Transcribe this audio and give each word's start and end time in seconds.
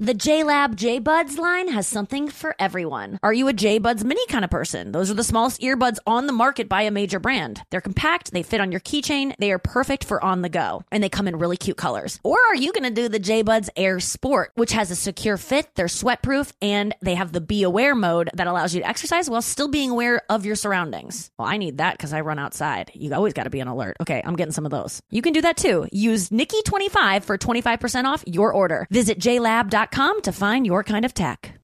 The 0.00 0.12
JLab 0.12 1.04
Buds 1.04 1.38
line 1.38 1.68
has 1.68 1.86
something 1.86 2.28
for 2.28 2.56
everyone. 2.58 3.16
Are 3.22 3.32
you 3.32 3.46
a 3.46 3.52
J 3.52 3.78
Buds 3.78 4.04
mini 4.04 4.26
kind 4.26 4.44
of 4.44 4.50
person? 4.50 4.90
Those 4.90 5.08
are 5.08 5.14
the 5.14 5.22
smallest 5.22 5.60
earbuds 5.60 5.98
on 6.04 6.26
the 6.26 6.32
market 6.32 6.68
by 6.68 6.82
a 6.82 6.90
major 6.90 7.20
brand. 7.20 7.62
They're 7.70 7.80
compact, 7.80 8.32
they 8.32 8.42
fit 8.42 8.60
on 8.60 8.72
your 8.72 8.80
keychain, 8.80 9.36
they 9.38 9.52
are 9.52 9.58
perfect 9.60 10.02
for 10.02 10.22
on 10.22 10.42
the 10.42 10.48
go, 10.48 10.82
and 10.90 11.00
they 11.00 11.08
come 11.08 11.28
in 11.28 11.38
really 11.38 11.56
cute 11.56 11.76
colors. 11.76 12.18
Or 12.24 12.38
are 12.48 12.56
you 12.56 12.72
going 12.72 12.92
to 12.92 13.02
do 13.02 13.08
the 13.08 13.20
J 13.20 13.42
Buds 13.42 13.70
Air 13.76 14.00
Sport, 14.00 14.50
which 14.56 14.72
has 14.72 14.90
a 14.90 14.96
secure 14.96 15.36
fit, 15.36 15.68
they're 15.76 15.86
sweatproof, 15.86 16.52
and 16.60 16.92
they 17.00 17.14
have 17.14 17.30
the 17.30 17.40
Be 17.40 17.62
Aware 17.62 17.94
mode 17.94 18.30
that 18.34 18.48
allows 18.48 18.74
you 18.74 18.80
to 18.80 18.88
exercise 18.88 19.30
while 19.30 19.42
still 19.42 19.68
being 19.68 19.90
aware 19.90 20.22
of 20.28 20.44
your 20.44 20.56
surroundings? 20.56 21.30
Well, 21.38 21.46
I 21.46 21.56
need 21.56 21.78
that 21.78 21.96
because 21.96 22.12
I 22.12 22.22
run 22.22 22.40
outside. 22.40 22.90
You 22.94 23.14
always 23.14 23.32
got 23.32 23.44
to 23.44 23.50
be 23.50 23.60
on 23.60 23.68
alert. 23.68 23.96
Okay, 24.00 24.20
I'm 24.24 24.34
getting 24.34 24.50
some 24.50 24.64
of 24.64 24.72
those. 24.72 25.00
You 25.10 25.22
can 25.22 25.32
do 25.32 25.42
that 25.42 25.56
too. 25.56 25.86
Use 25.92 26.30
Nikki25 26.30 27.22
for 27.22 27.38
25% 27.38 28.06
off 28.06 28.24
your 28.26 28.52
order. 28.52 28.88
Visit 28.90 29.20
JLab.com 29.20 29.83
to 30.22 30.32
find 30.32 30.66
your 30.66 30.84
kind 30.84 31.04
of 31.04 31.14
tech. 31.14 31.63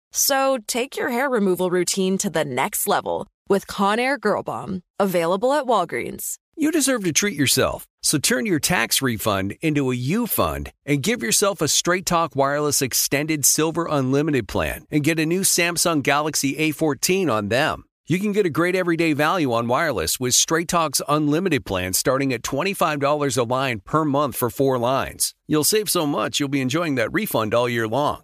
So 0.11 0.57
take 0.67 0.97
your 0.97 1.09
hair 1.09 1.29
removal 1.29 1.69
routine 1.69 2.17
to 2.19 2.29
the 2.29 2.45
next 2.45 2.87
level 2.87 3.27
with 3.47 3.67
Conair 3.67 4.19
Girl 4.19 4.43
Bomb. 4.43 4.81
Available 4.99 5.53
at 5.53 5.65
Walgreens. 5.65 6.35
You 6.57 6.71
deserve 6.71 7.05
to 7.05 7.13
treat 7.13 7.35
yourself. 7.35 7.87
So 8.03 8.17
turn 8.17 8.45
your 8.45 8.59
tax 8.59 9.01
refund 9.01 9.55
into 9.61 9.89
a 9.91 9.95
U 9.95 10.27
fund 10.27 10.71
and 10.85 11.01
give 11.01 11.23
yourself 11.23 11.61
a 11.61 11.67
Straight 11.67 12.05
Talk 12.05 12.35
Wireless 12.35 12.81
Extended 12.81 13.45
Silver 13.45 13.87
Unlimited 13.89 14.47
plan 14.47 14.85
and 14.91 15.03
get 15.03 15.19
a 15.19 15.25
new 15.25 15.41
Samsung 15.41 16.03
Galaxy 16.03 16.55
A14 16.55 17.31
on 17.31 17.47
them. 17.47 17.85
You 18.07 18.19
can 18.19 18.33
get 18.33 18.45
a 18.45 18.49
great 18.49 18.75
everyday 18.75 19.13
value 19.13 19.53
on 19.53 19.67
wireless 19.67 20.19
with 20.19 20.33
Straight 20.33 20.67
Talk's 20.67 21.01
unlimited 21.07 21.65
plan 21.65 21.93
starting 21.93 22.33
at 22.33 22.41
$25 22.41 23.37
a 23.37 23.43
line 23.43 23.79
per 23.79 24.03
month 24.03 24.35
for 24.35 24.49
four 24.49 24.77
lines. 24.77 25.33
You'll 25.47 25.63
save 25.63 25.89
so 25.89 26.05
much 26.05 26.39
you'll 26.39 26.49
be 26.49 26.61
enjoying 26.61 26.95
that 26.95 27.13
refund 27.13 27.53
all 27.53 27.69
year 27.69 27.87
long. 27.87 28.23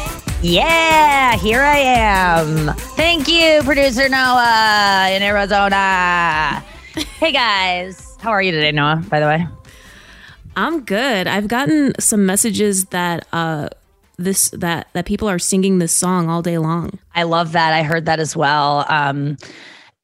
Yeah, 0.43 1.35
here 1.37 1.61
I 1.61 1.77
am. 1.77 2.73
Thank 2.75 3.27
you, 3.27 3.61
producer 3.63 4.09
Noah 4.09 5.09
in 5.11 5.21
Arizona. 5.21 6.63
hey 7.19 7.31
guys, 7.31 8.17
how 8.19 8.31
are 8.31 8.41
you 8.41 8.51
today, 8.51 8.71
Noah? 8.71 9.03
By 9.07 9.19
the 9.19 9.27
way, 9.27 9.47
I'm 10.55 10.81
good. 10.81 11.27
I've 11.27 11.47
gotten 11.47 11.93
some 11.99 12.25
messages 12.25 12.85
that 12.85 13.27
uh 13.31 13.69
this 14.17 14.49
that 14.49 14.87
that 14.93 15.05
people 15.05 15.29
are 15.29 15.37
singing 15.37 15.77
this 15.77 15.93
song 15.93 16.27
all 16.27 16.41
day 16.41 16.57
long. 16.57 16.97
I 17.13 17.21
love 17.21 17.51
that. 17.51 17.73
I 17.73 17.83
heard 17.83 18.07
that 18.07 18.19
as 18.19 18.35
well. 18.35 18.87
Um, 18.89 19.37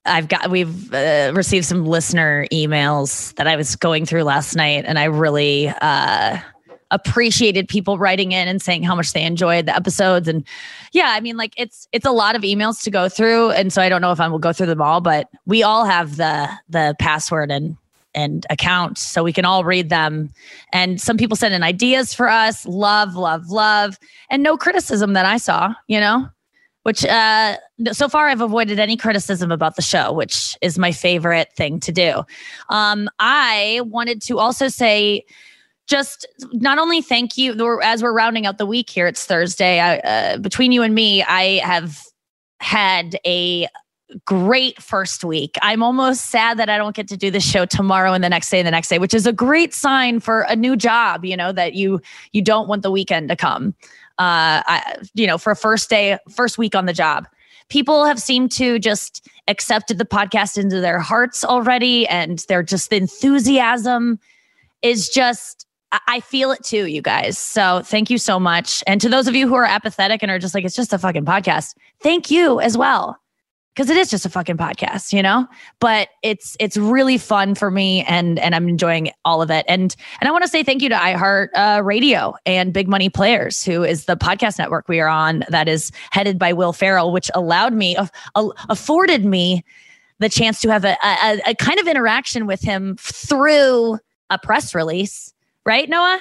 I've 0.06 0.28
got 0.28 0.52
we've 0.52 0.94
uh, 0.94 1.32
received 1.36 1.66
some 1.66 1.84
listener 1.84 2.46
emails 2.52 3.34
that 3.38 3.48
I 3.48 3.56
was 3.56 3.76
going 3.76 4.06
through 4.06 4.24
last 4.24 4.56
night, 4.56 4.86
and 4.86 5.00
I 5.00 5.06
really 5.06 5.70
uh, 5.70 6.38
appreciated 6.92 7.68
people 7.68 7.98
writing 7.98 8.32
in 8.32 8.48
and 8.48 8.62
saying 8.62 8.84
how 8.84 8.96
much 8.96 9.14
they 9.14 9.24
enjoyed 9.24 9.66
the 9.66 9.76
episodes. 9.76 10.28
And 10.28 10.46
yeah, 10.94 11.10
I 11.10 11.20
mean, 11.20 11.38
like 11.38 11.54
it's 11.58 11.88
it's 11.92 12.06
a 12.06 12.12
lot 12.12 12.36
of 12.36 12.42
emails 12.42 12.84
to 12.84 12.92
go 12.92 13.10
through, 13.10 13.52
and 13.52 13.72
so 13.72 13.82
I 13.82 13.90
don't 13.90 14.02
know 14.02 14.12
if 14.12 14.20
I 14.20 14.28
will 14.28 14.40
go 14.40 14.54
through 14.54 14.68
them 14.68 14.82
all, 14.82 15.02
but 15.02 15.30
we 15.46 15.64
all 15.64 15.86
have 15.86 16.18
the 16.18 16.50
the 16.70 16.96
password 17.00 17.52
and 17.52 17.78
and 18.16 18.46
account 18.50 18.98
so 18.98 19.24
we 19.24 19.34
can 19.34 19.46
all 19.46 19.64
read 19.64 19.90
them 19.90 20.32
and 20.74 21.00
some 21.00 21.18
people 21.18 21.36
send 21.36 21.54
in 21.54 21.62
ideas 21.62 22.14
for 22.16 22.30
us 22.30 22.66
love 22.66 23.16
love 23.16 23.50
love 23.50 24.00
and 24.32 24.42
no 24.42 24.58
criticism 24.58 25.12
that 25.14 25.26
i 25.26 25.38
saw 25.38 25.74
you 25.88 26.00
know 26.00 26.28
which 26.88 27.04
uh, 27.04 27.58
so 27.92 28.08
far 28.08 28.30
I've 28.30 28.40
avoided 28.40 28.80
any 28.80 28.96
criticism 28.96 29.52
about 29.52 29.76
the 29.76 29.82
show, 29.82 30.14
which 30.14 30.58
is 30.62 30.80
my 30.80 30.94
favorite 30.94 31.52
thing 31.52 31.82
to 31.82 31.92
do. 31.92 32.24
Um, 32.70 33.10
I 33.20 33.82
wanted 33.84 34.22
to 34.22 34.40
also 34.40 34.70
say, 34.70 35.26
just 35.88 36.28
not 36.54 36.78
only 36.78 37.02
thank 37.02 37.38
you 37.38 37.80
as 37.82 38.04
we're 38.04 38.14
rounding 38.14 38.46
out 38.46 38.58
the 38.58 38.66
week 38.66 38.90
here. 38.90 39.08
It's 39.08 39.26
Thursday. 39.26 39.80
I, 39.80 39.98
uh, 40.00 40.38
between 40.38 40.72
you 40.72 40.84
and 40.84 40.94
me, 40.94 41.24
I 41.24 41.60
have 41.66 42.04
had 42.60 43.18
a 43.26 43.68
great 44.26 44.82
first 44.82 45.24
week. 45.24 45.58
I'm 45.62 45.84
almost 45.84 46.28
sad 46.28 46.58
that 46.60 46.70
I 46.70 46.78
don't 46.78 46.96
get 46.96 47.08
to 47.10 47.18
do 47.18 47.30
the 47.32 47.40
show 47.40 47.66
tomorrow 47.66 48.14
and 48.14 48.24
the 48.24 48.30
next 48.30 48.50
day 48.50 48.60
and 48.60 48.68
the 48.68 48.72
next 48.72 48.90
day, 48.90 49.00
which 49.00 49.14
is 49.14 49.26
a 49.26 49.34
great 49.34 49.74
sign 49.74 50.20
for 50.20 50.42
a 50.44 50.56
new 50.56 50.76
job. 50.76 51.26
You 51.26 51.36
know 51.36 51.52
that 51.52 51.74
you 51.74 52.02
you 52.32 52.42
don't 52.42 52.68
want 52.68 52.84
the 52.84 52.92
weekend 52.92 53.30
to 53.30 53.36
come 53.36 53.74
uh, 54.20 54.66
I, 54.66 54.96
you 55.14 55.28
know, 55.28 55.38
for 55.38 55.52
a 55.52 55.56
first 55.56 55.90
day, 55.90 56.18
first 56.30 56.58
week 56.58 56.76
on 56.76 56.86
the 56.86 56.94
job. 56.94 57.28
People 57.70 58.06
have 58.06 58.20
seemed 58.20 58.52
to 58.54 58.80
just 58.80 59.28
accepted 59.48 60.00
the 60.00 60.06
podcast 60.06 60.58
into 60.58 60.82
their 60.82 61.00
hearts 61.00 61.44
already, 61.44 62.08
and 62.08 62.40
they're 62.48 62.64
just 62.64 62.90
the 62.90 62.98
enthusiasm 62.98 64.20
is 64.82 65.10
just. 65.10 65.66
I 65.92 66.20
feel 66.20 66.52
it 66.52 66.64
too, 66.64 66.86
you 66.86 67.02
guys. 67.02 67.38
So 67.38 67.82
thank 67.84 68.10
you 68.10 68.18
so 68.18 68.40
much. 68.40 68.84
And 68.88 69.00
to 69.02 69.10
those 69.10 69.28
of 69.28 69.36
you 69.36 69.48
who 69.48 69.56
are 69.56 69.66
apathetic 69.66 70.22
and 70.22 70.30
are 70.30 70.40
just 70.40 70.54
like, 70.54 70.66
it's 70.66 70.76
just 70.76 70.92
a 70.92 70.98
fucking 70.98 71.26
podcast, 71.26 71.76
thank 72.02 72.30
you 72.30 72.60
as 72.60 72.78
well 72.78 73.18
because 73.78 73.92
it 73.92 73.98
is 73.98 74.10
just 74.10 74.26
a 74.26 74.30
fucking 74.30 74.58
podcast, 74.58 75.14
you 75.14 75.22
know. 75.22 75.48
But 75.80 76.10
it's 76.24 76.58
it's 76.60 76.78
really 76.78 77.20
fun 77.20 77.54
for 77.54 77.70
me, 77.70 78.04
and 78.06 78.40
and 78.40 78.56
I'm 78.56 78.68
enjoying 78.68 79.12
all 79.24 79.42
of 79.42 79.52
it. 79.52 79.66
And 79.68 79.96
and 80.20 80.28
I 80.28 80.32
want 80.32 80.44
to 80.44 80.50
say 80.50 80.64
thank 80.64 80.82
you 80.82 80.90
to 80.90 80.96
iHeart 80.96 81.50
uh, 81.56 81.84
Radio 81.84 82.34
and 82.46 82.74
Big 82.74 82.88
Money 82.88 83.10
Players, 83.10 83.64
who 83.64 83.84
is 83.84 84.06
the 84.06 84.18
podcast 84.18 84.58
network 84.58 84.88
we 84.88 85.00
are 85.00 85.08
on 85.08 85.44
that 85.50 85.68
is 85.68 85.92
headed 86.12 86.40
by 86.40 86.54
Will 86.54 86.74
Ferrell, 86.74 87.12
which 87.12 87.30
allowed 87.36 87.74
me 87.74 87.96
uh, 87.96 88.08
afforded 88.68 89.24
me 89.24 89.64
the 90.20 90.30
chance 90.30 90.60
to 90.62 90.70
have 90.70 90.84
a, 90.84 90.98
a, 91.04 91.42
a 91.46 91.56
kind 91.56 91.80
of 91.80 91.88
interaction 91.88 92.48
with 92.48 92.62
him 92.62 92.96
through 93.00 94.00
a 94.32 94.40
press 94.40 94.74
release, 94.74 95.32
right, 95.68 95.88
Noah? 95.88 96.20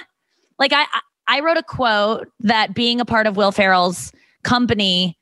Like 0.59 0.73
I 0.73 0.85
I 1.27 1.39
wrote 1.39 1.57
a 1.57 1.63
quote 1.63 2.27
that 2.41 2.75
being 2.75 3.01
a 3.01 3.05
part 3.05 3.25
of 3.25 3.37
Will 3.37 3.51
Ferrell's 3.51 4.11
company 4.43 5.17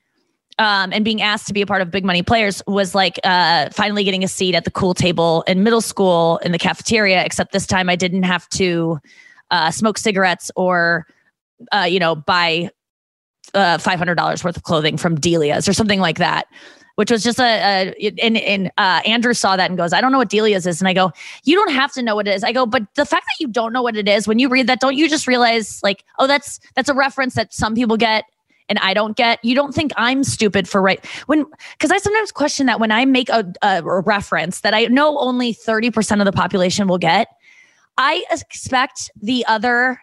um, 0.58 0.92
and 0.92 1.04
being 1.04 1.22
asked 1.22 1.46
to 1.46 1.52
be 1.52 1.62
a 1.62 1.66
part 1.66 1.82
of 1.82 1.90
Big 1.90 2.04
Money 2.04 2.22
Players 2.22 2.62
was 2.66 2.94
like 2.94 3.18
uh, 3.24 3.70
finally 3.70 4.04
getting 4.04 4.24
a 4.24 4.28
seat 4.28 4.54
at 4.54 4.64
the 4.64 4.70
cool 4.70 4.94
table 4.94 5.44
in 5.46 5.62
middle 5.62 5.80
school 5.80 6.38
in 6.38 6.52
the 6.52 6.58
cafeteria. 6.58 7.24
Except 7.24 7.52
this 7.52 7.66
time 7.66 7.88
I 7.88 7.96
didn't 7.96 8.24
have 8.24 8.48
to 8.50 8.98
uh, 9.50 9.70
smoke 9.70 9.96
cigarettes 9.96 10.50
or 10.56 11.06
uh, 11.72 11.86
you 11.88 12.00
know 12.00 12.16
buy 12.16 12.70
uh, 13.54 13.78
five 13.78 13.98
hundred 13.98 14.16
dollars 14.16 14.42
worth 14.42 14.56
of 14.56 14.64
clothing 14.64 14.96
from 14.96 15.14
Delia's 15.20 15.68
or 15.68 15.72
something 15.72 16.00
like 16.00 16.18
that. 16.18 16.46
Which 16.96 17.10
was 17.10 17.22
just 17.22 17.38
a, 17.38 17.94
a 17.98 18.12
and, 18.22 18.36
and 18.36 18.70
uh, 18.78 19.02
Andrew 19.06 19.34
saw 19.34 19.56
that 19.56 19.70
and 19.70 19.78
goes, 19.78 19.92
I 19.92 20.00
don't 20.00 20.12
know 20.12 20.18
what 20.18 20.30
Delia's 20.30 20.66
is. 20.66 20.80
And 20.80 20.88
I 20.88 20.94
go, 20.94 21.12
You 21.44 21.54
don't 21.54 21.72
have 21.72 21.92
to 21.92 22.02
know 22.02 22.14
what 22.14 22.26
it 22.26 22.34
is. 22.34 22.42
I 22.42 22.52
go, 22.52 22.66
but 22.66 22.82
the 22.94 23.04
fact 23.04 23.26
that 23.26 23.36
you 23.38 23.48
don't 23.48 23.72
know 23.72 23.82
what 23.82 23.96
it 23.96 24.08
is, 24.08 24.26
when 24.26 24.38
you 24.38 24.48
read 24.48 24.66
that, 24.66 24.80
don't 24.80 24.96
you 24.96 25.08
just 25.08 25.26
realize 25.26 25.82
like, 25.82 26.04
oh, 26.18 26.26
that's 26.26 26.58
that's 26.74 26.88
a 26.88 26.94
reference 26.94 27.34
that 27.34 27.52
some 27.52 27.74
people 27.74 27.96
get 27.96 28.24
and 28.68 28.78
I 28.80 28.94
don't 28.94 29.16
get. 29.16 29.44
You 29.44 29.54
don't 29.54 29.74
think 29.74 29.92
I'm 29.96 30.24
stupid 30.24 30.68
for 30.68 30.82
right 30.82 31.04
when 31.26 31.44
because 31.72 31.90
I 31.90 31.98
sometimes 31.98 32.32
question 32.32 32.66
that 32.66 32.80
when 32.80 32.90
I 32.90 33.04
make 33.04 33.28
a, 33.28 33.52
a 33.62 33.82
reference 33.82 34.60
that 34.60 34.74
I 34.74 34.84
know 34.86 35.18
only 35.18 35.54
30% 35.54 36.20
of 36.20 36.24
the 36.24 36.32
population 36.32 36.88
will 36.88 36.98
get, 36.98 37.28
I 37.98 38.24
expect 38.30 39.10
the 39.20 39.44
other 39.46 40.00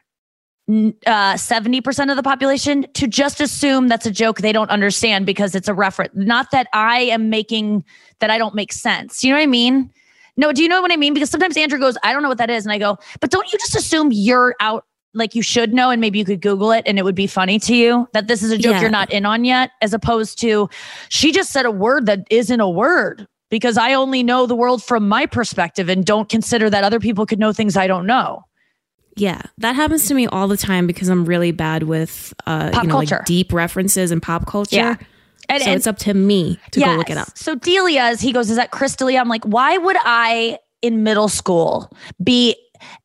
uh, 0.70 1.34
70% 1.34 2.10
of 2.10 2.16
the 2.16 2.24
population 2.24 2.86
to 2.94 3.08
just 3.08 3.42
assume 3.42 3.90
that's 3.90 4.06
a 4.06 4.12
joke 4.12 4.40
they 4.40 4.54
don't 4.54 4.70
understand 4.70 5.26
because 5.26 5.56
it's 5.56 5.68
a 5.68 5.74
reference. 5.74 6.14
Not 6.16 6.52
that 6.52 6.68
I 6.74 7.02
am 7.02 7.30
making 7.30 7.84
that 8.20 8.30
I 8.30 8.38
don't 8.38 8.56
make 8.56 8.72
sense. 8.72 9.24
You 9.24 9.32
know 9.32 9.38
what 9.38 9.44
I 9.44 9.48
mean? 9.48 9.92
No, 10.38 10.52
do 10.52 10.64
you 10.64 10.70
know 10.70 10.82
what 10.82 10.92
I 10.92 10.96
mean? 10.96 11.14
Because 11.14 11.30
sometimes 11.30 11.58
Andrew 11.58 11.78
goes, 11.80 11.98
I 12.02 12.14
don't 12.14 12.24
know 12.24 12.30
what 12.30 12.38
that 12.38 12.50
is. 12.50 12.66
And 12.66 12.72
I 12.72 12.78
go, 12.78 12.98
but 13.20 13.30
don't 13.30 13.52
you 13.52 13.60
just 13.60 13.76
assume 13.76 14.12
you're 14.12 14.56
out 14.62 14.86
like 15.14 15.36
you 15.36 15.44
should 15.44 15.74
know 15.74 15.90
and 15.92 16.02
maybe 16.02 16.18
you 16.18 16.26
could 16.26 16.42
google 16.42 16.72
it 16.72 16.84
and 16.88 16.98
it 16.98 17.04
would 17.04 17.14
be 17.14 17.28
funny 17.28 17.60
to 17.60 17.76
you 17.76 18.08
that 18.14 18.28
this 18.28 18.42
is 18.42 18.50
a 18.52 18.58
joke 18.58 18.72
Yeah. 18.74 18.82
you're 18.82 18.90
not 18.90 19.12
in 19.12 19.28
on 19.28 19.46
yet 19.46 19.70
as 19.82 19.94
opposed 19.94 20.40
to 20.40 20.68
she 21.10 21.32
just 21.32 21.52
said 21.52 21.68
a 21.68 21.72
word 21.72 22.08
that 22.08 22.26
isn't 22.32 22.60
a 22.60 22.68
word 22.68 23.28
because 23.52 23.78
i 23.78 23.94
only 23.94 24.24
know 24.24 24.48
the 24.48 24.56
world 24.56 24.84
from 24.84 25.08
my 25.08 25.28
perspective 25.28 25.88
and 25.88 26.04
don't 26.04 26.30
consider 26.30 26.68
that 26.68 26.84
other 26.84 27.00
people 27.00 27.28
could 27.28 27.38
know 27.38 27.54
things 27.54 27.78
i 27.78 27.86
don't 27.86 28.08
know 28.08 28.44
Yeah, 29.16 29.42
that 29.60 29.76
happens 29.76 30.08
to 30.08 30.14
me 30.14 30.26
all 30.28 30.48
the 30.48 30.58
time 30.58 30.88
because 30.88 31.08
I'm 31.10 31.26
really 31.26 31.52
bad 31.52 31.84
with 31.84 32.34
uh, 32.48 32.72
Pop 32.72 32.84
you 32.84 32.90
know, 32.90 32.96
culture. 32.96 33.16
like 33.18 33.26
deep 33.26 33.54
references 33.54 34.12
and 34.12 34.22
pop 34.22 34.46
culture. 34.48 34.76
Yeah. 34.76 34.96
And- 35.50 35.62
so 35.62 35.70
and- 35.70 35.78
it's 35.78 35.88
up 35.88 35.98
to 36.00 36.14
me 36.14 36.60
to 36.72 36.80
go 36.80 36.96
look 36.96 37.10
it 37.10 37.18
up. 37.18 37.38
So 37.38 37.54
Delia's, 37.56 38.22
he 38.22 38.32
goes, 38.32 38.50
Is 38.50 38.56
that 38.56 38.72
Chris 38.72 38.96
D'Elia? 38.96 39.20
I'm 39.20 39.28
like, 39.30 39.44
why 39.44 39.78
would 39.78 39.98
I 40.00 40.58
in 40.82 41.04
middle 41.04 41.28
school 41.30 41.92
be 42.24 42.56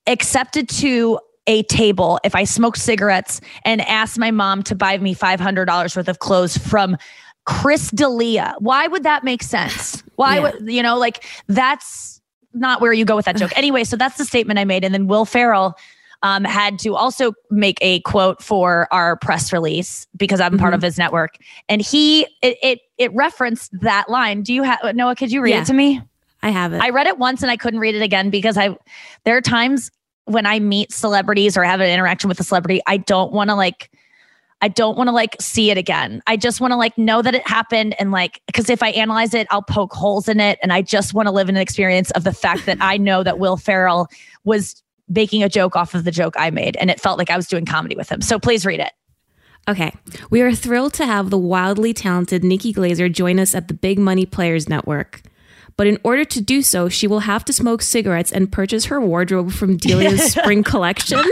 accepted 0.07 0.69
to 0.69 1.19
a 1.47 1.63
table 1.65 2.19
if 2.25 2.35
I 2.35 2.45
smoked 2.45 2.79
cigarettes 2.79 3.41
and 3.65 3.81
asked 3.83 4.19
my 4.19 4.31
mom 4.31 4.63
to 4.65 4.75
buy 4.75 4.99
me 4.99 5.15
$500 5.15 5.97
worth 5.97 6.09
of 6.09 6.19
clothes 6.21 6.57
from 6.57 6.97
Chris 7.45 7.91
D'Elia? 7.91 8.55
Why 8.59 8.87
would 8.87 9.03
that 9.03 9.25
make 9.25 9.43
sense? 9.43 10.03
Why 10.17 10.37
Yeah. 10.37 10.43
would, 10.43 10.71
you 10.71 10.83
know, 10.83 10.97
like 10.99 11.25
that's 11.49 12.21
not 12.55 12.81
where 12.81 12.93
you 12.93 13.05
go 13.05 13.15
with 13.17 13.25
that 13.27 13.37
joke. 13.37 13.53
anyway, 13.57 13.85
so 13.85 13.97
that's 13.97 14.17
the 14.19 14.25
statement 14.25 14.59
I 14.59 14.65
made. 14.65 14.85
And 14.85 14.93
then 14.95 15.07
Will 15.07 15.25
Ferrell 15.25 15.75
um, 16.23 16.45
had 16.45 16.79
to 16.81 16.97
also 16.97 17.33
make 17.51 17.79
a 17.81 18.01
quote 18.01 18.43
for 18.43 18.89
our 18.93 19.17
press 19.17 19.53
release 19.53 20.07
because 20.17 20.41
I'm 20.41 20.59
part 20.59 20.73
Mhm. 20.73 20.77
of 20.77 20.83
his 20.83 20.99
network, 20.99 21.37
and 21.69 21.81
he 21.81 22.23
it 22.43 22.59
it, 22.63 22.81
it 22.99 23.15
referenced 23.15 23.71
that 23.81 24.09
line. 24.09 24.43
Do 24.43 24.53
you 24.53 24.63
have 24.65 24.79
Noah? 24.95 25.15
Could 25.15 25.31
you 25.31 25.41
read 25.41 25.53
Yeah. 25.53 25.63
it 25.63 25.67
to 25.67 25.75
me? 25.75 26.01
I 26.43 26.51
have 26.51 26.73
it. 26.73 26.81
I 26.81 26.91
read 26.91 27.07
it 27.07 27.19
once 27.19 27.43
and 27.43 27.51
I 27.51 27.57
couldn't 27.57 27.81
read 27.81 27.95
it 27.95 28.03
again 28.03 28.31
because 28.31 28.57
I 28.57 28.77
there 29.25 29.37
are 29.37 29.41
times 29.41 29.91
when 30.25 30.45
I 30.47 30.61
meet 30.61 30.93
celebrities 30.93 31.57
or 31.57 31.65
have 31.65 31.81
an 31.81 31.89
interaction 31.89 32.29
with 32.29 32.39
a 32.39 32.45
celebrity, 32.45 32.81
I 32.87 32.99
don't 32.99 33.33
want 33.33 33.51
to 33.51 33.55
like 33.57 33.91
I 34.61 34.67
don't 34.67 34.99
want 34.99 35.07
to 35.07 35.13
like 35.13 35.37
see 35.41 35.71
it 35.71 35.79
again. 35.79 36.21
I 36.27 36.37
just 36.37 36.61
want 36.61 36.73
to 36.73 36.77
like 36.77 36.99
know 36.99 37.23
that 37.23 37.33
it 37.35 37.47
happened 37.47 37.95
and 38.01 38.11
like 38.11 38.41
because 38.47 38.69
if 38.69 38.83
I 38.83 38.89
analyze 38.91 39.33
it, 39.35 39.47
I'll 39.53 39.63
poke 39.63 39.93
holes 39.93 40.29
in 40.29 40.41
it 40.41 40.59
and 40.63 40.73
I 40.73 40.83
just 40.83 41.15
want 41.15 41.27
to 41.29 41.33
live 41.33 41.49
in 41.49 41.55
an 41.57 41.63
experience 41.63 42.11
of 42.13 42.25
the 42.25 42.33
fact 42.33 42.67
that 42.67 42.77
I 42.81 42.97
know 42.97 43.23
that 43.23 43.39
Will 43.39 43.57
Ferrell 43.57 44.09
was 44.45 44.83
making 45.09 45.43
a 45.43 45.49
joke 45.49 45.77
off 45.77 45.95
of 45.95 46.05
the 46.05 46.11
joke 46.11 46.35
I 46.39 46.51
made 46.51 46.77
and 46.77 46.91
it 46.91 47.01
felt 47.01 47.19
like 47.19 47.31
I 47.31 47.37
was 47.37 47.47
doing 47.47 47.65
comedy 47.65 47.97
with 47.97 48.11
him. 48.11 48.21
So 48.21 48.39
please 48.39 48.67
read 48.67 48.81
it. 48.81 48.93
Okay. 49.69 49.93
We 50.31 50.41
are 50.41 50.55
thrilled 50.55 50.95
to 50.95 51.07
have 51.07 51.31
the 51.31 51.39
wildly 51.39 51.93
talented 51.93 52.43
Nikki 52.43 52.73
Glaser 52.73 53.09
join 53.09 53.39
us 53.39 53.55
at 53.55 53.69
the 53.69 53.75
Big 53.75 53.99
Money 53.99 54.25
Players 54.25 54.69
Network. 54.69 55.23
But 55.77 55.87
in 55.87 55.99
order 56.03 56.25
to 56.25 56.41
do 56.41 56.63
so, 56.63 56.89
she 56.89 57.07
will 57.07 57.21
have 57.21 57.45
to 57.45 57.53
smoke 57.53 57.83
cigarettes 57.83 58.33
and 58.33 58.51
purchase 58.51 58.87
her 58.87 59.01
wardrobe 59.01 59.53
from 59.53 59.77
Delia's 59.77 60.33
spring 60.33 60.65
collection. 60.65 61.23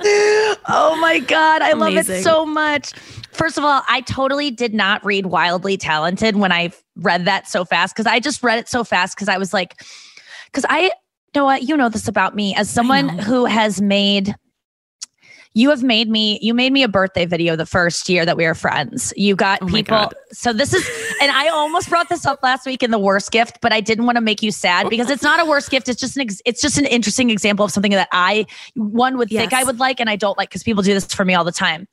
Oh 0.00 0.96
my 1.00 1.18
God. 1.18 1.60
I 1.60 1.72
love 1.72 1.96
it 1.96 2.22
so 2.22 2.46
much. 2.46 2.92
First 3.32 3.58
of 3.58 3.64
all, 3.64 3.82
I 3.88 4.00
totally 4.02 4.50
did 4.50 4.74
not 4.74 5.04
read 5.04 5.26
Wildly 5.26 5.76
Talented 5.76 6.36
when 6.36 6.52
I 6.52 6.72
read 6.96 7.24
that 7.24 7.48
so 7.48 7.64
fast 7.64 7.94
because 7.94 8.06
I 8.06 8.20
just 8.20 8.42
read 8.42 8.58
it 8.58 8.68
so 8.68 8.84
fast 8.84 9.16
because 9.16 9.28
I 9.28 9.38
was 9.38 9.52
like, 9.52 9.82
because 10.46 10.64
I 10.68 10.90
what, 11.34 11.62
you 11.62 11.76
know 11.76 11.88
this 11.88 12.08
about 12.08 12.34
me 12.34 12.54
as 12.54 12.70
someone 12.70 13.08
who 13.08 13.44
has 13.44 13.80
made. 13.80 14.34
You 15.54 15.70
have 15.70 15.82
made 15.82 16.08
me, 16.08 16.38
you 16.40 16.54
made 16.54 16.72
me 16.72 16.82
a 16.82 16.88
birthday 16.88 17.26
video 17.26 17.56
the 17.56 17.66
first 17.66 18.08
year 18.08 18.24
that 18.24 18.36
we 18.36 18.44
were 18.44 18.54
friends. 18.54 19.12
You 19.16 19.34
got 19.34 19.60
Oh 19.62 19.66
people. 19.66 20.12
So 20.30 20.52
this 20.52 20.72
is, 20.72 20.88
and 21.20 21.32
I 21.32 21.48
almost 21.48 21.88
brought 21.88 22.08
this 22.08 22.26
up 22.26 22.40
last 22.42 22.64
week 22.64 22.82
in 22.82 22.92
the 22.92 22.98
worst 22.98 23.32
gift, 23.32 23.58
but 23.60 23.72
I 23.72 23.80
didn't 23.80 24.04
want 24.04 24.16
to 24.16 24.20
make 24.20 24.42
you 24.42 24.52
sad 24.52 24.88
because 24.88 25.10
it's 25.10 25.22
not 25.22 25.40
a 25.40 25.44
worst 25.44 25.70
gift. 25.70 25.88
It's 25.88 26.00
just 26.00 26.16
an, 26.16 26.22
ex, 26.22 26.40
it's 26.44 26.60
just 26.60 26.78
an 26.78 26.84
interesting 26.84 27.30
example 27.30 27.64
of 27.64 27.72
something 27.72 27.92
that 27.92 28.08
I, 28.12 28.46
one 28.74 29.16
would 29.16 29.30
think 29.30 29.52
I 29.52 29.64
would 29.64 29.80
like 29.80 30.00
and 30.00 30.08
I 30.08 30.16
don't 30.16 30.38
like 30.38 30.50
because 30.50 30.62
people 30.62 30.82
do 30.82 30.94
this 30.94 31.06
for 31.06 31.24
me 31.24 31.34
all 31.34 31.44
the 31.44 31.50
time. 31.50 31.88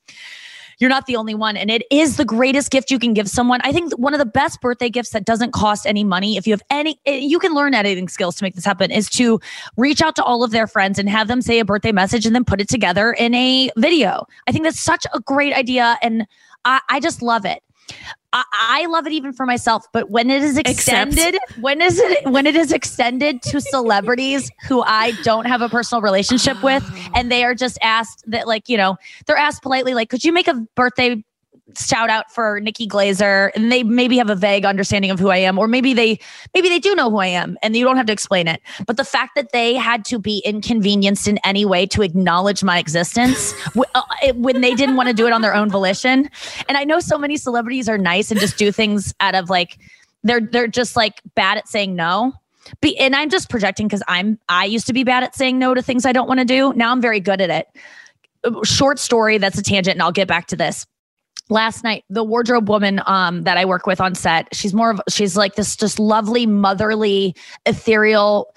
You're 0.79 0.89
not 0.89 1.05
the 1.05 1.15
only 1.15 1.35
one. 1.35 1.57
And 1.57 1.69
it 1.69 1.83
is 1.91 2.17
the 2.17 2.25
greatest 2.25 2.71
gift 2.71 2.91
you 2.91 2.99
can 2.99 3.13
give 3.13 3.29
someone. 3.29 3.59
I 3.63 3.71
think 3.71 3.93
one 3.97 4.13
of 4.13 4.19
the 4.19 4.25
best 4.25 4.61
birthday 4.61 4.89
gifts 4.89 5.11
that 5.11 5.25
doesn't 5.25 5.51
cost 5.51 5.85
any 5.85 6.03
money, 6.03 6.37
if 6.37 6.47
you 6.47 6.53
have 6.53 6.63
any, 6.69 6.99
eh, 7.05 7.17
you 7.17 7.39
can 7.39 7.53
learn 7.53 7.73
editing 7.73 8.07
skills 8.07 8.35
to 8.35 8.43
make 8.43 8.55
this 8.55 8.65
happen, 8.65 8.91
is 8.91 9.09
to 9.11 9.39
reach 9.77 10.01
out 10.01 10.15
to 10.17 10.23
all 10.23 10.43
of 10.43 10.51
their 10.51 10.67
friends 10.67 10.99
and 10.99 11.09
have 11.09 11.27
them 11.27 11.41
say 11.41 11.59
a 11.59 11.65
birthday 11.65 11.91
message 11.91 12.25
and 12.25 12.35
then 12.35 12.45
put 12.45 12.61
it 12.61 12.69
together 12.69 13.13
in 13.13 13.33
a 13.33 13.69
video. 13.77 14.25
I 14.47 14.51
think 14.51 14.63
that's 14.63 14.79
such 14.79 15.05
a 15.13 15.19
great 15.19 15.53
idea. 15.53 15.97
And 16.01 16.27
I, 16.65 16.81
I 16.89 16.99
just 16.99 17.21
love 17.21 17.45
it. 17.45 17.61
I, 18.35 18.43
I 18.51 18.85
love 18.87 19.07
it 19.07 19.13
even 19.13 19.31
for 19.31 19.45
myself, 19.45 19.85
but 19.93 20.09
when 20.09 20.29
it 20.29 20.43
is 20.43 20.57
Except- 20.57 21.13
extended, 21.13 21.39
when 21.61 21.81
is 21.81 21.97
it 21.99 22.29
when 22.29 22.45
it 22.45 22.55
is 22.55 22.73
extended 22.73 23.41
to 23.43 23.61
celebrities 23.61 24.51
who 24.67 24.83
I 24.83 25.13
don't 25.23 25.45
have 25.45 25.61
a 25.61 25.69
personal 25.69 26.01
relationship 26.01 26.61
with, 26.61 26.83
ah. 26.85 27.09
and 27.15 27.31
they 27.31 27.45
are 27.45 27.55
just 27.55 27.77
asked 27.81 28.29
that, 28.29 28.45
like, 28.45 28.67
you 28.67 28.75
know, 28.75 28.97
they're 29.25 29.37
asked 29.37 29.63
politely, 29.63 29.93
like, 29.93 30.09
could 30.09 30.25
you 30.25 30.33
make 30.33 30.49
a 30.49 30.55
birthday 30.75 31.23
shout 31.77 32.09
out 32.09 32.31
for 32.31 32.59
Nikki 32.59 32.85
Glaser? 32.85 33.51
And 33.55 33.71
they 33.71 33.83
maybe 33.83 34.17
have 34.17 34.29
a 34.29 34.35
vague 34.35 34.65
understanding 34.65 35.11
of 35.11 35.19
who 35.19 35.29
I 35.29 35.37
am, 35.37 35.57
or 35.57 35.67
maybe 35.67 35.93
they 35.93 36.19
maybe 36.53 36.69
they 36.69 36.79
do 36.79 36.95
know 36.95 37.09
who 37.09 37.17
I 37.17 37.27
am, 37.27 37.57
and 37.61 37.75
you 37.75 37.83
don't 37.83 37.97
have 37.97 38.05
to 38.07 38.13
explain 38.13 38.47
it. 38.47 38.61
But 38.85 38.97
the 38.97 39.03
fact 39.03 39.35
that 39.35 39.51
they 39.51 39.75
had 39.75 40.05
to 40.05 40.19
be 40.19 40.39
inconvenienced 40.45 41.27
in 41.27 41.39
any 41.43 41.65
way 41.65 41.85
to 41.87 42.01
acknowledge 42.01 42.63
my 42.63 42.77
existence 42.77 43.53
uh, 43.95 44.01
when 44.35 44.61
they 44.61 44.75
didn't 44.75 44.95
want 44.95 45.07
to 45.07 45.13
do 45.13 45.27
it 45.27 45.33
on 45.33 45.41
their 45.41 45.55
own 45.55 45.69
volition, 45.69 46.29
and 46.69 46.77
I 46.77 46.83
know 46.83 46.99
so 46.99 47.17
many 47.17 47.37
celebrities 47.37 47.89
are 47.89 47.97
nice 47.97 48.31
and 48.31 48.39
just 48.39 48.57
do 48.57 48.71
things 48.71 49.13
out 49.19 49.35
of 49.35 49.49
like 49.49 49.77
they're 50.23 50.41
they're 50.41 50.67
just 50.67 50.95
like 50.95 51.21
bad 51.35 51.57
at 51.57 51.67
saying 51.67 51.95
no. 51.95 52.33
Be, 52.81 52.97
and 52.97 53.15
I'm 53.15 53.29
just 53.29 53.49
projecting 53.49 53.87
because 53.87 54.01
I'm 54.07 54.39
I 54.49 54.65
used 54.65 54.87
to 54.87 54.93
be 54.93 55.03
bad 55.03 55.23
at 55.23 55.35
saying 55.35 55.59
no 55.59 55.73
to 55.73 55.81
things 55.81 56.05
I 56.05 56.11
don't 56.11 56.27
want 56.27 56.39
to 56.39 56.45
do. 56.45 56.73
Now 56.73 56.91
I'm 56.91 57.01
very 57.01 57.19
good 57.19 57.41
at 57.41 57.49
it. 57.49 57.67
Short 58.65 58.99
story 58.99 59.37
that's 59.37 59.57
a 59.57 59.63
tangent, 59.63 59.95
and 59.95 60.01
I'll 60.01 60.11
get 60.11 60.27
back 60.27 60.47
to 60.47 60.55
this. 60.55 60.85
Last 61.49 61.83
night, 61.83 62.03
the 62.09 62.23
wardrobe 62.23 62.69
woman 62.69 63.01
um, 63.05 63.43
that 63.43 63.57
I 63.57 63.65
work 63.65 63.85
with 63.85 64.01
on 64.01 64.15
set, 64.15 64.47
she's 64.53 64.73
more 64.73 64.91
of 64.91 65.01
she's 65.09 65.37
like 65.37 65.55
this 65.55 65.75
just 65.75 65.99
lovely, 65.99 66.47
motherly, 66.47 67.35
ethereal, 67.65 68.51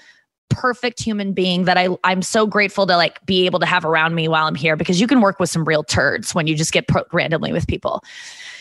perfect 0.49 1.01
human 1.03 1.33
being 1.33 1.65
that 1.65 1.77
I 1.77 1.89
I'm 2.05 2.23
so 2.23 2.47
grateful 2.47 2.87
to 2.87 2.97
like 2.97 3.25
be 3.27 3.47
able 3.47 3.61
to 3.61 3.67
have 3.67 3.85
around 3.85 4.15
me 4.15 4.29
while 4.29 4.47
I'm 4.47 4.55
here 4.55 4.77
because 4.77 5.01
you 5.01 5.07
can 5.07 5.21
work 5.21 5.39
with 5.39 5.51
some 5.51 5.65
real 5.65 5.85
turds 5.85 6.35
when 6.35 6.47
you 6.47 6.55
just 6.55 6.73
get 6.73 6.89
put 6.89 7.07
randomly 7.13 7.53
with 7.53 7.67
people 7.67 8.03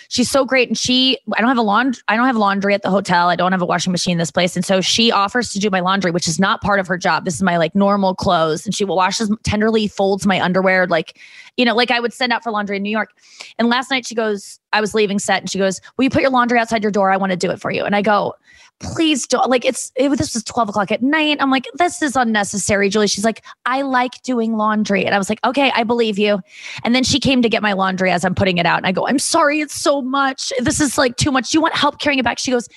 she's 0.10 0.30
so 0.30 0.46
great. 0.46 0.70
And 0.70 0.78
she 0.78 1.18
i 1.36 1.40
don't 1.40 1.48
have 1.48 1.58
a 1.58 1.62
laundry 1.62 2.02
i 2.08 2.16
don't 2.16 2.26
have 2.26 2.38
laundry 2.38 2.74
at 2.74 2.82
the 2.82 2.90
hotel. 2.90 3.30
I 3.30 3.36
don't 3.36 3.52
have 3.52 3.62
a 3.62 3.66
washing 3.66 3.92
machine 3.92 4.14
in 4.14 4.18
this 4.18 4.32
place. 4.32 4.56
And 4.56 4.66
so 4.66 4.82
she 4.82 5.12
offers 5.12 5.50
to 5.54 5.60
do 5.60 5.70
my 5.70 5.80
laundry 5.80 6.12
which 6.12 6.28
is 6.28 6.40
not 6.40 6.62
part 6.62 6.80
of 6.80 6.88
her 6.88 6.98
job. 6.98 7.26
This 7.26 7.36
is 7.36 7.44
my 7.44 7.58
like 7.58 7.76
normal 7.76 8.16
clothes. 8.16 8.66
And 8.66 8.76
she 8.76 8.86
will 8.86 8.96
washes 8.96 9.32
tenderly 9.44 9.88
folds 9.88 10.26
my 10.26 10.42
underwear 10.42 10.88
like 10.88 11.20
you 11.58 11.66
know 11.66 11.76
like 11.76 11.92
i 11.92 12.00
would 12.00 12.14
send 12.14 12.32
out 12.32 12.44
for 12.44 12.52
laundry 12.52 12.78
in 12.78 12.84
new 12.84 12.90
york. 12.90 13.14
And 13.58 13.70
last 13.70 13.90
night 13.92 14.06
she 14.06 14.16
goes 14.16 14.60
i 14.74 14.82
was 14.82 14.94
leaving 14.94 15.20
set 15.20 15.42
and 15.42 15.50
she 15.50 15.58
goes 15.58 15.82
will 15.98 16.04
you 16.04 16.10
put 16.10 16.22
your 16.22 16.32
laundry 16.32 16.60
outside 16.60 16.84
your 16.84 16.92
door 16.92 17.12
i 17.12 17.18
want 17.18 17.32
to 17.32 17.38
do 17.38 17.50
it 17.50 17.60
for 17.60 17.72
you 17.72 17.84
and 17.84 17.96
i 17.96 18.02
go 18.02 18.34
please 18.80 19.26
don't 19.26 19.50
like 19.50 19.66
it's 19.66 19.92
it, 19.96 20.10
this 20.10 20.36
was 20.36 20.44
12 20.44 20.70
o'clock 20.70 20.92
at 20.92 21.02
night 21.02 21.38
i'm 21.40 21.50
like 21.50 21.66
this 21.76 22.02
is 22.02 22.16
unnecessary 22.16 22.90
julie 22.90 23.08
she's 23.08 23.26
like 23.26 23.44
i 23.66 23.82
like 23.82 24.22
doing 24.22 24.56
laundry 24.56 25.04
and 25.06 25.16
i 25.16 25.18
was 25.18 25.30
like 25.30 25.40
okay 25.44 25.72
i 25.74 25.84
believe 25.84 26.20
you 26.20 26.40
and 26.84 26.94
then 26.94 27.04
she 27.04 27.20
came 27.20 27.42
to 27.42 27.50
get 27.50 27.62
my 27.62 27.74
laundry 27.74 28.12
as 28.12 28.24
I'm 28.26 28.36
putting 28.36 28.58
it 28.58 28.66
out. 28.66 28.78
And 28.78 28.86
I 28.86 28.92
go, 28.92 29.08
I'm 29.08 29.20
sorry, 29.20 29.62
it's 29.62 29.76
so 29.76 30.02
much. 30.02 30.52
This 30.60 30.80
is 30.80 30.98
like 30.98 31.16
too 31.18 31.32
much. 31.32 31.52
Do 31.52 31.58
you 31.58 31.62
want 31.62 31.76
help 31.76 32.00
carrying 32.00 32.20
it 32.20 32.24
back? 32.24 32.40
She 32.40 32.52
goes, 32.52 32.68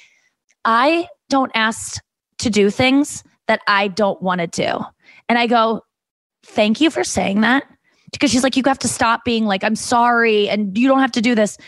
I 0.64 1.08
don't 1.28 1.52
ask 1.54 2.00
to 2.38 2.50
do 2.50 2.70
things 2.70 3.22
that 3.48 3.60
I 3.66 3.88
don't 3.88 4.20
want 4.22 4.40
to 4.40 4.46
do. 4.46 4.84
And 5.28 5.38
I 5.38 5.46
go, 5.46 5.82
Thank 6.42 6.80
you 6.80 6.90
for 6.90 7.04
saying 7.04 7.42
that 7.42 7.64
because 8.12 8.30
she's 8.30 8.42
like, 8.42 8.56
you 8.56 8.62
have 8.66 8.78
to 8.80 8.88
stop 8.88 9.24
being 9.24 9.46
like, 9.46 9.64
I'm 9.64 9.76
sorry, 9.76 10.48
and 10.48 10.76
you 10.76 10.88
don't 10.88 11.00
have 11.00 11.12
to 11.12 11.20
do 11.20 11.34
this. 11.34 11.58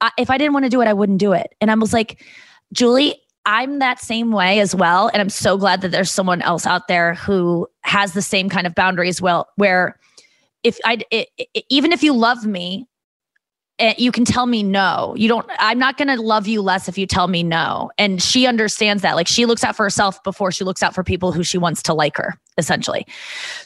I, 0.00 0.10
if 0.18 0.30
I 0.30 0.38
didn't 0.38 0.52
want 0.52 0.64
to 0.64 0.70
do 0.70 0.80
it, 0.80 0.88
I 0.88 0.92
wouldn't 0.92 1.18
do 1.18 1.32
it. 1.32 1.54
And 1.60 1.70
I 1.70 1.74
was 1.74 1.92
like, 1.92 2.24
Julie, 2.72 3.16
I'm 3.46 3.78
that 3.78 4.00
same 4.00 4.30
way 4.30 4.60
as 4.60 4.74
well. 4.74 5.08
And 5.08 5.22
I'm 5.22 5.30
so 5.30 5.56
glad 5.56 5.80
that 5.80 5.90
there's 5.90 6.10
someone 6.10 6.42
else 6.42 6.66
out 6.66 6.86
there 6.86 7.14
who 7.14 7.66
has 7.80 8.12
the 8.12 8.22
same 8.22 8.48
kind 8.48 8.66
of 8.66 8.74
boundaries. 8.74 9.22
Well, 9.22 9.48
where 9.56 9.98
if 10.62 10.78
I, 10.84 10.98
even 11.70 11.92
if 11.92 12.02
you 12.02 12.12
love 12.12 12.44
me, 12.44 12.86
eh, 13.78 13.94
you 13.96 14.12
can 14.12 14.26
tell 14.26 14.44
me 14.44 14.62
no. 14.62 15.14
You 15.16 15.28
don't, 15.28 15.46
I'm 15.58 15.78
not 15.78 15.96
going 15.96 16.08
to 16.08 16.20
love 16.20 16.46
you 16.46 16.60
less 16.60 16.88
if 16.88 16.98
you 16.98 17.06
tell 17.06 17.28
me 17.28 17.42
no. 17.42 17.90
And 17.96 18.22
she 18.22 18.46
understands 18.46 19.02
that. 19.02 19.16
Like 19.16 19.28
she 19.28 19.46
looks 19.46 19.64
out 19.64 19.76
for 19.76 19.84
herself 19.84 20.22
before 20.24 20.52
she 20.52 20.64
looks 20.64 20.82
out 20.82 20.94
for 20.94 21.02
people 21.02 21.32
who 21.32 21.42
she 21.42 21.56
wants 21.56 21.82
to 21.84 21.94
like 21.94 22.18
her, 22.18 22.38
essentially. 22.58 23.06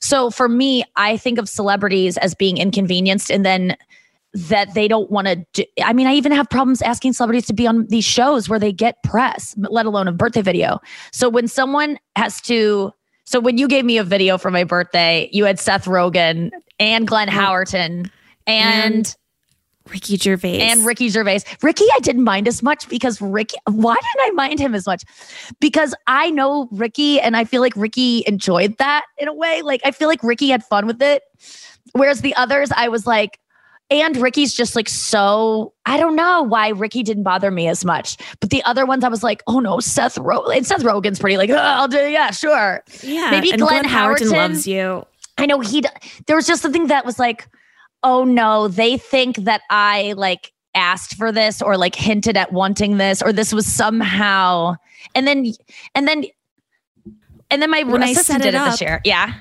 So 0.01 0.31
for 0.31 0.49
me, 0.49 0.85
I 0.97 1.17
think 1.17 1.39
of 1.39 1.49
celebrities 1.49 2.17
as 2.19 2.35
being 2.35 2.59
inconvenienced 2.59 3.31
and 3.31 3.45
then 3.45 3.77
that 4.35 4.73
they 4.75 4.89
don't 4.89 5.11
want 5.11 5.27
to 5.27 5.45
do. 5.53 5.65
I 5.83 5.93
mean, 5.93 6.07
I 6.07 6.15
even 6.15 6.33
have 6.33 6.49
problems 6.49 6.81
asking 6.81 7.13
celebrities 7.13 7.47
to 7.47 7.53
be 7.53 7.67
on 7.67 7.87
these 7.87 8.05
shows 8.05 8.49
where 8.49 8.59
they 8.59 8.73
get 8.73 9.03
press, 9.03 9.55
let 9.59 9.85
alone 9.85 10.09
a 10.09 10.13
birthday 10.13 10.43
video. 10.43 10.81
So 11.13 11.29
when 11.29 11.49
someone 11.49 11.99
has 12.17 12.41
to, 12.43 12.93
so 13.25 13.41
when 13.41 13.59
you 13.59 13.69
gave 13.69 13.85
me 13.85 13.99
a 13.99 14.05
video 14.05 14.39
for 14.39 14.51
my 14.51 14.65
birthday, 14.65 15.29
you 15.33 15.45
had 15.45 15.59
Seth 15.59 15.85
Rogen 15.85 16.51
and 16.79 17.07
Glenn 17.07 17.29
Howerton 17.29 18.11
and 18.47 19.07
And 19.07 19.17
Ricky 19.91 20.17
Gervais. 20.17 20.61
and 20.61 20.85
Ricky 20.85 21.09
Gervais. 21.09 21.41
Ricky, 21.62 21.85
I 21.95 22.01
didn't 22.01 22.25
mind 22.25 22.49
as 22.49 22.62
much 22.62 22.89
because 22.89 23.21
Ricky, 23.21 23.57
why 23.67 23.95
didn't 23.95 24.29
I 24.29 24.31
mind 24.35 24.61
him 24.61 24.75
as 24.75 24.87
much? 24.87 25.05
Because 25.61 25.95
I 26.07 26.31
know 26.31 26.69
Ricky 26.71 27.21
and 27.21 27.37
I 27.37 27.45
feel 27.45 27.61
like 27.61 27.75
Ricky 27.77 28.25
enjoyed 28.27 28.79
that 28.79 29.05
in 29.19 29.29
a 29.29 29.35
way. 29.35 29.62
Like, 29.62 29.81
I 29.85 29.91
feel 29.91 30.09
like 30.09 30.23
Ricky 30.23 30.49
had 30.49 30.65
fun 30.65 30.87
with 30.87 31.03
it. 31.03 31.23
Whereas 31.93 32.21
the 32.21 32.35
others, 32.37 32.71
I 32.75 32.89
was 32.89 33.07
like, 33.07 33.39
and 33.91 34.17
Ricky's 34.17 34.55
just 34.55 34.75
like 34.75 34.89
so, 34.89 35.75
I 35.85 35.99
don't 35.99 36.17
know 36.17 36.43
why 36.43 36.69
Ricky 36.69 37.03
didn't 37.03 37.25
bother 37.25 37.51
me 37.51 37.69
as 37.69 37.85
much. 37.85 38.17
But 38.41 38.49
the 38.49 38.62
other 38.65 38.87
ones, 38.87 39.05
I 39.05 39.09
was 39.09 39.23
like, 39.23 39.43
oh 39.47 39.61
no, 39.61 39.81
Seth 39.81 40.15
Rogen. 40.17 40.57
And 40.57 40.67
Seth 40.67 40.83
Rogen's 40.83 41.19
pretty 41.19 41.37
like, 41.37 41.51
oh, 41.51 41.57
I'll 41.57 41.89
do, 41.89 41.99
yeah, 42.09 42.31
sure. 42.31 42.83
yeah, 43.03 43.31
maybe 43.31 43.49
Glenn 43.49 43.83
Glenn 43.83 43.85
Howerton 43.85 44.29
Howerton- 44.29 44.33
loves 44.33 44.67
you. 44.67 45.05
I 45.39 45.47
know 45.47 45.61
he, 45.61 45.83
there 46.27 46.37
was 46.37 46.47
just 46.47 46.62
something 46.62 46.87
that 46.87 47.05
was 47.05 47.19
like, 47.19 47.49
oh 48.04 48.25
no, 48.25 48.68
they 48.68 48.97
think 48.99 49.37
that 49.37 49.62
I 49.71 50.14
like 50.16 50.52
asked 50.75 51.16
for 51.16 51.30
this 51.32 51.61
or 51.62 51.76
like 51.76 51.94
hinted 51.94 52.37
at 52.37 52.52
wanting 52.52 52.97
this 52.97 53.23
or 53.23 53.32
this 53.32 53.52
was 53.52 53.66
somehow, 53.66 54.75
and 55.14 55.26
then, 55.26 55.52
and 55.94 56.09
then, 56.09 56.25
and 57.50 57.61
then 57.61 57.71
my 57.71 57.82
When 57.82 58.02
I 58.02 58.12
set 58.14 58.40
it 58.40 58.42
did 58.44 58.54
it 58.54 58.59
this 58.59 58.75
up- 58.75 58.80
year. 58.80 59.00
Yeah. 59.04 59.35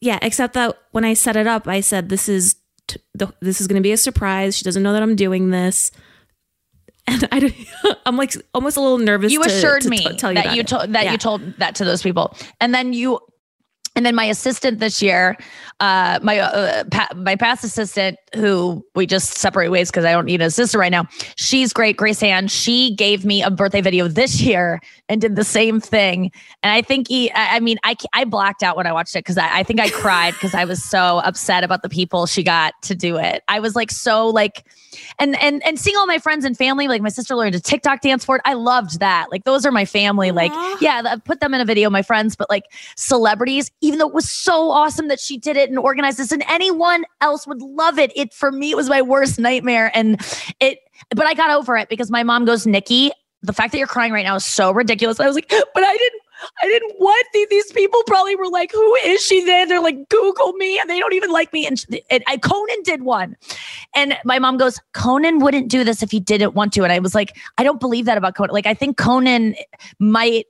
Yeah, 0.00 0.18
except 0.22 0.54
that 0.54 0.78
when 0.92 1.04
I 1.04 1.12
set 1.12 1.36
it 1.36 1.46
up, 1.46 1.68
I 1.68 1.80
said 1.80 2.08
this 2.08 2.26
is 2.28 2.56
t- 2.88 2.98
the, 3.14 3.30
this 3.40 3.60
is 3.60 3.66
going 3.66 3.76
to 3.80 3.82
be 3.86 3.92
a 3.92 3.98
surprise. 3.98 4.56
She 4.56 4.64
doesn't 4.64 4.82
know 4.82 4.94
that 4.94 5.02
I'm 5.02 5.14
doing 5.14 5.50
this, 5.50 5.90
and 7.06 7.28
I 7.30 7.40
don't- 7.40 7.54
I'm 8.06 8.16
like 8.16 8.34
almost 8.54 8.78
a 8.78 8.80
little 8.80 8.96
nervous. 8.96 9.30
you 9.30 9.42
to- 9.42 9.48
assured 9.50 9.82
to 9.82 9.90
me 9.90 9.98
t- 9.98 10.16
tell 10.16 10.32
you 10.32 10.42
that 10.42 10.56
you 10.56 10.62
told 10.64 10.94
that 10.94 11.04
Yeah. 11.04 11.12
you 11.12 11.18
told 11.18 11.42
that 11.58 11.74
to 11.76 11.84
those 11.84 12.02
people 12.02 12.34
and 12.60 12.74
then 12.74 12.94
you 12.94 13.20
and 14.00 14.06
then 14.06 14.14
my 14.14 14.24
assistant 14.24 14.78
this 14.78 15.02
year 15.02 15.36
uh 15.80 16.18
my 16.22 16.38
uh, 16.38 16.84
pa- 16.90 17.10
my 17.14 17.36
past 17.36 17.62
assistant 17.62 18.16
who 18.34 18.82
we 18.94 19.04
just 19.04 19.36
separate 19.36 19.68
ways 19.68 19.90
because 19.90 20.06
i 20.06 20.12
don't 20.12 20.24
need 20.24 20.40
an 20.40 20.46
assistant 20.46 20.80
right 20.80 20.90
now. 20.90 21.04
She's 21.36 21.72
great 21.74 21.98
grace 21.98 22.22
ann. 22.22 22.48
She 22.48 22.94
gave 22.94 23.26
me 23.26 23.42
a 23.42 23.50
birthday 23.50 23.82
video 23.82 24.08
this 24.08 24.40
year 24.40 24.80
and 25.10 25.20
did 25.20 25.36
the 25.36 25.44
same 25.44 25.80
thing. 25.80 26.32
And 26.62 26.72
i 26.72 26.80
think 26.80 27.08
he 27.08 27.30
i, 27.32 27.56
I 27.56 27.60
mean 27.60 27.76
i 27.84 27.94
i 28.14 28.24
blacked 28.24 28.62
out 28.62 28.74
when 28.74 28.86
i 28.86 28.92
watched 28.92 29.14
it 29.14 29.18
because 29.18 29.36
I, 29.36 29.58
I 29.58 29.62
think 29.64 29.80
i 29.80 29.90
cried 29.90 30.32
because 30.32 30.54
i 30.54 30.64
was 30.64 30.82
so 30.82 31.18
upset 31.18 31.62
about 31.62 31.82
the 31.82 31.90
people 31.90 32.24
she 32.24 32.42
got 32.42 32.72
to 32.84 32.94
do 32.94 33.18
it. 33.18 33.42
I 33.48 33.60
was 33.60 33.76
like 33.76 33.90
so 33.90 34.28
like 34.28 34.64
and 35.18 35.38
and 35.42 35.62
and 35.66 35.78
seeing 35.78 35.96
all 35.96 36.06
my 36.06 36.18
friends 36.18 36.46
and 36.46 36.56
family 36.56 36.88
like 36.88 37.02
my 37.02 37.10
sister 37.10 37.34
learned 37.36 37.54
a 37.54 37.60
tiktok 37.60 38.00
dance 38.00 38.24
for 38.24 38.36
it. 38.36 38.42
I 38.46 38.54
loved 38.54 39.00
that. 39.00 39.26
Like 39.30 39.44
those 39.44 39.66
are 39.66 39.72
my 39.72 39.84
family. 39.84 40.30
Like 40.30 40.52
yeah 40.80 41.02
th- 41.02 41.24
put 41.24 41.40
them 41.40 41.52
in 41.52 41.60
a 41.60 41.64
video 41.64 41.90
my 41.90 42.02
friends 42.02 42.36
but 42.36 42.48
like 42.48 42.64
celebrities 42.96 43.70
even 43.90 43.98
though 43.98 44.06
it 44.06 44.14
was 44.14 44.30
so 44.30 44.70
awesome 44.70 45.08
that 45.08 45.18
she 45.18 45.36
did 45.36 45.56
it 45.56 45.68
and 45.68 45.78
organized 45.78 46.18
this 46.18 46.30
and 46.30 46.44
anyone 46.48 47.04
else 47.20 47.44
would 47.44 47.60
love 47.60 47.98
it 47.98 48.12
it 48.14 48.32
for 48.32 48.52
me 48.52 48.70
it 48.70 48.76
was 48.76 48.88
my 48.88 49.02
worst 49.02 49.36
nightmare 49.38 49.90
and 49.94 50.20
it 50.60 50.78
but 51.10 51.26
i 51.26 51.34
got 51.34 51.50
over 51.50 51.76
it 51.76 51.88
because 51.88 52.08
my 52.08 52.22
mom 52.22 52.44
goes 52.44 52.68
nikki 52.68 53.10
the 53.42 53.52
fact 53.52 53.72
that 53.72 53.78
you're 53.78 53.88
crying 53.88 54.12
right 54.12 54.24
now 54.24 54.36
is 54.36 54.44
so 54.44 54.70
ridiculous 54.70 55.18
i 55.18 55.26
was 55.26 55.34
like 55.34 55.48
but 55.48 55.82
i 55.82 55.96
didn't 55.96 56.22
I 56.62 56.66
didn't 56.66 56.92
what 56.96 57.26
these, 57.34 57.48
these 57.48 57.72
people 57.72 58.02
probably 58.06 58.34
were 58.34 58.48
like, 58.48 58.72
who 58.72 58.94
is 59.04 59.22
she? 59.22 59.44
Then 59.44 59.68
they're 59.68 59.82
like, 59.82 60.08
Google 60.08 60.52
me, 60.54 60.78
and 60.78 60.88
they 60.88 60.98
don't 60.98 61.12
even 61.12 61.30
like 61.30 61.52
me. 61.52 61.66
And, 61.66 61.84
and 62.10 62.24
I, 62.26 62.38
Conan 62.38 62.82
did 62.82 63.02
one, 63.02 63.36
and 63.94 64.16
my 64.24 64.38
mom 64.38 64.56
goes, 64.56 64.80
Conan 64.94 65.40
wouldn't 65.40 65.68
do 65.68 65.84
this 65.84 66.02
if 66.02 66.10
he 66.10 66.18
didn't 66.18 66.54
want 66.54 66.72
to. 66.74 66.82
And 66.82 66.92
I 66.92 66.98
was 66.98 67.14
like, 67.14 67.36
I 67.58 67.62
don't 67.62 67.78
believe 67.78 68.06
that 68.06 68.16
about 68.16 68.36
Conan. 68.36 68.54
Like, 68.54 68.66
I 68.66 68.72
think 68.72 68.96
Conan 68.96 69.54
might 69.98 70.46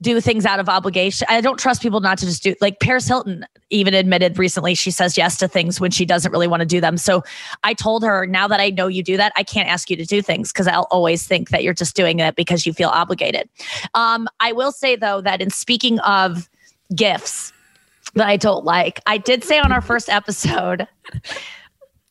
do 0.00 0.20
things 0.20 0.44
out 0.44 0.60
of 0.60 0.68
obligation. 0.68 1.26
I 1.30 1.40
don't 1.40 1.58
trust 1.58 1.80
people 1.80 2.00
not 2.00 2.18
to 2.18 2.26
just 2.26 2.42
do 2.42 2.54
like 2.60 2.80
Paris 2.80 3.06
Hilton 3.06 3.46
even 3.70 3.94
admitted 3.94 4.38
recently 4.38 4.74
she 4.74 4.90
says 4.90 5.16
yes 5.16 5.38
to 5.38 5.48
things 5.48 5.80
when 5.80 5.90
she 5.90 6.04
doesn't 6.04 6.30
really 6.30 6.46
want 6.46 6.60
to 6.60 6.66
do 6.66 6.80
them. 6.80 6.96
So 6.96 7.22
I 7.62 7.74
told 7.74 8.02
her 8.04 8.26
now 8.26 8.46
that 8.48 8.60
I 8.60 8.70
know 8.70 8.86
you 8.86 9.02
do 9.02 9.16
that, 9.16 9.32
I 9.36 9.42
can't 9.42 9.68
ask 9.68 9.88
you 9.90 9.96
to 9.96 10.04
do 10.04 10.20
things 10.20 10.52
because 10.52 10.66
I'll 10.66 10.88
always 10.90 11.26
think 11.26 11.50
that 11.50 11.62
you're 11.62 11.74
just 11.74 11.96
doing 11.96 12.18
it 12.18 12.36
because 12.36 12.66
you 12.66 12.72
feel 12.72 12.90
obligated. 12.90 13.48
Um, 13.94 14.28
I 14.40 14.52
will 14.52 14.72
say 14.72 14.96
though 14.96 15.20
that 15.22 15.40
in 15.40 15.50
speaking 15.50 15.98
of 16.00 16.48
gifts 16.94 17.52
that 18.14 18.26
I 18.26 18.36
don't 18.36 18.64
like, 18.64 19.00
I 19.06 19.18
did 19.18 19.44
say 19.44 19.58
on 19.58 19.72
our 19.72 19.80
first 19.80 20.08
episode 20.08 20.86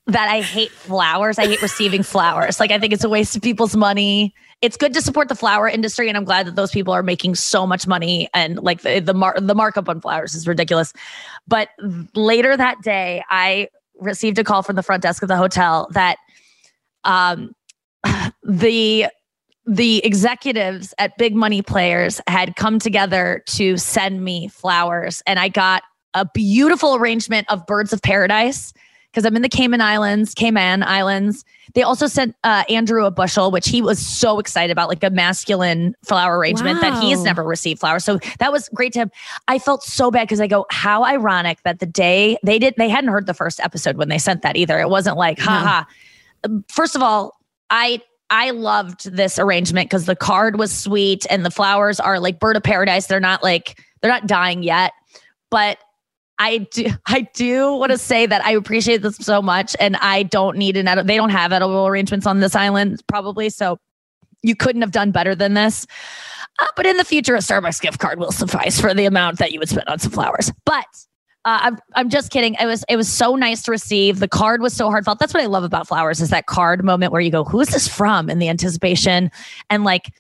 that 0.07 0.29
I 0.29 0.41
hate 0.41 0.71
flowers. 0.71 1.39
I 1.39 1.45
hate 1.45 1.61
receiving 1.61 2.03
flowers. 2.03 2.59
Like 2.59 2.71
I 2.71 2.79
think 2.79 2.93
it's 2.93 3.03
a 3.03 3.09
waste 3.09 3.35
of 3.35 3.41
people's 3.41 3.75
money. 3.75 4.33
It's 4.63 4.77
good 4.77 4.93
to 4.93 5.01
support 5.01 5.27
the 5.27 5.35
flower 5.35 5.67
industry, 5.67 6.07
and 6.07 6.15
I'm 6.15 6.23
glad 6.23 6.47
that 6.47 6.55
those 6.55 6.71
people 6.71 6.93
are 6.93 7.03
making 7.03 7.35
so 7.35 7.67
much 7.67 7.85
money. 7.85 8.29
And 8.33 8.57
like 8.63 8.81
the 8.81 9.01
the, 9.01 9.13
mar- 9.13 9.37
the 9.37 9.53
markup 9.53 9.89
on 9.89 9.99
flowers 9.99 10.33
is 10.35 10.47
ridiculous. 10.47 10.93
But 11.45 11.67
later 12.15 12.55
that 12.55 12.81
day, 12.81 13.25
I 13.29 13.67
received 13.99 14.39
a 14.39 14.43
call 14.45 14.63
from 14.63 14.77
the 14.77 14.81
front 14.81 15.03
desk 15.03 15.21
of 15.21 15.27
the 15.27 15.35
hotel 15.35 15.89
that 15.91 16.15
um, 17.03 17.53
the 18.43 19.07
the 19.65 20.05
executives 20.05 20.93
at 20.97 21.17
Big 21.17 21.35
Money 21.35 21.61
Players 21.61 22.21
had 22.27 22.55
come 22.55 22.79
together 22.79 23.43
to 23.47 23.75
send 23.75 24.23
me 24.23 24.47
flowers, 24.47 25.21
and 25.27 25.39
I 25.39 25.49
got 25.49 25.83
a 26.13 26.25
beautiful 26.33 26.95
arrangement 26.95 27.47
of 27.49 27.65
birds 27.65 27.91
of 27.91 28.01
paradise 28.01 28.71
because 29.13 29.25
I'm 29.25 29.35
in 29.35 29.43
the 29.43 29.49
Cayman 29.49 29.79
Islands, 29.79 30.33
Cayman 30.33 30.81
Islands. 30.81 31.45
They 31.75 31.83
also 31.83 32.07
sent 32.07 32.35
uh, 32.43 32.63
Andrew 32.67 33.05
a 33.05 33.11
bushel, 33.11 33.51
which 33.51 33.69
he 33.69 33.79
was 33.79 34.03
so 34.03 34.39
excited 34.39 34.71
about, 34.71 34.89
like 34.89 35.03
a 35.03 35.11
masculine 35.11 35.95
flower 36.03 36.39
arrangement 36.39 36.81
that 36.81 36.99
he 37.01 37.11
has 37.11 37.23
never 37.23 37.43
received 37.43 37.79
flowers. 37.79 38.03
So 38.03 38.17
that 38.39 38.51
was 38.51 38.69
great 38.69 38.91
to 38.93 38.99
him. 38.99 39.11
I 39.47 39.59
felt 39.59 39.83
so 39.83 40.09
bad 40.09 40.23
because 40.23 40.41
I 40.41 40.47
go, 40.47 40.65
how 40.71 41.03
ironic 41.03 41.61
that 41.61 41.79
the 41.79 41.85
day 41.85 42.37
they 42.43 42.57
did, 42.57 42.73
they 42.77 42.89
hadn't 42.89 43.11
heard 43.11 43.27
the 43.27 43.35
first 43.35 43.59
episode 43.59 43.97
when 43.97 44.09
they 44.09 44.17
sent 44.17 44.41
that 44.41 44.55
either. 44.55 44.79
It 44.79 44.89
wasn't 44.89 45.17
like, 45.17 45.37
haha. 45.37 45.83
First 46.69 46.95
of 46.95 47.03
all, 47.03 47.39
I 47.69 48.01
I 48.31 48.49
loved 48.49 49.11
this 49.11 49.37
arrangement 49.37 49.89
because 49.89 50.05
the 50.05 50.15
card 50.15 50.57
was 50.57 50.75
sweet 50.75 51.27
and 51.29 51.45
the 51.45 51.51
flowers 51.51 51.99
are 51.99 52.19
like 52.19 52.39
bird 52.39 52.55
of 52.55 52.63
paradise. 52.63 53.05
They're 53.05 53.19
not 53.19 53.43
like 53.43 53.79
they're 54.01 54.11
not 54.11 54.25
dying 54.25 54.63
yet, 54.63 54.91
but 55.51 55.77
I 56.39 56.59
do 56.71 56.87
I 57.07 57.21
do 57.33 57.73
want 57.75 57.91
to 57.91 57.97
say 57.97 58.25
that 58.25 58.43
I 58.45 58.51
appreciate 58.51 59.01
this 59.01 59.17
so 59.17 59.41
much, 59.41 59.75
and 59.79 59.95
I 59.97 60.23
don't 60.23 60.57
need 60.57 60.77
an 60.77 61.05
they 61.05 61.15
don't 61.15 61.29
have 61.29 61.51
edible 61.51 61.87
arrangements 61.87 62.25
on 62.25 62.39
this 62.39 62.55
island 62.55 63.01
probably, 63.07 63.49
so 63.49 63.79
you 64.41 64.55
couldn't 64.55 64.81
have 64.81 64.91
done 64.91 65.11
better 65.11 65.35
than 65.35 65.53
this. 65.53 65.87
Uh, 66.59 66.67
but 66.75 66.85
in 66.85 66.97
the 66.97 67.05
future, 67.05 67.35
a 67.35 67.39
Starbucks 67.39 67.81
gift 67.81 67.99
card 67.99 68.19
will 68.19 68.31
suffice 68.31 68.79
for 68.79 68.93
the 68.93 69.05
amount 69.05 69.39
that 69.39 69.51
you 69.51 69.59
would 69.59 69.69
spend 69.69 69.87
on 69.87 69.99
some 69.99 70.11
flowers. 70.11 70.51
But 70.65 70.85
uh, 71.45 71.59
I'm 71.61 71.77
I'm 71.95 72.09
just 72.09 72.31
kidding. 72.31 72.55
It 72.59 72.65
was 72.65 72.83
it 72.89 72.95
was 72.95 73.11
so 73.11 73.35
nice 73.35 73.63
to 73.63 73.71
receive. 73.71 74.19
The 74.19 74.27
card 74.27 74.61
was 74.61 74.73
so 74.73 74.89
heartfelt. 74.89 75.19
That's 75.19 75.33
what 75.33 75.43
I 75.43 75.47
love 75.47 75.63
about 75.63 75.87
flowers 75.87 76.21
is 76.21 76.29
that 76.29 76.45
card 76.45 76.83
moment 76.83 77.11
where 77.11 77.21
you 77.21 77.31
go, 77.31 77.43
"Who 77.43 77.59
is 77.59 77.69
this 77.69 77.87
from?" 77.87 78.29
in 78.29 78.39
the 78.39 78.49
anticipation 78.49 79.31
and 79.69 79.83
like. 79.83 80.13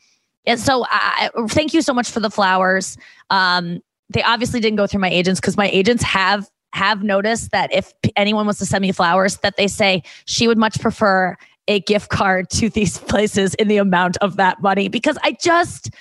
And 0.45 0.59
so, 0.59 0.85
I 0.89 1.29
thank 1.47 1.73
you 1.73 1.81
so 1.81 1.93
much 1.93 2.11
for 2.11 2.19
the 2.19 2.29
flowers. 2.29 2.97
Um, 3.29 3.79
they 4.09 4.23
obviously 4.23 4.59
didn't 4.59 4.77
go 4.77 4.87
through 4.87 5.01
my 5.01 5.09
agents 5.09 5.39
because 5.39 5.57
my 5.57 5.69
agents 5.69 6.03
have 6.03 6.49
have 6.73 7.03
noticed 7.03 7.51
that 7.51 7.71
if 7.71 7.93
anyone 8.15 8.45
wants 8.45 8.59
to 8.59 8.65
send 8.65 8.81
me 8.81 8.91
flowers, 8.91 9.37
that 9.37 9.57
they 9.57 9.67
say 9.67 10.01
she 10.25 10.47
would 10.47 10.57
much 10.57 10.79
prefer 10.79 11.37
a 11.67 11.79
gift 11.81 12.09
card 12.09 12.49
to 12.49 12.69
these 12.69 12.97
places 13.09 13.53
in 13.55 13.67
the 13.67 13.77
amount 13.77 14.17
of 14.17 14.37
that 14.37 14.61
money 14.61 14.87
because 14.87 15.17
I 15.23 15.37
just 15.41 15.91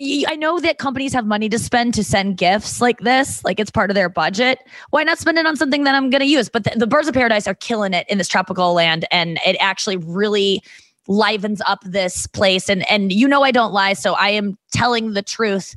I 0.00 0.34
know 0.36 0.58
that 0.58 0.78
companies 0.78 1.12
have 1.12 1.26
money 1.26 1.48
to 1.48 1.58
spend 1.58 1.94
to 1.94 2.02
send 2.02 2.36
gifts 2.36 2.80
like 2.80 2.98
this, 3.00 3.44
like 3.44 3.60
it's 3.60 3.70
part 3.70 3.88
of 3.88 3.94
their 3.94 4.08
budget. 4.08 4.58
Why 4.90 5.04
not 5.04 5.18
spend 5.18 5.38
it 5.38 5.46
on 5.46 5.56
something 5.56 5.84
that 5.84 5.94
I'm 5.94 6.10
going 6.10 6.22
to 6.22 6.26
use? 6.26 6.48
But 6.48 6.64
the, 6.64 6.76
the 6.76 6.88
birds 6.88 7.06
of 7.06 7.14
paradise 7.14 7.46
are 7.46 7.54
killing 7.54 7.94
it 7.94 8.06
in 8.08 8.18
this 8.18 8.26
tropical 8.26 8.74
land, 8.74 9.04
and 9.12 9.38
it 9.46 9.56
actually 9.60 9.98
really 9.98 10.60
livens 11.06 11.62
up 11.66 11.84
this 11.84 12.26
place. 12.26 12.68
And 12.68 12.90
and 12.90 13.12
you 13.12 13.28
know 13.28 13.42
I 13.42 13.52
don't 13.52 13.72
lie, 13.72 13.92
so 13.92 14.14
I 14.14 14.30
am 14.30 14.58
telling 14.72 15.12
the 15.12 15.22
truth. 15.22 15.76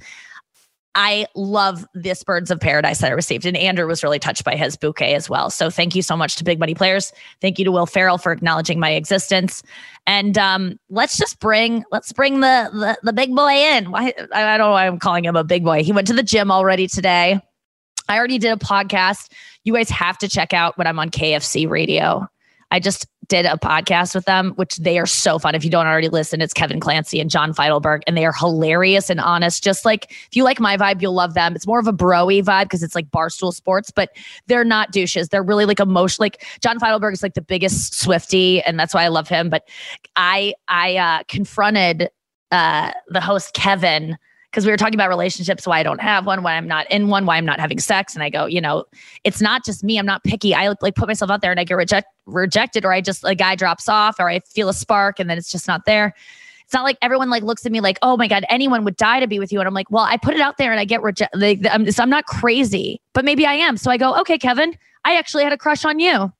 I 0.95 1.27
love 1.35 1.85
this 1.93 2.23
Birds 2.23 2.49
of 2.49 2.59
Paradise 2.59 2.99
that 2.99 3.11
I 3.11 3.13
received. 3.13 3.45
And 3.45 3.57
Andrew 3.57 3.85
was 3.85 4.01
really 4.01 4.17
touched 4.17 4.45
by 4.45 4.55
his 4.55 4.77
bouquet 4.77 5.13
as 5.13 5.29
well. 5.29 5.49
So 5.49 5.69
thank 5.69 5.93
you 5.93 6.01
so 6.01 6.15
much 6.15 6.37
to 6.37 6.43
Big 6.45 6.57
Money 6.57 6.73
Players. 6.73 7.11
Thank 7.41 7.59
you 7.59 7.65
to 7.65 7.71
Will 7.71 7.85
Ferrell 7.85 8.17
for 8.17 8.31
acknowledging 8.31 8.79
my 8.79 8.91
existence. 8.91 9.61
And 10.07 10.37
um, 10.37 10.79
let's 10.89 11.17
just 11.17 11.39
bring 11.39 11.83
let's 11.91 12.13
bring 12.13 12.39
the, 12.39 12.69
the 12.71 12.97
the 13.03 13.13
big 13.13 13.35
boy 13.35 13.51
in. 13.51 13.91
Why 13.91 14.13
I 14.33 14.57
don't 14.57 14.67
know 14.67 14.71
why 14.71 14.87
I'm 14.87 14.99
calling 14.99 15.25
him 15.25 15.35
a 15.35 15.43
big 15.43 15.63
boy. 15.65 15.83
He 15.83 15.91
went 15.91 16.07
to 16.07 16.13
the 16.13 16.23
gym 16.23 16.49
already 16.49 16.87
today. 16.87 17.41
I 18.07 18.17
already 18.17 18.37
did 18.37 18.53
a 18.53 18.57
podcast. 18.57 19.31
You 19.63 19.73
guys 19.73 19.89
have 19.89 20.17
to 20.19 20.29
check 20.29 20.53
out 20.53 20.77
when 20.77 20.87
I'm 20.87 20.99
on 20.99 21.09
KFC 21.09 21.69
radio. 21.69 22.27
I 22.75 22.79
just 22.79 23.07
did 23.29 23.45
a 23.45 23.55
podcast 23.55 24.13
with 24.13 24.25
them, 24.25 24.51
which 24.57 24.75
they 24.75 24.99
are 24.99 25.05
so 25.05 25.39
fun. 25.39 25.55
If 25.55 25.63
you 25.63 25.69
don't 25.69 25.87
already 25.87 26.09
listen, 26.09 26.41
it's 26.41 26.53
Kevin 26.53 26.81
Clancy 26.81 27.21
and 27.21 27.29
John 27.29 27.53
Feitelberg, 27.53 28.01
and 28.05 28.17
they 28.17 28.25
are 28.25 28.33
hilarious 28.33 29.09
and 29.09 29.21
honest. 29.21 29.63
Just 29.63 29.85
like 29.85 30.11
if 30.11 30.35
you 30.35 30.43
like 30.43 30.59
my 30.59 30.75
vibe, 30.75 31.01
you'll 31.01 31.13
love 31.13 31.35
them. 31.35 31.55
It's 31.55 31.65
more 31.65 31.79
of 31.79 31.87
a 31.87 31.93
broy 31.93 32.43
vibe 32.43 32.63
because 32.63 32.83
it's 32.83 32.93
like 32.93 33.09
barstool 33.11 33.53
sports, 33.53 33.91
but 33.91 34.09
they're 34.47 34.65
not 34.65 34.91
douches. 34.91 35.29
They're 35.29 35.41
really 35.41 35.63
like 35.63 35.79
emotional. 35.79 36.25
Like 36.25 36.45
John 36.59 36.77
Feitelberg 36.77 37.13
is 37.13 37.23
like 37.23 37.35
the 37.35 37.41
biggest 37.41 37.93
Swifty, 37.95 38.61
and 38.63 38.77
that's 38.77 38.93
why 38.93 39.05
I 39.05 39.07
love 39.07 39.29
him. 39.29 39.49
But 39.49 39.69
I 40.17 40.53
I 40.67 40.97
uh, 40.97 41.23
confronted 41.29 42.09
uh, 42.51 42.91
the 43.07 43.21
host 43.21 43.53
Kevin 43.53 44.17
because 44.55 44.65
we 44.65 44.71
were 44.71 44.77
talking 44.77 44.93
about 44.93 45.09
relationships, 45.09 45.67
why 45.67 45.79
I 45.79 45.83
don't 45.83 45.99
have 45.99 46.25
one, 46.25 46.41
why 46.41 46.53
I'm 46.53 46.65
not 46.65 46.89
in 46.89 47.09
one, 47.09 47.25
why 47.25 47.35
I'm 47.35 47.43
not 47.43 47.59
having 47.59 47.77
sex. 47.77 48.13
And 48.13 48.23
I 48.23 48.29
go, 48.29 48.45
you 48.45 48.61
know, 48.61 48.85
it's 49.25 49.41
not 49.41 49.65
just 49.65 49.83
me. 49.83 49.97
I'm 49.99 50.05
not 50.05 50.23
picky. 50.23 50.55
I 50.55 50.73
like 50.79 50.95
put 50.95 51.09
myself 51.09 51.29
out 51.29 51.41
there 51.41 51.51
and 51.51 51.59
I 51.59 51.65
get 51.65 51.75
reject, 51.75 52.07
rejected, 52.25 52.85
or 52.85 52.93
I 52.93 53.01
just 53.01 53.25
a 53.25 53.35
guy 53.35 53.55
drops 53.55 53.89
off, 53.89 54.17
or 54.17 54.29
I 54.29 54.39
feel 54.39 54.69
a 54.69 54.73
spark 54.73 55.19
and 55.19 55.29
then 55.29 55.37
it's 55.37 55.51
just 55.51 55.67
not 55.67 55.83
there. 55.85 56.15
It's 56.63 56.73
not 56.73 56.85
like 56.85 56.97
everyone 57.01 57.29
like 57.29 57.43
looks 57.43 57.65
at 57.65 57.73
me 57.73 57.81
like, 57.81 57.99
oh 58.01 58.15
my 58.15 58.29
god, 58.29 58.45
anyone 58.49 58.85
would 58.85 58.95
die 58.95 59.19
to 59.19 59.27
be 59.27 59.39
with 59.39 59.51
you, 59.51 59.59
and 59.59 59.67
I'm 59.67 59.73
like, 59.73 59.91
well, 59.91 60.05
I 60.05 60.15
put 60.15 60.35
it 60.35 60.39
out 60.39 60.57
there 60.57 60.71
and 60.71 60.79
I 60.79 60.85
get 60.85 61.01
rejected. 61.01 61.37
Like, 61.37 61.91
so 61.91 62.01
I'm 62.01 62.09
not 62.09 62.25
crazy, 62.25 63.01
but 63.11 63.25
maybe 63.25 63.45
I 63.45 63.55
am. 63.55 63.75
So 63.75 63.91
I 63.91 63.97
go, 63.97 64.17
okay, 64.21 64.37
Kevin, 64.37 64.77
I 65.03 65.17
actually 65.17 65.43
had 65.43 65.51
a 65.51 65.57
crush 65.57 65.83
on 65.83 65.99
you. 65.99 66.31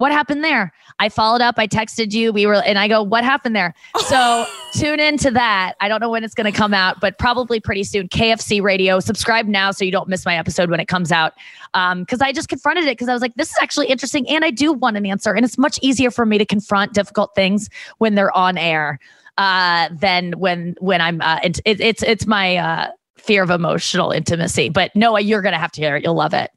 What 0.00 0.12
happened 0.12 0.42
there? 0.42 0.72
I 0.98 1.10
followed 1.10 1.42
up. 1.42 1.56
I 1.58 1.66
texted 1.66 2.14
you. 2.14 2.32
We 2.32 2.46
were, 2.46 2.54
and 2.54 2.78
I 2.78 2.88
go, 2.88 3.02
what 3.02 3.22
happened 3.22 3.54
there? 3.54 3.74
So 4.06 4.46
tune 4.72 4.98
into 4.98 5.30
that. 5.32 5.74
I 5.82 5.88
don't 5.88 6.00
know 6.00 6.08
when 6.08 6.24
it's 6.24 6.32
going 6.32 6.50
to 6.50 6.58
come 6.58 6.72
out, 6.72 7.02
but 7.02 7.18
probably 7.18 7.60
pretty 7.60 7.84
soon. 7.84 8.08
KFC 8.08 8.62
Radio. 8.62 8.98
Subscribe 9.00 9.46
now 9.46 9.72
so 9.72 9.84
you 9.84 9.92
don't 9.92 10.08
miss 10.08 10.24
my 10.24 10.38
episode 10.38 10.70
when 10.70 10.80
it 10.80 10.88
comes 10.88 11.12
out. 11.12 11.34
Um, 11.74 12.00
because 12.00 12.22
I 12.22 12.32
just 12.32 12.48
confronted 12.48 12.84
it 12.84 12.92
because 12.92 13.10
I 13.10 13.12
was 13.12 13.20
like, 13.20 13.34
this 13.34 13.50
is 13.50 13.58
actually 13.60 13.88
interesting, 13.88 14.26
and 14.30 14.42
I 14.42 14.50
do 14.50 14.72
want 14.72 14.96
an 14.96 15.04
answer, 15.04 15.34
and 15.34 15.44
it's 15.44 15.58
much 15.58 15.78
easier 15.82 16.10
for 16.10 16.24
me 16.24 16.38
to 16.38 16.46
confront 16.46 16.94
difficult 16.94 17.34
things 17.34 17.68
when 17.98 18.14
they're 18.14 18.34
on 18.34 18.56
air 18.56 18.98
uh, 19.36 19.90
than 19.92 20.32
when 20.32 20.76
when 20.80 21.02
I'm. 21.02 21.20
Uh, 21.20 21.40
it, 21.44 21.60
it, 21.66 21.78
it's 21.78 22.02
it's 22.02 22.26
my 22.26 22.56
uh, 22.56 22.88
fear 23.18 23.42
of 23.42 23.50
emotional 23.50 24.12
intimacy. 24.12 24.70
But 24.70 24.96
Noah, 24.96 25.20
you're 25.20 25.42
gonna 25.42 25.58
have 25.58 25.72
to 25.72 25.82
hear 25.82 25.96
it. 25.96 26.04
You'll 26.04 26.14
love 26.14 26.32
it. 26.32 26.50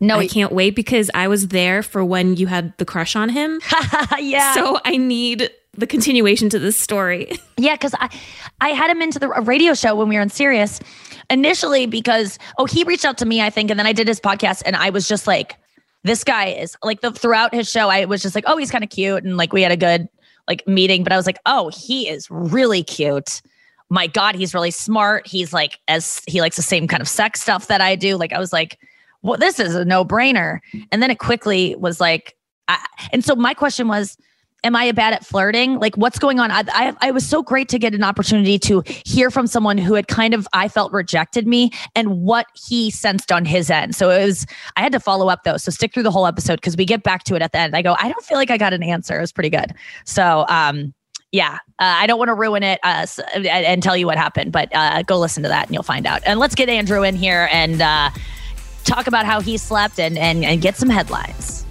No, 0.00 0.18
I 0.18 0.26
can't 0.26 0.52
wait 0.52 0.74
because 0.74 1.10
I 1.14 1.28
was 1.28 1.48
there 1.48 1.82
for 1.82 2.04
when 2.04 2.36
you 2.36 2.46
had 2.46 2.76
the 2.78 2.84
crush 2.84 3.16
on 3.16 3.28
him. 3.30 3.60
yeah. 4.18 4.54
So 4.54 4.78
I 4.84 4.96
need 4.96 5.50
the 5.76 5.86
continuation 5.86 6.48
to 6.50 6.58
this 6.58 6.78
story. 6.78 7.32
Yeah, 7.58 7.74
because 7.74 7.94
I 7.98 8.10
I 8.60 8.68
had 8.70 8.90
him 8.90 9.00
into 9.00 9.18
the 9.18 9.30
a 9.30 9.40
radio 9.40 9.72
show 9.72 9.94
when 9.94 10.10
we 10.10 10.16
were 10.16 10.20
in 10.20 10.28
Sirius 10.28 10.78
initially 11.30 11.86
because 11.86 12.38
oh 12.58 12.66
he 12.66 12.84
reached 12.84 13.06
out 13.06 13.16
to 13.18 13.24
me 13.24 13.40
I 13.40 13.48
think 13.48 13.70
and 13.70 13.80
then 13.80 13.86
I 13.86 13.94
did 13.94 14.06
his 14.06 14.20
podcast 14.20 14.62
and 14.66 14.76
I 14.76 14.90
was 14.90 15.08
just 15.08 15.26
like 15.26 15.56
this 16.04 16.22
guy 16.22 16.48
is 16.48 16.76
like 16.82 17.00
the 17.00 17.12
throughout 17.12 17.54
his 17.54 17.70
show 17.70 17.88
I 17.88 18.04
was 18.04 18.20
just 18.20 18.34
like 18.34 18.44
oh 18.46 18.58
he's 18.58 18.70
kind 18.70 18.84
of 18.84 18.90
cute 18.90 19.24
and 19.24 19.38
like 19.38 19.54
we 19.54 19.62
had 19.62 19.72
a 19.72 19.76
good 19.76 20.06
like 20.46 20.68
meeting 20.68 21.02
but 21.02 21.12
I 21.12 21.16
was 21.16 21.24
like 21.24 21.38
oh 21.46 21.70
he 21.70 22.08
is 22.08 22.30
really 22.30 22.82
cute. 22.82 23.40
My 23.88 24.06
God, 24.06 24.34
he's 24.34 24.52
really 24.52 24.72
smart. 24.72 25.26
He's 25.26 25.54
like 25.54 25.78
as 25.88 26.20
he 26.26 26.42
likes 26.42 26.56
the 26.56 26.62
same 26.62 26.86
kind 26.86 27.00
of 27.00 27.08
sex 27.08 27.40
stuff 27.40 27.68
that 27.68 27.80
I 27.80 27.96
do. 27.96 28.16
Like 28.16 28.34
I 28.34 28.38
was 28.38 28.52
like, 28.52 28.78
well, 29.26 29.38
this 29.38 29.58
is 29.58 29.74
a 29.74 29.84
no 29.84 30.04
brainer. 30.04 30.60
And 30.92 31.02
then 31.02 31.10
it 31.10 31.18
quickly 31.18 31.74
was 31.76 32.00
like, 32.00 32.36
I, 32.68 32.84
and 33.12 33.24
so 33.24 33.34
my 33.34 33.54
question 33.54 33.88
was, 33.88 34.16
am 34.64 34.74
I 34.74 34.90
bad 34.92 35.12
at 35.12 35.24
flirting? 35.24 35.78
Like, 35.78 35.96
what's 35.96 36.18
going 36.18 36.40
on? 36.40 36.50
I, 36.50 36.64
I, 36.68 36.92
I 37.00 37.10
was 37.10 37.26
so 37.26 37.42
great 37.42 37.68
to 37.68 37.78
get 37.78 37.94
an 37.94 38.02
opportunity 38.02 38.58
to 38.60 38.82
hear 38.86 39.30
from 39.30 39.46
someone 39.46 39.78
who 39.78 39.94
had 39.94 40.08
kind 40.08 40.32
of, 40.32 40.48
I 40.52 40.68
felt 40.68 40.92
rejected 40.92 41.46
me 41.46 41.70
and 41.94 42.22
what 42.22 42.46
he 42.54 42.90
sensed 42.90 43.30
on 43.30 43.44
his 43.44 43.70
end. 43.70 43.94
So 43.94 44.10
it 44.10 44.24
was, 44.24 44.46
I 44.76 44.80
had 44.80 44.92
to 44.92 45.00
follow 45.00 45.28
up 45.28 45.44
though. 45.44 45.56
So 45.56 45.70
stick 45.70 45.92
through 45.92 46.04
the 46.04 46.10
whole 46.10 46.26
episode 46.26 46.56
because 46.56 46.76
we 46.76 46.84
get 46.84 47.02
back 47.02 47.24
to 47.24 47.34
it 47.34 47.42
at 47.42 47.52
the 47.52 47.58
end. 47.58 47.76
I 47.76 47.82
go, 47.82 47.96
I 48.00 48.08
don't 48.08 48.24
feel 48.24 48.38
like 48.38 48.50
I 48.50 48.58
got 48.58 48.72
an 48.72 48.82
answer. 48.82 49.18
It 49.18 49.20
was 49.20 49.32
pretty 49.32 49.50
good. 49.50 49.72
So, 50.04 50.46
um, 50.48 50.94
yeah, 51.32 51.58
uh, 51.78 51.94
I 51.98 52.06
don't 52.06 52.18
want 52.18 52.28
to 52.28 52.34
ruin 52.34 52.62
it 52.62 52.80
uh, 52.82 53.06
and, 53.34 53.46
and 53.46 53.82
tell 53.82 53.96
you 53.96 54.06
what 54.06 54.16
happened, 54.16 54.52
but 54.52 54.74
uh, 54.74 55.02
go 55.02 55.18
listen 55.18 55.42
to 55.42 55.48
that 55.48 55.66
and 55.66 55.74
you'll 55.74 55.82
find 55.82 56.06
out. 56.06 56.22
And 56.24 56.40
let's 56.40 56.54
get 56.54 56.68
Andrew 56.68 57.02
in 57.02 57.14
here 57.14 57.48
and 57.52 57.82
uh, 57.82 58.10
talk 58.86 59.06
about 59.06 59.26
how 59.26 59.40
he 59.40 59.56
slept 59.58 60.00
and, 60.00 60.16
and, 60.16 60.44
and 60.44 60.62
get 60.62 60.76
some 60.76 60.88
headlines. 60.88 61.66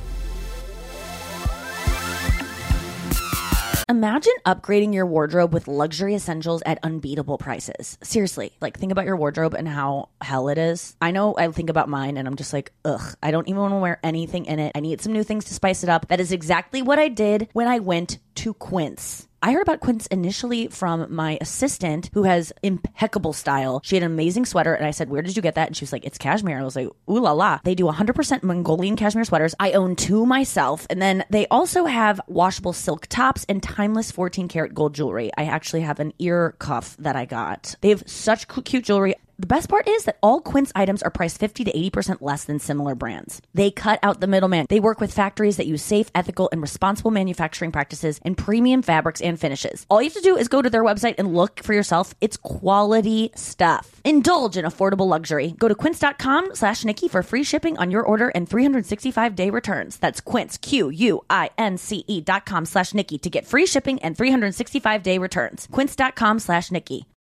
Imagine 3.88 4.34
upgrading 4.47 4.95
your 4.95 5.06
wardrobe 5.06 5.54
with 5.54 5.67
luxury 5.67 6.15
essentials 6.15 6.63
at 6.65 6.80
unbeatable 6.82 7.38
prices. 7.38 7.99
Seriously, 8.01 8.51
like 8.60 8.80
think 8.80 8.91
about 8.91 9.06
your 9.06 9.15
wardrobe 9.15 9.54
and 9.54 9.67
how 9.67 10.10
hell 10.21 10.49
it 10.49 10.58
is. 10.58 10.95
I 10.99 11.12
know 11.12 11.36
I 11.38 11.51
think 11.51 11.69
about 11.69 11.88
mine 11.88 12.17
and 12.17 12.28
I'm 12.28 12.36
just 12.36 12.51
like, 12.51 12.71
ugh, 12.84 13.15
I 13.21 13.30
don't 13.30 13.47
even 13.47 13.62
want 13.62 13.73
to 13.73 13.78
wear 13.78 13.99
anything 14.04 14.45
in 14.45 14.58
it. 14.58 14.71
I 14.73 14.80
need 14.80 15.01
some 15.01 15.13
new 15.13 15.23
things 15.23 15.45
to 15.45 15.54
spice 15.54 15.84
it 15.84 15.89
up. 15.89 16.08
That 16.08 16.19
is 16.19 16.32
exactly 16.32 16.82
what 16.82 16.97
I 16.97 17.10
did 17.10 17.47
when 17.54 17.67
I 17.67 17.78
went 17.78 18.17
to 18.36 18.56
Quince. 18.56 19.28
I 19.45 19.51
heard 19.51 19.62
about 19.62 19.79
Quince 19.79 20.08
initially 20.08 20.69
from 20.69 21.13
my 21.13 21.38
assistant 21.39 22.10
who 22.13 22.23
has 22.23 22.51
impeccable 22.63 23.31
style. 23.31 23.79
She 23.84 23.95
had 23.95 24.01
an 24.01 24.12
amazing 24.12 24.45
sweater 24.45 24.73
and 24.73 24.88
I 24.88 24.89
said, 24.89 25.08
Where 25.08 25.21
did 25.21 25.36
you 25.36 25.43
get 25.43 25.53
that? 25.53 25.67
And 25.67 25.77
she 25.77 25.84
was 25.84 25.91
like, 25.91 26.03
It's 26.03 26.17
cashmere. 26.17 26.60
I 26.60 26.63
was 26.63 26.75
like, 26.75 26.88
Ooh 27.08 27.19
la 27.19 27.31
la. 27.31 27.60
They 27.63 27.75
do 27.75 27.84
100% 27.84 28.41
Mongolian 28.41 28.95
cashmere 28.95 29.23
sweaters. 29.23 29.53
I 29.60 29.73
own 29.73 29.95
two 29.95 30.25
myself. 30.25 30.88
And 30.89 30.99
then 30.99 31.25
they 31.29 31.45
also 31.49 31.86
have 31.86 32.19
washable 32.25 32.73
silk 32.73 33.05
tops 33.05 33.45
and 33.47 33.62
timeless 33.62 34.10
14 34.10 34.47
karat 34.47 34.73
gold 34.73 34.95
jewelry. 34.95 35.29
I 35.38 35.43
actually 35.43 35.81
have 35.81 35.99
an 35.99 36.13
ear 36.17 36.55
cuff 36.58 36.97
that 36.97 37.15
I 37.15 37.25
got. 37.25 37.75
They 37.81 37.89
have 37.89 38.01
such 38.08 38.47
cute 38.47 38.86
jewelry. 38.86 39.13
The 39.38 39.48
best 39.48 39.67
part 39.67 39.89
is 39.89 40.06
that 40.06 40.17
all 40.24 40.39
Quince 40.39 40.71
items 40.76 41.04
are 41.04 41.12
priced 41.12 41.39
50 41.39 41.65
to 41.65 41.71
80% 41.71 42.21
less 42.21 42.45
than 42.45 42.58
similar 42.58 42.95
brands. 42.95 43.41
They 43.54 43.69
cut 43.69 44.00
out 44.02 44.21
the 44.21 44.28
middleman. 44.28 44.65
They 44.69 44.80
work 44.80 45.02
with 45.02 45.12
factories 45.12 45.58
that 45.58 45.67
use 45.67 45.84
safe, 45.84 46.10
ethical, 46.15 46.48
and 46.54 46.62
responsible 46.62 47.12
manufacturing 47.12 47.74
practices 47.74 48.19
and 48.24 48.38
premium 48.38 48.82
fabrics 48.82 49.21
and 49.21 49.39
finishes. 49.39 49.86
All 49.89 50.02
you 50.02 50.06
have 50.06 50.13
to 50.13 50.21
do 50.21 50.38
is 50.38 50.48
go 50.48 50.62
to 50.62 50.69
their 50.69 50.86
website 50.86 51.15
and 51.17 51.36
look 51.36 51.62
for 51.62 51.74
yourself. 51.74 52.13
It's 52.21 52.38
quality 52.38 53.32
stuff. 53.36 54.00
Indulge 54.06 54.56
in 54.56 54.63
affordable 54.63 55.08
luxury. 55.08 55.54
Go 55.58 55.67
to 55.67 55.76
quince.com 55.76 56.56
slash 56.56 56.86
Nikki 56.86 57.10
for 57.10 57.21
free 57.21 57.43
shipping 57.43 57.78
on 57.78 57.91
your 57.91 58.04
order 58.04 58.30
and 58.30 58.50
365 58.50 59.36
day 59.36 59.50
returns. 59.50 59.98
That's 59.98 60.21
quince, 60.21 60.58
Q-U-I-N-C-E 60.58 62.21
dot 62.21 62.45
com 62.45 62.65
slash 62.65 62.93
Nikki 62.93 63.17
to 63.17 63.30
get 63.30 63.45
free 63.45 63.65
shipping 63.65 64.00
and 64.02 64.17
365 64.17 65.04
day 65.04 65.17
returns. 65.17 65.67
Quince.com 65.69 66.39
slash 66.39 66.71
Nikki. 66.71 67.06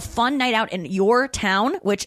fun 0.00 0.38
night 0.38 0.54
out 0.54 0.72
in 0.72 0.84
your 0.84 1.28
town, 1.28 1.74
which 1.82 2.06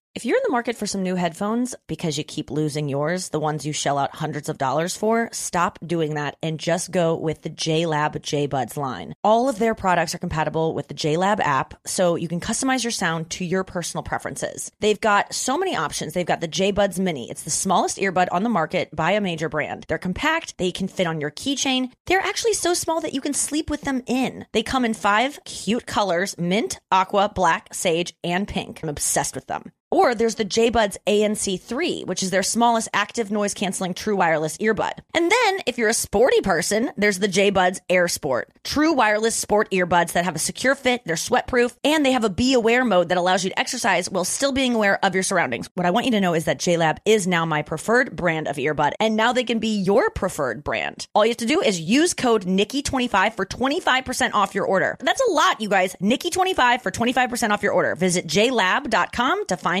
If 0.13 0.25
you're 0.25 0.35
in 0.35 0.43
the 0.43 0.51
market 0.51 0.75
for 0.75 0.85
some 0.85 1.03
new 1.03 1.15
headphones 1.15 1.73
because 1.87 2.17
you 2.17 2.25
keep 2.25 2.51
losing 2.51 2.89
yours, 2.89 3.29
the 3.29 3.39
ones 3.39 3.65
you 3.65 3.71
shell 3.71 3.97
out 3.97 4.13
hundreds 4.13 4.49
of 4.49 4.57
dollars 4.57 4.97
for, 4.97 5.29
stop 5.31 5.79
doing 5.85 6.15
that 6.15 6.35
and 6.43 6.59
just 6.59 6.91
go 6.91 7.15
with 7.15 7.43
the 7.43 7.49
JLab 7.49 8.15
JBuds 8.19 8.75
line. 8.75 9.13
All 9.23 9.47
of 9.47 9.57
their 9.57 9.73
products 9.73 10.13
are 10.13 10.17
compatible 10.17 10.73
with 10.73 10.89
the 10.89 10.93
JLab 10.93 11.39
app, 11.39 11.75
so 11.87 12.15
you 12.15 12.27
can 12.27 12.41
customize 12.41 12.83
your 12.83 12.91
sound 12.91 13.29
to 13.29 13.45
your 13.45 13.63
personal 13.63 14.03
preferences. 14.03 14.69
They've 14.81 14.99
got 14.99 15.33
so 15.33 15.57
many 15.57 15.77
options. 15.77 16.11
They've 16.11 16.25
got 16.25 16.41
the 16.41 16.47
JBuds 16.49 16.99
Mini. 16.99 17.31
It's 17.31 17.43
the 17.43 17.49
smallest 17.49 17.97
earbud 17.97 18.27
on 18.33 18.43
the 18.43 18.49
market 18.49 18.93
by 18.93 19.11
a 19.11 19.21
major 19.21 19.47
brand. 19.47 19.85
They're 19.87 19.97
compact, 19.97 20.57
they 20.57 20.73
can 20.73 20.89
fit 20.89 21.07
on 21.07 21.21
your 21.21 21.31
keychain. 21.31 21.89
They're 22.07 22.19
actually 22.19 22.55
so 22.55 22.73
small 22.73 22.99
that 22.99 23.13
you 23.13 23.21
can 23.21 23.33
sleep 23.33 23.69
with 23.69 23.83
them 23.83 24.03
in. 24.07 24.45
They 24.51 24.61
come 24.61 24.83
in 24.83 24.93
five 24.93 25.39
cute 25.45 25.85
colors 25.85 26.37
mint, 26.37 26.81
aqua, 26.91 27.31
black, 27.33 27.73
sage, 27.73 28.13
and 28.25 28.45
pink. 28.45 28.81
I'm 28.83 28.89
obsessed 28.89 29.35
with 29.35 29.47
them. 29.47 29.71
Or 29.91 30.15
there's 30.15 30.35
the 30.35 30.45
JBuds 30.45 30.97
ANC3, 31.05 32.07
which 32.07 32.23
is 32.23 32.31
their 32.31 32.43
smallest 32.43 32.89
active 32.93 33.29
noise 33.29 33.53
canceling 33.53 33.93
true 33.93 34.15
wireless 34.15 34.57
earbud. 34.57 34.93
And 35.13 35.29
then 35.29 35.59
if 35.67 35.77
you're 35.77 35.89
a 35.89 35.93
sporty 35.93 36.41
person, 36.41 36.91
there's 36.97 37.19
the 37.19 37.27
JBuds 37.27 37.81
Air 37.89 38.07
Sport, 38.07 38.49
true 38.63 38.93
wireless 38.93 39.35
sport 39.35 39.69
earbuds 39.71 40.13
that 40.13 40.25
have 40.25 40.35
a 40.35 40.39
secure 40.39 40.75
fit, 40.75 41.01
they're 41.05 41.17
sweat 41.17 41.47
proof, 41.47 41.77
and 41.83 42.05
they 42.05 42.13
have 42.13 42.23
a 42.23 42.29
be 42.29 42.53
aware 42.53 42.85
mode 42.85 43.09
that 43.09 43.17
allows 43.17 43.43
you 43.43 43.49
to 43.49 43.59
exercise 43.59 44.09
while 44.09 44.23
still 44.23 44.51
being 44.51 44.73
aware 44.73 45.03
of 45.03 45.13
your 45.13 45.23
surroundings. 45.23 45.69
What 45.73 45.85
I 45.85 45.91
want 45.91 46.05
you 46.05 46.11
to 46.13 46.21
know 46.21 46.33
is 46.33 46.45
that 46.45 46.59
JLab 46.59 46.97
is 47.05 47.27
now 47.27 47.45
my 47.45 47.61
preferred 47.61 48.15
brand 48.15 48.47
of 48.47 48.55
earbud, 48.55 48.93
and 48.99 49.15
now 49.15 49.33
they 49.33 49.43
can 49.43 49.59
be 49.59 49.81
your 49.81 50.09
preferred 50.09 50.63
brand. 50.63 51.07
All 51.13 51.25
you 51.25 51.31
have 51.31 51.37
to 51.37 51.45
do 51.45 51.61
is 51.61 51.79
use 51.79 52.13
code 52.13 52.45
Nikki25 52.45 53.35
for 53.35 53.45
25% 53.45 54.33
off 54.33 54.55
your 54.55 54.65
order. 54.65 54.95
That's 54.99 55.21
a 55.27 55.31
lot, 55.31 55.59
you 55.59 55.69
guys. 55.69 55.95
Nikki25 56.01 56.81
for 56.81 56.91
25% 56.91 57.49
off 57.49 57.61
your 57.61 57.73
order. 57.73 57.95
Visit 57.95 58.25
jlab.com 58.25 59.47
to 59.47 59.57
find 59.57 59.80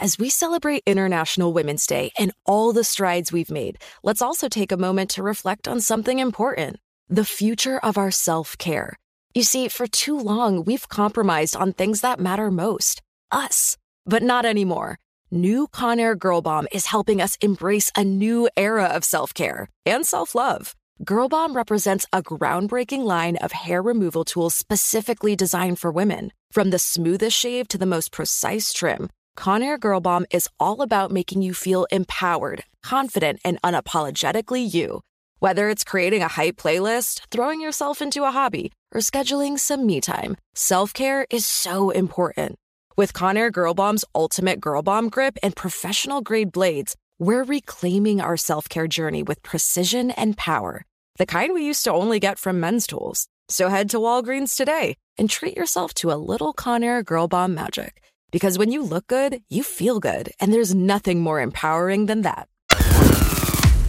As 0.00 0.18
we 0.18 0.30
celebrate 0.30 0.82
International 0.86 1.52
Women's 1.52 1.86
Day 1.86 2.10
and 2.18 2.32
all 2.46 2.72
the 2.72 2.84
strides 2.84 3.32
we've 3.34 3.50
made, 3.50 3.76
let's 4.02 4.22
also 4.22 4.48
take 4.48 4.72
a 4.72 4.78
moment 4.78 5.10
to 5.10 5.22
reflect 5.22 5.68
on 5.68 5.82
something 5.82 6.18
important 6.18 6.78
the 7.10 7.24
future 7.26 7.78
of 7.78 7.98
our 7.98 8.10
self 8.10 8.56
care. 8.56 8.96
You 9.34 9.42
see, 9.42 9.68
for 9.68 9.86
too 9.86 10.18
long, 10.18 10.64
we've 10.64 10.88
compromised 10.88 11.54
on 11.54 11.74
things 11.74 12.00
that 12.00 12.18
matter 12.18 12.50
most 12.50 13.02
us. 13.30 13.76
But 14.06 14.22
not 14.22 14.46
anymore. 14.46 14.98
New 15.30 15.68
Conair 15.68 16.18
Girl 16.18 16.40
Bomb 16.40 16.66
is 16.72 16.86
helping 16.86 17.20
us 17.20 17.36
embrace 17.42 17.92
a 17.94 18.02
new 18.02 18.48
era 18.56 18.86
of 18.86 19.04
self 19.04 19.34
care 19.34 19.68
and 19.84 20.06
self 20.06 20.34
love. 20.34 20.74
Girl 21.04 21.28
Bomb 21.28 21.54
represents 21.54 22.06
a 22.10 22.22
groundbreaking 22.22 23.04
line 23.04 23.36
of 23.36 23.52
hair 23.52 23.82
removal 23.82 24.24
tools 24.24 24.54
specifically 24.54 25.36
designed 25.36 25.78
for 25.78 25.92
women. 25.92 26.32
From 26.52 26.70
the 26.70 26.78
smoothest 26.78 27.38
shave 27.38 27.68
to 27.68 27.78
the 27.78 27.86
most 27.86 28.12
precise 28.12 28.72
trim, 28.72 29.10
Conair 29.40 29.80
Girl 29.80 30.00
Bomb 30.00 30.26
is 30.30 30.50
all 30.60 30.82
about 30.82 31.10
making 31.10 31.40
you 31.40 31.54
feel 31.54 31.86
empowered, 31.86 32.64
confident, 32.82 33.40
and 33.42 33.58
unapologetically 33.62 34.70
you. 34.70 35.00
Whether 35.38 35.70
it's 35.70 35.82
creating 35.82 36.20
a 36.20 36.28
hype 36.28 36.56
playlist, 36.56 37.22
throwing 37.30 37.62
yourself 37.62 38.02
into 38.02 38.24
a 38.24 38.32
hobby, 38.32 38.70
or 38.92 39.00
scheduling 39.00 39.58
some 39.58 39.86
me 39.86 40.02
time, 40.02 40.36
self 40.54 40.92
care 40.92 41.26
is 41.30 41.46
so 41.46 41.88
important. 41.88 42.56
With 42.98 43.14
Conair 43.14 43.50
Girl 43.50 43.72
Bomb's 43.72 44.04
ultimate 44.14 44.60
Girl 44.60 44.82
Bomb 44.82 45.08
grip 45.08 45.38
and 45.42 45.56
professional 45.56 46.20
grade 46.20 46.52
blades, 46.52 46.94
we're 47.18 47.44
reclaiming 47.44 48.20
our 48.20 48.36
self 48.36 48.68
care 48.68 48.86
journey 48.86 49.22
with 49.22 49.42
precision 49.42 50.10
and 50.10 50.36
power. 50.36 50.84
The 51.16 51.24
kind 51.24 51.54
we 51.54 51.64
used 51.64 51.84
to 51.84 51.92
only 51.94 52.20
get 52.20 52.38
from 52.38 52.60
men's 52.60 52.86
tools. 52.86 53.26
So 53.48 53.70
head 53.70 53.88
to 53.90 53.96
Walgreens 53.96 54.54
today 54.54 54.96
and 55.16 55.30
treat 55.30 55.56
yourself 55.56 55.94
to 55.94 56.12
a 56.12 56.20
little 56.20 56.52
Conair 56.52 57.02
Girl 57.02 57.26
Bomb 57.26 57.54
magic. 57.54 58.02
Because 58.30 58.58
when 58.58 58.70
you 58.70 58.82
look 58.82 59.06
good, 59.08 59.42
you 59.48 59.62
feel 59.62 59.98
good, 60.00 60.30
and 60.40 60.52
there's 60.52 60.74
nothing 60.74 61.20
more 61.20 61.40
empowering 61.40 62.06
than 62.06 62.22
that. 62.22 62.48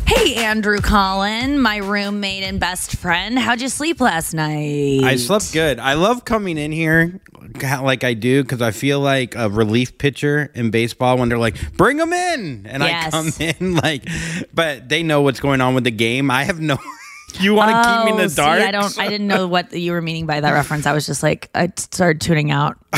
Hey, 0.07 0.35
Andrew 0.35 0.79
Collin, 0.79 1.59
my 1.61 1.77
roommate 1.77 2.43
and 2.43 2.59
best 2.59 2.95
friend. 2.97 3.39
How'd 3.39 3.61
you 3.61 3.69
sleep 3.69 4.01
last 4.01 4.33
night? 4.33 5.01
I 5.03 5.15
slept 5.15 5.53
good. 5.53 5.79
I 5.79 5.93
love 5.93 6.25
coming 6.25 6.57
in 6.57 6.71
here 6.71 7.21
like 7.61 8.03
I 8.03 8.13
do 8.13 8.43
because 8.43 8.61
I 8.61 8.71
feel 8.71 8.99
like 8.99 9.35
a 9.35 9.49
relief 9.49 9.97
pitcher 9.97 10.51
in 10.53 10.69
baseball 10.69 11.17
when 11.17 11.29
they're 11.29 11.37
like, 11.39 11.55
"Bring 11.77 11.97
them 11.97 12.13
in," 12.13 12.65
and 12.67 12.83
Yes. 12.83 13.07
I 13.07 13.09
come 13.11 13.31
in 13.39 13.75
like, 13.83 14.07
but 14.53 14.89
they 14.89 15.01
know 15.01 15.21
what's 15.21 15.39
going 15.39 15.61
on 15.61 15.75
with 15.75 15.85
the 15.85 15.91
game. 15.91 16.29
I 16.29 16.43
have 16.43 16.59
no. 16.59 16.77
you 17.39 17.53
want 17.55 17.71
to 17.71 17.89
keep 17.89 18.05
me 18.05 18.11
in 18.11 18.19
Oh, 18.19 18.23
the 18.23 18.29
see, 18.29 18.35
dark? 18.41 18.61
I 18.61 18.71
don't. 18.71 18.99
I 18.99 19.07
didn't 19.07 19.27
know 19.27 19.47
what 19.47 19.71
you 19.73 19.91
were 19.93 20.01
meaning 20.01 20.25
by 20.25 20.39
that 20.41 20.51
reference. 20.51 20.85
I 20.85 20.93
was 20.93 21.05
just 21.05 21.23
like, 21.23 21.49
I 21.55 21.69
started 21.77 22.21
tuning 22.21 22.51
out. 22.51 22.77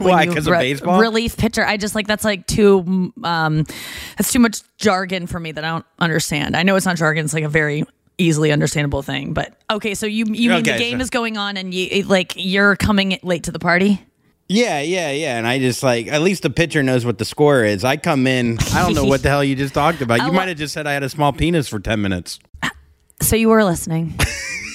Why, 0.00 0.22
you 0.24 0.32
'cause 0.32 0.46
of 0.46 0.52
baseball? 0.52 1.00
Relief 1.00 1.36
pitcher. 1.36 1.64
I 1.64 1.76
just 1.76 1.94
like 1.94 2.06
that's 2.06 2.24
like 2.24 2.46
too. 2.46 3.12
Um, 3.24 3.64
that's 4.16 4.32
too 4.32 4.38
much 4.38 4.60
jargon 4.78 5.26
for 5.26 5.38
me 5.40 5.52
that 5.52 5.64
I 5.64 5.68
don't 5.68 5.86
understand. 5.98 6.56
I 6.56 6.62
know 6.62 6.76
it's 6.76 6.86
not 6.86 6.96
jargon. 6.96 7.24
It's 7.24 7.34
like 7.34 7.44
a 7.44 7.48
very 7.48 7.84
easily 8.18 8.52
understandable 8.52 9.02
thing. 9.02 9.32
But 9.32 9.54
okay, 9.70 9.94
so 9.94 10.06
you 10.06 10.24
you 10.28 10.50
mean 10.50 10.62
the 10.62 10.78
game 10.78 10.98
so- 10.98 11.02
is 11.02 11.10
going 11.10 11.36
on 11.36 11.56
and 11.56 11.72
you 11.74 12.04
like 12.04 12.34
you're 12.36 12.76
coming 12.76 13.18
late 13.22 13.44
to 13.44 13.52
the 13.52 13.58
party? 13.58 14.00
Yeah, 14.48 14.80
yeah, 14.80 15.10
yeah. 15.12 15.38
And 15.38 15.46
I 15.46 15.58
just 15.58 15.82
like 15.82 16.08
at 16.08 16.20
least 16.20 16.42
the 16.42 16.50
pitcher 16.50 16.82
knows 16.82 17.06
what 17.06 17.16
the 17.18 17.24
score 17.24 17.64
is. 17.64 17.84
I 17.84 17.96
come 17.96 18.26
in. 18.26 18.58
I 18.74 18.82
don't 18.82 18.94
know 18.94 19.04
what 19.04 19.22
the 19.22 19.30
hell 19.30 19.42
you 19.42 19.56
just 19.56 19.72
talked 19.72 20.02
about. 20.02 20.20
You 20.26 20.32
might 20.32 20.48
have 20.48 20.58
just 20.58 20.74
said 20.74 20.86
I 20.86 20.92
had 20.92 21.02
a 21.02 21.08
small 21.08 21.32
penis 21.32 21.68
for 21.68 21.80
ten 21.80 22.02
minutes. 22.02 22.38
So 23.22 23.36
you 23.36 23.48
were 23.48 23.64
listening, 23.64 24.18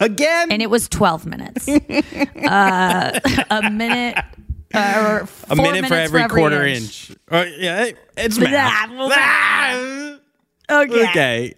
Again, 0.00 0.52
and 0.52 0.62
it 0.62 0.70
was 0.70 0.88
twelve 0.88 1.26
minutes. 1.26 1.68
uh, 1.68 3.20
a 3.50 3.70
minute. 3.70 4.18
Uh, 4.74 5.18
or 5.22 5.28
a 5.50 5.56
minute 5.56 5.86
for 5.86 5.94
minutes 5.94 6.12
every, 6.12 6.28
quarter 6.28 6.64
inch. 6.66 7.10
Oh, 7.30 7.42
yeah, 7.42 7.84
it- 7.86 7.98
it's 8.18 8.38
math. 8.38 8.90
Ah! 8.92 10.18
Okay. 10.70 11.08
okay. 11.08 11.54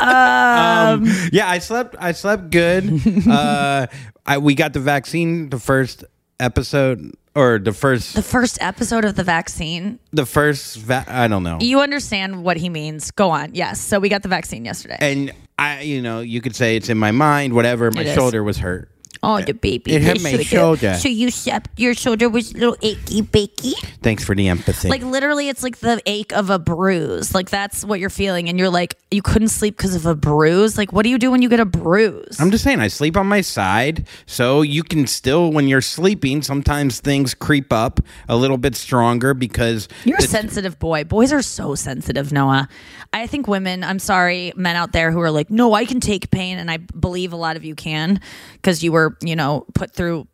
um, 0.00 1.04
yeah, 1.32 1.48
I 1.48 1.58
slept. 1.58 1.94
I 1.98 2.12
slept 2.12 2.50
good. 2.50 3.02
uh, 3.28 3.86
I 4.26 4.38
we 4.38 4.54
got 4.54 4.72
the 4.72 4.80
vaccine 4.80 5.50
the 5.50 5.58
first 5.58 6.04
episode 6.40 7.12
or 7.34 7.58
the 7.58 7.72
first 7.72 8.14
The 8.14 8.22
first 8.22 8.58
episode 8.60 9.04
of 9.04 9.14
the 9.16 9.24
vaccine. 9.24 9.98
the 10.12 10.26
first. 10.26 10.76
Va- 10.78 11.04
I 11.08 11.28
don't 11.28 11.42
know. 11.42 11.58
You 11.60 11.80
understand 11.80 12.42
what 12.44 12.56
he 12.56 12.68
means. 12.68 13.10
Go 13.10 13.30
on. 13.30 13.54
Yes. 13.54 13.80
So 13.80 13.98
we 14.00 14.08
got 14.08 14.22
the 14.22 14.28
vaccine 14.28 14.64
yesterday. 14.64 14.96
And 15.00 15.32
I, 15.58 15.80
you 15.82 16.00
know, 16.02 16.20
you 16.20 16.40
could 16.40 16.54
say 16.56 16.76
it's 16.76 16.88
in 16.88 16.98
my 16.98 17.10
mind. 17.12 17.52
Whatever. 17.52 17.90
My 17.90 18.00
It 18.02 18.08
is. 18.08 18.14
shoulder 18.14 18.42
was 18.44 18.58
hurt. 18.58 18.90
Oh, 19.22 19.40
the 19.40 19.52
baby. 19.52 19.92
It 19.92 20.00
the 20.00 20.22
my 20.22 20.42
shoulder. 20.42 20.94
So 20.94 21.08
you 21.08 21.30
slept. 21.30 21.70
Your 21.78 21.94
shoulder 21.94 22.28
was 22.28 22.52
a 22.52 22.58
little 22.58 22.76
achy, 22.82 23.22
bakey. 23.22 23.74
Thanks 24.02 24.24
for 24.24 24.34
the 24.34 24.48
empathy. 24.48 24.88
Like 24.88 25.02
literally, 25.02 25.48
it's 25.48 25.62
like 25.62 25.78
the 25.78 26.00
ache 26.06 26.32
of 26.32 26.50
a 26.50 26.58
bruise. 26.58 27.34
Like 27.34 27.50
that's 27.50 27.84
what 27.84 28.00
you're 28.00 28.10
feeling, 28.10 28.48
and 28.48 28.58
you're 28.58 28.70
like, 28.70 28.96
you 29.10 29.22
couldn't 29.22 29.48
sleep 29.48 29.76
because 29.76 29.94
of 29.94 30.06
a 30.06 30.14
bruise. 30.14 30.76
Like, 30.76 30.92
what 30.92 31.04
do 31.04 31.10
you 31.10 31.18
do 31.18 31.30
when 31.30 31.42
you 31.42 31.48
get 31.48 31.60
a 31.60 31.64
bruise? 31.64 32.40
I'm 32.40 32.50
just 32.50 32.64
saying, 32.64 32.80
I 32.80 32.88
sleep 32.88 33.16
on 33.16 33.26
my 33.26 33.40
side, 33.40 34.06
so 34.26 34.62
you 34.62 34.82
can 34.82 35.06
still, 35.06 35.50
when 35.50 35.68
you're 35.68 35.80
sleeping, 35.80 36.42
sometimes 36.42 37.00
things 37.00 37.34
creep 37.34 37.72
up 37.72 38.00
a 38.28 38.36
little 38.36 38.58
bit 38.58 38.76
stronger 38.76 39.34
because 39.34 39.88
You're 40.04 40.18
a 40.18 40.22
sensitive 40.22 40.78
boy. 40.78 41.04
Boys 41.04 41.32
are 41.32 41.42
so 41.42 41.74
sensitive, 41.74 42.32
Noah. 42.32 42.68
I 43.12 43.26
think 43.26 43.48
women, 43.48 43.82
I'm 43.82 43.98
sorry, 43.98 44.52
men 44.56 44.76
out 44.76 44.92
there 44.92 45.10
who 45.10 45.20
are 45.20 45.30
like, 45.30 45.50
no, 45.50 45.72
I 45.72 45.84
can 45.86 46.00
take 46.00 46.30
pain. 46.30 46.58
And 46.58 46.70
I 46.70 46.76
believe 46.76 47.32
a 47.32 47.36
lot 47.36 47.56
of 47.56 47.64
you 47.64 47.74
can 47.74 48.20
because 48.54 48.82
you 48.84 48.92
were, 48.92 49.07
you 49.22 49.36
know, 49.36 49.64
put 49.74 49.92
through 49.92 50.26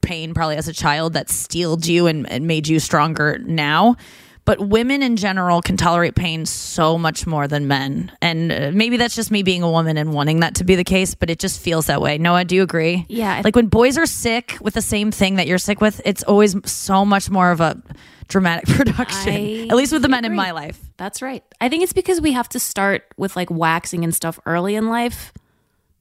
pain 0.00 0.34
probably 0.34 0.56
as 0.56 0.68
a 0.68 0.72
child 0.72 1.14
that 1.14 1.30
steeled 1.30 1.86
you 1.86 2.06
and, 2.06 2.28
and 2.30 2.46
made 2.46 2.68
you 2.68 2.78
stronger 2.78 3.38
now. 3.38 3.96
But 4.44 4.60
women 4.60 5.02
in 5.02 5.16
general 5.16 5.62
can 5.62 5.78
tolerate 5.78 6.14
pain 6.14 6.44
so 6.44 6.98
much 6.98 7.26
more 7.26 7.48
than 7.48 7.66
men. 7.66 8.12
And 8.20 8.52
uh, 8.52 8.70
maybe 8.74 8.98
that's 8.98 9.14
just 9.16 9.30
me 9.30 9.42
being 9.42 9.62
a 9.62 9.70
woman 9.70 9.96
and 9.96 10.12
wanting 10.12 10.40
that 10.40 10.56
to 10.56 10.64
be 10.64 10.74
the 10.74 10.84
case, 10.84 11.14
but 11.14 11.30
it 11.30 11.38
just 11.38 11.60
feels 11.60 11.86
that 11.86 12.02
way. 12.02 12.18
Noah, 12.18 12.44
do 12.44 12.54
you 12.54 12.62
agree? 12.62 13.06
Yeah, 13.08 13.40
Like 13.42 13.56
when 13.56 13.68
boys 13.68 13.96
are 13.96 14.04
sick 14.04 14.58
with 14.60 14.74
the 14.74 14.82
same 14.82 15.10
thing 15.10 15.36
that 15.36 15.46
you're 15.46 15.56
sick 15.56 15.80
with, 15.80 16.02
it's 16.04 16.22
always 16.24 16.54
so 16.70 17.06
much 17.06 17.30
more 17.30 17.52
of 17.52 17.62
a 17.62 17.82
dramatic 18.28 18.66
production. 18.76 19.32
I 19.32 19.66
At 19.70 19.76
least 19.76 19.94
with 19.94 20.02
the 20.02 20.10
men 20.10 20.26
in 20.26 20.34
my 20.34 20.50
life. 20.50 20.78
That's 20.98 21.22
right. 21.22 21.42
I 21.58 21.70
think 21.70 21.82
it's 21.82 21.94
because 21.94 22.20
we 22.20 22.32
have 22.32 22.48
to 22.50 22.60
start 22.60 23.04
with 23.16 23.36
like 23.36 23.50
waxing 23.50 24.04
and 24.04 24.14
stuff 24.14 24.38
early 24.44 24.74
in 24.74 24.88
life. 24.88 25.32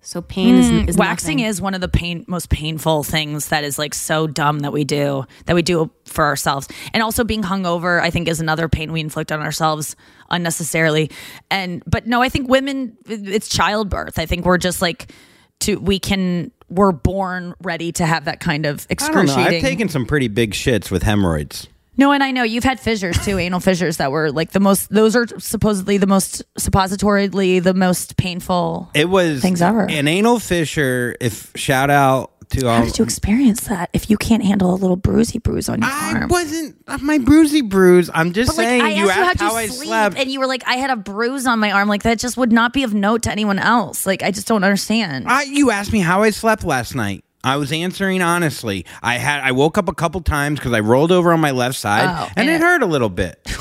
So 0.06 0.22
pain 0.22 0.56
is, 0.56 0.70
hmm. 0.70 0.90
is 0.90 0.98
waxing 0.98 1.38
nothing. 1.38 1.50
is 1.50 1.62
one 1.62 1.74
of 1.74 1.82
the 1.82 1.88
pain 1.88 2.26
most 2.28 2.50
painful 2.50 3.04
things 3.04 3.48
that 3.48 3.64
is 3.64 3.80
like 3.80 3.94
so 3.94 4.28
dumb 4.28 4.60
that 4.60 4.74
we 4.74 4.84
do 4.84 5.26
that 5.46 5.56
we 5.56 5.62
do 5.62 5.90
for 6.06 6.26
ourselves 6.26 6.68
and 6.94 7.02
also 7.02 7.24
being 7.24 7.42
hungover 7.42 8.02
i 8.02 8.10
think 8.10 8.28
is 8.28 8.40
another 8.40 8.68
pain 8.68 8.92
we 8.92 9.00
inflict 9.00 9.32
on 9.32 9.40
ourselves 9.40 9.96
unnecessarily 10.30 11.10
and 11.50 11.82
but 11.88 12.06
no 12.06 12.22
i 12.22 12.28
think 12.28 12.50
women 12.50 12.98
it's 13.08 13.48
childbirth 13.48 14.20
i 14.20 14.26
think 14.26 14.46
we're 14.46 14.58
just 14.58 14.82
like 14.82 15.12
to 15.60 15.78
we 15.78 16.00
can 16.00 16.52
we're 16.70 16.92
born 16.92 17.54
ready 17.62 17.92
to 17.94 18.06
have 18.06 18.26
that 18.26 18.40
kind 18.40 18.66
of 18.66 18.86
I 18.90 18.96
don't 18.96 19.14
know. 19.14 19.22
excruciating 19.22 19.56
I've 19.56 19.62
taken 19.62 19.90
some 19.90 20.06
pretty 20.06 20.28
big 20.28 20.52
shits 20.52 20.90
with 20.90 21.04
hemorrhoids. 21.04 21.68
No 21.98 22.12
and 22.12 22.24
i 22.24 22.32
know 22.32 22.44
you've 22.44 22.64
had 22.64 22.80
fissures 22.80 23.18
too 23.26 23.38
anal 23.38 23.60
fissures 23.60 23.98
that 23.98 24.12
were 24.12 24.32
like 24.32 24.52
the 24.52 24.60
most 24.60 24.90
those 24.90 25.16
are 25.16 25.28
supposedly 25.40 25.98
the 25.98 26.08
most 26.08 26.44
suppositorily 26.58 27.62
the 27.62 27.74
most 27.74 28.18
painful 28.18 28.90
It 28.94 29.10
was 29.10 29.42
Things 29.42 29.62
ever. 29.62 29.82
an 29.90 30.08
anal 30.08 30.40
fissure. 30.40 31.16
If 31.22 31.52
shout 31.56 31.90
out 31.90 32.32
to 32.50 32.68
how 32.68 32.80
all. 32.82 32.86
did 32.86 32.98
you 33.00 33.04
experience 33.06 33.62
that 33.68 33.90
if 33.94 34.10
you 34.10 34.18
can't 34.18 34.44
handle 34.44 34.72
a 34.74 34.76
little 34.76 34.98
bruisey 34.98 35.42
bruise 35.42 35.70
on 35.70 35.82
your 35.82 35.90
I 35.90 36.14
arm 36.14 36.24
I 36.24 36.26
wasn't 36.28 37.02
my 37.02 37.18
bruisey 37.18 37.68
bruise. 37.68 38.10
I'm 38.14 38.32
just 38.34 38.52
But 38.52 38.58
like 38.58 38.66
saying. 38.68 38.82
I 38.82 38.90
you 38.94 39.10
asked 39.10 39.18
you 39.18 39.24
how'd 39.26 39.40
how 39.40 39.52
you 39.52 39.58
I 39.58 39.68
sleep, 39.68 39.88
slept. 39.88 40.18
and 40.18 40.30
you 40.32 40.40
were 40.40 40.46
like, 40.48 40.64
I 40.68 40.76
had 40.76 40.90
a 40.92 40.96
bruise 40.96 41.48
on 41.48 41.60
my 41.60 41.72
arm. 41.72 41.88
Like 41.88 42.04
that 42.04 42.20
just 42.20 42.38
would 42.38 42.52
not 42.52 42.74
be 42.74 42.84
of 42.84 42.94
note 42.94 43.24
to 43.24 43.32
anyone 43.32 43.58
else. 43.60 44.06
Like 44.06 44.22
I 44.24 44.32
just 44.32 44.48
don't 44.48 44.64
understand. 44.64 45.28
I, 45.28 45.44
you 45.44 45.72
asked 45.72 45.92
me 45.94 46.00
how 46.00 46.22
I 46.22 46.30
slept 46.30 46.64
last 46.64 46.94
night. 46.96 47.24
I 47.44 47.58
was 47.58 47.72
answering 47.72 48.22
honestly. 48.22 48.86
I 49.02 49.16
had 49.18 49.42
I 49.42 49.52
woke 49.52 49.78
up 49.78 49.90
a 49.90 49.94
couple 49.94 50.22
times 50.22 50.60
because 50.60 50.74
I 50.74 50.80
rolled 50.80 51.12
over 51.12 51.34
on 51.34 51.40
my 51.40 51.52
left 51.52 51.76
side 51.78 52.06
Oh, 52.08 52.24
and, 52.36 52.48
and 52.48 52.50
it 52.50 52.54
it- 52.56 52.62
hurt 52.62 52.84
a 52.84 52.88
little 52.88 53.10
bit. 53.10 53.40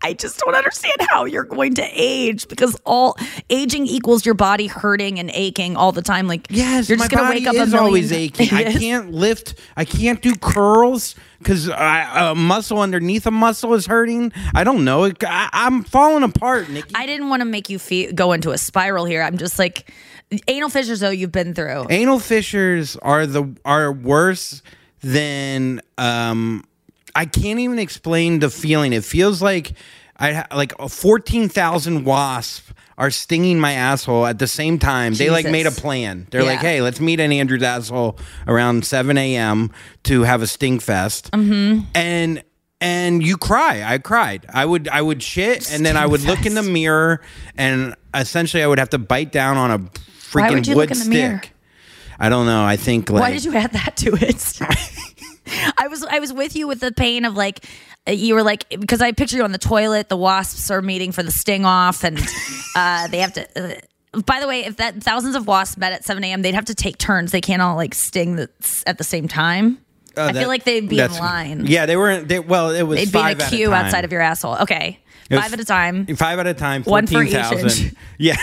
I 0.00 0.12
just 0.14 0.38
don't 0.38 0.54
understand 0.54 0.94
how 1.10 1.24
you're 1.24 1.42
going 1.42 1.74
to 1.74 1.82
age 1.92 2.46
because 2.46 2.76
all 2.86 3.16
aging 3.50 3.86
equals 3.88 4.24
your 4.24 4.36
body 4.36 4.68
hurting 4.68 5.18
and 5.18 5.28
aching 5.34 5.76
all 5.76 5.90
the 5.90 6.02
time. 6.02 6.28
Like 6.28 6.46
Yes, 6.50 6.88
you're 6.88 6.98
just 6.98 7.10
gonna 7.10 7.28
wake 7.28 7.48
up 7.48 7.56
is 7.56 7.74
a 7.74 7.78
always 7.80 8.12
aching. 8.12 8.48
I 8.54 8.72
can't 8.72 9.10
lift. 9.12 9.56
I 9.76 9.84
can't 9.84 10.22
do 10.22 10.36
curls 10.36 11.16
because 11.40 11.66
a 11.68 12.32
muscle 12.36 12.78
underneath 12.80 13.26
a 13.26 13.32
muscle 13.32 13.74
is 13.74 13.86
hurting. 13.86 14.32
I 14.54 14.62
don't 14.62 14.84
know. 14.84 15.04
I, 15.06 15.48
I'm 15.52 15.82
falling 15.82 16.22
apart, 16.22 16.70
Nikki. 16.70 16.94
I 16.94 17.04
didn't 17.04 17.28
want 17.28 17.40
to 17.40 17.44
make 17.46 17.68
you 17.68 17.80
feel 17.80 18.12
go 18.12 18.32
into 18.32 18.52
a 18.52 18.58
spiral 18.58 19.04
here. 19.04 19.20
I'm 19.22 19.36
just 19.36 19.58
like 19.58 19.90
anal 20.46 20.68
fissures 20.68 21.00
though 21.00 21.10
you've 21.10 21.32
been 21.32 21.54
through. 21.54 21.86
Anal 21.90 22.18
fissures 22.18 22.96
are 22.96 23.26
the 23.26 23.54
are 23.64 23.92
worse 23.92 24.62
than 25.00 25.80
um. 25.96 26.64
I 27.14 27.24
can't 27.24 27.58
even 27.58 27.78
explain 27.78 28.38
the 28.38 28.50
feeling. 28.50 28.92
It 28.92 29.04
feels 29.04 29.42
like 29.42 29.72
I 30.18 30.44
like 30.54 30.72
fourteen 30.88 31.48
thousand 31.48 32.04
wasps 32.04 32.72
are 32.96 33.10
stinging 33.10 33.60
my 33.60 33.72
asshole 33.72 34.26
at 34.26 34.38
the 34.38 34.46
same 34.48 34.78
time. 34.78 35.14
They 35.14 35.30
like 35.30 35.46
made 35.46 35.66
a 35.66 35.70
plan. 35.70 36.26
They're 36.30 36.42
like, 36.44 36.58
"Hey, 36.58 36.82
let's 36.82 37.00
meet 37.00 37.20
at 37.20 37.30
Andrew's 37.30 37.62
asshole 37.62 38.18
around 38.46 38.84
seven 38.84 39.16
a.m. 39.16 39.70
to 40.04 40.22
have 40.22 40.42
a 40.42 40.46
sting 40.46 40.80
fest." 40.80 41.30
Mm-hmm. 41.30 41.86
And 41.94 42.42
and 42.80 43.22
you 43.22 43.36
cry. 43.36 43.82
I 43.84 43.98
cried. 43.98 44.46
I 44.52 44.64
would 44.64 44.88
I 44.88 45.00
would 45.00 45.22
shit, 45.22 45.72
and 45.72 45.86
then 45.86 45.96
I 45.96 46.06
would 46.06 46.22
look 46.22 46.44
in 46.46 46.54
the 46.54 46.62
mirror, 46.62 47.20
and 47.56 47.94
essentially 48.14 48.62
I 48.62 48.66
would 48.66 48.78
have 48.78 48.90
to 48.90 48.98
bite 48.98 49.32
down 49.32 49.56
on 49.56 49.70
a 49.70 49.90
freaking 50.30 50.40
Why 50.40 50.50
would 50.52 50.66
you 50.66 50.74
wood 50.76 50.82
look 50.82 50.90
in 50.92 50.98
the 50.98 51.04
stick. 51.04 51.12
mirror? 51.14 51.42
I 52.18 52.28
don't 52.28 52.46
know. 52.46 52.64
I 52.64 52.76
think 52.76 53.10
like 53.10 53.20
Why 53.20 53.30
did 53.32 53.44
you 53.44 53.54
add 53.54 53.72
that 53.72 53.96
to 53.98 54.14
it? 54.20 54.58
I 55.78 55.88
was 55.88 56.04
I 56.04 56.18
was 56.18 56.32
with 56.32 56.56
you 56.56 56.66
with 56.68 56.80
the 56.80 56.92
pain 56.92 57.24
of 57.24 57.34
like 57.34 57.64
uh, 58.06 58.12
you 58.12 58.34
were 58.34 58.42
like 58.42 58.68
because 58.70 59.00
I 59.00 59.12
picture 59.12 59.36
you 59.36 59.44
on 59.44 59.52
the 59.52 59.58
toilet. 59.58 60.08
The 60.08 60.16
wasps 60.16 60.70
are 60.70 60.82
meeting 60.82 61.12
for 61.12 61.22
the 61.22 61.30
sting 61.30 61.64
off, 61.64 62.04
and 62.04 62.18
uh, 62.74 63.08
they 63.08 63.18
have 63.18 63.32
to. 63.34 63.46
Uh, 64.14 64.20
by 64.26 64.40
the 64.40 64.48
way, 64.48 64.64
if 64.64 64.76
that 64.78 65.02
thousands 65.02 65.36
of 65.36 65.46
wasps 65.46 65.76
met 65.78 65.92
at 65.92 66.04
seven 66.04 66.24
a.m., 66.24 66.42
they'd 66.42 66.54
have 66.54 66.64
to 66.66 66.74
take 66.74 66.98
turns. 66.98 67.30
They 67.30 67.40
can't 67.40 67.62
all 67.62 67.76
like 67.76 67.94
sting 67.94 68.36
the, 68.36 68.50
at 68.86 68.98
the 68.98 69.04
same 69.04 69.28
time. 69.28 69.78
Uh, 70.16 70.22
I 70.22 70.32
that- 70.32 70.40
feel 70.40 70.48
like 70.48 70.64
they'd 70.64 70.88
be 70.88 70.96
in 70.96 70.98
that's- 70.98 71.20
line. 71.20 71.66
Yeah, 71.66 71.86
they 71.86 71.96
weren't. 71.96 72.26
They, 72.28 72.40
well, 72.40 72.70
it 72.70 72.82
was 72.82 72.98
they'd 72.98 73.12
be 73.12 73.18
in 73.18 73.24
five 73.24 73.40
a 73.40 73.44
at 73.44 73.48
queue 73.50 73.66
time. 73.70 73.84
outside 73.86 74.04
of 74.04 74.12
your 74.12 74.20
asshole. 74.22 74.56
Okay, 74.62 74.98
It 75.30 75.36
was 75.36 75.44
five 75.44 75.52
at 75.54 75.60
a 75.60 75.64
time. 75.64 76.06
Five 76.16 76.38
at 76.40 76.46
a 76.46 76.54
time. 76.54 76.82
One 76.82 77.06
for 77.06 77.12
Fourteen 77.14 77.28
each 77.28 77.34
thousand. 77.34 77.96
Yeah. 78.18 78.36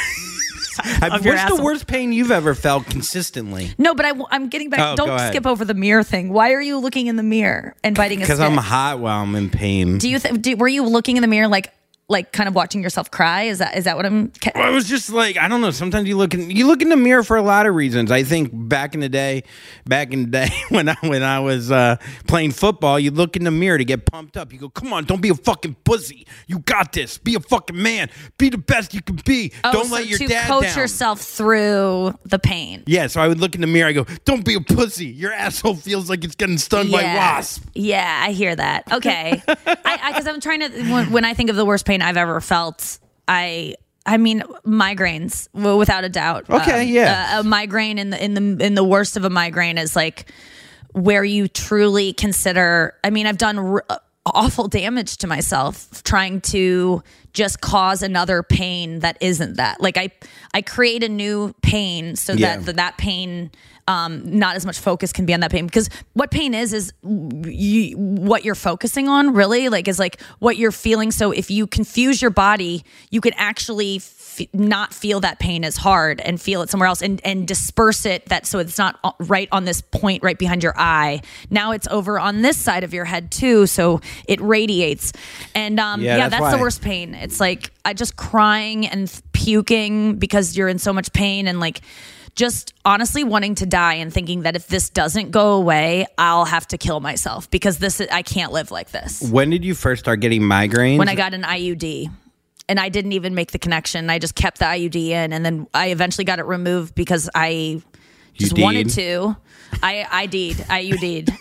What's 1.00 1.24
the 1.24 1.62
worst 1.64 1.88
pain 1.88 2.12
you've 2.12 2.32
ever 2.32 2.56
felt 2.56 2.86
consistently? 2.86 3.74
No, 3.78 3.94
but 3.94 4.06
I, 4.06 4.36
am 4.36 4.50
getting 4.50 4.70
back. 4.70 4.80
Oh, 5.00 5.06
don't 5.06 5.20
skip 5.30 5.46
over 5.46 5.66
the 5.66 5.74
mirror 5.74 6.04
thing. 6.04 6.30
Why 6.30 6.52
are 6.54 6.62
you 6.62 6.78
looking 6.80 7.08
in 7.08 7.16
the 7.16 7.24
mirror 7.24 7.76
and 7.84 7.96
biting 7.96 8.20
a 8.20 8.22
Because? 8.22 8.40
I'm 8.40 8.58
hot 8.58 9.00
while 9.00 9.22
I'm 9.22 9.36
in 9.36 9.50
pain. 9.50 9.98
Do 9.98 10.10
you 10.10 10.20
were 10.58 10.68
you 10.68 10.84
looking 10.84 11.18
in 11.18 11.22
the 11.22 11.28
mirror 11.28 11.48
like 11.48 11.74
like 12.08 12.32
kind 12.32 12.48
of 12.48 12.54
watching 12.54 12.84
yourself 12.84 13.10
cry? 13.10 13.44
Is 13.44 13.58
that 13.60 13.76
is 13.76 13.86
that 13.86 13.96
what 13.98 14.06
I'm? 14.06 14.30
Ca- 14.42 14.52
I 14.56 14.70
was 14.70 14.88
just 14.88 15.10
like 15.10 15.38
I 15.38 15.48
don't 15.48 15.62
know. 15.62 15.72
Sometimes 15.72 16.08
you 16.08 16.18
look 16.18 16.34
in 16.34 16.52
you 16.52 16.68
look 16.68 16.82
in 16.82 16.90
the 16.90 16.96
mirror 16.98 17.24
for 17.24 17.36
a 17.36 17.42
lot 17.42 17.66
of 17.66 17.74
reasons. 17.74 18.12
I 18.12 18.24
think 18.24 18.52
back 18.54 18.94
in 18.94 19.00
the 19.00 19.10
day, 19.10 19.44
back 19.86 20.14
in 20.14 20.24
the 20.24 20.28
day 20.30 20.50
when 20.70 20.90
I 20.90 20.96
when 21.02 21.24
I 21.24 21.40
was 21.40 21.72
uh, 21.72 21.98
playing 22.28 22.52
football, 22.52 23.00
you 23.00 23.12
look 23.12 23.36
in 23.36 23.44
the 23.44 23.52
mirror 23.52 23.78
to 23.78 23.86
get 23.86 24.06
pumped 24.06 24.38
up. 24.38 24.54
You 24.54 24.60
go, 24.60 24.70
"Come 24.70 24.94
on, 24.94 25.06
don't 25.06 25.22
be 25.22 25.30
a 25.30 25.36
fucking 25.36 25.78
pussy. 25.84 26.28
You 26.48 26.60
got 26.60 26.94
this. 26.94 27.18
Be 27.18 27.36
a 27.36 27.40
fucking 27.40 27.82
man. 27.82 28.10
Be 28.38 28.50
the 28.50 28.58
best 28.60 28.94
you 28.94 29.02
can 29.02 29.16
be. 29.26 29.52
Oh, 29.64 29.72
don't 29.72 29.86
so 29.86 29.96
let 29.96 30.08
your 30.08 30.20
to 30.20 30.28
dad 30.28 30.48
coach 30.48 30.64
down." 30.66 30.78
yourself 30.78 31.22
through 31.22 32.14
the 32.24 32.38
pain. 32.40 32.84
Yeah, 32.86 33.08
so 33.08 33.22
I 33.22 33.28
would 33.28 33.40
look 33.40 33.56
in 33.56 33.62
the 33.62 33.68
mirror. 33.68 33.90
I 33.90 33.94
go, 33.94 34.06
"Don't 34.26 34.46
be 34.46 34.54
a 34.54 34.62
pussy. 34.62 35.08
Your 35.08 35.34
asshole 35.34 35.76
feels 35.76 36.10
like 36.10 36.24
it's 36.24 36.36
getting 36.36 36.60
stung 36.60 36.92
by 36.92 37.02
wasp." 37.04 37.64
Yeah, 37.74 38.22
I 38.24 38.32
hear 38.32 38.56
that. 38.56 38.92
Okay, 38.92 39.42
I 39.48 40.12
because 40.12 40.28
I'm 40.28 40.40
trying 40.40 40.60
to 40.60 40.70
when, 40.92 41.12
when 41.12 41.26
I 41.26 41.34
think 41.34 41.50
of 41.50 41.56
the 41.56 41.66
worst 41.66 41.86
pain 41.86 41.95
I've 42.02 42.18
ever 42.18 42.40
felt, 42.42 43.00
I. 43.28 43.76
I 44.08 44.18
mean 44.18 44.44
migraines, 44.64 45.48
well, 45.54 45.80
without 45.80 46.04
a 46.04 46.10
doubt. 46.10 46.48
Okay, 46.48 46.82
Um, 46.84 46.88
yeah. 46.88 47.38
a, 47.38 47.40
a 47.40 47.44
migraine 47.44 47.98
in 47.98 48.12
the 48.12 48.24
in 48.24 48.36
the 48.36 48.64
in 48.64 48.76
the 48.76 48.84
worst 48.84 49.18
of 49.18 49.26
a 49.26 49.32
migraine 49.32 49.80
is 49.80 49.96
like 49.96 50.32
where 50.92 51.24
you 51.24 51.48
truly 51.48 52.14
consider. 52.14 52.94
I 53.04 53.10
mean, 53.10 53.26
I've 53.26 53.40
done 53.40 53.58
r- 53.58 53.86
awful 54.26 54.68
damage 54.68 55.18
to 55.18 55.28
myself 55.28 56.04
trying 56.04 56.42
to 56.42 57.04
just 57.34 57.62
cause 57.62 58.02
another 58.02 58.42
pain 58.44 59.00
that 59.00 59.18
isn't 59.22 59.58
that. 59.58 59.82
Like 59.82 59.98
I 59.98 60.10
I 60.54 60.62
create 60.62 61.04
a 61.04 61.10
new 61.10 61.54
pain 61.62 62.16
so 62.16 62.34
Yeah. 62.34 62.58
that 62.58 62.76
that 62.78 62.98
pain 62.98 63.52
um, 63.88 64.40
not 64.40 64.56
as 64.56 64.66
much 64.66 64.80
focus 64.80 65.14
can 65.14 65.28
be 65.28 65.34
on 65.36 65.42
that 65.42 65.52
pain 65.52 65.68
because 65.68 65.90
what 66.14 66.32
pain 66.32 66.56
is 66.56 66.74
is 66.74 66.92
you, 67.04 67.96
what 67.96 68.44
you're 68.44 68.56
focusing 68.56 69.08
on 69.08 69.34
really 69.34 69.70
like 69.70 69.88
is 69.88 70.00
like 70.00 70.20
what 70.40 70.58
you're 70.58 70.72
feeling 70.72 71.12
so 71.12 71.30
if 71.32 71.52
you 71.52 71.68
confuse 71.68 72.20
your 72.20 72.32
body 72.32 72.84
you 73.12 73.22
can 73.22 73.34
actually 73.36 74.00
f- 74.40 74.48
not 74.54 74.94
feel 74.94 75.20
that 75.22 75.40
pain 75.40 75.64
as 75.64 75.78
hard 75.78 76.22
and 76.22 76.40
feel 76.40 76.62
it 76.62 76.70
somewhere 76.70 76.88
else 76.88 77.02
and 77.02 77.22
and 77.26 77.48
disperse 77.48 78.06
it 78.06 78.26
that 78.28 78.46
so 78.46 78.60
it's 78.60 78.78
not 78.78 79.00
right 79.20 79.50
on 79.52 79.66
this 79.66 79.82
point 79.82 80.24
right 80.24 80.38
behind 80.38 80.64
your 80.64 80.74
eye. 80.78 81.22
Now 81.50 81.72
it's 81.72 81.88
over 81.88 82.20
on 82.20 82.42
this 82.42 82.58
side 82.58 82.84
of 82.84 82.94
your 82.94 83.06
head 83.06 83.32
too 83.32 83.68
so 83.68 84.02
it 84.28 84.42
radiates. 84.42 85.14
And 85.54 85.80
um 85.80 86.02
Yeah, 86.02 86.18
yeah, 86.18 86.30
that's 86.30 86.42
that's, 86.42 86.56
the 86.56 86.62
worst 86.62 86.82
pain. 86.82 87.14
It's 87.14 87.40
like 87.40 87.72
i 87.84 87.94
just 87.94 88.16
crying 88.18 88.88
and 88.88 89.22
puking 89.32 90.16
because 90.16 90.58
you're 90.58 90.68
in 90.68 90.80
so 90.80 90.92
much 90.92 91.14
pain 91.14 91.48
and 91.48 91.60
like 91.60 91.82
just 92.36 92.74
honestly 92.84 93.24
wanting 93.24 93.56
to 93.56 93.66
die 93.66 93.96
and 93.96 94.14
thinking 94.14 94.42
that 94.42 94.56
if 94.56 94.68
this 94.68 94.90
doesn't 94.90 95.32
go 95.32 95.54
away, 95.54 96.06
I'll 96.18 96.46
have 96.46 96.68
to 96.68 96.78
kill 96.78 97.00
myself 97.00 97.50
because 97.50 97.78
this 97.78 98.02
I 98.02 98.22
can't 98.22 98.52
live 98.52 98.72
like 98.72 98.92
this. 98.92 99.22
When 99.22 99.50
did 99.50 99.64
you 99.64 99.74
first 99.74 100.02
start 100.02 100.20
getting 100.20 100.42
migraines? 100.42 100.98
When 100.98 101.10
I 101.10 101.16
got 101.16 101.34
an 101.34 101.44
IUD 101.44 102.12
and 102.68 102.80
I 102.80 102.90
didn't 102.90 103.14
even 103.14 103.36
make 103.36 103.52
the 103.52 103.60
connection, 103.60 104.10
I 104.10 104.20
just 104.20 104.36
kept 104.36 104.60
the 104.60 104.66
IUD 104.66 104.96
in 104.96 105.34
and 105.34 105.46
then 105.46 105.68
I 105.74 105.88
eventually 105.90 106.26
got 106.26 106.40
it 106.40 106.46
removed 106.46 106.96
because 106.96 107.30
I 107.36 107.82
just 108.34 108.58
wanted 108.58 108.90
to. 108.92 109.36
I 109.82 110.08
I 110.10 110.26
did 110.26 110.58
IUD'd 110.58 111.32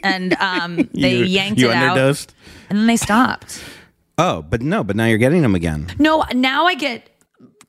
and 0.02 0.34
um 0.34 0.88
they 0.92 1.18
you, 1.18 1.24
yanked 1.24 1.60
you 1.60 1.70
it 1.70 1.74
out 1.74 1.98
and 2.68 2.78
then 2.78 2.86
they 2.86 2.96
stopped. 2.96 3.62
Oh, 4.18 4.42
but 4.42 4.62
no, 4.62 4.82
but 4.82 4.96
now 4.96 5.04
you're 5.06 5.18
getting 5.18 5.42
them 5.42 5.54
again. 5.54 5.92
No, 5.98 6.24
now 6.32 6.66
I 6.66 6.74
get 6.74 7.10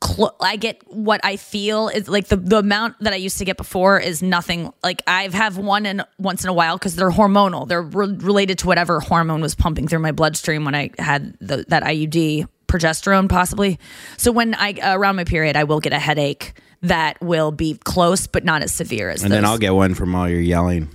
cl- 0.02 0.36
I 0.40 0.56
get 0.56 0.82
what 0.86 1.20
I 1.24 1.36
feel 1.36 1.88
is 1.88 2.08
like 2.08 2.28
the 2.28 2.36
the 2.36 2.58
amount 2.58 2.96
that 3.00 3.12
I 3.12 3.16
used 3.16 3.38
to 3.38 3.44
get 3.44 3.56
before 3.56 3.98
is 3.98 4.22
nothing. 4.22 4.72
Like 4.82 5.02
I've 5.06 5.34
have 5.34 5.58
one 5.58 5.86
in 5.86 6.02
once 6.18 6.44
in 6.44 6.50
a 6.50 6.52
while 6.52 6.76
because 6.76 6.96
they're 6.96 7.10
hormonal. 7.10 7.68
They're 7.68 7.82
re- 7.82 8.16
related 8.18 8.58
to 8.60 8.66
whatever 8.66 9.00
hormone 9.00 9.40
was 9.40 9.54
pumping 9.54 9.88
through 9.88 10.00
my 10.00 10.12
bloodstream 10.12 10.64
when 10.64 10.74
I 10.74 10.90
had 10.98 11.36
the, 11.40 11.64
that 11.68 11.82
IUD, 11.82 12.48
progesterone 12.68 13.28
possibly. 13.28 13.78
So 14.16 14.30
when 14.30 14.54
I 14.54 14.74
around 14.94 15.16
my 15.16 15.24
period, 15.24 15.56
I 15.56 15.64
will 15.64 15.80
get 15.80 15.92
a 15.92 15.98
headache 15.98 16.52
that 16.82 17.20
will 17.20 17.50
be 17.50 17.74
close 17.84 18.26
but 18.28 18.44
not 18.44 18.62
as 18.62 18.72
severe 18.72 19.10
as 19.10 19.24
And 19.24 19.32
then. 19.32 19.44
I'll 19.44 19.58
get 19.58 19.74
one 19.74 19.94
from 19.94 20.14
all 20.14 20.28
your 20.28 20.40
yelling. 20.40 20.88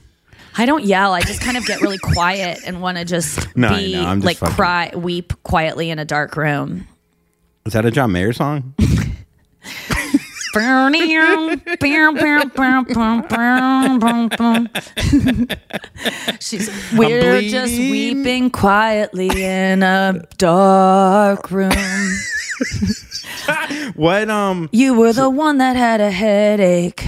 I 0.55 0.65
don't 0.67 0.85
yell. 0.85 1.13
I 1.13 1.21
just 1.21 1.41
kind 1.41 1.57
of 1.57 1.65
get 1.65 1.81
really 1.81 1.97
quiet 1.97 2.59
and 2.65 2.79
want 2.81 2.97
to 2.99 3.05
just 3.05 3.53
No, 3.57 3.69
be. 3.69 3.97
I'm 3.97 4.19
just 4.21 4.25
like 4.25 4.37
fucking- 4.37 4.55
cry, 4.55 4.91
weep 4.95 5.33
quietly 5.43 5.89
in 5.89 5.97
a 5.99 6.05
dark 6.05 6.37
room. 6.37 6.87
Is 7.65 7.73
that 7.73 7.85
a 7.85 7.91
John 7.91 8.11
Mayer 8.11 8.33
song? 8.33 8.73
She's 16.39 16.69
we're 16.95 17.41
just 17.41 17.77
weeping 17.77 18.51
quietly 18.51 19.29
in 19.43 19.83
a 19.83 20.25
dark 20.37 21.49
room. 21.49 21.71
what 23.95 24.29
um 24.29 24.69
You 24.71 24.93
were 24.93 25.13
the 25.13 25.29
one 25.29 25.57
that 25.57 25.75
had 25.75 26.01
a 26.01 26.11
headache. 26.11 27.07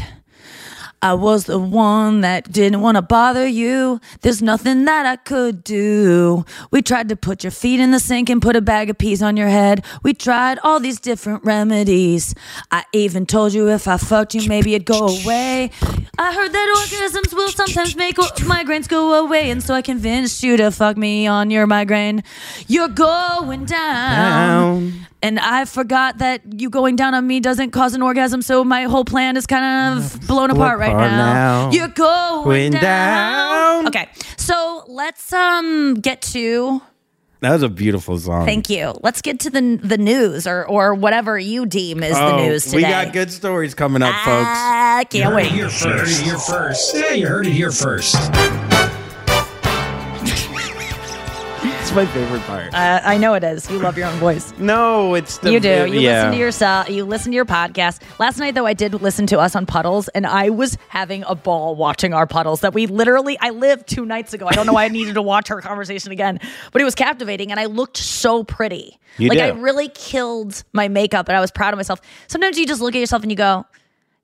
I 1.01 1.13
was 1.13 1.45
the 1.45 1.59
one 1.59 2.21
that 2.21 2.51
didn't 2.51 2.81
want 2.81 2.95
to 2.95 3.01
bother 3.01 3.45
you. 3.45 3.99
There's 4.21 4.41
nothing 4.41 4.85
that 4.85 5.05
I 5.05 5.17
could 5.17 5.63
do. 5.63 6.45
We 6.71 6.81
tried 6.81 7.09
to 7.09 7.15
put 7.15 7.43
your 7.43 7.51
feet 7.51 7.79
in 7.79 7.91
the 7.91 7.99
sink 7.99 8.29
and 8.29 8.41
put 8.41 8.55
a 8.55 8.61
bag 8.61 8.89
of 8.89 8.97
peas 8.97 9.21
on 9.21 9.37
your 9.37 9.47
head. 9.47 9.85
We 10.03 10.13
tried 10.13 10.57
all 10.63 10.79
these 10.79 10.99
different 10.99 11.43
remedies. 11.43 12.33
I 12.71 12.85
even 12.93 13.25
told 13.25 13.53
you 13.53 13.69
if 13.69 13.87
I 13.87 13.97
fucked 13.97 14.33
you, 14.35 14.47
maybe 14.47 14.73
it'd 14.73 14.87
go 14.87 15.07
away. 15.07 15.71
I 16.17 16.33
heard 16.33 16.51
that 16.53 16.75
orgasms 16.77 17.33
will 17.33 17.49
sometimes 17.49 17.95
make 17.95 18.15
migraines 18.15 18.87
go 18.87 19.13
away, 19.23 19.51
and 19.51 19.61
so 19.61 19.73
I 19.73 19.81
convinced 19.81 20.43
you 20.43 20.57
to 20.57 20.71
fuck 20.71 20.97
me 20.97 21.27
on 21.27 21.51
your 21.51 21.67
migraine. 21.67 22.23
You're 22.67 22.87
going 22.87 23.65
down. 23.65 24.89
down. 24.89 25.07
And 25.25 25.39
I 25.39 25.65
forgot 25.65 26.19
that 26.19 26.41
you 26.61 26.69
going 26.69 26.95
down 26.95 27.15
on 27.15 27.25
me 27.25 27.39
doesn't 27.39 27.71
cause 27.71 27.95
an 27.95 28.03
orgasm, 28.03 28.43
so 28.43 28.63
my 28.63 28.83
whole 28.83 29.03
plan 29.05 29.37
is 29.37 29.47
kind 29.47 29.97
of 29.97 30.27
blown 30.27 30.51
apart 30.51 30.77
right 30.77 30.95
now. 30.95 31.07
now. 31.67 31.71
You're 31.71 31.87
going 31.87 32.43
Going 32.43 32.71
down. 32.73 32.81
down. 33.85 33.87
Okay, 33.87 34.07
so 34.37 34.83
let's 34.87 35.33
um 35.33 35.95
get 35.95 36.21
to. 36.33 36.79
That 37.39 37.53
was 37.53 37.63
a 37.63 37.69
beautiful 37.69 38.19
song. 38.19 38.45
Thank 38.45 38.69
you. 38.69 38.93
Let's 39.01 39.23
get 39.23 39.39
to 39.39 39.49
the 39.49 39.79
the 39.81 39.97
news 39.97 40.45
or 40.45 40.63
or 40.67 40.93
whatever 40.93 41.39
you 41.39 41.65
deem 41.65 42.03
is 42.03 42.13
the 42.15 42.33
Oh, 42.35 42.45
news 42.45 42.65
today. 42.65 42.77
We 42.77 42.81
got 42.83 43.11
good 43.11 43.31
stories 43.31 43.73
coming 43.73 44.03
up, 44.03 44.13
folks. 44.25 44.47
I 44.47 45.05
can't 45.09 45.25
heard 45.25 45.35
wait. 45.37 45.45
it 45.47 45.51
here 45.53 45.69
first. 45.69 45.83
You 45.83 45.89
heard 45.89 46.07
it 46.07 46.23
here 46.23 46.37
first. 46.37 46.95
Yeah, 46.95 47.13
you 47.13 47.27
heard 47.27 47.47
it 47.47 47.53
here 47.53 47.71
first. 47.71 48.15
My 51.95 52.05
favorite 52.07 52.41
part. 52.41 52.73
Uh, 52.73 52.99
I 53.03 53.17
know 53.17 53.35
it 53.35 53.43
is. 53.43 53.69
You 53.69 53.79
love 53.79 53.97
your 53.97 54.07
own 54.07 54.17
voice. 54.19 54.53
no, 54.59 55.13
it's 55.13 55.37
the 55.37 55.53
you 55.53 55.61
do. 55.61 55.85
You 55.87 56.01
yeah. 56.01 56.11
listen 56.11 56.31
to 56.31 56.37
yourself. 56.37 56.89
You 56.89 57.05
listen 57.05 57.31
to 57.31 57.35
your 57.37 57.45
podcast. 57.45 58.01
Last 58.19 58.37
night, 58.37 58.53
though, 58.53 58.65
I 58.65 58.73
did 58.73 58.93
listen 59.01 59.27
to 59.27 59.39
us 59.39 59.55
on 59.55 59.65
Puddles, 59.65 60.09
and 60.09 60.27
I 60.27 60.49
was 60.49 60.77
having 60.89 61.23
a 61.25 61.35
ball 61.35 61.75
watching 61.77 62.13
our 62.13 62.27
Puddles. 62.27 62.59
That 62.61 62.73
we 62.73 62.85
literally, 62.87 63.37
I 63.39 63.51
lived 63.51 63.87
two 63.87 64.05
nights 64.05 64.33
ago. 64.33 64.45
I 64.45 64.51
don't 64.51 64.65
know 64.65 64.73
why 64.73 64.83
I 64.83 64.89
needed 64.89 65.13
to 65.13 65.21
watch 65.21 65.49
our 65.49 65.61
conversation 65.61 66.11
again, 66.11 66.39
but 66.73 66.81
it 66.81 66.85
was 66.85 66.95
captivating, 66.95 67.51
and 67.51 67.59
I 67.61 67.65
looked 67.65 67.97
so 67.97 68.43
pretty. 68.43 68.99
You 69.17 69.29
like 69.29 69.37
do. 69.37 69.45
I 69.45 69.49
really 69.51 69.87
killed 69.87 70.65
my 70.73 70.89
makeup, 70.89 71.29
and 71.29 71.37
I 71.37 71.39
was 71.39 71.51
proud 71.51 71.73
of 71.73 71.77
myself. 71.77 72.01
Sometimes 72.27 72.57
you 72.57 72.67
just 72.67 72.81
look 72.81 72.93
at 72.93 72.99
yourself 72.99 73.21
and 73.21 73.31
you 73.31 73.37
go. 73.37 73.65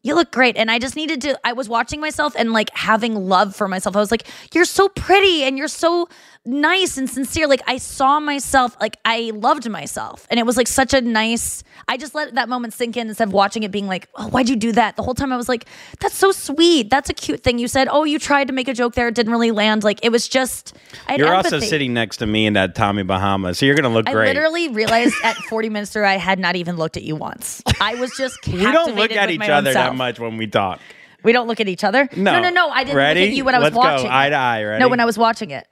You 0.03 0.15
look 0.15 0.31
great. 0.31 0.57
And 0.57 0.71
I 0.71 0.79
just 0.79 0.95
needed 0.95 1.21
to, 1.21 1.39
I 1.43 1.53
was 1.53 1.69
watching 1.69 1.99
myself 2.01 2.33
and 2.35 2.51
like 2.53 2.69
having 2.73 3.15
love 3.15 3.55
for 3.55 3.67
myself. 3.67 3.95
I 3.95 3.99
was 3.99 4.09
like, 4.09 4.27
you're 4.53 4.65
so 4.65 4.89
pretty 4.89 5.43
and 5.43 5.57
you're 5.57 5.67
so 5.67 6.09
nice 6.45 6.97
and 6.97 7.09
sincere. 7.09 7.47
Like 7.47 7.61
I 7.67 7.77
saw 7.77 8.19
myself, 8.19 8.75
like 8.79 8.97
I 9.05 9.31
loved 9.33 9.69
myself. 9.69 10.25
And 10.29 10.39
it 10.39 10.45
was 10.45 10.57
like 10.57 10.67
such 10.67 10.93
a 10.93 11.01
nice, 11.01 11.63
I 11.87 11.97
just 11.97 12.15
let 12.15 12.35
that 12.35 12.49
moment 12.49 12.73
sink 12.73 12.97
in 12.97 13.07
instead 13.07 13.27
of 13.27 13.33
watching 13.33 13.63
it 13.63 13.71
being 13.71 13.87
like, 13.87 14.07
oh, 14.15 14.27
why'd 14.29 14.49
you 14.49 14.55
do 14.55 14.71
that? 14.71 14.95
The 14.95 15.03
whole 15.03 15.13
time 15.13 15.31
I 15.31 15.37
was 15.37 15.47
like, 15.47 15.65
that's 15.99 16.15
so 16.15 16.31
sweet. 16.31 16.89
That's 16.89 17.09
a 17.09 17.13
cute 17.13 17.43
thing. 17.43 17.59
You 17.59 17.67
said, 17.67 17.87
oh, 17.91 18.03
you 18.03 18.17
tried 18.19 18.47
to 18.47 18.53
make 18.53 18.67
a 18.67 18.73
joke 18.73 18.95
there. 18.95 19.07
It 19.07 19.15
didn't 19.15 19.31
really 19.31 19.51
land. 19.51 19.83
Like 19.83 19.99
it 20.03 20.11
was 20.11 20.27
just, 20.27 20.75
I 21.07 21.15
You're 21.15 21.33
empathy. 21.33 21.55
also 21.55 21.65
sitting 21.65 21.93
next 21.93 22.17
to 22.17 22.25
me 22.25 22.45
in 22.45 22.53
that 22.53 22.75
Tommy 22.75 23.03
Bahama, 23.03 23.53
so 23.53 23.65
you're 23.65 23.75
gonna 23.75 23.89
look 23.89 24.09
I 24.09 24.13
great. 24.13 24.29
I 24.29 24.33
literally 24.33 24.69
realized 24.73 25.15
at 25.23 25.35
40 25.35 25.69
minutes 25.69 25.91
through, 25.91 26.05
I 26.05 26.17
had 26.17 26.39
not 26.39 26.55
even 26.55 26.75
looked 26.77 26.97
at 26.97 27.03
you 27.03 27.15
once. 27.15 27.61
I 27.79 27.95
was 27.95 28.15
just 28.17 28.47
we 28.47 28.59
don't 28.61 28.95
look 28.95 29.11
at 29.11 29.29
each 29.29 29.41
other 29.41 29.73
that 29.73 29.95
much 29.95 30.19
when 30.19 30.37
we 30.37 30.47
talk. 30.47 30.79
We 31.23 31.33
don't 31.33 31.47
look 31.47 31.59
at 31.59 31.67
each 31.67 31.83
other. 31.83 32.09
No. 32.15 32.33
no, 32.33 32.41
no. 32.41 32.49
no. 32.49 32.69
I 32.69 32.83
didn't 32.83 32.97
Ready? 32.97 33.19
look 33.19 33.29
at 33.29 33.35
you 33.35 33.45
when 33.45 33.53
I 33.53 33.59
was 33.59 33.65
Let's 33.65 33.75
go. 33.75 33.79
watching. 33.79 34.09
Eye 34.09 34.27
it. 34.27 34.29
to 34.31 34.35
eye. 34.37 34.63
Ready? 34.63 34.79
No, 34.79 34.89
when 34.89 34.99
I 34.99 35.05
was 35.05 35.19
watching 35.19 35.51
it. 35.51 35.67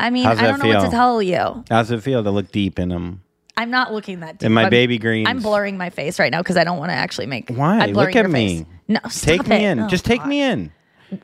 I 0.00 0.10
mean, 0.10 0.24
How's 0.24 0.38
I 0.38 0.42
don't 0.48 0.58
know 0.60 0.66
what 0.68 0.74
to 0.74 0.80
feel? 0.82 0.90
tell 0.90 1.22
you. 1.22 1.64
How's 1.70 1.90
it 1.90 2.02
feel 2.02 2.24
to 2.24 2.30
look 2.30 2.50
deep 2.50 2.78
in 2.78 2.88
them? 2.88 3.22
I'm 3.56 3.70
not 3.70 3.92
looking 3.92 4.20
that 4.20 4.38
deep. 4.38 4.46
In 4.46 4.52
my 4.52 4.62
I'm- 4.62 4.70
baby 4.70 4.98
greens. 4.98 5.28
I'm 5.28 5.40
blurring 5.40 5.76
my 5.76 5.90
face 5.90 6.18
right 6.18 6.32
now 6.32 6.40
because 6.40 6.56
I 6.56 6.64
don't 6.64 6.78
want 6.78 6.90
to 6.90 6.96
actually 6.96 7.26
make. 7.26 7.50
Why? 7.50 7.78
I'm 7.80 7.92
blurring 7.92 8.08
Look 8.08 8.16
at 8.16 8.22
your 8.22 8.28
me. 8.28 8.58
face. 8.58 8.66
No, 8.88 8.98
stop 9.08 9.24
Take 9.28 9.46
me 9.46 9.56
it. 9.56 9.62
in. 9.62 9.80
Oh, 9.80 9.88
Just 9.88 10.04
take 10.04 10.20
God. 10.20 10.28
me 10.28 10.42
in. 10.42 10.72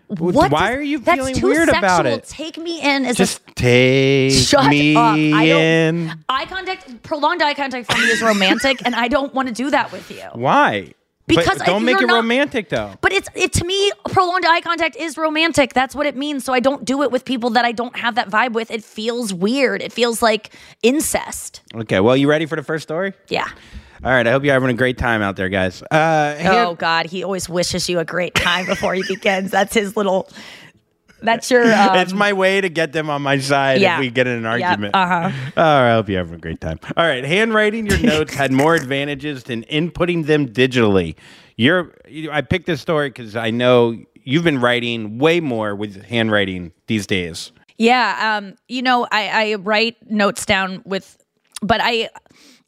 What 0.09 0.35
Why 0.35 0.49
does- 0.49 0.77
are 0.77 0.83
you 0.83 0.99
that's 0.99 1.17
feeling 1.19 1.35
too 1.35 1.47
weird 1.47 1.71
about 1.71 2.05
sexual. 2.05 2.19
it? 2.19 2.25
Take 2.29 2.59
me 2.59 2.79
in 2.83 3.07
is 3.07 3.17
Just 3.17 3.41
a 3.49 3.53
take 3.55 4.33
Shut 4.33 4.67
me 4.69 4.95
up. 4.95 5.15
I 5.15 5.47
don't- 5.49 5.61
in. 5.63 6.25
eye 6.29 6.45
contact. 6.45 7.03
Prolonged 7.03 7.43
eye 7.43 7.55
contact 7.55 7.91
for 7.91 7.97
me 7.99 8.05
is 8.05 8.21
romantic, 8.21 8.83
and 8.85 8.95
I 8.95 9.09
don't 9.09 9.35
want 9.35 9.49
to 9.49 9.55
do 9.55 9.71
that 9.71 9.91
with 9.91 10.11
you. 10.11 10.23
Why? 10.35 10.93
Because 11.29 11.59
but 11.59 11.67
don't 11.67 11.85
make 11.85 12.01
it 12.01 12.07
not- 12.07 12.15
romantic 12.17 12.69
though. 12.69 12.95
But 13.01 13.13
it's 13.13 13.29
it 13.35 13.53
to 13.55 13.65
me 13.65 13.93
prolonged 14.11 14.45
eye 14.47 14.61
contact 14.61 14.97
is 14.97 15.17
romantic. 15.17 15.75
That's 15.75 15.95
what 15.95 16.07
it 16.07 16.17
means. 16.17 16.45
So 16.45 16.53
I 16.53 16.61
don't 16.61 16.85
do 16.85 17.03
it 17.03 17.11
with 17.11 17.25
people 17.25 17.51
that 17.51 17.65
I 17.65 17.73
don't 17.73 17.97
have 17.97 18.15
that 18.17 18.29
vibe 18.31 18.53
with. 18.53 18.71
It 18.71 18.83
feels 18.83 19.33
weird. 19.33 19.83
It 19.83 19.93
feels 19.93 20.23
like 20.23 20.51
incest. 20.83 21.61
Okay, 21.75 22.01
well, 22.01 22.17
you 22.17 22.29
ready 22.29 22.47
for 22.47 22.57
the 22.57 22.63
first 22.63 22.83
story? 22.83 23.13
Yeah. 23.29 23.47
All 24.05 24.13
right, 24.13 24.25
I 24.27 24.31
hope 24.31 24.45
you're 24.45 24.55
having 24.55 24.71
a 24.71 24.75
great 24.75 24.97
time 24.97 25.23
out 25.23 25.35
there, 25.35 25.49
guys. 25.49 25.83
Uh, 25.83 26.37
Oh 26.45 26.75
God, 26.77 27.07
he 27.07 27.25
always 27.25 27.49
wishes 27.49 27.89
you 27.89 27.99
a 27.99 28.05
great 28.05 28.33
time 28.35 28.67
before 28.67 28.95
he 28.95 29.03
begins. 29.03 29.51
That's 29.51 29.75
his 29.75 29.97
little. 29.97 30.29
That's 31.23 31.51
your. 31.51 31.69
Um, 31.79 31.97
it's 31.97 32.13
my 32.13 32.33
way 32.33 32.61
to 32.61 32.69
get 32.69 32.93
them 32.93 33.09
on 33.09 33.23
my 33.23 33.39
side 33.39 33.81
yeah. 33.81 33.95
if 33.95 34.01
we 34.01 34.11
get 34.11 34.27
in 34.27 34.39
an 34.39 34.47
argument. 34.47 34.95
Uh 34.95 35.07
huh. 35.07 35.51
All 35.57 35.63
right, 35.63 35.91
I 35.91 35.95
hope 35.95 36.09
you're 36.09 36.19
having 36.19 36.35
a 36.35 36.39
great 36.39 36.61
time. 36.61 36.81
All 36.97 37.07
right, 37.07 37.25
handwriting 37.25 37.87
your 37.87 37.99
notes 37.99 38.35
had 38.35 38.53
more 38.53 38.75
advantages 38.75 39.45
than 39.45 39.63
inputting 39.65 40.27
them 40.27 40.49
digitally. 40.49 41.15
You're, 41.57 41.95
you, 42.09 42.31
I 42.31 42.41
picked 42.41 42.67
this 42.67 42.81
story 42.81 43.11
because 43.11 43.37
I 43.37 43.51
know 43.51 43.97
you've 44.23 44.45
been 44.45 44.61
writing 44.61 45.19
way 45.19 45.41
more 45.41 45.75
with 45.77 46.03
handwriting 46.05 46.73
these 46.87 47.07
days. 47.07 47.53
Yeah. 47.77 48.39
Um. 48.39 48.57
You 48.69 48.83
know, 48.83 49.07
I 49.11 49.53
I 49.53 49.55
write 49.57 49.97
notes 50.11 50.47
down 50.47 50.83
with, 50.85 51.23
but 51.63 51.81
I. 51.83 52.11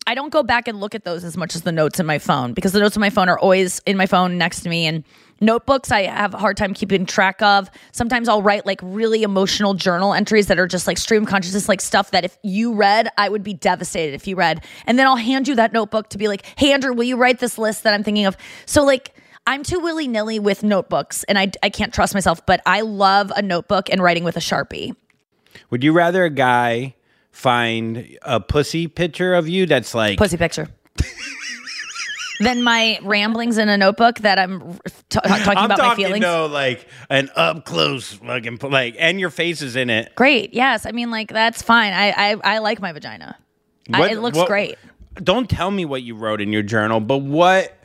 I 0.07 0.15
don't 0.15 0.33
go 0.33 0.43
back 0.43 0.67
and 0.67 0.81
look 0.81 0.95
at 0.95 1.05
those 1.05 1.25
as 1.25 1.37
much 1.37 1.55
as 1.55 1.63
the 1.63 1.71
notes 1.71 2.01
in 2.01 2.07
my 2.07 2.19
phone 2.19 2.55
because 2.55 2.73
the 2.73 2.81
notes 2.81 2.97
in 2.97 3.01
my 3.01 3.11
phone 3.11 3.29
are 3.29 3.39
always 3.39 3.81
in 3.87 3.99
my 3.99 4.07
phone 4.07 4.39
next 4.39 4.63
to 4.63 4.69
me 4.69 4.87
and 4.87 5.05
notebooks 5.40 5.90
I 5.90 6.03
have 6.03 6.35
a 6.35 6.38
hard 6.38 6.57
time 6.57 6.74
keeping 6.74 7.07
track 7.07 7.40
of. 7.42 7.70
Sometimes 7.92 8.29
I'll 8.29 8.42
write 8.42 8.66
like 8.66 8.81
really 8.83 9.22
emotional 9.22 9.74
journal 9.74 10.14
entries 10.14 10.46
that 10.48 10.59
are 10.59 10.66
just 10.66 10.87
like 10.87 10.98
stream 10.98 11.26
consciousness, 11.26 11.68
like 11.68 11.81
stuff 11.81 12.11
that 12.12 12.24
if 12.24 12.38
you 12.42 12.74
read, 12.74 13.09
I 13.16 13.29
would 13.29 13.42
be 13.42 13.55
devastated 13.55 14.14
if 14.14 14.26
you 14.26 14.37
read. 14.37 14.64
And 14.87 14.98
then 14.98 15.07
I'll 15.07 15.16
hand 15.16 15.48
you 15.48 15.55
that 15.57 15.72
notebook 15.72 16.11
to 16.11 16.18
be 16.18 16.29
like, 16.29 16.44
hey, 16.57 16.72
Andrew, 16.72 16.92
will 16.92 17.05
you 17.05 17.16
write 17.16 17.38
this 17.38 17.59
list 17.59 17.83
that 17.85 17.94
I'm 17.94 18.03
thinking 18.03 18.26
of? 18.26 18.37
So, 18.66 18.85
like, 18.85 19.14
I'm 19.46 19.62
too 19.62 19.81
willy 19.81 20.07
nilly 20.07 20.38
with 20.38 20.62
notebooks 20.62 21.24
and 21.24 21.38
I, 21.38 21.50
I 21.62 21.70
can't 21.70 21.92
trust 21.92 22.14
myself, 22.14 22.44
but 22.46 22.61
I 22.66 22.83
love 22.83 23.33
a 23.35 23.42
notebook 23.42 23.88
and 23.90 24.03
writing 24.03 24.22
with 24.22 24.37
a 24.37 24.40
Sharpie. 24.40 24.94
Would 25.70 25.83
you 25.83 25.92
rather 25.92 26.24
a 26.24 26.31
guy 26.31 26.94
find 27.33 28.18
a 28.22 28.40
pussy 28.40 28.87
picture 28.87 29.35
of 29.35 29.48
you 29.48 29.66
that's 29.66 29.94
like 29.94 30.18
Pussy 30.18 30.37
picture. 30.37 30.68
Than 32.40 32.62
my 32.62 32.98
ramblings 33.03 33.59
in 33.59 33.68
a 33.68 33.76
notebook 33.76 34.18
that 34.20 34.38
I'm 34.38 34.72
t- 35.11 35.20
talking 35.20 35.31
I'm 35.57 35.64
about 35.66 35.68
my 35.68 35.76
talking 35.76 36.07
feelings. 36.07 36.22
no 36.22 36.46
like 36.46 36.88
an 37.11 37.29
up 37.37 37.64
close 37.66 38.14
fucking 38.14 38.59
like 38.62 38.96
and 38.98 39.20
your 39.20 39.31
face 39.31 39.61
is 39.62 39.76
in 39.76 39.90
it. 39.90 40.14
Great. 40.14 40.55
Yes. 40.55 40.87
I 40.87 40.92
mean, 40.92 41.11
like 41.11 41.29
that's 41.31 41.61
fine. 41.62 41.92
I 41.92 42.11
I, 42.33 42.37
I 42.55 42.59
like 42.59 42.81
my 42.81 42.92
vagina. 42.92 43.37
I, 43.92 44.09
it 44.11 44.20
looks 44.20 44.38
what- 44.38 44.48
great. 44.48 44.76
Don't 45.22 45.50
tell 45.50 45.70
me 45.70 45.85
what 45.85 46.03
you 46.03 46.14
wrote 46.14 46.40
in 46.40 46.53
your 46.53 46.62
journal, 46.62 46.98
but 47.00 47.18
what 47.18 47.76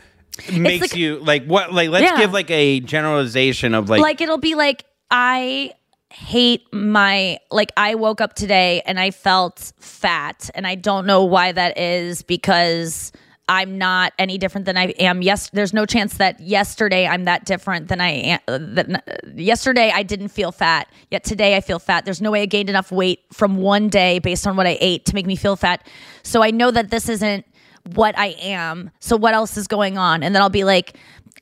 makes 0.52 0.82
like- 0.82 0.96
you 0.96 1.20
like 1.20 1.46
what 1.46 1.74
like 1.74 1.90
let's 1.90 2.04
Yeah. 2.10 2.18
give 2.18 2.32
like 2.32 2.50
a 2.50 2.80
generalization 2.80 3.74
of 3.74 3.90
like, 3.90 4.00
Like, 4.02 4.22
it'll 4.22 4.38
be 4.38 4.56
like 4.56 4.86
I 5.12 5.72
hate 6.12 6.62
my 6.72 7.40
like 7.52 7.74
I 7.76 7.96
woke 7.96 8.22
up 8.22 8.36
today 8.36 8.82
and 8.86 9.00
I 9.00 9.12
felt 9.12 9.74
fat 9.80 10.50
and 10.56 10.66
I 10.66 10.76
don't 10.76 11.06
know 11.06 11.26
why 11.26 11.52
that 11.52 11.78
is 11.78 12.22
because 12.22 13.12
I'm 13.48 13.78
not 13.78 14.14
any 14.18 14.38
different 14.38 14.66
than 14.66 14.76
I 14.76 14.86
am. 14.98 15.22
Yes, 15.22 15.50
there's 15.52 15.74
no 15.74 15.86
chance 15.86 16.18
that 16.18 16.40
yesterday 16.40 17.06
I'm 17.06 17.26
that 17.26 17.46
different 17.46 17.90
than 17.90 18.02
I 18.02 18.10
am. 18.10 18.40
That 18.48 19.34
yesterday 19.36 19.92
I 19.94 20.02
didn't 20.02 20.30
feel 20.30 20.52
fat, 20.52 20.88
yet 21.12 21.24
today 21.24 21.56
I 21.56 21.62
feel 21.62 21.78
fat. 21.78 22.06
There's 22.06 22.22
no 22.22 22.32
way 22.32 22.42
I 22.42 22.48
gained 22.48 22.70
enough 22.70 22.92
weight 22.92 23.22
from 23.32 23.58
one 23.58 23.88
day 23.90 24.18
based 24.20 24.48
on 24.48 24.58
what 24.58 24.66
I 24.66 24.78
ate 24.82 25.06
to 25.06 25.16
make 25.16 25.28
me 25.28 25.36
feel 25.36 25.56
fat. 25.56 25.86
So 26.24 26.42
I 26.42 26.50
know 26.50 26.72
that 26.72 26.90
this 26.90 27.08
isn't 27.08 27.46
what 27.94 28.18
I 28.18 28.36
am. 28.42 28.90
So 29.00 29.16
what 29.16 29.36
else 29.36 29.58
is 29.58 29.68
going 29.68 29.98
on? 29.98 30.24
And 30.24 30.34
then 30.34 30.42
I'll 30.42 30.50
be 30.50 30.64
like, 30.64 30.98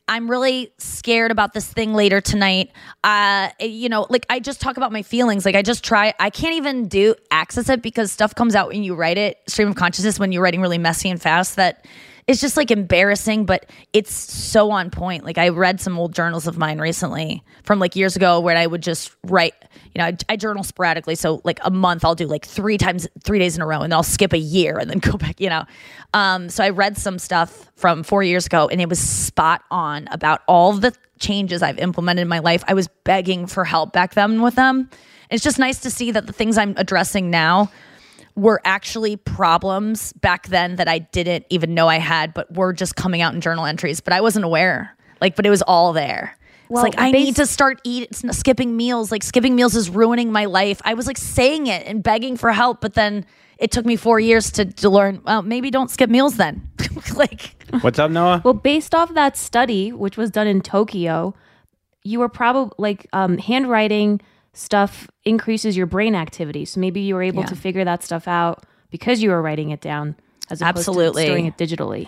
I'm 0.08 0.30
really 0.30 0.74
scared 0.80 1.32
about 1.32 1.54
this 1.54 1.66
thing 1.66 1.94
later 1.94 2.20
tonight. 2.20 2.72
Uh, 3.04 3.50
you 3.60 3.88
know, 3.88 4.06
like 4.10 4.26
I 4.30 4.40
just 4.40 4.60
talk 4.60 4.76
about 4.76 4.92
my 4.92 5.02
feelings. 5.02 5.46
Like 5.46 5.56
I 5.56 5.62
just 5.62 5.84
try. 5.84 6.14
I 6.20 6.30
can't 6.30 6.56
even 6.56 6.88
do 6.88 7.16
access 7.32 7.70
it 7.70 7.82
because 7.82 8.12
stuff 8.12 8.36
comes 8.36 8.54
out 8.54 8.68
when 8.68 8.84
you 8.84 8.96
write 8.96 9.18
it. 9.18 9.38
Stream 9.48 9.70
of 9.70 9.76
consciousness 9.76 10.20
when 10.20 10.32
you're 10.32 10.44
writing 10.44 10.62
really 10.62 10.78
messy 10.78 11.10
and 11.10 11.22
fast. 11.22 11.56
That 11.56 11.86
it's 12.28 12.40
just 12.40 12.56
like 12.56 12.72
embarrassing, 12.72 13.46
but 13.46 13.66
it's 13.92 14.14
so 14.14 14.72
on 14.72 14.90
point. 14.90 15.26
Like 15.26 15.38
I 15.38 15.50
read 15.50 15.82
some 15.82 15.98
old 15.98 16.14
journals 16.14 16.48
of 16.48 16.58
mine 16.58 16.80
recently 16.80 17.44
from 17.64 17.80
like 17.80 17.96
years 17.96 18.16
ago 18.16 18.40
where 18.40 18.56
I 18.56 18.66
would 18.66 18.82
just 18.82 19.16
write. 19.24 19.54
You 19.94 20.00
know, 20.00 20.06
I, 20.06 20.18
I 20.30 20.36
journal 20.38 20.64
sporadically, 20.64 21.16
so 21.16 21.42
like 21.44 21.60
a 21.64 21.70
month 21.70 22.04
I'll 22.04 22.16
do 22.16 22.26
like 22.26 22.46
three 22.46 22.78
times, 22.78 23.08
three 23.24 23.40
days 23.40 23.56
in 23.56 23.62
a 23.62 23.68
row, 23.68 23.82
and 23.82 23.92
then 23.92 23.98
I'll 23.98 24.04
skip 24.04 24.34
a 24.34 24.38
year 24.38 24.78
and 24.78 24.90
then 24.90 25.00
go 25.00 25.18
back. 25.18 25.40
You 25.40 25.50
know, 25.50 25.66
um, 26.14 26.50
so 26.50 26.64
I 26.64 26.70
read 26.70 26.98
some 26.98 27.20
stuff 27.20 27.72
from 27.76 28.04
four 28.04 28.24
years 28.24 28.46
ago, 28.46 28.68
and 28.70 28.82
it 28.82 28.90
was 28.90 29.00
spot 29.00 29.64
on 29.70 30.08
about 30.12 30.42
all 30.48 30.74
the 30.74 30.96
changes 31.20 31.62
I've 31.62 31.80
implemented 31.80 32.24
in 32.24 32.28
my 32.28 32.40
life. 32.40 32.64
I 32.68 32.74
was 32.74 32.88
begging 33.04 33.48
for 33.48 33.66
help 33.66 33.94
back 33.94 34.14
then 34.14 34.42
with 34.42 34.56
them. 34.56 34.90
It's 35.30 35.44
just 35.44 35.58
nice 35.58 35.80
to 35.82 35.90
see 35.90 36.12
that 36.12 36.28
the 36.28 36.34
things 36.34 36.58
I'm 36.58 36.76
addressing 36.78 37.30
now 37.30 37.72
were 38.36 38.62
actually 38.66 39.16
problems 39.16 40.14
back 40.14 40.48
then 40.48 40.78
that 40.78 40.88
I 40.88 41.00
didn't 41.00 41.46
even 41.50 41.74
know 41.74 41.88
I 41.88 42.00
had, 42.00 42.34
but 42.34 42.52
were 42.54 42.74
just 42.74 42.96
coming 42.96 43.22
out 43.22 43.34
in 43.34 43.42
journal 43.42 43.66
entries, 43.66 44.00
but 44.00 44.14
I 44.14 44.22
wasn't 44.22 44.46
aware. 44.46 44.96
Like, 45.22 45.36
but 45.36 45.46
it 45.46 45.50
was 45.50 45.62
all 45.62 45.94
there. 45.94 46.36
Well, 46.70 46.86
it's 46.86 46.96
like 46.96 47.02
I 47.02 47.12
bas- 47.12 47.24
need 47.24 47.36
to 47.36 47.46
start 47.46 47.80
eat 47.84 48.16
skipping 48.16 48.76
meals. 48.76 49.12
Like 49.12 49.24
skipping 49.24 49.56
meals 49.56 49.76
is 49.76 49.90
ruining 49.90 50.32
my 50.32 50.46
life. 50.46 50.82
I 50.84 50.96
was 50.96 51.06
like 51.06 51.18
saying 51.18 51.68
it 51.68 51.86
and 51.86 52.02
begging 52.02 52.36
for 52.36 52.52
help, 52.52 52.82
but 52.82 52.96
then 52.96 53.26
it 53.60 53.72
took 53.72 53.86
me 53.86 53.96
four 53.96 54.20
years 54.20 54.52
to, 54.54 54.66
to 54.66 54.90
learn. 54.90 55.22
Well, 55.24 55.44
maybe 55.44 55.70
don't 55.70 55.92
skip 55.92 56.10
meals 56.10 56.38
then. 56.38 56.68
like 57.16 57.56
What's 57.82 58.00
up, 58.00 58.12
Noah? 58.12 58.42
Well, 58.44 58.54
based 58.54 58.96
off 58.96 59.14
that 59.14 59.38
study, 59.38 59.92
which 59.92 60.18
was 60.18 60.32
done 60.32 60.48
in 60.48 60.62
Tokyo, 60.62 61.36
you 62.04 62.20
were 62.20 62.30
probably 62.30 62.74
like 62.78 63.08
um, 63.14 63.38
handwriting 63.38 64.22
stuff 64.54 65.08
increases 65.26 65.76
your 65.76 65.86
brain 65.88 66.16
activity. 66.16 66.66
So 66.66 66.80
maybe 66.80 67.02
you 67.02 67.16
were 67.16 67.24
able 67.24 67.42
Yeah. 67.42 67.48
to 67.48 67.56
figure 67.56 67.84
that 67.84 68.04
stuff 68.04 68.28
out 68.28 68.64
because 68.92 69.22
you 69.22 69.30
were 69.32 69.42
writing 69.42 69.72
it 69.72 69.82
down 69.82 70.16
as 70.50 70.62
opposed 70.62 70.78
Absolutely. 70.80 71.24
to 71.24 71.28
storing 71.28 71.46
it 71.48 71.58
digitally. 71.58 72.08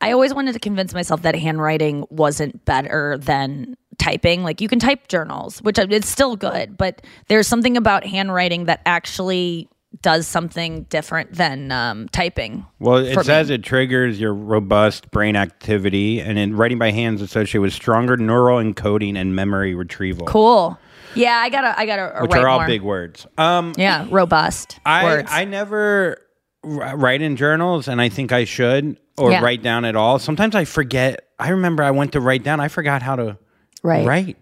I 0.00 0.12
always 0.12 0.32
wanted 0.32 0.52
to 0.52 0.58
convince 0.60 0.94
myself 0.94 1.22
that 1.22 1.34
handwriting 1.34 2.06
wasn't 2.08 2.64
better 2.64 3.18
than 3.18 3.76
typing. 3.98 4.42
Like 4.42 4.60
you 4.60 4.68
can 4.68 4.78
type 4.78 5.08
journals, 5.08 5.58
which 5.60 5.78
it's 5.78 6.08
still 6.08 6.36
good, 6.36 6.78
but 6.78 7.02
there's 7.28 7.46
something 7.46 7.76
about 7.76 8.06
handwriting 8.06 8.64
that 8.64 8.80
actually 8.86 9.68
does 10.02 10.26
something 10.26 10.84
different 10.84 11.32
than 11.32 11.72
um, 11.72 12.08
typing. 12.10 12.64
Well, 12.78 12.98
it 12.98 13.24
says 13.24 13.48
me. 13.48 13.56
it 13.56 13.62
triggers 13.64 14.20
your 14.20 14.32
robust 14.32 15.10
brain 15.10 15.34
activity, 15.36 16.20
and 16.20 16.38
in 16.38 16.56
writing 16.56 16.78
by 16.78 16.92
hand 16.92 17.16
is 17.16 17.22
associated 17.22 17.60
with 17.60 17.72
stronger 17.72 18.16
neural 18.16 18.58
encoding 18.58 19.16
and 19.16 19.34
memory 19.34 19.74
retrieval. 19.74 20.26
cool. 20.26 20.78
Yeah, 21.14 21.34
I 21.36 21.48
gotta, 21.50 21.78
I 21.78 21.86
gotta 21.86 22.20
Which 22.22 22.30
write 22.32 22.44
are 22.44 22.48
all 22.48 22.58
more. 22.60 22.66
big 22.66 22.82
words. 22.82 23.26
Um, 23.38 23.72
Yeah, 23.76 24.06
robust 24.10 24.78
I 24.86 25.04
words. 25.04 25.28
I 25.32 25.44
never 25.44 26.18
write 26.62 27.22
in 27.22 27.36
journals, 27.36 27.88
and 27.88 28.00
I 28.00 28.08
think 28.08 28.32
I 28.32 28.44
should 28.44 28.98
or 29.18 29.30
Yeah. 29.30 29.42
write 29.42 29.62
down 29.62 29.84
at 29.84 29.96
all. 29.96 30.18
Sometimes 30.18 30.54
I 30.54 30.64
forget. 30.64 31.26
I 31.38 31.48
remember 31.50 31.82
I 31.82 31.90
went 31.90 32.12
to 32.12 32.20
write 32.20 32.42
down. 32.44 32.60
I 32.60 32.68
forgot 32.68 33.02
how 33.02 33.16
to 33.16 33.38
Right. 33.82 34.06
write, 34.06 34.36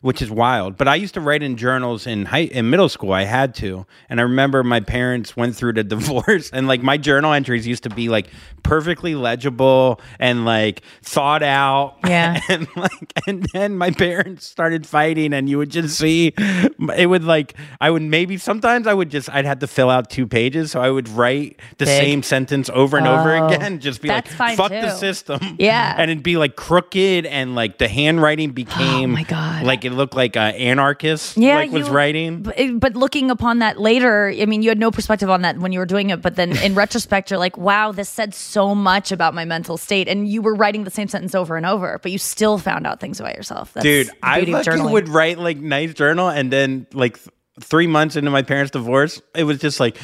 which 0.00 0.22
is 0.22 0.30
wild. 0.30 0.76
But 0.76 0.88
I 0.88 0.94
used 0.94 1.14
to 1.14 1.20
write 1.20 1.42
in 1.42 1.56
journals 1.56 2.06
in 2.06 2.26
high 2.26 2.44
in 2.44 2.70
middle 2.70 2.88
school. 2.88 3.12
I 3.12 3.24
had 3.24 3.54
to, 3.56 3.86
and 4.08 4.20
I 4.20 4.22
remember 4.22 4.62
my 4.64 4.80
parents 4.80 5.36
went 5.36 5.56
through 5.56 5.74
the 5.74 5.84
divorce, 5.96 6.50
and 6.52 6.66
like 6.68 6.82
my 6.82 6.96
journal 6.96 7.32
entries 7.32 7.66
used 7.66 7.82
to 7.82 7.90
be 7.90 8.08
like 8.08 8.28
perfectly 8.62 9.14
legible 9.14 10.00
and 10.18 10.44
like 10.44 10.82
thought 11.02 11.42
out. 11.42 11.96
Yeah. 12.06 12.40
and 12.48 12.66
like 12.76 13.12
and 13.26 13.46
then 13.52 13.76
my 13.76 13.90
parents 13.90 14.46
started 14.46 14.86
fighting, 14.86 15.32
and 15.34 15.48
you 15.48 15.58
would 15.58 15.70
just 15.70 15.98
see 15.98 16.32
it 16.36 17.08
would 17.08 17.24
like 17.24 17.54
I 17.80 17.90
would 17.90 18.02
maybe 18.02 18.38
sometimes 18.38 18.86
I 18.86 18.94
would 18.94 19.10
just 19.10 19.28
I'd 19.30 19.44
have 19.44 19.58
to 19.58 19.66
fill 19.66 19.90
out 19.90 20.08
two 20.08 20.26
pages, 20.26 20.70
so 20.70 20.80
I 20.80 20.88
would 20.90 21.08
write 21.08 21.58
the 21.78 21.84
Big. 21.84 22.00
same 22.02 22.22
sentence 22.22 22.70
over 22.72 22.96
and 22.96 23.06
over 23.06 23.36
Oh. 23.36 23.48
again, 23.48 23.80
just 23.80 24.00
be 24.02 24.08
like 24.08 24.28
fuck 24.28 24.70
the 24.70 24.94
system, 24.96 25.56
Yeah. 25.58 25.94
and 25.98 26.10
it'd 26.10 26.22
be 26.22 26.36
like 26.36 26.56
crooked 26.56 27.26
and 27.26 27.54
like 27.54 27.78
the 27.78 27.88
handwriting 27.88 28.50
became 28.52 29.16
Oh 29.16 29.24
God. 29.32 29.64
like 29.64 29.84
it 29.84 29.92
looked 29.92 30.14
like 30.14 30.36
an 30.36 30.54
anarchist 30.54 31.36
yeah, 31.36 31.56
like 31.56 31.70
was 31.70 31.88
you- 31.88 31.92
writing. 31.92 32.42
But, 32.42 32.56
but 32.74 32.94
looking 32.96 33.30
upon 33.30 33.60
that 33.60 33.80
later, 33.80 34.28
I 34.28 34.46
mean, 34.46 34.62
you 34.62 34.68
had 34.68 34.78
no 34.78 34.90
perspective 34.90 35.30
on 35.30 35.42
that 35.42 35.58
when 35.58 35.72
you 35.72 35.78
were 35.78 35.86
doing 35.86 36.10
it. 36.10 36.20
But 36.22 36.36
then 36.36 36.56
in 36.62 36.74
retrospect, 36.74 37.30
you're 37.30 37.38
like, 37.38 37.56
wow, 37.56 37.92
this 37.92 38.08
said 38.08 38.34
so 38.34 38.74
much 38.74 39.12
about 39.12 39.34
my 39.34 39.44
mental 39.44 39.76
state. 39.76 40.08
And 40.08 40.28
you 40.28 40.42
were 40.42 40.54
writing 40.54 40.84
the 40.84 40.90
same 40.90 41.08
sentence 41.08 41.34
over 41.34 41.56
and 41.56 41.66
over, 41.66 41.98
but 42.02 42.12
you 42.12 42.18
still 42.18 42.58
found 42.58 42.86
out 42.86 43.00
things 43.00 43.20
about 43.20 43.36
yourself. 43.36 43.72
That's 43.72 43.84
Dude, 43.84 44.10
I 44.22 44.44
fucking 44.44 44.90
would 44.90 45.08
write 45.08 45.38
like 45.38 45.58
nice 45.58 45.94
journal 45.94 46.28
and 46.28 46.52
then 46.52 46.86
like 46.92 47.16
th- 47.18 47.28
three 47.60 47.86
months 47.86 48.16
into 48.16 48.30
my 48.30 48.42
parents' 48.42 48.70
divorce, 48.70 49.20
it 49.34 49.44
was 49.44 49.58
just 49.58 49.80
like 49.80 49.96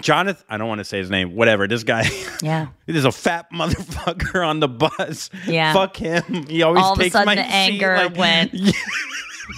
Jonathan, 0.00 0.44
I 0.48 0.56
don't 0.56 0.68
want 0.68 0.78
to 0.80 0.84
say 0.84 0.98
his 0.98 1.10
name, 1.10 1.34
whatever. 1.36 1.66
This 1.68 1.84
guy, 1.84 2.04
Yeah. 2.42 2.68
there's 2.86 3.04
a 3.04 3.12
fat 3.12 3.46
motherfucker 3.52 4.46
on 4.46 4.60
the 4.60 4.68
bus. 4.68 5.30
Yeah. 5.46 5.72
fuck 5.72 5.96
him. 5.96 6.46
He 6.48 6.62
always 6.62 6.82
All 6.82 6.92
of 6.92 6.98
a 6.98 7.02
takes 7.02 7.12
sudden, 7.12 7.26
my 7.26 7.34
the 7.36 7.42
seat, 7.44 7.50
anger 7.52 7.96
like- 7.96 8.16
went. 8.16 8.54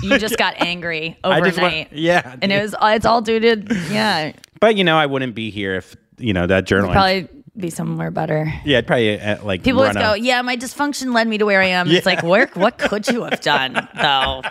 you 0.02 0.18
just 0.18 0.36
got 0.38 0.54
angry 0.58 1.18
overnight. 1.24 1.92
yeah, 1.92 2.36
and 2.42 2.52
it 2.52 2.60
was 2.62 2.74
it's 2.82 3.06
all 3.06 3.22
due 3.22 3.40
to 3.40 3.74
yeah. 3.90 4.32
But 4.60 4.76
you 4.76 4.84
know, 4.84 4.96
I 4.96 5.06
wouldn't 5.06 5.34
be 5.34 5.50
here 5.50 5.74
if 5.76 5.96
you 6.18 6.32
know 6.32 6.46
that 6.46 6.64
journal. 6.64 6.90
Probably 6.92 7.28
be 7.56 7.70
somewhere 7.70 8.10
better. 8.10 8.52
yeah, 8.64 8.78
I'd 8.78 8.86
probably 8.86 9.20
uh, 9.20 9.42
like 9.44 9.62
People 9.62 9.80
always 9.80 9.94
go, 9.96 10.00
out. 10.02 10.20
"Yeah, 10.20 10.42
my 10.42 10.56
dysfunction 10.56 11.14
led 11.14 11.26
me 11.28 11.38
to 11.38 11.46
where 11.46 11.60
I 11.62 11.66
am." 11.66 11.90
It's 11.90 12.06
like, 12.06 12.22
where? 12.22 12.46
What 12.54 12.78
could 12.78 13.08
you 13.08 13.24
have 13.24 13.40
done 13.40 13.72
though? 14.00 14.42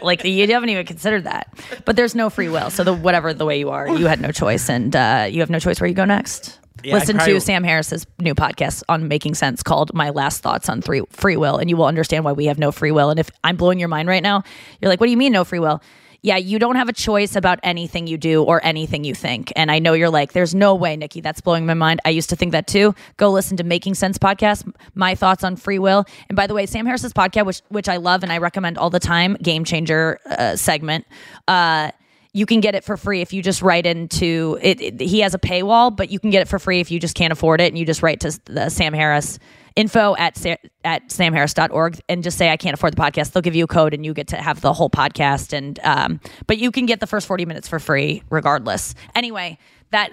Like 0.00 0.24
you 0.24 0.46
haven't 0.48 0.68
even 0.70 0.86
considered 0.86 1.24
that. 1.24 1.48
But 1.84 1.96
there's 1.96 2.14
no 2.14 2.30
free 2.30 2.48
will. 2.48 2.70
So 2.70 2.84
the 2.84 2.92
whatever 2.94 3.34
the 3.34 3.44
way 3.44 3.58
you 3.58 3.70
are, 3.70 3.88
you 3.88 4.06
had 4.06 4.20
no 4.20 4.30
choice, 4.32 4.68
and 4.68 4.94
uh, 4.94 5.26
you 5.30 5.40
have 5.40 5.50
no 5.50 5.58
choice 5.58 5.80
where 5.80 5.88
you 5.88 5.94
go 5.94 6.04
next. 6.04 6.58
Yeah, 6.84 6.94
Listen 6.94 7.16
probably- 7.16 7.34
to 7.34 7.40
Sam 7.40 7.62
Harris's 7.62 8.06
new 8.18 8.34
podcast 8.34 8.82
on 8.88 9.06
Making 9.06 9.34
Sense 9.34 9.62
called 9.62 9.92
"My 9.94 10.10
Last 10.10 10.42
Thoughts 10.42 10.68
on 10.68 10.82
Three 10.82 11.02
Free 11.10 11.36
Will," 11.36 11.56
and 11.58 11.68
you 11.70 11.76
will 11.76 11.86
understand 11.86 12.24
why 12.24 12.32
we 12.32 12.46
have 12.46 12.58
no 12.58 12.72
free 12.72 12.90
will. 12.90 13.10
And 13.10 13.20
if 13.20 13.30
I'm 13.44 13.56
blowing 13.56 13.78
your 13.78 13.88
mind 13.88 14.08
right 14.08 14.22
now, 14.22 14.42
you're 14.80 14.88
like, 14.88 15.00
"What 15.00 15.06
do 15.06 15.10
you 15.12 15.16
mean 15.16 15.32
no 15.32 15.44
free 15.44 15.58
will?" 15.60 15.80
Yeah, 16.24 16.36
you 16.36 16.60
don't 16.60 16.76
have 16.76 16.88
a 16.88 16.92
choice 16.92 17.34
about 17.34 17.58
anything 17.64 18.06
you 18.06 18.16
do 18.16 18.44
or 18.44 18.64
anything 18.64 19.02
you 19.02 19.12
think. 19.12 19.52
And 19.56 19.72
I 19.72 19.80
know 19.80 19.92
you're 19.92 20.08
like, 20.08 20.32
there's 20.32 20.54
no 20.54 20.72
way, 20.74 20.96
Nikki, 20.96 21.20
that's 21.20 21.40
blowing 21.40 21.66
my 21.66 21.74
mind. 21.74 21.98
I 22.04 22.10
used 22.10 22.30
to 22.30 22.36
think 22.36 22.52
that 22.52 22.68
too. 22.68 22.94
Go 23.16 23.30
listen 23.32 23.56
to 23.56 23.64
Making 23.64 23.94
Sense 23.94 24.18
podcast, 24.18 24.72
my 24.94 25.16
thoughts 25.16 25.42
on 25.42 25.56
free 25.56 25.80
will. 25.80 26.04
And 26.28 26.36
by 26.36 26.46
the 26.46 26.54
way, 26.54 26.66
Sam 26.66 26.86
Harris's 26.86 27.12
podcast, 27.12 27.44
which 27.46 27.60
which 27.70 27.88
I 27.88 27.96
love 27.96 28.22
and 28.22 28.30
I 28.32 28.38
recommend 28.38 28.78
all 28.78 28.88
the 28.88 29.00
time, 29.00 29.34
Game 29.42 29.64
Changer 29.64 30.20
uh, 30.26 30.54
segment. 30.54 31.06
Uh, 31.48 31.90
you 32.32 32.46
can 32.46 32.60
get 32.60 32.74
it 32.76 32.84
for 32.84 32.96
free 32.96 33.20
if 33.20 33.32
you 33.32 33.42
just 33.42 33.60
write 33.60 33.84
into 33.84 34.58
it, 34.62 34.80
it- 34.80 35.00
He 35.00 35.20
has 35.20 35.34
a 35.34 35.38
paywall, 35.40 35.94
but 35.94 36.10
you 36.10 36.20
can 36.20 36.30
get 36.30 36.40
it 36.40 36.48
for 36.48 36.58
free 36.60 36.78
if 36.80 36.90
you 36.92 37.00
just 37.00 37.14
can't 37.16 37.32
afford 37.32 37.60
it 37.60 37.64
and 37.66 37.76
you 37.76 37.84
just 37.84 38.02
write 38.02 38.20
to 38.20 38.38
the 38.46 38.68
Sam 38.70 38.94
Harris 38.94 39.38
info 39.76 40.14
at 40.16 40.36
sa- 40.36 40.56
at 40.84 41.08
samharris.org 41.08 42.00
and 42.08 42.22
just 42.22 42.38
say 42.38 42.50
I 42.50 42.56
can't 42.56 42.74
afford 42.74 42.94
the 42.94 43.00
podcast. 43.00 43.32
They'll 43.32 43.42
give 43.42 43.54
you 43.54 43.64
a 43.64 43.68
code 43.68 43.94
and 43.94 44.04
you 44.04 44.14
get 44.14 44.28
to 44.28 44.36
have 44.36 44.60
the 44.60 44.72
whole 44.72 44.90
podcast 44.90 45.52
and 45.52 45.78
um 45.84 46.20
but 46.46 46.58
you 46.58 46.70
can 46.70 46.86
get 46.86 47.00
the 47.00 47.06
first 47.06 47.26
40 47.26 47.46
minutes 47.46 47.68
for 47.68 47.78
free 47.78 48.22
regardless. 48.30 48.94
Anyway, 49.14 49.58
that 49.90 50.10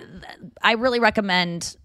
I 0.61 0.73
really 0.73 0.99
recommend 0.99 1.75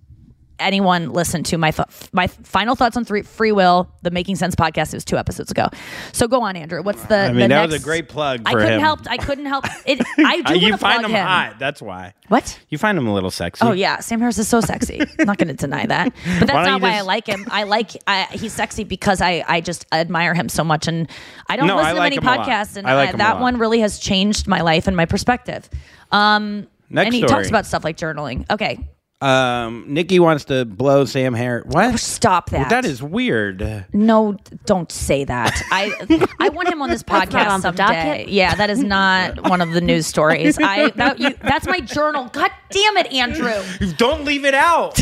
anyone 0.60 1.12
listen 1.12 1.42
to 1.42 1.58
my 1.58 1.70
th- 1.70 1.88
my 2.12 2.26
final 2.26 2.74
thoughts 2.76 2.96
on 2.96 3.04
three, 3.04 3.22
free 3.22 3.50
will 3.52 3.90
the 4.02 4.10
making 4.10 4.36
sense 4.36 4.54
podcast 4.54 4.92
it 4.92 4.96
was 4.96 5.04
two 5.04 5.16
episodes 5.16 5.50
ago 5.50 5.68
so 6.12 6.28
go 6.28 6.42
on 6.42 6.54
andrew 6.56 6.82
what's 6.82 7.02
the 7.06 7.16
I 7.16 7.28
mean, 7.28 7.36
the 7.36 7.48
that 7.48 7.62
was 7.62 7.70
next- 7.72 7.82
a 7.82 7.84
great 7.84 8.08
plug 8.08 8.42
i 8.46 8.52
couldn't 8.52 8.72
him. 8.74 8.80
help 8.80 9.00
i 9.08 9.16
couldn't 9.16 9.46
help 9.46 9.64
it 9.86 10.00
i 10.18 10.40
do 10.42 10.58
you 10.58 10.76
find 10.76 11.04
him, 11.04 11.10
him 11.10 11.26
hot. 11.26 11.56
That's 11.58 11.82
why. 11.82 12.14
what 12.28 12.58
You 12.68 12.78
find 12.78 12.96
him 12.98 13.06
a 13.06 13.14
little 13.14 13.30
sexy. 13.30 13.64
Oh 13.66 13.72
yeah, 13.72 14.00
Sam 14.00 14.20
Harris 14.20 14.38
is 14.38 14.48
so 14.48 14.60
sexy. 14.60 15.00
I'm 15.18 15.26
not 15.26 15.38
going 15.38 15.48
to 15.48 15.54
deny 15.54 15.86
that, 15.86 16.12
but 16.38 16.46
that's 16.46 16.52
Why 16.52 16.64
not 16.66 16.80
why 16.80 16.96
I 16.96 17.00
like 17.02 17.26
him. 17.26 17.46
I 17.50 17.64
like 17.64 17.90
I, 18.06 18.24
he's 18.32 18.52
sexy 18.52 18.84
because 18.84 19.20
I 19.20 19.44
I 19.46 19.60
just 19.60 19.86
admire 19.92 20.34
him 20.34 20.48
so 20.48 20.64
much, 20.64 20.88
and 20.88 21.08
I 21.48 21.56
don't 21.56 21.66
No, 21.66 21.76
I 21.78 21.82
listen 21.92 21.96
like 21.98 22.14
to 22.14 22.20
many 22.22 22.38
podcasts, 22.38 22.76
and 22.76 22.86
I 22.86 22.94
like 22.94 23.14
I- 23.14 23.18
that 23.18 23.40
one 23.40 23.58
really 23.58 23.80
has 23.80 23.98
changed 23.98 24.46
my 24.46 24.60
life 24.62 24.86
and 24.86 24.96
my 24.96 25.04
perspective. 25.06 25.68
Um, 26.12 26.66
Next 26.90 27.06
and 27.06 27.14
he 27.14 27.20
story. 27.20 27.28
talks 27.30 27.48
about 27.48 27.66
stuff 27.66 27.84
like 27.84 27.96
journaling. 27.96 28.50
Okay, 28.50 28.78
Um, 29.24 29.86
Nikki 29.88 30.18
wants 30.18 30.44
to 30.46 30.66
blow 30.66 31.06
Sam 31.06 31.32
Harris. 31.32 31.64
What? 31.68 31.98
stop 31.98 32.50
that. 32.50 32.68
That 32.68 32.84
is 32.84 33.02
weird. 33.02 33.86
No, 33.94 34.36
don't 34.66 34.92
say 34.92 35.24
that. 35.24 35.62
I 35.70 36.28
I 36.38 36.50
want 36.50 36.68
him 36.68 36.82
on 36.82 36.90
this 36.90 37.02
podcast 37.14 37.48
on 37.48 37.62
someday. 37.62 38.26
Yeah, 38.28 38.54
that 38.54 38.68
is 38.68 38.82
not 38.84 39.48
one 39.48 39.62
of 39.62 39.72
the 39.72 39.80
news 39.80 40.06
stories. 40.06 40.58
I 40.60 40.90
that, 40.90 41.18
you, 41.18 41.34
that's 41.40 41.66
my 41.66 41.80
journal. 41.80 42.28
God 42.32 42.50
damn 42.70 42.96
it, 42.98 43.12
Andrew. 43.12 43.94
Don't 43.96 44.24
leave 44.24 44.44
it 44.44 44.54
out. 44.54 44.98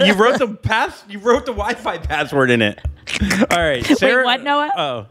you 0.00 0.14
wrote 0.14 0.38
the 0.38 0.58
pass. 0.62 1.04
You 1.08 1.18
wrote 1.18 1.44
the 1.44 1.52
Wi-Fi 1.52 1.98
password 1.98 2.50
in 2.50 2.62
it. 2.62 2.78
All 3.50 3.58
right, 3.58 3.84
Sara. 3.84 4.24
what, 4.24 4.42
Noah? 4.42 4.70
Oh, 4.76 5.06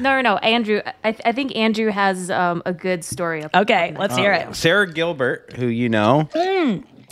No, 0.00 0.16
no, 0.16 0.20
no. 0.20 0.36
Andrew, 0.38 0.82
I, 1.02 1.16
I 1.24 1.32
think 1.32 1.56
Andrew 1.56 1.90
has 1.90 2.30
um, 2.30 2.62
a 2.66 2.72
good 2.74 3.04
story. 3.04 3.42
Up 3.42 3.54
Okay, 3.54 3.94
let's 3.98 4.16
hear 4.16 4.32
it. 4.32 4.54
Sara 4.54 4.90
Gilbert, 4.92 5.54
who 5.56 5.66
you 5.66 5.88
know. 5.88 6.28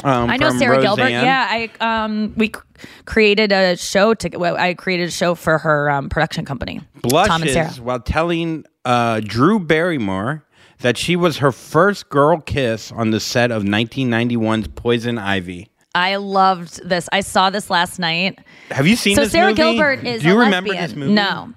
Um. 0.05 0.31
I 0.31 0.37
know 0.37 0.51
Sara 0.59 0.81
Gilbert. 0.81 1.09
Yeah, 1.09 1.47
I 1.49 1.71
um 1.81 2.35
we 2.37 2.49
c- 2.49 2.87
created 3.07 3.51
a 3.53 3.77
show 3.77 4.15
to 4.15 4.37
well, 4.37 4.57
I 4.57 4.75
created 4.75 5.09
a 5.09 5.13
show 5.13 5.35
for 5.35 5.59
her 5.59 5.91
um, 5.91 6.09
production 6.09 6.45
company. 6.45 6.81
Tom 7.09 7.43
and 7.43 7.51
Sara. 7.51 7.65
blushes 7.67 7.81
while 7.81 8.01
telling 8.01 8.65
uh, 8.85 9.21
Drew 9.25 9.59
Barrymore 9.59 10.45
that 10.81 10.99
she 10.99 11.17
was 11.17 11.39
her 11.39 11.51
first 11.53 12.09
girl 12.11 12.39
kiss 12.41 12.93
on 12.93 13.11
the 13.11 13.21
set 13.21 13.51
of 13.51 13.63
1991's 13.63 14.69
Poison 14.69 15.17
Ivy. 15.19 15.71
I 15.95 16.17
loved 16.17 16.87
this. 16.87 17.09
I 17.11 17.21
saw 17.21 17.49
this 17.49 17.71
last 17.71 17.99
night. 17.99 18.39
Have 18.71 18.87
you 18.87 18.97
seen 18.97 19.17
so 19.17 19.23
this 19.23 19.33
Sara 19.33 19.47
movie? 19.53 19.57
Gilbert 19.63 20.07
is 20.07 20.21
Do 20.21 20.29
you 20.29 20.35
a 20.37 20.41
remember 20.45 20.69
lesbian. 20.71 20.89
this 20.91 20.97
movie? 20.97 21.13
No. 21.15 21.55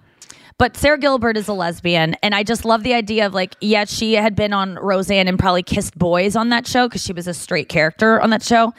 But 0.59 0.77
Sara 0.77 0.97
Gilbert 0.99 1.37
is 1.37 1.47
a 1.47 1.53
lesbian, 1.53 2.15
and 2.21 2.35
I 2.35 2.43
just 2.43 2.65
love 2.65 2.83
the 2.83 2.93
idea 2.93 3.25
of 3.25 3.33
like, 3.33 3.55
yeah, 3.61 3.85
she 3.85 4.13
had 4.13 4.35
been 4.35 4.53
on 4.53 4.75
Roseanne 4.75 5.27
and 5.27 5.39
probably 5.39 5.63
kissed 5.63 5.97
boys 5.97 6.35
on 6.35 6.49
that 6.49 6.67
show 6.67 6.87
because 6.87 7.01
she 7.01 7.13
was 7.13 7.27
a 7.27 7.33
straight 7.33 7.69
character 7.69 8.21
on 8.21 8.29
that 8.31 8.43
show. 8.43 8.73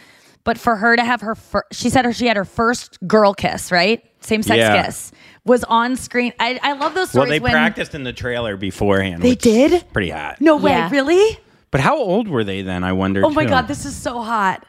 But 0.45 0.59
for 0.59 0.77
her 0.77 0.95
to 0.95 1.03
have 1.05 1.23
her, 1.23 1.35
fir- 1.35 1.65
she 1.73 1.89
said 1.91 2.05
her 2.05 2.13
she 2.13 2.27
had 2.27 2.37
her 2.37 2.45
first 2.45 2.99
girl 3.07 3.35
kiss, 3.35 3.73
right? 3.73 4.05
Same 4.21 4.43
sex 4.43 4.59
Yeah. 4.59 4.85
kiss 4.85 5.11
was 5.47 5.65
on 5.65 5.97
screen. 5.97 6.33
I, 6.39 6.61
I 6.63 6.73
love 6.75 6.95
those 6.95 7.09
stories. 7.11 7.29
Well, 7.31 7.39
they 7.39 7.41
when 7.41 7.53
practiced 7.53 7.95
in 7.95 8.05
the 8.05 8.13
trailer 8.13 8.57
beforehand. 8.59 9.23
They 9.23 9.31
which 9.31 9.41
did? 9.43 9.73
is 9.73 9.83
Pretty 9.85 10.11
hot. 10.11 10.39
No 10.41 10.57
way, 10.59 10.73
Yeah. 10.73 10.91
really? 10.91 11.39
But 11.71 11.81
how 11.81 11.97
old 11.97 12.29
were 12.29 12.45
they 12.45 12.61
then? 12.63 12.85
I 12.85 12.93
wonder. 12.93 13.25
Oh 13.25 13.31
my 13.31 13.45
too. 13.45 13.51
god, 13.51 13.69
this 13.69 13.87
is 13.87 13.97
so 13.97 14.21
hot. 14.21 14.67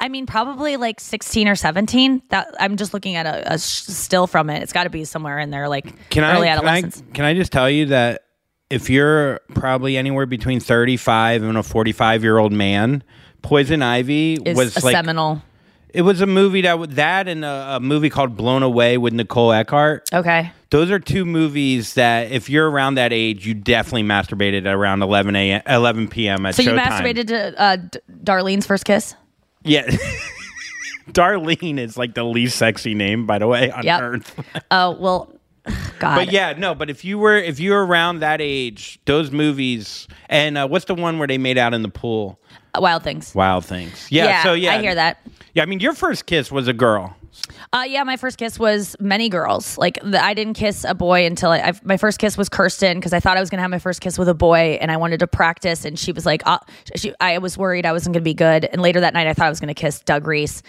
I 0.00 0.08
mean, 0.08 0.26
probably 0.26 0.76
like 0.76 1.00
16 1.00 1.48
or 1.48 1.54
17. 1.56 2.22
That 2.30 2.54
I'm 2.60 2.76
just 2.76 2.94
looking 2.94 3.16
at 3.16 3.26
a, 3.26 3.54
a 3.54 3.58
still 3.58 4.26
from 4.26 4.48
it. 4.50 4.62
It's 4.62 4.72
got 4.72 4.84
to 4.84 4.90
be 4.90 5.04
somewhere 5.04 5.38
in 5.38 5.50
there, 5.50 5.68
like 5.68 5.84
Can 6.10 6.22
early 6.24 6.48
I, 6.48 6.56
can 6.56 6.66
I 6.66 6.78
adolescence. 6.78 7.02
can 7.14 7.24
I 7.24 7.34
just 7.34 7.50
tell 7.52 7.68
you 7.68 7.86
that 7.86 8.24
if 8.70 8.88
you're 8.90 9.40
probably 9.54 9.96
anywhere 9.96 10.26
between 10.26 10.60
35 10.60 11.42
and 11.42 11.56
a 11.58 11.62
45 11.62 12.22
year 12.22 12.38
old 12.38 12.52
man, 12.52 13.02
Poison 13.42 13.82
Ivy 13.82 14.34
is 14.34 14.56
was 14.56 14.76
a 14.76 14.84
like 14.84 14.94
seminal. 14.94 15.42
it 15.92 16.02
was 16.02 16.20
a 16.20 16.26
movie 16.26 16.60
that 16.62 16.90
that 16.96 17.26
and 17.28 17.44
a, 17.44 17.76
a 17.76 17.80
movie 17.80 18.10
called 18.10 18.36
Blown 18.36 18.62
Away 18.62 18.98
with 18.98 19.14
Nicole 19.14 19.52
Eggert. 19.52 20.08
Okay. 20.12 20.52
Those 20.70 20.90
are 20.90 20.98
two 20.98 21.24
movies 21.24 21.94
that 21.94 22.30
if 22.30 22.50
you're 22.50 22.70
around 22.70 22.96
that 22.96 23.10
age, 23.12 23.46
you 23.46 23.54
definitely 23.54 24.02
masturbated 24.02 24.66
at 24.66 24.74
around 24.74 25.02
11 25.02 25.34
a.m. 25.34 25.62
11 25.66 26.08
p.m. 26.08 26.44
at 26.44 26.54
So 26.54 26.62
you 26.62 26.72
masturbated 26.72 27.28
to 27.28 27.58
uh, 27.60 27.76
D- 27.76 27.98
Darlene's 28.22 28.66
first 28.66 28.84
kiss? 28.84 29.14
Yeah. 29.64 29.88
Darlene 31.12 31.78
is 31.78 31.96
like 31.96 32.14
the 32.14 32.24
least 32.24 32.56
sexy 32.58 32.94
name, 32.94 33.26
by 33.26 33.38
the 33.38 33.46
way, 33.46 33.70
on 33.70 33.84
Yep. 33.84 34.00
earth. 34.02 34.44
Oh 34.70 34.90
well, 35.00 35.32
God. 35.98 36.16
But 36.16 36.32
yeah, 36.32 36.52
no. 36.56 36.74
But 36.74 36.90
if 36.90 37.04
you 37.04 37.18
were 37.18 37.36
if 37.36 37.58
you 37.58 37.72
were 37.72 37.84
around 37.84 38.20
that 38.20 38.40
age, 38.40 39.00
those 39.06 39.30
movies 39.30 40.06
and 40.28 40.58
uh, 40.58 40.66
what's 40.68 40.84
the 40.84 40.94
one 40.94 41.18
where 41.18 41.28
they 41.28 41.38
made 41.38 41.58
out 41.58 41.74
in 41.74 41.82
the 41.82 41.88
pool? 41.88 42.38
Wild 42.76 43.02
things. 43.02 43.34
Wild 43.34 43.64
Things. 43.64 44.06
Yeah. 44.10 44.42
so 44.44 44.52
yeah, 44.52 44.74
I 44.74 44.80
hear 44.80 44.94
that. 44.94 45.18
Yeah, 45.54 45.64
I 45.64 45.66
mean, 45.66 45.80
your 45.80 45.94
first 45.94 46.26
kiss 46.26 46.52
was 46.52 46.68
a 46.68 46.72
girl. 46.72 47.16
Uh, 47.72 47.84
yeah, 47.86 48.02
my 48.04 48.16
first 48.16 48.38
kiss 48.38 48.58
was 48.58 48.96
many 49.00 49.28
girls. 49.28 49.76
Like 49.78 49.98
the, 50.02 50.22
I 50.22 50.34
didn't 50.34 50.54
kiss 50.54 50.84
a 50.84 50.94
boy 50.94 51.26
until 51.26 51.50
I, 51.50 51.58
I 51.58 51.72
my 51.82 51.96
first 51.96 52.18
kiss 52.18 52.36
was 52.36 52.48
Kirsten 52.48 52.98
because 52.98 53.12
I 53.12 53.20
thought 53.20 53.36
I 53.36 53.40
was 53.40 53.50
gonna 53.50 53.62
have 53.62 53.70
my 53.70 53.78
first 53.78 54.00
kiss 54.00 54.18
with 54.18 54.28
a 54.28 54.34
boy 54.34 54.78
and 54.80 54.90
I 54.90 54.96
wanted 54.96 55.20
to 55.20 55.26
practice. 55.26 55.84
And 55.84 55.98
she 55.98 56.12
was 56.12 56.24
like, 56.24 56.42
uh, 56.46 56.58
she, 56.96 57.14
I 57.20 57.38
was 57.38 57.58
worried 57.58 57.86
I 57.86 57.92
wasn't 57.92 58.14
gonna 58.14 58.24
be 58.24 58.34
good. 58.34 58.64
And 58.64 58.80
later 58.80 59.00
that 59.00 59.14
night, 59.14 59.26
I 59.26 59.34
thought 59.34 59.46
I 59.46 59.50
was 59.50 59.60
gonna 59.60 59.74
kiss 59.74 60.00
Doug 60.00 60.26
Reese. 60.26 60.62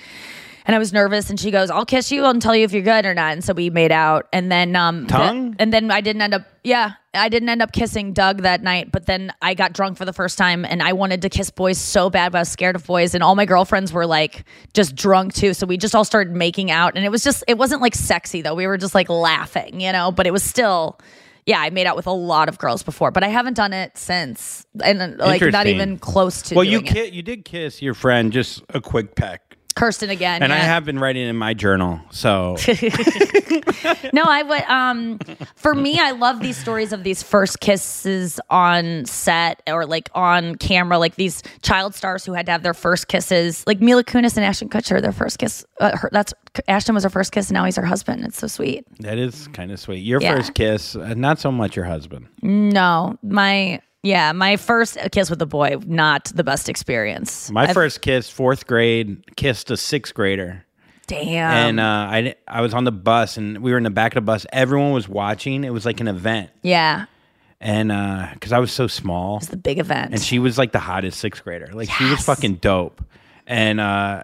And 0.70 0.76
I 0.76 0.78
was 0.78 0.94
nervous, 0.94 1.32
and 1.32 1.40
she 1.40 1.50
goes, 1.50 1.72
"I'll 1.72 1.84
kiss 1.84 2.12
you 2.12 2.26
and 2.26 2.40
tell 2.40 2.56
you 2.56 2.64
if 2.64 2.74
you're 2.74 2.84
good 2.84 3.04
or 3.04 3.16
not." 3.16 3.34
And 3.34 3.44
so 3.44 3.54
we 3.54 3.72
made 3.72 3.92
out, 3.92 4.28
and 4.32 4.52
then 4.52 4.76
um, 4.76 5.08
the- 5.08 5.14
Tongue? 5.14 5.56
and 5.58 5.74
then 5.74 5.90
I 5.90 6.00
didn't 6.00 6.22
end 6.22 6.36
up. 6.36 6.44
Yeah, 6.64 6.92
I 7.12 7.28
didn't 7.28 7.50
end 7.50 7.64
up 7.64 7.72
kissing 7.72 8.14
Doug 8.14 8.44
that 8.44 8.62
night. 8.62 8.92
But 8.92 9.08
then 9.08 9.34
I 9.42 9.56
got 9.56 9.74
drunk 9.74 9.98
for 9.98 10.06
the 10.06 10.14
first 10.14 10.38
time, 10.38 10.66
and 10.66 10.84
I 10.84 10.94
wanted 10.94 11.24
to 11.24 11.30
kiss 11.30 11.50
boys 11.50 11.80
so 11.80 12.12
bad, 12.12 12.34
but 12.34 12.38
I 12.38 12.42
was 12.42 12.50
scared 12.50 12.76
of 12.76 12.86
boys. 12.86 13.16
And 13.16 13.24
all 13.24 13.34
my 13.34 13.46
girlfriends 13.46 13.92
were 13.92 14.06
like 14.06 14.46
just 14.76 14.96
drunk 14.96 15.34
too, 15.34 15.56
so 15.56 15.66
we 15.66 15.76
just 15.76 15.96
all 15.96 16.06
started 16.06 16.36
making 16.36 16.70
out, 16.70 16.96
and 16.96 17.04
it 17.04 17.10
was 17.10 17.24
just 17.24 17.44
it 17.48 17.58
wasn't 17.58 17.82
like 17.82 17.96
sexy 17.96 18.44
though. 18.44 18.54
We 18.54 18.68
were 18.68 18.78
just 18.78 18.94
like 18.94 19.10
laughing, 19.10 19.82
you 19.82 19.92
know. 19.92 20.12
But 20.12 20.28
it 20.28 20.32
was 20.32 20.44
still. 20.44 21.00
Yeah, 21.48 21.60
I 21.60 21.72
made 21.72 21.88
out 21.88 21.96
with 21.96 22.06
a 22.06 22.12
lot 22.12 22.48
of 22.48 22.60
girls 22.60 22.84
before, 22.84 23.10
but 23.10 23.24
I 23.24 23.30
haven't 23.30 23.56
done 23.56 23.74
it 23.74 23.98
since, 23.98 24.68
and 24.84 25.18
like 25.18 25.42
not 25.52 25.66
even 25.66 25.98
close 25.98 26.44
to. 26.44 26.54
well, 26.56 26.64
you 26.64 26.84
ki- 26.84 27.08
you 27.08 27.24
did 27.24 27.44
kiss 27.44 27.82
your 27.82 27.96
friend 27.96 28.32
just 28.32 28.62
a 28.70 28.80
quick 28.80 29.16
peck. 29.16 29.49
Kirsten 29.76 30.10
again, 30.10 30.44
And 30.44 30.52
I 30.52 30.58
have 30.58 30.84
been 30.86 31.00
writing 31.00 31.28
in 31.28 31.36
my 31.38 31.54
journal, 31.54 32.02
so 32.12 32.58
no, 34.14 34.24
I 34.24 34.44
would. 34.44 34.62
Um, 34.64 35.20
for 35.56 35.74
me, 35.74 36.00
I 36.00 36.12
love 36.12 36.42
these 36.42 36.58
stories 36.58 36.92
of 36.92 37.04
these 37.04 37.24
first 37.24 37.60
kisses 37.62 38.40
on 38.50 39.06
set 39.06 39.62
or 39.68 39.86
like 39.86 40.10
on 40.14 40.56
camera, 40.56 40.98
like 41.00 41.16
these 41.16 41.42
child 41.62 41.96
stars 41.96 42.26
who 42.26 42.34
had 42.34 42.46
to 42.48 42.52
have 42.52 42.64
their 42.64 42.74
first 42.74 43.08
kisses, 43.08 43.64
like 43.68 43.80
Mila 43.80 44.04
Kunis 44.04 44.36
and 44.36 44.46
Ashton 44.46 44.70
Kutcher. 44.70 45.02
Their 45.02 45.12
first 45.14 45.40
kiss. 45.40 45.66
Uh, 45.80 45.96
her, 45.96 46.10
that's 46.12 46.34
Ashton 46.68 46.96
was 46.96 47.04
her 47.04 47.10
first 47.10 47.32
kiss, 47.32 47.50
and 47.50 47.54
now 47.56 47.64
he's 47.66 47.76
her 47.78 47.86
husband. 47.86 48.26
It's 48.26 48.38
so 48.38 48.48
sweet. 48.48 48.86
that 49.00 49.18
is 49.18 49.48
kind 49.50 49.72
of 49.72 49.80
sweet. 49.80 50.00
Your 50.00 50.22
Yeah. 50.22 50.36
first 50.36 50.54
kiss, 50.56 50.96
uh, 50.96 51.14
not 51.16 51.40
so 51.40 51.52
much 51.52 51.76
your 51.76 51.86
husband. 51.86 52.28
No, 52.42 53.18
my 53.24 53.82
yeah, 54.04 54.32
my 54.32 54.56
first 54.58 54.98
kiss 55.12 55.30
with 55.30 55.42
a 55.42 55.46
boy, 55.46 55.78
not 55.86 56.26
the 56.34 56.44
best 56.44 56.70
experience. 56.70 57.50
My 57.52 57.64
I've- 57.64 57.74
first 57.74 58.02
kiss, 58.02 58.30
fourth 58.30 58.68
grade, 58.68 59.24
kissed 59.36 59.70
a 59.72 59.78
sixth 59.78 60.14
grader. 60.14 60.66
damn. 61.08 61.52
and 61.52 61.80
uh, 61.80 61.84
I 61.84 62.36
I 62.48 62.62
was 62.62 62.74
on 62.74 62.84
the 62.84 62.92
bus 62.92 63.36
and 63.38 63.60
we 63.64 63.72
were 63.72 63.78
in 63.78 63.84
the 63.84 63.90
back 63.90 64.14
of 64.16 64.24
the 64.24 64.26
bus. 64.26 64.46
Everyone 64.54 64.92
was 64.92 65.10
watching. 65.10 65.64
It 65.64 65.72
was 65.74 65.86
like 65.86 66.00
an 66.00 66.08
event, 66.08 66.52
yeah, 66.62 67.06
and 67.60 67.90
because 68.34 68.52
I 68.52 68.60
was 68.60 68.72
so 68.72 68.88
small, 68.88 69.38
it's 69.38 69.48
the 69.48 69.58
big 69.58 69.80
event. 69.80 70.14
and 70.14 70.22
she 70.22 70.40
was 70.40 70.58
like 70.58 70.72
the 70.72 70.80
hottest 70.80 71.20
sixth 71.20 71.44
grader. 71.44 71.68
Like 71.74 71.90
she 71.90 72.06
was 72.10 72.22
fucking 72.24 72.56
dope, 72.58 73.04
and 73.48 73.80
uh, 73.82 74.24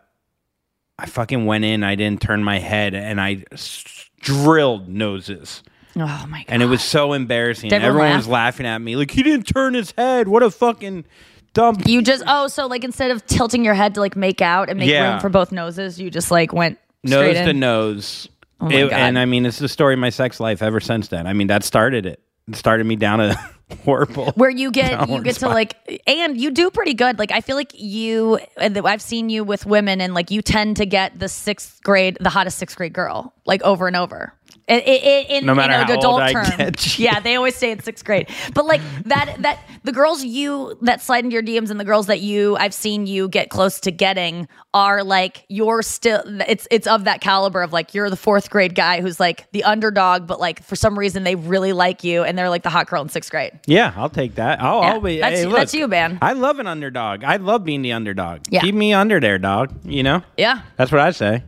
I 0.99 1.05
fucking 1.07 1.45
went 1.45 1.65
in. 1.65 1.83
I 1.83 1.95
didn't 1.95 2.21
turn 2.21 2.43
my 2.43 2.59
head, 2.59 2.93
and 2.93 3.19
I 3.19 3.43
s- 3.51 3.83
drilled 4.21 4.87
noses. 4.87 5.63
Oh 5.97 6.25
my 6.29 6.39
god. 6.39 6.45
And 6.49 6.61
it 6.63 6.65
was 6.67 6.83
so 6.83 7.13
embarrassing. 7.13 7.69
Did 7.69 7.81
everyone 7.83 8.09
laugh? 8.09 8.17
was 8.17 8.27
laughing 8.27 8.65
at 8.65 8.79
me. 8.79 8.95
Like 8.95 9.11
he 9.11 9.23
didn't 9.23 9.45
turn 9.47 9.73
his 9.73 9.91
head. 9.97 10.27
What 10.27 10.43
a 10.43 10.51
fucking 10.51 11.05
dumb. 11.53 11.77
You 11.85 12.01
just 12.01 12.23
oh, 12.27 12.47
so 12.47 12.67
like 12.67 12.83
instead 12.83 13.11
of 13.11 13.25
tilting 13.25 13.63
your 13.63 13.73
head 13.75 13.93
to 13.95 13.99
like 14.01 14.15
make 14.15 14.41
out 14.41 14.69
and 14.69 14.79
make 14.79 14.89
Yeah. 14.89 15.11
room 15.13 15.19
for 15.21 15.29
both 15.29 15.51
noses, 15.51 15.99
you 15.99 16.09
just 16.09 16.31
like 16.31 16.51
went 16.53 16.77
straight 17.05 17.27
nose 17.27 17.37
in. 17.37 17.45
to 17.47 17.53
nose. 17.53 18.27
Oh 18.61 18.65
my 18.65 18.73
It- 18.73 18.89
God. 18.89 18.99
and 18.99 19.19
I 19.19 19.25
mean, 19.25 19.45
it's 19.45 19.59
the 19.59 19.69
story 19.69 19.93
of 19.93 19.99
my 19.99 20.09
sex 20.09 20.39
life 20.39 20.61
ever 20.61 20.79
since 20.79 21.07
then. 21.09 21.27
I 21.27 21.33
mean, 21.33 21.47
that 21.47 21.63
started 21.63 22.05
it. 22.05 22.21
It 22.47 22.55
started 22.55 22.85
me 22.85 22.95
down 22.95 23.19
a 23.21 23.35
horrible. 23.83 24.31
where 24.35 24.51
you 24.51 24.69
get 24.69 25.09
you 25.09 25.21
get 25.23 25.35
to 25.37 25.47
like 25.49 25.75
and 26.05 26.39
you 26.39 26.51
do 26.51 26.69
pretty 26.69 26.93
good 26.93 27.17
like 27.17 27.31
i 27.31 27.41
feel 27.41 27.55
like 27.55 27.71
you 27.73 28.37
and 28.57 28.77
i've 28.77 29.01
seen 29.01 29.27
you 29.31 29.43
with 29.43 29.65
women 29.65 29.99
and 29.99 30.13
like 30.13 30.29
you 30.29 30.43
tend 30.43 30.77
to 30.77 30.85
get 30.85 31.17
the 31.17 31.27
sixth 31.27 31.81
grade 31.83 32.15
the 32.21 32.29
hottest 32.29 32.59
sixth 32.59 32.77
grade 32.77 32.93
girl 32.93 33.33
like 33.47 33.63
over 33.63 33.87
and 33.87 33.95
over 33.95 34.31
it, 34.67 35.29
in 35.29 35.45
No 35.45 35.53
matter 35.53 35.73
you 35.73 35.79
know, 35.79 35.85
how 35.85 35.91
old 35.93 36.21
adult 36.21 36.21
I 36.21 36.33
term 36.33 36.57
get. 36.57 36.97
yeah 36.99 37.19
they 37.19 37.35
always 37.35 37.55
say 37.55 37.71
in 37.71 37.79
sixth 37.81 38.03
grade 38.03 38.29
but 38.53 38.65
like 38.65 38.81
that 39.05 39.35
that 39.39 39.59
the 39.83 39.91
girls 39.91 40.23
you 40.23 40.75
that 40.81 41.01
slide 41.01 41.23
into 41.23 41.33
your 41.35 41.43
dms 41.43 41.69
and 41.69 41.79
the 41.79 41.85
girls 41.85 42.07
that 42.07 42.19
you 42.21 42.55
i've 42.57 42.73
seen 42.73 43.05
you 43.05 43.27
get 43.29 43.49
close 43.51 43.79
to 43.81 43.91
getting 43.91 44.47
are 44.73 45.03
like 45.03 45.45
you're 45.49 45.83
still 45.83 46.23
it's 46.47 46.67
it's 46.71 46.87
of 46.87 47.03
that 47.03 47.21
caliber 47.21 47.61
of 47.61 47.71
like 47.73 47.93
you're 47.93 48.09
the 48.09 48.15
fourth 48.17 48.49
grade 48.49 48.73
guy 48.73 49.01
who's 49.01 49.19
like 49.19 49.49
the 49.51 49.63
underdog 49.63 50.25
but 50.25 50.39
like 50.39 50.63
for 50.63 50.75
some 50.75 50.97
reason 50.97 51.23
they 51.23 51.35
really 51.35 51.71
like 51.71 52.03
you 52.03 52.23
and 52.23 52.35
they're 52.35 52.49
like 52.49 52.63
the 52.63 52.69
hot 52.71 52.87
girl 52.87 53.03
in 53.03 53.09
sixth 53.09 53.29
grade 53.29 53.51
Yeah, 53.67 53.93
I'll 53.95 54.09
take 54.09 54.35
that. 54.35 54.61
I'll, 54.61 54.81
Yeah, 54.81 54.93
I'll 54.93 55.01
be. 55.01 55.19
that's- 55.19 55.39
hey, 55.41 55.45
look, 55.45 55.57
that's 55.57 55.73
you, 55.73 55.87
man. 55.87 56.17
I 56.21 56.33
love 56.33 56.59
an 56.59 56.67
underdog. 56.67 57.23
I 57.23 57.35
love 57.37 57.63
being 57.63 57.81
the 57.83 57.91
underdog. 57.93 58.41
Yeah. 58.49 58.61
Keep 58.61 58.75
me 58.75 58.93
under 58.93 59.19
there, 59.19 59.37
dog. 59.37 59.73
You 59.83 60.03
know. 60.03 60.23
yeah 60.37 60.61
That's 60.77 60.91
what 60.91 61.01
I 61.01 61.11
say. 61.11 61.43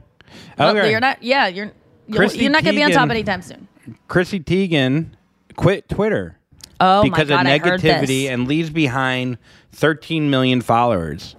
Well, 0.57 0.89
you're 0.89 0.99
not. 0.99 1.21
Yeah, 1.23 1.47
you're. 1.47 1.71
You're, 2.07 2.25
you're 2.25 2.49
not 2.51 2.63
going 2.63 2.75
to 2.75 2.79
be 2.79 2.83
on 2.83 2.91
top 2.91 3.07
Teigen- 3.07 3.11
anytime 3.11 3.41
soon. 3.41 3.67
Chrissy 4.07 4.39
Teigen 4.39 5.11
quit 5.55 5.87
Twitter 5.89 6.37
Oh 6.79 7.01
because 7.03 7.29
my 7.29 7.35
god, 7.43 7.45
of 7.47 7.51
I 7.51 7.57
heard 7.57 7.81
negativity 7.81 8.23
this. 8.23 8.29
and 8.29 8.47
leaves 8.47 8.69
behind 8.69 9.37
13 9.71 10.29
million 10.29 10.61
followers. 10.61 11.35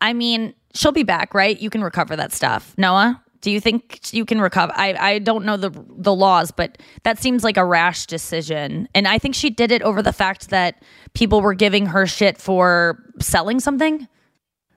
I 0.00 0.12
mean, 0.12 0.54
she'll 0.74 0.92
be 0.92 1.02
back, 1.04 1.32
right? 1.34 1.58
You 1.60 1.70
can 1.70 1.82
recover 1.82 2.16
that 2.16 2.32
stuff. 2.32 2.74
Noah, 2.76 3.22
do 3.40 3.50
you 3.50 3.60
think 3.60 4.12
you 4.12 4.24
can 4.24 4.40
recover? 4.40 4.72
I 4.76 4.94
I 5.14 5.18
don't 5.18 5.44
know 5.44 5.56
the 5.56 5.70
the 5.96 6.14
laws, 6.14 6.50
but 6.50 6.78
that 7.04 7.18
seems 7.20 7.42
like 7.44 7.56
a 7.56 7.64
rash 7.64 8.06
decision, 8.06 8.88
and 8.94 9.08
I 9.08 9.18
think 9.18 9.34
she 9.34 9.48
did 9.50 9.72
it 9.72 9.80
over 9.82 10.02
the 10.02 10.12
fact 10.12 10.50
that 10.50 10.82
people 11.14 11.40
were 11.40 11.54
giving 11.54 11.86
her 11.86 12.06
shit 12.06 12.36
for 12.38 13.02
selling 13.20 13.60
something. 13.60 14.06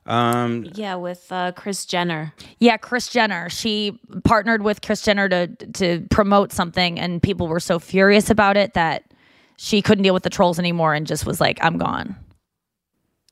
Um, 0.06 0.68
Yeah, 0.74 0.96
with 0.96 1.32
uh, 1.32 1.52
Kris 1.54 1.86
Jenner. 1.86 2.34
Yeah, 2.60 2.78
Kris 2.78 3.08
Jenner. 3.10 3.50
She 3.50 4.00
partnered 4.24 4.62
with 4.62 4.82
Kris 4.82 5.02
Jenner 5.02 5.28
to 5.30 5.48
to 5.48 6.06
promote 6.12 6.52
something, 6.52 7.00
and 7.00 7.22
people 7.22 7.48
were 7.48 7.60
so 7.60 7.80
furious 7.80 8.30
about 8.30 8.58
it 8.58 8.74
that 8.74 9.04
she 9.58 9.82
couldn't 9.82 10.04
deal 10.04 10.14
with 10.14 10.24
the 10.24 10.30
trolls 10.30 10.60
anymore, 10.60 10.94
and 10.94 11.08
just 11.08 11.26
was 11.26 11.42
like, 11.42 11.58
"I'm 11.64 11.78
gone." 11.78 12.16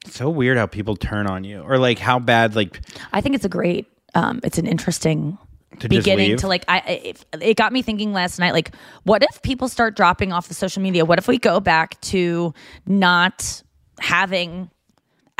so 0.07 0.29
weird 0.29 0.57
how 0.57 0.65
people 0.65 0.95
turn 0.95 1.27
on 1.27 1.43
you, 1.43 1.61
or 1.61 1.77
like 1.77 1.99
how 1.99 2.19
bad 2.19 2.55
like 2.55 2.81
I 3.11 3.21
think 3.21 3.35
it's 3.35 3.45
a 3.45 3.49
great, 3.49 3.87
um, 4.15 4.39
it's 4.43 4.57
an 4.57 4.67
interesting 4.67 5.37
To 5.79 5.89
beginning 5.89 6.37
to 6.37 6.47
like. 6.47 6.65
I 6.67 6.79
it, 6.79 7.25
it 7.41 7.57
got 7.57 7.73
me 7.73 7.81
thinking 7.81 8.13
last 8.13 8.39
night. 8.39 8.53
Like, 8.53 8.75
what 9.03 9.23
if 9.23 9.41
people 9.41 9.67
start 9.67 9.95
dropping 9.95 10.31
off 10.31 10.47
the 10.47 10.53
social 10.53 10.81
media? 10.81 11.05
What 11.05 11.19
if 11.19 11.27
we 11.27 11.37
go 11.37 11.59
back 11.59 11.99
to 12.01 12.53
not 12.85 13.63
having 13.99 14.69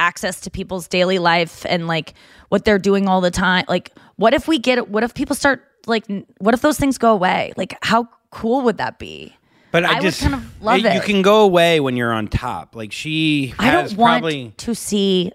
access 0.04 0.41
to 0.41 0.51
people's 0.51 0.88
daily 0.88 1.18
life 1.18 1.66
and 1.68 1.88
like 1.88 2.14
what 2.49 2.66
they're 2.66 2.78
doing 2.80 3.08
all 3.08 3.22
the 3.22 3.32
time? 3.32 3.64
Like, 3.68 3.91
what 4.18 4.34
if 4.34 4.47
we 4.47 4.60
get? 4.60 4.89
What 4.89 5.04
if 5.04 5.14
people 5.14 5.36
start 5.36 5.64
like? 5.88 6.06
What 6.39 6.54
if 6.54 6.62
those 6.62 6.78
things 6.78 6.97
go 6.97 7.14
away? 7.14 7.54
Like, 7.56 7.78
how 7.82 8.10
cool 8.30 8.62
would 8.64 8.78
that 8.78 8.99
be? 8.99 9.34
But 9.72 9.86
I, 9.86 9.97
I 9.97 10.01
just 10.01 10.22
kind 10.22 10.36
of 10.36 10.62
love 10.62 10.80
You 10.80 10.88
it. 10.88 10.95
You 10.95 11.01
can 11.01 11.22
go 11.24 11.41
away 11.41 11.80
when 11.80 11.97
you're 11.97 12.14
on 12.14 12.28
top. 12.28 12.76
Like 12.76 12.91
she 12.91 13.56
I 13.58 13.72
don't 13.72 13.95
want 13.95 14.22
probably 14.22 14.54
to 14.58 14.76
see 14.76 15.32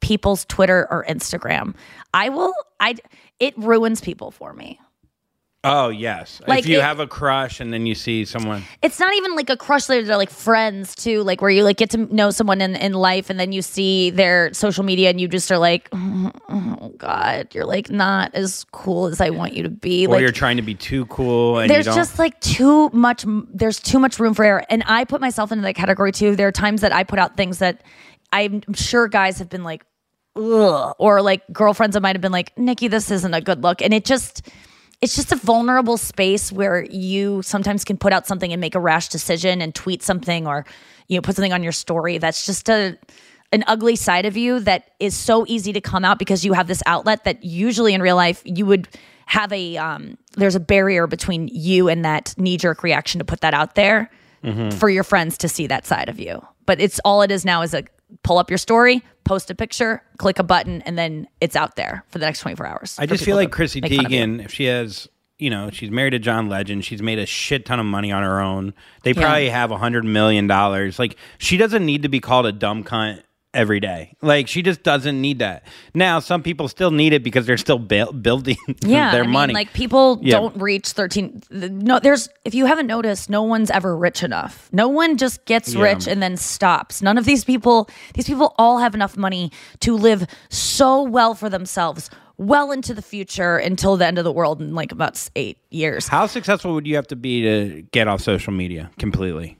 people's 0.00 0.44
Twitter 0.46 0.88
or 0.90 1.04
Instagram. 1.04 1.74
I 2.12 2.30
will. 2.30 2.54
I. 2.80 2.96
It 3.38 3.56
ruins 3.56 4.00
people 4.00 4.30
for 4.30 4.52
me. 4.52 4.80
Oh 5.62 5.90
yes. 5.90 6.40
Like 6.46 6.60
if 6.60 6.66
you 6.66 6.78
it- 6.78 6.82
have 6.82 7.00
a 7.00 7.06
crush 7.06 7.60
and 7.60 7.70
then 7.72 7.84
you 7.84 7.94
see 7.94 8.24
someone 8.24 8.62
it's 8.82 8.98
not 8.98 9.12
even 9.14 9.36
like 9.36 9.50
a 9.50 9.56
crush 9.56 9.84
they're, 9.84 10.02
they're 10.02 10.16
like 10.16 10.30
friends 10.30 10.94
too 10.94 11.22
like 11.22 11.42
where 11.42 11.50
you 11.50 11.64
like 11.64 11.76
get 11.76 11.90
to 11.90 11.98
know 12.14 12.30
someone 12.30 12.60
in, 12.62 12.76
in 12.76 12.92
life 12.92 13.28
and 13.28 13.38
then 13.38 13.52
you 13.52 13.60
see 13.60 14.08
their 14.10 14.52
social 14.54 14.84
media 14.84 15.10
and 15.10 15.20
you 15.20 15.28
just 15.28 15.52
are 15.52 15.58
like 15.58 15.88
oh, 15.92 16.32
oh, 16.48 16.94
god 16.96 17.54
you're 17.54 17.66
like 17.66 17.90
not 17.90 18.34
as 18.34 18.64
cool 18.72 19.06
as 19.06 19.20
i 19.20 19.28
want 19.28 19.52
you 19.52 19.62
to 19.62 19.68
be 19.68 20.06
or 20.06 20.14
like 20.14 20.22
you're 20.22 20.32
trying 20.32 20.56
to 20.56 20.62
be 20.62 20.74
too 20.74 21.04
cool 21.06 21.58
and 21.58 21.68
there's 21.68 21.84
just 21.84 22.18
like 22.18 22.40
too 22.40 22.88
much 22.90 23.26
there's 23.52 23.78
too 23.78 23.98
much 23.98 24.18
room 24.18 24.32
for 24.32 24.44
error 24.44 24.64
and 24.70 24.82
i 24.86 25.04
put 25.04 25.20
myself 25.20 25.52
into 25.52 25.62
that 25.62 25.74
category 25.74 26.10
too 26.10 26.34
there 26.34 26.48
are 26.48 26.52
times 26.52 26.80
that 26.80 26.92
i 26.92 27.04
put 27.04 27.18
out 27.18 27.36
things 27.36 27.58
that 27.58 27.82
I'm 28.32 28.62
sure 28.74 29.08
guys 29.08 29.38
have 29.38 29.48
been 29.48 29.64
like, 29.64 29.84
ugh, 30.36 30.94
or 30.98 31.22
like 31.22 31.42
girlfriends 31.52 31.96
of 31.96 32.02
mine 32.02 32.14
have 32.14 32.22
been 32.22 32.32
like, 32.32 32.56
Nikki, 32.56 32.88
this 32.88 33.10
isn't 33.10 33.34
a 33.34 33.40
good 33.40 33.62
look. 33.62 33.82
And 33.82 33.92
it 33.92 34.04
just, 34.04 34.48
it's 35.00 35.16
just 35.16 35.32
a 35.32 35.36
vulnerable 35.36 35.96
space 35.96 36.52
where 36.52 36.84
you 36.84 37.42
sometimes 37.42 37.84
can 37.84 37.96
put 37.96 38.12
out 38.12 38.26
something 38.26 38.52
and 38.52 38.60
make 38.60 38.74
a 38.74 38.80
rash 38.80 39.08
decision 39.08 39.62
and 39.62 39.74
tweet 39.74 40.02
something 40.02 40.46
or, 40.46 40.66
you 41.08 41.16
know, 41.16 41.22
put 41.22 41.36
something 41.36 41.52
on 41.52 41.62
your 41.62 41.72
story. 41.72 42.18
That's 42.18 42.44
just 42.44 42.68
a, 42.68 42.98
an 43.52 43.64
ugly 43.66 43.96
side 43.96 44.26
of 44.26 44.36
you 44.36 44.60
that 44.60 44.90
is 45.00 45.16
so 45.16 45.44
easy 45.48 45.72
to 45.72 45.80
come 45.80 46.04
out 46.04 46.18
because 46.18 46.44
you 46.44 46.52
have 46.52 46.66
this 46.66 46.82
outlet 46.86 47.24
that 47.24 47.42
usually 47.42 47.94
in 47.94 48.02
real 48.02 48.16
life 48.16 48.42
you 48.44 48.66
would 48.66 48.88
have 49.26 49.52
a 49.52 49.76
um 49.76 50.18
there's 50.32 50.56
a 50.56 50.60
barrier 50.60 51.06
between 51.06 51.48
you 51.48 51.88
and 51.88 52.04
that 52.04 52.34
knee 52.36 52.56
jerk 52.56 52.82
reaction 52.82 53.20
to 53.20 53.24
put 53.24 53.40
that 53.40 53.54
out 53.54 53.76
there 53.76 54.10
for 54.72 54.88
your 54.88 55.04
friends 55.04 55.36
to 55.38 55.48
see 55.48 55.66
that 55.66 55.86
side 55.86 56.08
of 56.08 56.18
you. 56.18 56.44
But 56.66 56.80
it's 56.80 56.98
all 57.04 57.22
it 57.22 57.30
is 57.30 57.44
now 57.44 57.62
is 57.62 57.74
a 57.74 57.84
pull 58.22 58.38
up 58.38 58.50
your 58.50 58.58
story, 58.58 59.02
post 59.24 59.50
a 59.50 59.54
picture, 59.54 60.02
click 60.18 60.38
a 60.38 60.42
button, 60.42 60.82
and 60.82 60.96
then 60.98 61.26
it's 61.40 61.56
out 61.56 61.76
there 61.76 62.04
for 62.08 62.18
the 62.18 62.24
next 62.26 62.40
24 62.40 62.66
hours. 62.66 62.96
I 62.98 63.06
just 63.06 63.24
feel 63.24 63.36
like 63.36 63.50
Chrissy 63.52 63.80
make 63.80 63.92
fun 63.94 64.06
of 64.06 64.12
you. 64.12 64.18
Teigen, 64.20 64.44
if 64.44 64.52
she 64.52 64.64
has, 64.64 65.08
you 65.38 65.50
know, 65.50 65.70
she's 65.70 65.90
married 65.90 66.10
to 66.10 66.18
John 66.18 66.48
Legend, 66.48 66.84
she's 66.84 67.02
made 67.02 67.18
a 67.18 67.26
shit 67.26 67.64
ton 67.66 67.80
of 67.80 67.86
money 67.86 68.12
on 68.12 68.22
her 68.22 68.40
own. 68.40 68.74
They 69.04 69.12
Yeah. 69.12 69.22
probably 69.22 69.48
have 69.50 69.70
a 69.70 69.78
hundred 69.78 70.04
million 70.04 70.46
dollars. 70.46 70.98
Like 70.98 71.16
she 71.38 71.56
doesn't 71.56 71.84
need 71.84 72.02
to 72.02 72.08
be 72.08 72.20
called 72.20 72.46
a 72.46 72.52
dumb 72.52 72.84
cunt 72.84 73.22
every 73.52 73.80
day. 73.80 74.14
Like 74.22 74.46
she 74.48 74.62
just 74.62 74.82
doesn't 74.82 75.20
need 75.20 75.40
that. 75.40 75.64
Now, 75.94 76.20
some 76.20 76.42
people 76.42 76.68
still 76.68 76.90
need 76.90 77.12
it 77.12 77.22
because 77.24 77.46
they're 77.46 77.56
still 77.56 77.78
buil- 77.78 78.12
building 78.12 78.56
yeah, 78.82 79.10
their 79.12 79.22
I 79.22 79.26
mean, 79.26 79.32
money. 79.32 79.54
Like 79.54 79.72
people 79.72 80.18
Yeah. 80.22 80.36
don't 80.38 80.56
reach 80.60 80.88
13 80.88 81.42
no 81.50 81.98
there's 81.98 82.28
if 82.44 82.54
you 82.54 82.66
haven't 82.66 82.86
noticed, 82.86 83.28
no 83.30 83.42
one's 83.42 83.70
ever 83.70 83.96
rich 83.96 84.22
enough. 84.22 84.68
No 84.72 84.88
one 84.88 85.16
just 85.16 85.44
gets 85.46 85.74
Yeah. 85.74 85.82
rich 85.82 86.06
and 86.06 86.22
then 86.22 86.36
stops. 86.36 87.02
None 87.02 87.18
of 87.18 87.24
these 87.24 87.44
people 87.44 87.88
these 88.14 88.26
people 88.26 88.54
all 88.58 88.78
have 88.78 88.94
enough 88.94 89.16
money 89.16 89.50
to 89.80 89.96
live 89.96 90.26
so 90.48 91.02
well 91.02 91.34
for 91.34 91.48
themselves 91.48 92.10
well 92.38 92.72
into 92.72 92.94
the 92.94 93.02
future 93.02 93.58
until 93.58 93.98
the 93.98 94.06
end 94.06 94.16
of 94.16 94.24
the 94.24 94.32
world 94.32 94.62
in 94.62 94.74
like 94.74 94.92
about 94.92 95.28
8 95.36 95.58
years. 95.68 96.08
How 96.08 96.26
successful 96.26 96.72
would 96.72 96.86
you 96.86 96.96
have 96.96 97.06
to 97.08 97.16
be 97.16 97.42
to 97.42 97.82
get 97.92 98.08
off 98.08 98.22
social 98.22 98.52
media 98.54 98.90
completely? 98.98 99.58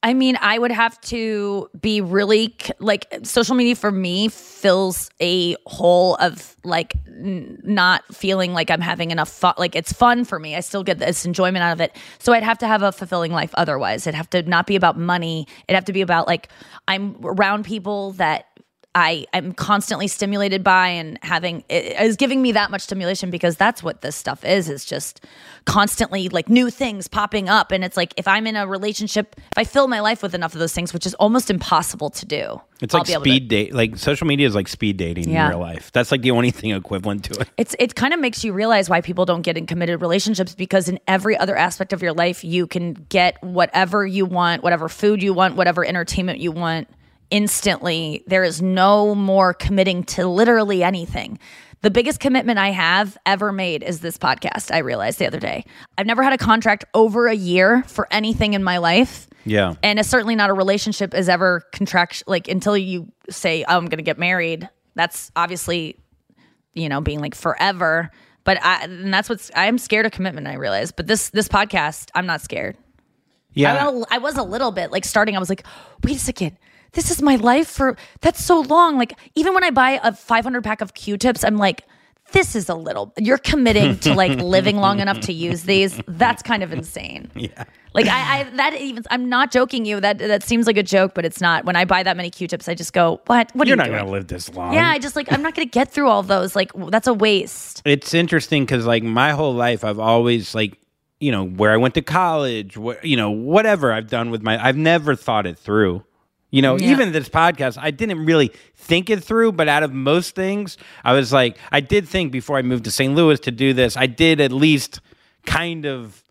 I 0.00 0.14
mean, 0.14 0.38
I 0.40 0.56
would 0.56 0.70
have 0.70 1.00
to 1.02 1.68
be 1.80 2.00
really 2.00 2.54
like 2.78 3.06
social 3.24 3.56
media 3.56 3.74
for 3.74 3.90
me 3.90 4.28
fills 4.28 5.10
a 5.20 5.56
hole 5.66 6.14
of 6.16 6.54
like 6.62 6.94
n- 7.08 7.58
not 7.64 8.04
feeling 8.14 8.52
like 8.52 8.70
I'm 8.70 8.80
having 8.80 9.10
enough 9.10 9.28
fun. 9.28 9.54
Like 9.58 9.74
it's 9.74 9.92
fun 9.92 10.24
for 10.24 10.38
me. 10.38 10.54
I 10.54 10.60
still 10.60 10.84
get 10.84 11.00
this 11.00 11.26
enjoyment 11.26 11.64
out 11.64 11.72
of 11.72 11.80
it. 11.80 11.96
So 12.20 12.32
I'd 12.32 12.44
have 12.44 12.58
to 12.58 12.68
have 12.68 12.82
a 12.82 12.92
fulfilling 12.92 13.32
life 13.32 13.50
otherwise. 13.54 14.06
It'd 14.06 14.14
have 14.14 14.30
to 14.30 14.42
not 14.42 14.68
be 14.68 14.76
about 14.76 14.96
money. 14.96 15.48
It'd 15.66 15.74
have 15.74 15.86
to 15.86 15.92
be 15.92 16.00
about 16.00 16.28
like 16.28 16.48
I'm 16.86 17.16
around 17.24 17.64
people 17.64 18.12
that 18.12 18.46
I 18.98 19.26
am 19.32 19.52
constantly 19.52 20.08
stimulated 20.08 20.64
by 20.64 20.88
and 20.88 21.20
having 21.22 21.62
it 21.68 22.00
is 22.00 22.16
giving 22.16 22.42
me 22.42 22.50
that 22.52 22.72
much 22.72 22.82
stimulation 22.82 23.30
because 23.30 23.56
that's 23.56 23.80
what 23.80 24.00
this 24.00 24.16
stuff 24.16 24.44
is 24.44 24.68
is 24.68 24.84
just 24.84 25.24
constantly 25.66 26.28
like 26.30 26.48
new 26.48 26.68
things 26.68 27.06
popping 27.06 27.48
up 27.48 27.70
and 27.70 27.84
it's 27.84 27.96
like 27.96 28.12
if 28.16 28.26
I'm 28.26 28.44
in 28.46 28.56
a 28.56 28.66
relationship 28.66 29.36
if 29.38 29.56
I 29.56 29.62
fill 29.62 29.86
my 29.86 30.00
life 30.00 30.20
with 30.20 30.34
enough 30.34 30.52
of 30.54 30.58
those 30.58 30.72
things 30.72 30.92
which 30.92 31.06
is 31.06 31.14
almost 31.14 31.48
impossible 31.48 32.10
to 32.10 32.26
do 32.26 32.60
It's 32.80 32.92
I'll 32.94 33.04
like 33.06 33.20
speed 33.20 33.46
date. 33.48 33.72
Like 33.72 33.96
social 33.96 34.26
media 34.26 34.48
is 34.48 34.54
like 34.56 34.66
speed 34.66 34.96
dating 34.96 35.28
Yeah. 35.30 35.44
in 35.44 35.50
real 35.50 35.60
life. 35.60 35.92
That's 35.92 36.10
like 36.10 36.22
the 36.22 36.32
only 36.32 36.50
thing 36.50 36.70
equivalent 36.72 37.24
to 37.26 37.40
it. 37.42 37.48
it's 37.56 37.76
it 37.78 37.94
kind 37.94 38.12
of 38.12 38.18
makes 38.18 38.42
you 38.42 38.52
realize 38.52 38.90
why 38.90 39.00
people 39.00 39.24
don't 39.26 39.42
get 39.42 39.56
in 39.56 39.66
committed 39.66 40.00
relationships 40.00 40.56
because 40.56 40.88
in 40.88 40.98
every 41.06 41.36
other 41.36 41.56
aspect 41.56 41.92
of 41.92 42.02
your 42.02 42.14
life 42.14 42.42
you 42.42 42.66
can 42.66 42.94
get 43.10 43.40
whatever 43.44 44.04
you 44.04 44.26
want 44.26 44.62
whatever 44.64 44.88
food 44.88 45.22
you 45.22 45.32
want 45.32 45.54
whatever 45.54 45.84
entertainment 45.84 46.40
you 46.40 46.50
want 46.50 46.88
instantly. 47.30 48.22
There 48.26 48.44
is 48.44 48.62
no 48.62 49.14
more 49.14 49.54
committing 49.54 50.04
to 50.04 50.26
literally 50.26 50.82
anything. 50.82 51.38
The 51.80 51.90
biggest 51.90 52.18
commitment 52.18 52.58
i 52.58 52.70
have 52.70 53.16
ever 53.24 53.52
made 53.52 53.84
is 53.84 54.00
this 54.00 54.18
podcast 54.18 54.74
i 54.74 54.78
realized 54.78 55.18
the 55.18 55.26
other 55.26 55.38
day. 55.38 55.64
I've 55.96 56.06
never 56.06 56.22
had 56.22 56.32
a 56.32 56.38
contract 56.38 56.84
over 56.92 57.28
a 57.28 57.34
year 57.34 57.84
for 57.86 58.08
anything 58.10 58.54
in 58.54 58.64
my 58.64 58.78
life. 58.78 59.28
Yeah. 59.44 59.74
and 59.82 59.98
it's 59.98 60.08
certainly 60.08 60.34
not 60.34 60.50
a 60.50 60.52
relationship 60.52 61.14
is 61.14 61.28
ever 61.28 61.62
contract 61.72 62.24
like 62.26 62.48
until 62.48 62.76
you 62.76 63.10
say 63.30 63.64
oh, 63.66 63.78
i'm 63.78 63.86
gonna 63.86 64.02
get 64.02 64.18
married 64.18 64.68
that's 64.94 65.30
obviously 65.36 65.96
you 66.74 66.88
know 66.88 67.00
being 67.00 67.20
like 67.20 67.34
forever. 67.34 68.10
But 68.44 68.62
I, 68.64 68.84
and 68.84 69.12
that's 69.14 69.28
what's 69.28 69.50
i'm 69.54 69.78
scared 69.78 70.04
of 70.06 70.12
commitment 70.12 70.46
i 70.48 70.54
realize. 70.54 70.90
But 70.92 71.06
this 71.06 71.30
this 71.30 71.48
podcast 71.48 72.10
i'm 72.14 72.26
not 72.26 72.40
scared. 72.40 72.76
Yeah. 73.52 73.88
I, 73.88 74.16
I 74.16 74.18
was 74.18 74.36
a 74.36 74.42
little 74.42 74.72
bit 74.72 74.90
like 74.90 75.04
starting 75.04 75.36
i 75.36 75.38
was 75.38 75.48
like 75.48 75.64
wait 76.04 76.16
a 76.16 76.18
second 76.18 76.56
this 76.92 77.10
is 77.10 77.20
my 77.22 77.36
life 77.36 77.68
for 77.68 77.96
that's 78.20 78.44
so 78.44 78.60
long. 78.60 78.96
Like 78.98 79.12
even 79.34 79.54
when 79.54 79.64
i 79.64 79.70
buy 79.70 80.00
a 80.02 80.12
500 80.12 80.62
pack 80.64 80.80
of 80.80 80.94
q-tips 80.94 81.44
i'm 81.44 81.56
like 81.56 81.84
this 82.32 82.54
is 82.54 82.68
a 82.68 82.74
little 82.74 83.12
you're 83.18 83.38
committing 83.38 83.98
to 84.00 84.12
like 84.14 84.38
living 84.42 84.76
long 84.76 85.00
enough 85.00 85.18
to 85.20 85.32
use 85.32 85.62
these? 85.62 85.98
That's 86.06 86.42
kind 86.42 86.62
of 86.62 86.72
insane. 86.72 87.30
Yeah. 87.34 87.64
like 87.94 88.06
I, 88.06 88.40
I 88.40 88.44
that 88.56 88.74
even 88.74 89.02
I'm 89.10 89.30
not 89.30 89.50
joking 89.50 89.86
you. 89.86 89.98
That 89.98 90.18
that 90.18 90.42
seems 90.42 90.66
like 90.66 90.76
a 90.76 90.82
joke 90.82 91.14
but 91.14 91.24
it's 91.24 91.40
not. 91.40 91.64
When 91.64 91.74
I 91.74 91.86
buy 91.86 92.02
that 92.02 92.18
many 92.18 92.28
Q-tips 92.28 92.68
I 92.68 92.74
just 92.74 92.92
go 92.92 93.22
what? 93.28 93.50
What 93.54 93.66
You're 93.66 93.76
you 93.78 93.82
not 93.82 93.86
doing? 93.86 94.04
to 94.04 94.10
live 94.10 94.26
this 94.26 94.52
long. 94.54 94.74
yeah 94.74 94.90
I 94.90 94.98
just 94.98 95.16
like 95.16 95.32
I'm 95.32 95.40
not 95.40 95.54
gonna 95.54 95.64
get 95.66 95.90
through 95.90 96.08
all 96.08 96.22
those. 96.22 96.54
Like 96.54 96.70
that's 96.90 97.06
a 97.06 97.14
waste. 97.14 97.80
It's 97.86 98.12
interesting 98.12 98.64
because 98.64 98.84
like 98.84 99.02
my 99.02 99.30
whole 99.30 99.54
life 99.54 99.82
i've 99.82 99.98
always 99.98 100.54
like 100.54 100.78
you 101.20 101.32
know 101.32 101.44
where 101.46 101.72
i 101.72 101.78
went 101.78 101.94
to 101.94 102.02
college 102.02 102.76
what 102.76 103.02
you 103.04 103.16
know 103.16 103.30
whatever 103.30 103.90
i've 103.90 104.08
done 104.08 104.30
with 104.30 104.42
my 104.42 104.62
i've 104.62 104.76
never 104.76 105.14
thought 105.16 105.46
it 105.46 105.58
through 105.58 106.04
you 106.50 106.62
know 106.62 106.76
Yeah. 106.78 106.90
even 106.92 107.12
this 107.12 107.28
podcast 107.28 107.76
i 107.80 107.90
didn't 107.90 108.24
really 108.24 108.52
think 108.74 109.10
it 109.10 109.22
through 109.22 109.52
but 109.52 109.68
out 109.68 109.82
of 109.82 109.92
most 109.92 110.34
things 110.34 110.76
i 111.04 111.12
was 111.12 111.32
like 111.32 111.56
i 111.72 111.80
did 111.80 112.08
think 112.08 112.32
before 112.32 112.56
i 112.58 112.62
moved 112.62 112.84
to 112.84 112.90
st 112.90 113.14
louis 113.14 113.38
to 113.40 113.50
do 113.50 113.72
this 113.74 113.96
i 113.96 114.06
did 114.06 114.40
at 114.40 114.50
least 114.52 115.00
kind 115.44 115.84
of 115.86 116.22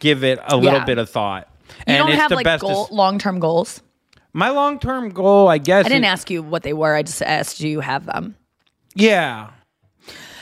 give 0.00 0.24
it 0.24 0.38
a 0.46 0.56
little 0.56 0.80
bit 0.80 0.98
of 0.98 1.08
thought. 1.08 1.48
You 1.86 1.94
and 1.94 2.06
don't 2.08 2.16
have 2.18 2.28
the 2.28 2.36
like 2.36 2.60
goal, 2.60 2.88
long-term 2.90 3.40
goals? 3.40 3.80
My 4.32 4.50
long-term 4.50 5.10
goal 5.10 5.48
i 5.48 5.58
guess 5.58 5.86
I 5.86 5.88
didn't 5.88 6.04
is- 6.04 6.08
ask 6.10 6.30
you 6.30 6.42
what 6.42 6.62
they 6.62 6.72
were 6.72 6.94
I 6.94 7.02
just 7.02 7.22
asked 7.22 7.58
do 7.58 7.68
you 7.68 7.80
have 7.80 8.04
them? 8.06 8.36
Yeah. 8.94 9.50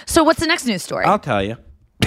So 0.07 0.25
what's 0.25 0.41
the 0.41 0.47
next 0.47 0.67
news 0.67 0.83
story? 0.83 1.05
I'll 1.05 1.19
tell 1.19 1.43
you. 1.43 1.57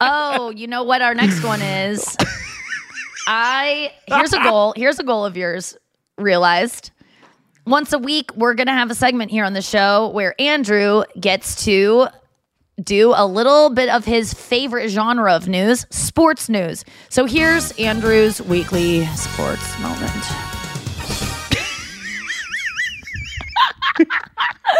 Oh 0.00 0.50
you 0.50 0.66
know 0.66 0.82
what 0.82 1.02
our 1.02 1.14
next 1.14 1.42
one 1.44 1.60
is 1.62 2.16
I 3.26 3.92
here's 4.06 4.32
a 4.32 4.42
goal 4.42 4.74
here's 4.76 4.98
a 4.98 5.04
goal 5.04 5.24
of 5.24 5.36
yours 5.36 5.76
realized 6.18 6.90
once 7.66 7.92
a 7.92 7.98
week 7.98 8.30
we're 8.36 8.54
gonna 8.54 8.72
have 8.72 8.90
a 8.90 8.94
segment 8.94 9.30
here 9.30 9.44
on 9.44 9.54
the 9.54 9.62
show 9.62 10.08
where 10.10 10.34
Andrew 10.40 11.04
gets 11.18 11.64
to 11.64 12.08
do 12.82 13.12
a 13.16 13.26
little 13.26 13.70
bit 13.70 13.88
of 13.88 14.04
his 14.04 14.34
favorite 14.34 14.88
genre 14.88 15.32
of 15.32 15.46
news, 15.46 15.86
sports 15.90 16.48
news. 16.48 16.84
So 17.08 17.24
here's 17.24 17.70
Andrew's 17.78 18.42
weekly 18.42 19.06
sports 19.06 19.78
moment. 19.80 20.24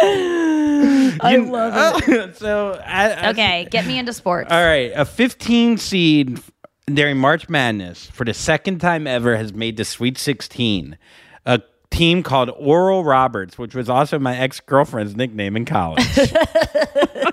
I 0.01 1.37
love 1.37 2.03
it. 2.07 2.37
so 2.37 2.81
I, 2.85 3.11
I- 3.11 3.29
Okay, 3.29 3.67
get 3.71 3.85
me 3.85 3.97
into 3.97 4.13
sports. 4.13 4.51
All 4.51 4.61
right, 4.63 4.91
a 4.95 5.05
15 5.05 5.77
seed 5.77 6.39
during 6.87 7.17
March 7.17 7.49
Madness 7.49 8.07
for 8.07 8.25
the 8.25 8.33
second 8.33 8.79
time 8.79 9.07
ever 9.07 9.37
has 9.37 9.53
made 9.53 9.77
the 9.77 9.85
Sweet 9.85 10.17
16. 10.17 10.97
A 11.45 11.61
team 11.89 12.23
called 12.23 12.51
Oral 12.57 13.03
Roberts, 13.03 13.57
which 13.57 13.73
was 13.73 13.89
also 13.89 14.19
my 14.19 14.37
ex 14.37 14.59
girlfriend's 14.59 15.15
nickname 15.15 15.55
in 15.55 15.65
college. 15.65 16.05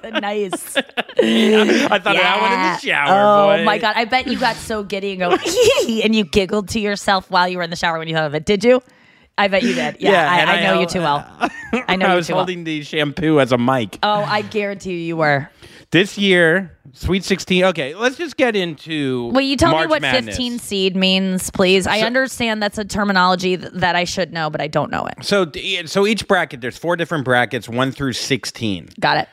nice. 0.04 0.76
I 0.76 0.82
thought 0.82 1.92
of 1.92 2.04
that 2.04 2.40
one 2.40 2.52
in 2.52 2.60
the 2.60 2.78
shower. 2.78 3.54
Oh 3.54 3.56
boy. 3.56 3.64
my 3.64 3.78
god! 3.78 3.94
I 3.96 4.04
bet 4.04 4.26
you 4.26 4.38
got 4.38 4.56
so 4.56 4.82
giddy 4.82 5.12
and 5.12 5.20
go 5.20 5.30
and 6.02 6.14
you 6.14 6.24
giggled 6.24 6.68
to 6.70 6.80
yourself 6.80 7.30
while 7.30 7.48
you 7.48 7.58
were 7.58 7.64
in 7.64 7.70
the 7.70 7.76
shower 7.76 7.98
when 7.98 8.08
you 8.08 8.14
thought 8.14 8.26
of 8.26 8.34
it. 8.34 8.44
Did 8.46 8.64
you? 8.64 8.82
I 9.38 9.48
bet 9.48 9.62
you 9.62 9.74
did. 9.74 9.96
Yeah, 9.98 10.40
and 10.40 10.50
I, 10.50 10.58
I, 10.58 10.62
know 10.62 10.80
you 10.80 10.86
too 10.86 11.00
well. 11.00 11.26
I 11.72 11.96
know 11.96 12.06
I 12.06 12.10
you 12.10 12.16
was 12.16 12.26
too 12.26 12.34
well. 12.34 12.40
holding 12.40 12.64
the 12.64 12.82
shampoo 12.82 13.40
as 13.40 13.50
a 13.50 13.58
mic. 13.58 13.98
Oh, 14.02 14.22
I 14.22 14.42
guarantee 14.42 14.92
you, 14.92 14.98
you 14.98 15.16
were. 15.16 15.48
This 15.92 16.16
year, 16.18 16.76
Sweet 16.94 17.22
16. 17.24 17.64
Okay, 17.64 17.94
let's 17.94 18.16
just 18.16 18.36
get 18.36 18.56
into. 18.56 19.28
Will 19.28 19.40
you 19.42 19.56
tell 19.56 19.70
March 19.72 19.86
me 19.86 19.90
what 19.90 20.02
Madness. 20.02 20.36
15 20.36 20.58
seed 20.58 20.96
means, 20.96 21.50
please? 21.50 21.86
I 21.86 22.00
So- 22.00 22.06
understand 22.06 22.62
that's 22.62 22.76
a 22.78 22.84
terminology 22.84 23.56
th- 23.56 23.72
that 23.74 23.94
I 23.94 24.04
should 24.04 24.32
know, 24.32 24.50
but 24.50 24.60
I 24.60 24.68
don't 24.68 24.90
know 24.90 25.06
it. 25.06 25.14
So, 25.24 25.50
so 25.86 26.06
each 26.06 26.26
bracket, 26.26 26.60
there's 26.60 26.76
four 26.76 26.96
different 26.96 27.24
brackets, 27.24 27.68
one 27.68 27.92
through 27.92 28.14
16. 28.14 28.88
Got 28.98 29.18
it. 29.18 29.28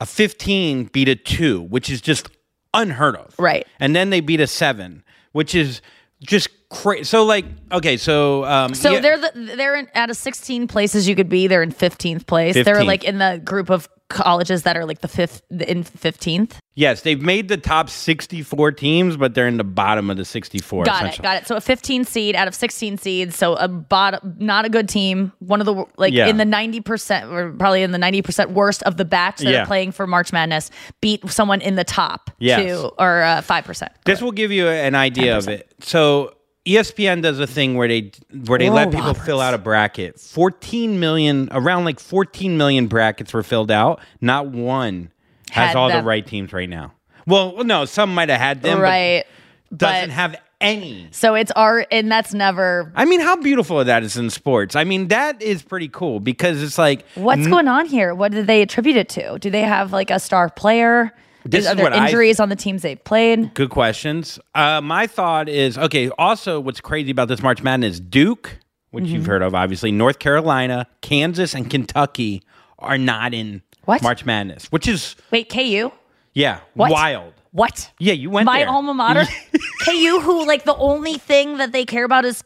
a 0.00 0.06
15 0.06 0.84
beat 0.92 1.08
a 1.08 1.16
2 1.16 1.60
which 1.60 1.90
is 1.90 2.00
just 2.00 2.28
unheard 2.72 3.16
of 3.16 3.34
Right. 3.36 3.66
and 3.80 3.96
then 3.96 4.10
they 4.10 4.20
beat 4.20 4.38
a 4.40 4.46
7 4.46 5.02
which 5.32 5.56
is 5.56 5.80
just 6.22 6.48
crazy. 6.68 7.02
So 7.02 7.24
like, 7.24 7.44
okay, 7.72 7.96
so 7.96 8.44
um, 8.44 8.74
So 8.74 8.92
yeah- 8.92 9.00
they're 9.00 9.18
the, 9.18 9.32
they're 9.56 9.74
in, 9.74 9.88
out 9.96 10.10
of 10.10 10.16
16 10.16 10.68
places 10.68 11.08
you 11.08 11.16
could 11.16 11.28
be. 11.28 11.48
They're 11.48 11.64
in 11.64 11.72
15th 11.72 12.26
place. 12.26 12.54
They're 12.54 12.84
like 12.84 13.02
in 13.02 13.18
the 13.18 13.40
group 13.44 13.70
of 13.70 13.88
colleges 14.08 14.62
that 14.62 14.76
are 14.76 14.84
like 14.86 15.00
the 15.00 15.08
fifth 15.08 15.42
in 15.50 15.84
15th. 15.84 16.52
yes, 16.74 17.02
they've 17.02 17.20
made 17.20 17.48
the 17.48 17.56
top 17.58 17.90
sixty-four 17.90 18.72
teams, 18.72 19.16
but 19.16 19.34
they're 19.34 19.46
in 19.48 19.58
the 19.58 19.64
bottom 19.64 20.08
of 20.10 20.16
the 20.16 20.24
sixty-four. 20.24 20.84
Got 20.84 21.14
it, 21.18 21.22
got 21.22 21.36
it. 21.42 21.46
So 21.46 21.56
a 21.56 21.60
15 21.60 22.04
seed 22.04 22.34
out 22.34 22.48
of 22.48 22.54
16 22.54 22.98
seeds. 22.98 23.36
So 23.36 23.54
a 23.54 23.68
bottom, 23.68 24.34
not 24.38 24.64
a 24.64 24.68
good 24.70 24.88
team. 24.88 25.32
One 25.40 25.60
of 25.60 25.66
the 25.66 25.84
like 25.98 26.12
Yeah. 26.14 26.26
in 26.28 26.38
the 26.38 26.44
90 26.44 26.80
percent, 26.80 27.30
or 27.30 27.52
probably 27.52 27.82
in 27.82 27.92
the 27.92 27.98
90 27.98 28.22
percent 28.22 28.50
worst 28.52 28.82
of 28.84 28.96
the 28.96 29.04
batch 29.04 29.38
that 29.40 29.50
Yeah. 29.50 29.62
are 29.62 29.66
playing 29.66 29.92
for 29.92 30.06
March 30.06 30.32
Madness. 30.32 30.70
Beat 31.00 31.28
someone 31.30 31.60
in 31.60 31.74
the 31.76 31.84
top 31.84 32.30
Yes. 32.38 32.62
two 32.62 32.90
or 32.98 33.22
uh, 33.22 33.42
five 33.42 33.64
percent. 33.64 33.92
This 34.04 34.22
will 34.22 34.32
give 34.32 34.50
you 34.52 34.68
an 34.68 34.94
idea 34.94 35.36
of 35.36 35.48
it. 35.48 35.70
So 35.80 36.32
ESPN 36.68 37.22
does 37.22 37.38
a 37.40 37.46
thing 37.46 37.74
where 37.76 37.88
they 37.88 38.12
where 38.46 38.58
they 38.58 38.68
let 38.70 38.88
Oral 38.88 39.00
people 39.00 39.14
fill 39.14 39.40
out 39.40 39.54
a 39.54 39.58
bracket. 39.58 40.20
14 40.20 41.00
million 41.00 41.48
around 41.52 41.84
like 41.84 41.98
14 41.98 42.56
million 42.58 42.86
brackets 42.88 43.32
were 43.32 43.42
filled 43.42 43.70
out. 43.70 44.00
Not 44.20 44.48
one 44.48 45.10
has 45.50 45.68
Had 45.68 45.76
all 45.76 45.90
the 45.90 46.02
right 46.02 46.26
teams 46.26 46.52
right 46.52 46.68
now. 46.68 46.92
Well, 47.26 47.64
no, 47.64 47.84
some 47.84 48.14
might 48.14 48.28
have 48.28 48.40
had 48.40 48.62
them, 48.62 48.80
Right. 48.80 49.24
but 49.70 49.78
doesn't 49.78 50.08
But- 50.08 50.14
have 50.14 50.36
any. 50.60 51.06
So 51.12 51.34
it's 51.34 51.50
our, 51.52 51.86
and 51.92 52.10
that's 52.10 52.34
never. 52.34 52.90
I 52.96 53.04
mean, 53.04 53.20
how 53.20 53.36
beautiful 53.36 53.82
that 53.84 54.02
is 54.02 54.16
in 54.16 54.28
sports. 54.30 54.74
I 54.76 54.84
mean, 54.84 55.08
that 55.08 55.40
is 55.40 55.62
pretty 55.62 55.88
cool 55.88 56.20
because 56.20 56.62
it's 56.62 56.78
like 56.78 57.04
What's 57.14 57.44
n- 57.44 57.50
going 57.50 57.68
on 57.68 57.86
here? 57.86 58.14
What 58.14 58.32
do 58.32 58.42
they 58.42 58.60
attribute 58.62 58.96
it 58.96 59.08
to? 59.10 59.38
Do 59.38 59.50
they 59.50 59.62
have 59.62 59.92
like 59.92 60.10
a 60.10 60.18
star 60.18 60.48
player? 60.50 61.12
This 61.50 61.66
are 61.66 61.70
is 61.70 61.76
there 61.76 61.84
what 61.84 61.92
I- 61.92 62.06
injuries 62.06 62.40
on 62.40 62.48
the 62.48 62.56
teams 62.56 62.82
they've 62.82 63.02
played? 63.02 63.54
Good 63.54 63.70
questions. 63.70 64.38
Uh, 64.54 64.80
my 64.80 65.06
thought 65.06 65.48
is 65.48 65.76
okay. 65.78 66.10
Also, 66.18 66.60
what's 66.60 66.80
crazy 66.80 67.10
about 67.10 67.28
this 67.28 67.42
March 67.42 67.62
Madness? 67.62 67.94
is 67.94 68.00
Duke, 68.00 68.58
which 68.90 69.04
you've 69.06 69.22
Mm-hmm. 69.22 69.30
heard 69.30 69.42
of, 69.42 69.54
obviously, 69.54 69.92
North 69.92 70.18
Carolina, 70.18 70.86
Kansas, 71.00 71.54
and 71.54 71.70
Kentucky 71.70 72.42
are 72.78 72.98
not 72.98 73.34
in 73.34 73.62
What? 73.84 74.02
March 74.02 74.24
Madness, 74.24 74.66
which 74.70 74.86
is 74.86 75.16
Wait, 75.30 75.48
KU? 75.50 75.90
yeah, 76.34 76.60
What? 76.74 76.90
wild. 76.90 77.32
What? 77.50 77.90
Yeah, 77.98 78.12
you 78.12 78.28
went 78.30 78.44
My 78.46 78.58
there. 78.58 78.68
alma 78.68 78.92
mater, 78.94 79.24
KU, 79.84 80.20
who 80.20 80.46
like 80.46 80.64
the 80.64 80.76
only 80.76 81.14
thing 81.18 81.56
that 81.56 81.72
they 81.72 81.84
care 81.86 82.04
about 82.04 82.24
is 82.26 82.44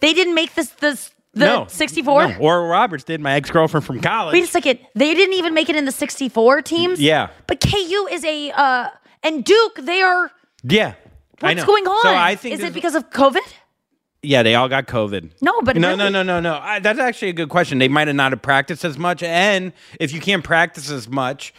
they 0.00 0.12
didn't 0.12 0.34
make 0.34 0.54
this 0.54 0.68
this 0.80 1.10
the 1.38 1.46
no, 1.46 1.66
64. 1.68 2.28
No. 2.28 2.38
Oral 2.38 2.68
Roberts 2.68 3.04
did. 3.04 3.20
My 3.20 3.34
ex 3.34 3.50
girlfriend 3.50 3.86
from 3.86 4.00
college. 4.00 4.32
Wait 4.32 4.44
a 4.44 4.46
second, 4.46 4.78
they 4.94 5.14
didn't 5.14 5.34
even 5.34 5.54
make 5.54 5.68
it 5.68 5.76
in 5.76 5.84
the 5.84 5.92
64 5.92 6.62
teams. 6.62 7.00
Yeah. 7.00 7.30
but 7.46 7.60
KU 7.60 8.08
is 8.10 8.24
a 8.24 8.50
uh 8.50 8.88
and 9.22 9.44
Duke. 9.44 9.76
They 9.82 10.00
are. 10.02 10.30
yeah, 10.62 10.94
I 11.42 11.54
What's 11.54 11.64
going 11.64 11.86
on? 11.86 12.02
So 12.02 12.14
I 12.14 12.34
think 12.34 12.54
is 12.54 12.62
it 12.62 12.74
because 12.74 12.94
of 12.94 13.10
COVID? 13.10 13.40
Yeah, 14.22 14.42
they 14.42 14.56
all 14.56 14.68
got 14.68 14.88
COVID. 14.88 15.30
No, 15.40 15.60
but 15.62 15.76
no, 15.76 15.88
really- 15.90 15.98
no, 15.98 16.08
no, 16.08 16.22
no, 16.24 16.40
no. 16.40 16.58
I, 16.60 16.80
that's 16.80 16.98
actually 16.98 17.28
a 17.28 17.32
good 17.34 17.48
question. 17.48 17.78
They 17.78 17.86
might 17.88 18.08
have 18.08 18.16
not 18.16 18.32
have 18.32 18.42
practiced 18.42 18.84
as 18.84 18.98
much, 18.98 19.22
and 19.22 19.72
if 20.00 20.12
you 20.12 20.20
can't 20.20 20.42
practice 20.42 20.90
as 20.90 21.08
much, 21.08 21.54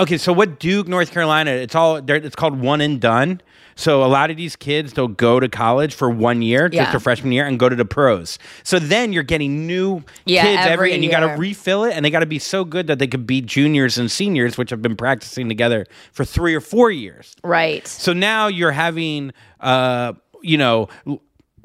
okay. 0.00 0.18
So 0.18 0.32
what 0.32 0.58
Duke, 0.58 0.88
North 0.88 1.10
Carolina, 1.10 1.50
it's 1.52 1.74
all 1.74 1.96
it's 1.96 2.36
called 2.36 2.60
one 2.60 2.80
and 2.80 3.00
done. 3.00 3.40
So 3.76 4.04
a 4.04 4.06
lot 4.06 4.30
of 4.30 4.36
these 4.36 4.56
kids 4.56 4.92
they'll 4.92 5.08
go 5.08 5.40
to 5.40 5.48
college 5.48 5.94
for 5.94 6.10
one 6.10 6.42
year, 6.42 6.68
just 6.68 6.94
a 6.94 7.00
freshman 7.00 7.32
year, 7.32 7.46
and 7.46 7.58
go 7.58 7.68
to 7.68 7.76
the 7.76 7.86
pros. 7.86 8.38
So 8.62 8.78
then 8.78 9.12
you're 9.12 9.22
getting 9.22 9.66
new 9.66 10.02
Yeah, 10.26 10.42
kids 10.42 10.58
every, 10.58 10.72
every 10.72 10.92
and 10.92 11.04
you 11.04 11.10
got 11.10 11.20
to 11.20 11.40
refill 11.40 11.84
it, 11.84 11.94
and 11.94 12.04
they 12.04 12.10
got 12.10 12.20
to 12.20 12.26
be 12.26 12.38
so 12.38 12.64
good 12.64 12.88
that 12.88 12.98
they 12.98 13.06
could 13.06 13.26
beat 13.26 13.46
juniors 13.46 13.96
and 13.96 14.10
seniors, 14.10 14.58
which 14.58 14.68
have 14.68 14.82
been 14.82 14.96
practicing 14.96 15.48
together 15.48 15.86
for 16.12 16.24
three 16.24 16.54
or 16.54 16.60
four 16.60 16.90
years. 16.90 17.34
Right. 17.42 17.86
So 17.86 18.12
now 18.12 18.48
you're 18.48 18.72
having, 18.72 19.32
uh, 19.60 20.12
you 20.42 20.58
know, 20.58 20.88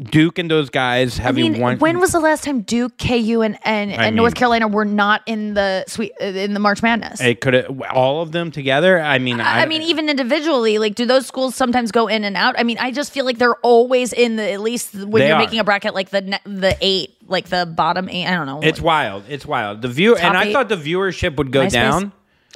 Duke 0.01 0.39
and 0.39 0.51
those 0.51 0.69
guys 0.69 1.19
I 1.21 1.31
mean, 1.31 1.59
one. 1.59 1.79
when 1.79 1.99
was 1.99 2.11
the 2.11 2.19
last 2.19 2.43
time 2.43 2.61
Duke, 2.61 2.97
KU, 2.97 3.41
and 3.41 3.57
and, 3.63 3.91
I 3.93 4.07
and 4.07 4.15
North 4.15 4.35
Carolina 4.35 4.67
were 4.67 4.83
not 4.83 5.21
in 5.25 5.53
the 5.53 5.85
sweet 5.87 6.11
in 6.19 6.53
the 6.53 6.59
March 6.59 6.83
Madness? 6.83 7.21
it 7.21 7.39
could 7.39 7.65
all 7.89 8.21
of 8.21 8.33
them 8.33 8.51
together? 8.51 8.99
I 8.99 9.19
mean, 9.19 9.39
I, 9.39 9.61
I 9.61 9.65
mean, 9.65 9.81
even 9.83 10.09
individually, 10.09 10.79
like, 10.79 10.95
do 10.95 11.05
those 11.05 11.25
schools 11.25 11.55
sometimes 11.55 11.91
go 11.91 12.07
in 12.07 12.25
and 12.25 12.35
out? 12.35 12.55
I 12.57 12.63
mean, 12.63 12.77
I 12.77 12.91
just 12.91 13.13
feel 13.13 13.23
like 13.23 13.37
they're 13.37 13.55
always 13.57 14.11
in 14.11 14.35
the 14.35 14.51
at 14.51 14.59
least 14.59 14.93
when 14.93 15.25
you're 15.25 15.35
are. 15.35 15.39
making 15.39 15.59
a 15.59 15.63
bracket, 15.63 15.93
like 15.93 16.09
the 16.09 16.39
the 16.43 16.77
eight, 16.81 17.15
like 17.27 17.47
the 17.47 17.65
bottom 17.65 18.09
eight. 18.09 18.27
I 18.27 18.31
don't 18.31 18.47
know. 18.47 18.59
it's 18.61 18.81
wild. 18.81 19.23
It's 19.29 19.45
wild. 19.45 19.81
The 19.81 19.87
view, 19.87 20.17
and 20.17 20.35
I 20.35 20.45
eight. 20.45 20.53
thought 20.53 20.67
the 20.67 20.75
viewership 20.75 21.37
would 21.37 21.51
go 21.51 21.69
down, 21.69 22.11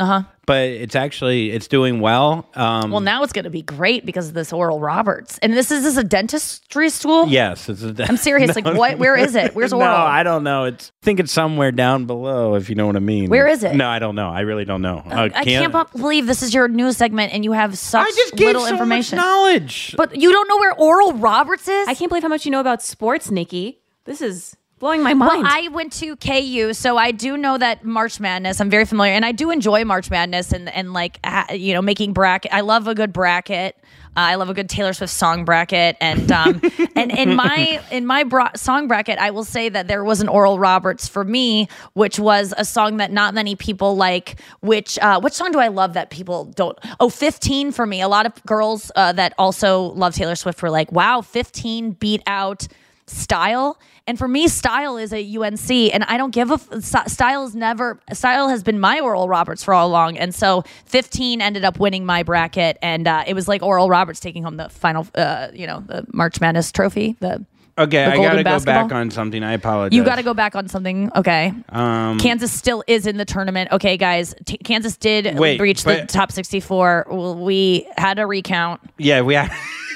huh. 0.05 0.23
but 0.45 0.63
it's 0.67 0.95
actually 0.95 1.51
it's 1.51 1.67
doing 1.67 1.99
well. 1.99 2.47
Um, 2.55 2.91
Well, 2.91 3.01
now 3.01 3.23
it's 3.23 3.33
going 3.33 3.43
to 3.45 3.49
be 3.49 3.61
great 3.61 4.05
because 4.05 4.29
of 4.29 4.33
this 4.33 4.51
Oral 4.53 4.79
Roberts, 4.79 5.37
and 5.39 5.53
this 5.53 5.71
is 5.71 5.83
this 5.83 5.97
a 5.97 6.03
dentistry 6.03 6.89
school? 6.89 7.27
yes, 7.27 7.69
it's 7.69 7.83
a, 7.83 7.95
I'm 8.07 8.17
serious. 8.17 8.55
like, 8.61 8.65
what? 8.65 8.97
Where 8.97 9.15
is 9.15 9.35
it? 9.35 9.53
Where's 9.55 9.73
Oral? 9.79 9.87
no, 9.87 9.95
I 9.95 10.23
don't 10.23 10.43
know. 10.43 10.65
It's 10.65 10.91
I 11.01 11.05
think 11.05 11.19
it's 11.19 11.31
somewhere 11.31 11.71
down 11.71 12.05
below, 12.05 12.55
if 12.55 12.69
you 12.69 12.75
know 12.75 12.87
what 12.87 12.95
I 12.95 12.99
mean. 12.99 13.29
Where 13.29 13.47
is 13.47 13.63
it? 13.63 13.75
No, 13.75 13.87
I 13.87 13.99
don't 13.99 14.15
know. 14.15 14.29
I 14.29 14.41
really 14.41 14.65
don't 14.65 14.81
know. 14.81 15.03
Uh, 15.05 15.29
I 15.33 15.43
can't 15.43 15.71
bu- 15.71 15.97
believe 15.97 16.25
this 16.27 16.41
is 16.43 16.53
your 16.53 16.67
news 16.67 16.97
segment, 16.97 17.33
and 17.33 17.43
you 17.43 17.51
have 17.51 17.77
such 17.77 18.07
I 18.07 18.11
just 18.11 18.35
gave 18.35 18.47
little 18.47 18.61
so 18.61 18.65
much 18.71 18.79
information. 18.79 19.17
knowledge. 19.17 19.95
But 19.97 20.15
you 20.19 20.31
don't 20.31 20.47
know 20.47 20.57
where 20.57 20.73
Oral 20.73 21.13
Roberts 21.13 21.67
is? 21.67 21.87
I 21.87 21.93
can't 21.93 22.09
believe 22.09 22.23
how 22.23 22.29
much 22.29 22.45
you 22.45 22.51
know 22.51 22.59
about 22.59 22.81
sports, 22.81 23.29
Nikki. 23.31 23.79
This 24.05 24.21
is 24.21 24.55
blowing 24.79 25.03
my 25.03 25.13
mind. 25.13 25.43
Well, 25.43 25.51
I 25.51 25.67
went 25.67 25.93
to 25.93 26.15
KU, 26.15 26.73
so 26.73 26.97
I 26.97 27.11
do 27.11 27.37
know 27.37 27.57
that 27.57 27.83
March 27.83 28.19
Madness. 28.19 28.59
I'm 28.59 28.69
very 28.69 28.85
familiar, 28.85 29.13
and 29.13 29.25
I 29.25 29.31
do 29.31 29.51
enjoy 29.51 29.85
March 29.85 30.09
Madness 30.09 30.51
and 30.51 30.69
and 30.69 30.93
like 30.93 31.19
you 31.51 31.73
know 31.73 31.81
making 31.81 32.13
bracket. 32.13 32.53
I 32.53 32.61
love 32.61 32.87
a 32.87 32.95
good 32.95 33.13
bracket. 33.13 33.75
Uh, 34.17 34.21
I 34.21 34.35
love 34.35 34.49
a 34.49 34.53
good 34.55 34.69
Taylor 34.69 34.91
Swift 34.93 35.13
song 35.13 35.45
bracket, 35.45 35.95
and 36.01 36.31
um, 36.31 36.61
and 36.95 37.11
in 37.11 37.35
my 37.35 37.81
in 37.91 38.05
my 38.05 38.23
bra- 38.23 38.53
song 38.55 38.87
bracket, 38.87 39.19
I 39.19 39.31
will 39.31 39.43
say 39.43 39.69
that 39.69 39.87
there 39.87 40.03
was 40.03 40.19
an 40.19 40.27
Oral 40.27 40.57
Roberts 40.57 41.07
for 41.07 41.23
me, 41.23 41.67
which 41.93 42.19
was 42.19 42.53
a 42.57 42.65
song 42.65 42.97
that 42.97 43.11
not 43.11 43.33
many 43.33 43.55
people 43.55 43.95
like. 43.95 44.39
Which 44.61 44.97
uh, 44.99 45.19
which 45.21 45.33
song 45.33 45.51
do 45.51 45.59
I 45.59 45.67
love 45.67 45.93
that 45.93 46.09
people 46.09 46.45
don't? 46.45 46.77
Oh, 46.99 47.09
15 47.09 47.71
for 47.71 47.85
me. 47.85 48.01
A 48.01 48.07
lot 48.07 48.25
of 48.25 48.43
girls 48.45 48.91
uh, 48.95 49.13
that 49.13 49.33
also 49.37 49.81
love 49.81 50.15
Taylor 50.15 50.35
Swift 50.35 50.61
were 50.61 50.71
like, 50.71 50.91
"Wow, 50.91 51.21
15 51.21 51.91
beat 51.91 52.23
out." 52.25 52.67
style 53.11 53.79
and 54.09 54.17
for 54.17 54.27
me 54.27 54.47
style 54.47 54.97
is 54.97 55.13
a 55.13 55.21
unc 55.37 55.69
and 55.69 56.03
i 56.05 56.17
don't 56.17 56.31
give 56.31 56.49
a 56.49 56.55
f- 56.55 57.05
is 57.45 57.55
never 57.55 57.99
style 58.11 58.49
has 58.49 58.63
been 58.63 58.79
my 58.79 58.99
oral 58.99 59.27
roberts 59.29 59.63
for 59.63 59.73
all 59.73 59.87
along 59.87 60.17
and 60.17 60.33
so 60.33 60.63
15 60.85 61.41
ended 61.41 61.63
up 61.63 61.79
winning 61.79 62.05
my 62.05 62.23
bracket 62.23 62.77
and 62.81 63.07
uh, 63.07 63.23
it 63.27 63.35
was 63.35 63.47
like 63.47 63.61
oral 63.61 63.87
roberts 63.87 64.19
taking 64.19 64.43
home 64.43 64.57
the 64.57 64.67
final 64.69 65.07
uh, 65.15 65.49
you 65.53 65.67
know 65.67 65.81
the 65.85 66.05
march 66.11 66.41
madness 66.41 66.71
trophy 66.71 67.15
the 67.19 67.45
okay, 67.77 68.03
the 68.05 68.11
I 68.11 68.17
gotta 68.17 68.43
go 68.43 68.59
back 68.59 68.91
on 68.91 69.09
something. 69.11 69.41
I 69.43 69.53
apologize. 69.53 69.95
you 69.95 70.03
got 70.03 70.15
to 70.15 70.23
go 70.23 70.33
back 70.33 70.55
on 70.55 70.67
something 70.67 71.11
okay 71.15 71.53
Um, 71.69 72.17
kansas 72.19 72.51
still 72.51 72.83
is 72.87 73.05
in 73.05 73.17
the 73.17 73.25
tournament 73.25 73.71
okay 73.71 73.95
guys 73.95 74.33
T- 74.45 74.57
kansas 74.57 74.97
did 74.97 75.37
Wait, 75.37 75.61
reach 75.61 75.83
the 75.83 76.05
top 76.07 76.31
64 76.31 77.05
Well, 77.09 77.35
we 77.35 77.87
had 77.95 78.17
a 78.19 78.25
recount 78.25 78.81
yeah, 78.97 79.21
we 79.21 79.35
have. 79.35 79.53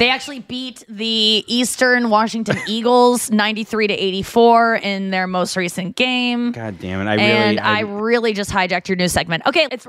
They 0.00 0.08
actually 0.08 0.38
beat 0.40 0.82
the 0.88 1.44
Eastern 1.46 2.08
Washington 2.08 2.56
Eagles 2.66 3.30
93 3.30 3.88
to 3.88 3.92
84 3.92 4.76
in 4.76 5.10
their 5.10 5.26
most 5.26 5.58
recent 5.58 5.94
game. 5.94 6.52
God 6.52 6.78
damn 6.78 7.06
it! 7.06 7.10
I 7.10 7.14
really. 7.16 7.28
and 7.28 7.60
I, 7.60 7.80
really 7.80 8.32
just 8.32 8.50
hijacked 8.50 8.88
your 8.88 8.96
news 8.96 9.12
segment. 9.12 9.42
Okay, 9.44 9.68
it's 9.70 9.86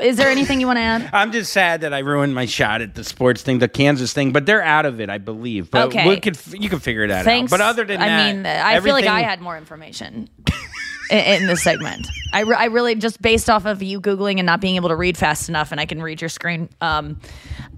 is 0.00 0.16
there 0.16 0.30
anything 0.30 0.60
you 0.60 0.66
want 0.66 0.78
to 0.78 0.82
add? 0.82 1.10
I'm 1.12 1.30
just 1.30 1.52
sad 1.52 1.82
that 1.82 1.92
I 1.92 1.98
ruined 1.98 2.34
my 2.34 2.46
shot 2.46 2.80
at 2.80 2.94
the 2.94 3.04
sports 3.04 3.42
thing, 3.42 3.58
the 3.58 3.68
Kansas 3.68 4.14
thing, 4.14 4.32
but 4.32 4.46
they're 4.46 4.62
out 4.62 4.86
of 4.86 4.98
it, 4.98 5.10
I 5.10 5.18
believe. 5.18 5.70
But 5.70 5.88
Okay. 5.88 6.08
we 6.08 6.18
could, 6.20 6.38
you 6.52 6.70
can 6.70 6.78
figure 6.78 7.06
that 7.08 7.26
Thanks. 7.26 7.52
out. 7.52 7.58
But 7.58 7.64
other 7.64 7.84
than 7.84 8.00
that, 8.00 8.08
I 8.08 8.32
that, 8.32 8.36
mean, 8.36 8.46
I 8.46 8.80
feel 8.80 8.94
like 8.94 9.06
I 9.06 9.22
had 9.22 9.40
more 9.40 9.56
information 9.58 10.28
in, 11.10 11.42
in 11.42 11.46
this 11.46 11.62
segment. 11.62 12.08
I, 12.32 12.40
re- 12.40 12.56
I 12.56 12.66
really 12.66 12.94
just 12.94 13.20
based 13.20 13.50
off 13.50 13.66
of 13.66 13.82
you 13.82 14.00
googling 14.00 14.38
and 14.38 14.46
not 14.46 14.60
being 14.60 14.76
able 14.76 14.88
to 14.90 14.96
read 14.96 15.16
fast 15.16 15.48
enough, 15.48 15.72
and 15.72 15.80
I 15.80 15.86
can 15.86 16.00
read 16.02 16.20
your 16.20 16.28
screen. 16.28 16.68
Um, 16.80 17.20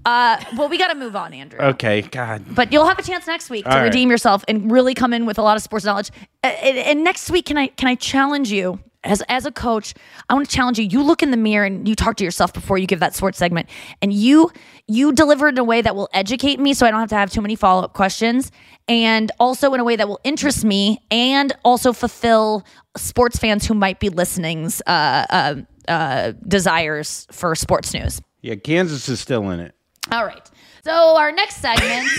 uh, 0.05 0.37
well, 0.57 0.69
we 0.69 0.77
got 0.77 0.89
to 0.89 0.95
move 0.95 1.15
on, 1.15 1.33
Andrew. 1.33 1.59
Okay, 1.59 2.01
God. 2.01 2.43
But 2.53 2.71
you'll 2.71 2.85
have 2.85 2.99
a 2.99 3.03
chance 3.03 3.25
next 3.25 3.49
week 3.49 3.65
to 3.65 3.71
All 3.71 3.77
right. 3.77 3.83
redeem 3.85 4.09
yourself 4.09 4.43
and 4.47 4.71
really 4.71 4.93
come 4.93 5.13
in 5.13 5.25
with 5.25 5.37
a 5.37 5.41
lot 5.41 5.55
of 5.57 5.63
sports 5.63 5.85
knowledge. 5.85 6.11
Uh, 6.43 6.47
And, 6.61 6.77
and 6.77 7.03
next 7.03 7.31
week, 7.31 7.45
can 7.45 7.57
I 7.57 7.67
can 7.67 7.87
I 7.87 7.95
challenge 7.95 8.51
you 8.51 8.79
as 9.03 9.21
as 9.29 9.45
a 9.45 9.51
coach? 9.51 9.93
I 10.29 10.33
want 10.33 10.49
to 10.49 10.55
challenge 10.55 10.79
you. 10.79 10.85
You 10.85 11.03
look 11.03 11.23
in 11.23 11.31
the 11.31 11.37
mirror 11.37 11.65
and 11.65 11.87
you 11.87 11.95
talk 11.95 12.17
to 12.17 12.23
yourself 12.23 12.53
before 12.53 12.77
you 12.77 12.87
give 12.87 12.99
that 12.99 13.15
sports 13.15 13.37
segment, 13.37 13.69
and 14.01 14.13
you 14.13 14.51
you 14.87 15.11
deliver 15.13 15.47
it 15.47 15.53
in 15.53 15.57
a 15.57 15.63
way 15.63 15.81
that 15.81 15.95
will 15.95 16.09
educate 16.13 16.59
me, 16.59 16.73
so 16.73 16.85
I 16.85 16.91
don't 16.91 16.99
have 16.99 17.09
to 17.09 17.15
have 17.15 17.31
too 17.31 17.41
many 17.41 17.55
follow 17.55 17.83
up 17.83 17.93
questions, 17.93 18.51
and 18.87 19.31
also 19.39 19.73
in 19.73 19.79
a 19.79 19.83
way 19.83 19.95
that 19.95 20.07
will 20.07 20.19
interest 20.23 20.65
me 20.65 20.99
and 21.11 21.53
also 21.63 21.93
fulfill 21.93 22.65
sports 22.97 23.37
fans 23.39 23.65
who 23.65 23.73
might 23.73 23.99
be 23.99 24.09
listening's 24.09 24.81
uh, 24.87 25.25
uh, 25.29 25.55
uh, 25.87 26.33
desires 26.47 27.27
for 27.31 27.55
sports 27.55 27.93
news. 27.93 28.21
Yeah, 28.41 28.55
Kansas 28.55 29.07
is 29.09 29.19
still 29.19 29.49
in 29.51 29.59
it. 29.59 29.73
All 30.11 30.25
right. 30.25 30.49
So 30.85 31.15
our 31.15 31.31
next 31.31 31.61
segment 31.61 32.09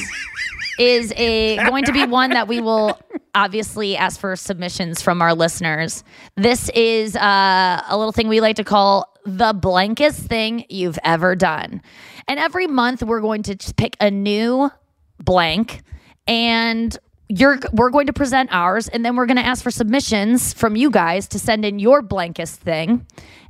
is 0.79 1.13
a 1.19 1.57
going 1.57 1.85
to 1.85 1.93
be 1.93 2.07
one 2.07 2.31
that 2.31 2.49
we 2.49 2.63
will 2.63 2.99
obviously 3.35 3.95
ask 3.95 4.19
for 4.19 4.37
submissions 4.37 5.03
from 5.03 5.21
our 5.21 5.35
listeners. 5.35 6.03
This 6.37 6.71
is 6.71 7.15
uh, 7.15 7.83
a 7.87 7.99
little 7.99 8.13
thing 8.13 8.27
we 8.27 8.41
like 8.41 8.57
to 8.57 8.65
call 8.65 9.13
the 9.27 9.53
blankest 9.53 10.21
thing 10.21 10.65
you've 10.71 10.99
ever 11.05 11.37
done. 11.37 11.83
And 12.27 12.41
every 12.41 12.67
month 12.67 13.03
we're 13.03 13.21
going 13.21 13.43
to 13.43 13.75
pick 13.77 13.99
a 14.01 14.11
new 14.11 14.71
blank 15.23 15.83
and 16.27 16.97
you're 17.29 17.59
we're 17.75 17.91
going 17.91 18.07
to 18.07 18.15
present 18.15 18.49
ours 18.51 18.89
and 18.89 19.05
then 19.05 19.15
we're 19.15 19.27
going 19.27 19.37
to 19.37 19.45
ask 19.45 19.63
for 19.63 19.71
submissions 19.71 20.55
from 20.55 20.75
you 20.75 20.91
guys 20.91 21.29
to 21.29 21.39
send 21.39 21.67
in 21.67 21.79
your 21.79 22.01
blankest 22.01 22.61
thing 22.61 23.07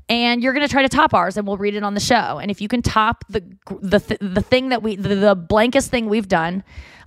and 0.08 0.42
you're 0.42 0.52
going 0.52 0.66
to 0.66 0.70
try 0.70 0.82
to 0.82 0.88
top 0.88 1.14
ours 1.14 1.36
and 1.36 1.46
we'll 1.46 1.56
read 1.56 1.74
it 1.74 1.82
on 1.82 1.94
the 1.94 2.00
show. 2.00 2.38
And 2.38 2.50
if 2.50 2.60
you 2.60 2.68
can 2.68 2.82
top 2.82 3.24
the 3.28 3.42
the 3.80 4.00
th- 4.00 4.20
the 4.20 4.42
thing 4.42 4.68
that 4.70 4.82
we 4.82 4.96
the, 4.96 5.14
the 5.14 5.34
blankest 5.34 5.90
thing 5.90 6.08
we've 6.08 6.28
done 6.28 6.64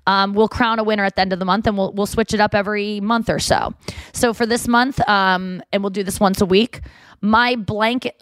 um, 0.07 0.33
we'll 0.33 0.47
crown 0.47 0.79
a 0.79 0.83
winner 0.83 1.03
at 1.03 1.15
the 1.15 1.21
end 1.21 1.33
of 1.33 1.39
the 1.39 1.45
month 1.45 1.67
and 1.67 1.77
we'll, 1.77 1.91
we'll 1.91 2.05
switch 2.05 2.33
it 2.33 2.39
up 2.39 2.55
every 2.55 3.01
month 3.01 3.29
or 3.29 3.39
so. 3.39 3.73
So 4.13 4.33
for 4.33 4.45
this 4.45 4.65
month 4.67 5.05
um, 5.07 5.61
and 5.73 5.83
we'll 5.83 5.89
do 5.89 6.03
this 6.03 6.19
once 6.19 6.41
a 6.41 6.45
week 6.45 6.81
my 7.21 7.55
blanket 7.55 8.21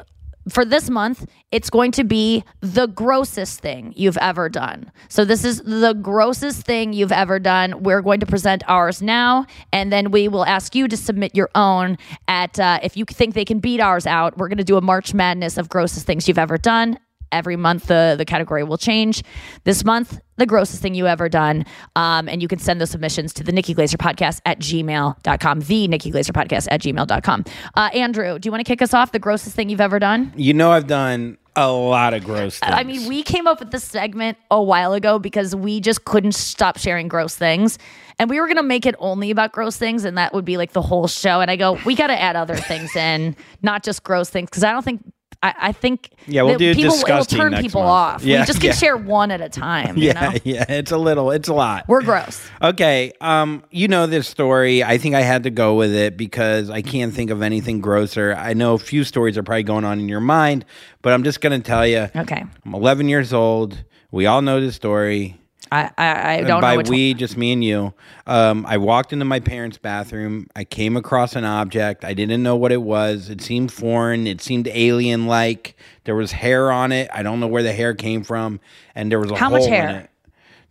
for 0.50 0.64
this 0.64 0.89
month, 0.89 1.26
it's 1.52 1.70
going 1.70 1.91
to 1.93 2.04
be 2.04 2.43
the 2.62 2.88
grossest 2.88 3.60
thing 3.60 3.93
you've 3.96 4.18
ever 4.18 4.50
done. 4.50 4.91
So, 5.10 5.26
this 5.26 5.43
is 5.43 5.62
the 5.62 5.93
grossest 5.93 6.66
thing 6.66 6.93
you've 6.93 7.12
ever 7.12 7.39
done. 7.39 7.84
We're 7.84 8.02
going 8.02 8.20
to 8.20 8.26
present 8.26 8.64
ours 8.68 9.02
now, 9.02 9.46
and 9.72 9.91
then 9.91 10.12
we 10.12 10.28
will 10.28 10.46
ask 10.46 10.76
you 10.76 10.88
to 10.88 10.98
submit 10.98 11.36
your 11.36 11.50
own. 11.56 11.98
At 12.28 12.60
uh, 12.60 12.80
if 12.84 12.96
you 12.96 13.06
think 13.06 13.34
they 13.34 13.46
can 13.46 13.60
beat 13.60 13.80
ours 13.80 14.06
out, 14.06 14.38
we're 14.38 14.50
going 14.50 14.58
to 14.58 14.64
do 14.64 14.78
a 14.78 14.82
March 14.82 15.14
Madness 15.14 15.58
of 15.58 15.70
grossest 15.70 16.06
things 16.06 16.28
you've 16.28 16.38
ever 16.38 16.58
done. 16.58 17.00
Every 17.36 17.55
month, 17.55 17.88
the, 17.88 18.15
the 18.17 18.25
category 18.25 18.63
will 18.63 18.77
change. 18.77 19.23
This 19.65 19.83
month, 19.83 20.19
the 20.38 20.45
grossest 20.45 20.81
thing 20.81 20.95
you 20.95 21.07
ever 21.07 21.29
done. 21.29 21.65
Um, 21.95 22.27
and 22.29 22.41
you 22.41 22.47
can 22.47 22.59
send 22.59 22.81
those 22.81 22.91
submissions 22.91 23.33
to 23.33 23.43
the 23.43 23.51
Nikki 23.51 23.73
Glaser 23.73 23.97
podcast 23.97 24.41
at 24.45 24.59
gmail.com, 24.59 25.59
the 25.61 25.88
Nikki 25.88 26.11
Glaser 26.11 26.33
podcast 26.33 26.67
at 26.71 26.81
gmail.com. 26.81 27.45
Uh, 27.75 27.89
Andrew, 27.93 28.39
do 28.39 28.47
you 28.47 28.51
want 28.51 28.65
to 28.65 28.69
kick 28.69 28.81
us 28.81 28.93
off? 28.93 29.11
The 29.11 29.19
grossest 29.19 29.55
thing 29.55 29.69
you've 29.69 29.81
ever 29.81 29.99
done? 29.99 30.33
You 30.36 30.53
know, 30.53 30.71
I've 30.71 30.88
done 30.88 31.38
a 31.55 31.71
lot 31.71 32.13
of 32.13 32.23
gross 32.23 32.59
things. 32.59 32.73
I 32.75 32.83
mean, 32.83 33.07
we 33.07 33.23
came 33.23 33.47
up 33.47 33.59
with 33.59 33.71
this 33.71 33.83
segment 33.83 34.38
a 34.51 34.61
while 34.61 34.93
ago 34.93 35.19
because 35.19 35.55
we 35.55 35.79
just 35.79 36.05
couldn't 36.05 36.33
stop 36.33 36.77
sharing 36.77 37.07
gross 37.07 37.36
things. 37.36 37.77
And 38.19 38.29
we 38.29 38.39
were 38.39 38.47
going 38.47 38.57
to 38.57 38.63
make 38.63 38.86
it 38.86 38.95
only 38.99 39.31
about 39.31 39.51
gross 39.51 39.77
things, 39.77 40.05
and 40.05 40.17
that 40.17 40.33
would 40.33 40.45
be 40.45 40.57
like 40.57 40.71
the 40.71 40.81
whole 40.81 41.07
show. 41.07 41.41
And 41.41 41.51
I 41.51 41.55
go, 41.55 41.77
we 41.86 41.95
got 41.95 42.07
to 42.07 42.19
add 42.19 42.36
other 42.36 42.55
things 42.55 42.95
in, 42.95 43.36
not 43.61 43.83
just 43.83 44.03
gross 44.03 44.29
things, 44.29 44.49
because 44.49 44.63
I 44.63 44.71
don't 44.71 44.83
think. 44.83 45.01
I, 45.43 45.53
I 45.57 45.71
think 45.71 46.11
Yeah, 46.27 46.43
we'll 46.43 46.57
do 46.57 46.73
people, 46.73 46.95
it'll 46.95 47.25
turn 47.25 47.55
people 47.55 47.81
month. 47.81 48.21
off. 48.21 48.23
Yeah, 48.23 48.41
we 48.41 48.45
just 48.45 48.61
can 48.61 48.67
yeah. 48.69 48.75
share 48.75 48.97
one 48.97 49.31
at 49.31 49.41
a 49.41 49.49
time. 49.49 49.97
You 49.97 50.07
yeah, 50.07 50.29
know? 50.29 50.38
yeah, 50.43 50.65
it's 50.69 50.91
a 50.91 50.97
little, 50.97 51.31
it's 51.31 51.47
a 51.47 51.53
lot. 51.53 51.86
We're 51.88 52.03
gross. 52.03 52.41
Okay, 52.61 53.13
um, 53.21 53.63
you 53.71 53.88
know 53.88 54.07
this 54.07 54.27
story. 54.27 54.83
I 54.83 54.97
think 54.97 55.15
I 55.15 55.21
had 55.21 55.43
to 55.43 55.49
go 55.49 55.75
with 55.75 55.93
it 55.93 56.17
because 56.17 56.69
I 56.69 56.81
can't 56.81 57.13
think 57.13 57.29
of 57.29 57.41
anything 57.41 57.81
grosser. 57.81 58.33
I 58.33 58.53
know 58.53 58.73
a 58.73 58.79
few 58.79 59.03
stories 59.03 59.38
are 59.38 59.43
probably 59.43 59.63
going 59.63 59.86
on 59.86 59.99
in 59.99 60.09
your 60.09 60.21
mind, 60.21 60.65
but 61.01 61.13
I'm 61.13 61.23
just 61.23 61.41
going 61.41 61.59
to 61.59 61.65
tell 61.65 61.86
you. 61.86 62.07
Okay. 62.15 62.43
I'm 62.65 62.73
11 62.73 63.09
years 63.09 63.33
old. 63.33 63.83
We 64.11 64.25
all 64.25 64.41
know 64.41 64.61
this 64.61 64.75
story. 64.75 65.39
I, 65.72 65.89
I, 65.97 66.34
I 66.38 66.41
don't 66.43 66.61
by 66.61 66.72
know 66.74 66.78
which 66.78 66.89
we, 66.89 67.13
just 67.13 67.38
me 67.38 67.51
and 67.51 67.63
you. 67.63 67.93
Um, 68.28 68.66
I 68.68 68.78
walked 68.78 69.11
into 69.13 69.26
my 69.26 69.39
parents' 69.39 69.78
bathroom. 69.78 70.47
I 70.55 70.63
came 70.63 70.95
across 70.95 71.36
an 71.36 71.43
object. 71.43 72.05
I 72.05 72.13
didn't 72.13 72.43
know 72.43 72.55
what 72.55 72.72
it 72.72 72.82
was. 72.82 73.30
It 73.30 73.41
seemed 73.41 73.72
foreign. 73.72 74.28
It 74.28 74.41
seemed 74.41 74.68
alien-like. 74.68 75.76
There 76.03 76.16
was 76.16 76.32
hair 76.34 76.72
on 76.72 76.91
it. 76.91 77.09
I 77.13 77.24
don't 77.24 77.39
know 77.39 77.47
where 77.47 77.63
the 77.63 77.74
hair 77.74 77.93
came 77.93 78.24
from, 78.24 78.59
and 78.93 79.11
there 79.11 79.20
was 79.20 79.32
a 79.32 79.36
How 79.36 79.49
hole 79.49 79.57
much 79.59 79.68
in 79.68 79.74
hair? 79.74 79.99
it. 80.01 80.09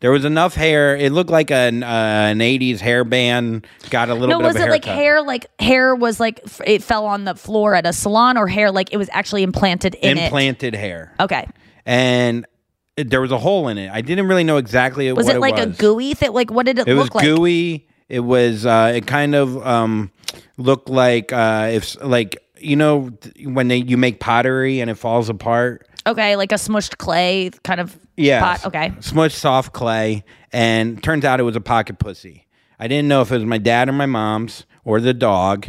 There 0.01 0.11
was 0.11 0.25
enough 0.25 0.55
hair. 0.55 0.95
It 0.97 1.13
looked 1.13 1.31
like 1.31 1.51
an 1.51 1.83
uh, 1.83 1.87
an 1.87 2.39
'80s 2.41 2.79
hairband. 2.79 3.65
Got 3.91 4.11
a 4.11 4.15
little 4.15 4.29
No, 4.29 4.39
bit 4.39 4.47
was 4.49 4.57
it 4.57 4.69
like 4.69 4.85
hair? 4.85 5.23
Like 5.23 5.47
hair 5.61 5.95
was 5.95 6.21
like 6.21 6.41
f- 6.45 6.61
it 6.67 6.83
fell 6.83 7.07
on 7.07 7.25
the 7.25 7.35
floor 7.35 7.75
at 7.75 7.87
a 7.87 7.93
salon, 7.93 8.37
or 8.37 8.47
hair 8.47 8.71
like 8.71 8.93
it 8.93 8.99
was 8.99 9.09
actually 9.13 9.43
implanted 9.45 9.95
in 9.95 10.19
implanted 10.19 10.75
hair. 10.75 11.15
Okay. 11.21 11.47
and 11.87 12.45
it- 12.97 13.11
there 13.11 13.21
was 13.21 13.33
a 13.33 13.39
hole 13.39 13.69
in 13.69 13.79
it. 13.79 13.91
I 13.91 14.01
didn't 14.01 14.27
really 14.29 14.45
know 14.45 14.57
exactly 14.57 15.09
it 15.09 15.17
Was 15.17 15.27
what 15.27 15.37
it 15.37 15.41
like 15.41 15.59
a 15.59 15.67
gooey 15.67 16.15
thing? 16.15 16.33
Like 16.33 16.51
what 16.51 16.67
did 16.67 16.79
it, 16.79 16.89
It 16.89 16.95
look 16.95 17.15
like? 17.15 17.25
It 17.25 17.31
was 17.31 17.39
gooey. 17.39 17.87
It 18.09 18.21
was. 18.21 18.67
Uh, 18.67 18.93
it 18.95 19.07
kind 19.07 19.35
of 19.35 19.65
um, 19.67 20.11
looked 20.59 20.89
like 20.89 21.33
uh, 21.33 21.71
if 21.73 22.03
like 22.05 22.37
you 22.59 22.77
know 22.77 23.11
when 23.45 23.69
they 23.69 23.79
you 23.79 23.97
make 23.97 24.21
pottery 24.21 24.81
and 24.81 24.91
it 24.91 24.95
falls 24.97 25.29
apart. 25.29 25.89
Okay, 26.07 26.37
like 26.37 26.53
a 26.53 26.57
smushed 26.57 26.99
clay 26.99 27.51
kind 27.65 27.81
of 27.81 27.99
Yeah. 28.17 28.41
pot. 28.41 28.67
Okay. 28.67 28.91
Smushed 29.01 29.33
soft 29.37 29.73
clay, 29.73 30.23
and 30.53 31.03
turns 31.03 31.25
out 31.25 31.41
it 31.41 31.45
was 31.45 31.57
a 31.57 31.61
pocket 31.63 31.99
pussy. 31.99 32.47
I 32.79 32.89
didn't 32.89 33.09
know 33.09 33.23
if 33.23 33.31
it 33.33 33.37
was 33.37 33.45
my 33.45 33.59
dad 33.59 33.89
or 33.89 33.93
my 33.93 34.07
mom's 34.07 34.67
or 34.85 35.01
the 35.01 35.15
dog. 35.15 35.69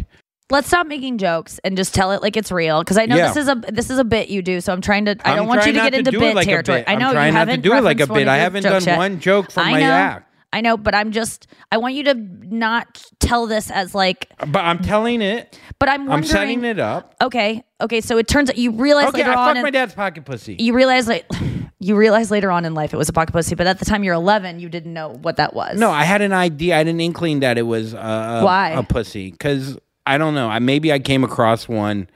Let's 0.51 0.67
stop 0.67 0.85
making 0.85 1.17
jokes 1.17 1.59
and 1.63 1.75
just 1.75 1.95
tell 1.95 2.11
it 2.11 2.21
like 2.21 2.37
it's 2.37 2.51
real. 2.51 2.79
Because 2.83 2.97
I 2.97 3.07
know 3.07 3.15
Yeah. 3.15 3.27
this 3.29 3.37
is 3.37 3.47
a 3.47 3.55
this 3.55 3.89
is 3.89 3.97
a 3.97 4.03
bit 4.03 4.29
you 4.29 4.41
do. 4.43 4.61
So 4.61 4.71
I'm 4.73 4.81
trying 4.81 5.05
to. 5.05 5.17
I 5.25 5.31
I'm 5.31 5.37
don't 5.37 5.47
want 5.47 5.65
you 5.65 5.71
to 5.73 5.77
get 5.79 5.93
into 5.95 6.11
it 6.11 6.19
bit 6.19 6.35
like 6.35 6.45
territory. 6.47 6.79
bit. 6.81 6.89
I 6.89 6.95
know 6.95 7.07
I'm 7.07 7.13
trying 7.13 7.27
you 7.27 7.33
not 7.33 7.39
haven't 7.47 7.61
do 7.61 7.73
it 7.73 7.83
like 7.83 7.99
a 7.99 8.07
bit. 8.07 8.27
I 8.27 8.37
haven't 8.37 8.63
done 8.63 8.83
yet. 8.83 8.97
one 8.97 9.19
joke 9.19 9.49
from 9.51 9.67
I 9.67 9.71
my 9.71 9.79
know, 9.79 9.91
act. 9.91 10.31
I 10.53 10.61
know, 10.61 10.77
but 10.77 10.93
I'm 10.93 11.11
just. 11.11 11.47
I 11.71 11.77
want 11.77 11.95
you 11.95 12.03
to 12.03 12.13
not 12.13 13.03
tell 13.19 13.47
this 13.47 13.71
as 13.71 13.95
like. 13.95 14.29
But 14.47 14.59
I'm 14.63 14.79
telling 14.83 15.21
it. 15.23 15.59
But 15.79 15.89
I'm. 15.89 16.09
I'm 16.11 16.23
setting 16.23 16.63
it 16.63 16.77
up. 16.79 17.15
Okay. 17.21 17.63
Okay. 17.81 17.99
So 18.01 18.17
it 18.19 18.27
turns 18.27 18.51
out 18.51 18.57
you 18.57 18.69
realize 18.71 19.07
Okay, 19.09 19.17
later 19.23 19.31
I 19.31 19.49
on. 19.49 19.55
fucked 19.55 19.63
my 19.63 19.71
dad's 19.71 19.95
pocket 19.95 20.25
pussy. 20.25 20.57
you 20.59 20.73
realize 20.75 21.07
like 21.07 21.25
you 21.79 21.95
realize 21.95 22.29
later 22.29 22.51
on 22.51 22.65
in 22.65 22.73
life 22.75 22.93
it 22.93 22.97
was 22.97 23.09
a 23.09 23.13
pocket 23.13 23.31
pussy, 23.33 23.55
but 23.55 23.65
at 23.67 23.79
the 23.79 23.85
time 23.85 24.03
you're 24.03 24.13
11, 24.13 24.59
you 24.59 24.69
didn't 24.69 24.93
know 24.93 25.09
what 25.09 25.37
that 25.37 25.55
was. 25.55 25.79
No, 25.79 25.89
I 25.89 26.03
had 26.03 26.21
an 26.21 26.33
idea. 26.33 26.75
I 26.75 26.77
had 26.77 26.87
an 26.87 27.01
inkling 27.01 27.39
that 27.39 27.57
it 27.57 27.63
was 27.63 27.95
uh, 27.95 27.97
a, 28.41 28.45
Why? 28.45 28.69
a 28.69 28.83
pussy 28.83 29.31
because 29.31 29.77
I 30.07 30.17
don't 30.17 30.35
know. 30.35 30.47
I 30.49 30.59
maybe 30.59 30.91
I 30.93 30.99
came 30.99 31.23
across 31.23 31.67
one 31.67 32.07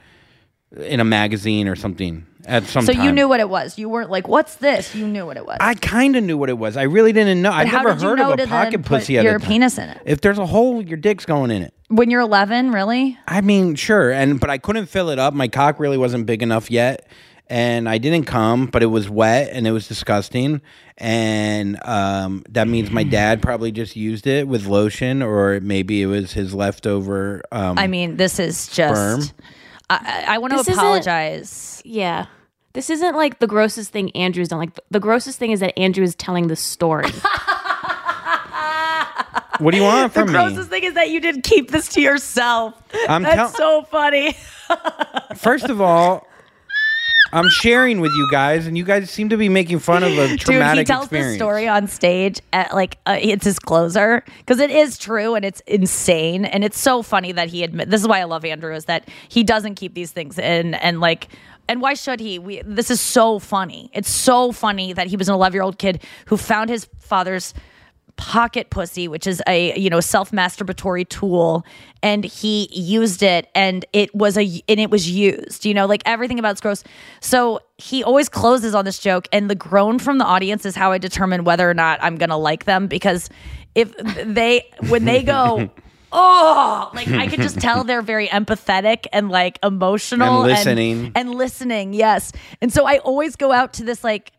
in 0.77 0.99
a 0.99 1.03
magazine 1.03 1.67
or 1.67 1.75
something 1.75 2.25
at 2.45 2.63
some 2.65 2.85
So 2.85 2.93
time. 2.93 3.03
you 3.03 3.11
knew 3.11 3.27
what 3.27 3.39
it 3.39 3.49
was. 3.49 3.77
You 3.79 3.89
weren't 3.89 4.11
like, 4.11 4.27
"What's 4.27 4.55
this?" 4.55 4.93
You 4.95 5.07
knew 5.07 5.25
what 5.25 5.37
it 5.37 5.45
was. 5.45 5.57
I 5.59 5.73
kind 5.75 6.15
of 6.15 6.23
knew 6.23 6.37
what 6.37 6.49
it 6.49 6.57
was. 6.57 6.77
I 6.77 6.83
really 6.83 7.11
didn't 7.11 7.41
know. 7.41 7.51
I've 7.51 7.71
never 7.71 7.95
heard 7.95 8.19
of 8.19 8.39
a 8.39 8.47
pocket 8.47 8.83
put 8.83 8.99
pussy 8.99 9.17
at 9.17 9.23
your 9.23 9.39
penis 9.39 9.77
in 9.77 9.89
it? 9.89 9.97
If 10.05 10.21
there's 10.21 10.37
a 10.37 10.45
hole, 10.45 10.81
your 10.81 10.97
dick's 10.97 11.25
going 11.25 11.49
in 11.51 11.63
it. 11.63 11.73
when 11.87 12.11
you're 12.11 12.21
11, 12.21 12.71
really? 12.71 13.17
I 13.27 13.41
mean, 13.41 13.73
sure, 13.75 14.11
and 14.11 14.39
but 14.39 14.49
I 14.51 14.59
couldn't 14.59 14.85
fill 14.85 15.09
it 15.09 15.17
up. 15.17 15.33
My 15.33 15.47
cock 15.47 15.79
really 15.79 15.97
wasn't 15.97 16.27
big 16.27 16.43
enough 16.43 16.69
yet, 16.69 17.07
and 17.49 17.89
I 17.89 17.97
didn't 17.97 18.25
come, 18.25 18.67
but 18.67 18.83
it 18.83 18.87
was 18.87 19.09
wet 19.09 19.49
and 19.51 19.65
it 19.65 19.71
was 19.71 19.87
disgusting, 19.87 20.61
and 20.97 21.79
um, 21.87 22.43
that 22.49 22.67
means 22.67 22.91
my 22.91 23.03
dad 23.03 23.41
probably 23.41 23.71
just 23.71 23.95
used 23.95 24.27
it 24.27 24.47
with 24.47 24.67
lotion, 24.67 25.21
or 25.21 25.59
maybe 25.59 26.01
it 26.01 26.05
was 26.05 26.33
his 26.33 26.53
leftover. 26.53 27.41
Um, 27.51 27.79
I 27.79 27.87
mean, 27.87 28.17
this 28.17 28.39
is 28.39 28.67
just. 28.67 29.29
Sperm? 29.29 29.45
I, 29.89 30.25
I, 30.27 30.35
I 30.35 30.37
want 30.37 30.53
to 30.53 30.59
apologize. 30.59 31.81
Yeah. 31.83 32.27
This 32.73 32.91
isn't 32.91 33.15
like 33.15 33.39
the 33.39 33.47
grossest 33.47 33.91
thing 33.91 34.11
Andrew's 34.11 34.49
done. 34.49 34.59
Like 34.59 34.79
the 34.91 34.99
grossest 34.99 35.39
thing 35.39 35.51
is 35.51 35.59
that 35.61 35.77
Andrew 35.77 36.03
is 36.03 36.13
telling 36.15 36.47
the 36.47 36.55
story. 36.55 37.09
what 39.57 39.71
do 39.71 39.77
you 39.77 39.83
want 39.83 40.13
from 40.13 40.27
me? 40.27 40.33
The 40.33 40.39
grossest 40.39 40.69
thing 40.69 40.83
is 40.83 40.93
that 40.93 41.09
you 41.09 41.19
didn't 41.19 41.41
keep 41.41 41.71
this 41.71 41.89
to 41.89 42.01
yourself. 42.01 42.79
I'm 43.07 43.23
That's 43.23 43.57
tell- 43.57 43.81
so 43.81 43.87
funny. 43.89 44.37
First 45.35 45.65
of 45.65 45.81
all. 45.81 46.27
I'm 47.31 47.49
sharing 47.49 47.99
with 48.01 48.11
you 48.15 48.27
guys, 48.31 48.67
and 48.67 48.77
you 48.77 48.83
guys 48.83 49.09
seem 49.09 49.29
to 49.29 49.37
be 49.37 49.49
making 49.49 49.79
fun 49.79 50.03
of 50.03 50.17
a 50.17 50.35
traumatic 50.37 50.45
Dude, 50.45 50.77
he 50.79 50.83
tells 50.85 51.05
experience. 51.05 51.31
this 51.31 51.37
story 51.37 51.67
on 51.67 51.87
stage 51.87 52.39
at 52.53 52.73
like 52.73 52.97
uh, 53.05 53.17
it's 53.19 53.45
his 53.45 53.59
closer 53.59 54.23
because 54.39 54.59
it 54.59 54.71
is 54.71 54.97
true 54.97 55.35
and 55.35 55.45
it's 55.45 55.61
insane 55.67 56.45
and 56.45 56.63
it's 56.63 56.79
so 56.79 57.01
funny 57.01 57.31
that 57.31 57.49
he 57.49 57.63
admit. 57.63 57.89
This 57.89 58.01
is 58.01 58.07
why 58.07 58.19
I 58.19 58.23
love 58.23 58.45
Andrew 58.45 58.73
is 58.73 58.85
that 58.85 59.07
he 59.27 59.43
doesn't 59.43 59.75
keep 59.75 59.93
these 59.93 60.11
things 60.11 60.37
in 60.39 60.73
and 60.75 60.99
like. 60.99 61.27
And 61.67 61.81
why 61.81 61.93
should 61.93 62.19
he? 62.19 62.39
We, 62.39 62.63
this 62.65 62.89
is 62.89 62.99
so 62.99 63.37
funny. 63.37 63.91
It's 63.93 64.09
so 64.09 64.51
funny 64.51 64.91
that 64.93 65.05
he 65.05 65.15
was 65.15 65.29
an 65.29 65.35
11 65.35 65.53
year 65.53 65.61
old 65.61 65.77
kid 65.77 66.03
who 66.25 66.35
found 66.35 66.71
his 66.71 66.87
father's 66.97 67.53
pocket 68.19 68.69
pussy, 68.69 69.07
which 69.07 69.25
is 69.25 69.41
a 69.47 69.79
you 69.79 69.89
know 69.89 70.01
self 70.01 70.31
masturbatory 70.31 71.07
tool, 71.07 71.65
and 72.03 72.25
he 72.25 72.67
used 72.71 73.23
it, 73.23 73.47
and 73.55 73.85
it 73.93 74.13
was 74.13 74.37
a 74.37 74.43
and 74.67 74.79
it 74.79 74.91
was 74.91 75.09
used. 75.09 75.65
You 75.65 75.73
know, 75.73 75.85
like 75.87 76.03
everything 76.05 76.37
about 76.37 76.51
it's 76.51 76.61
gross. 76.61 76.83
So 77.21 77.61
he 77.77 78.03
always 78.03 78.27
closes 78.27 78.75
on 78.75 78.83
this 78.83 78.99
joke, 78.99 79.27
and 79.31 79.49
the 79.49 79.55
groan 79.55 79.99
from 79.99 80.17
the 80.17 80.25
audience 80.25 80.65
is 80.65 80.75
how 80.75 80.91
I 80.91 80.97
determine 80.97 81.45
whether 81.45 81.67
or 81.69 81.73
not 81.73 81.97
I'm 82.03 82.17
gonna 82.17 82.37
like 82.37 82.65
them 82.65 82.87
because 82.87 83.29
if 83.73 83.95
they 83.97 84.69
when 84.89 85.05
they 85.05 85.23
go. 85.23 85.69
Oh, 86.11 86.89
like 86.95 87.07
I 87.07 87.27
could 87.27 87.39
just 87.39 87.59
tell 87.61 87.83
they're 87.83 88.01
very 88.01 88.27
empathetic 88.29 89.05
and 89.13 89.29
like 89.29 89.59
emotional 89.61 90.41
And 90.41 90.51
listening. 90.51 91.11
and 91.13 91.35
listening. 91.35 91.93
Yes. 91.93 92.31
And 92.63 92.73
so 92.73 92.87
I 92.87 92.97
always 92.97 93.35
go 93.35 93.51
out 93.51 93.73
to 93.73 93.83
this 93.83 94.03
like 94.03 94.31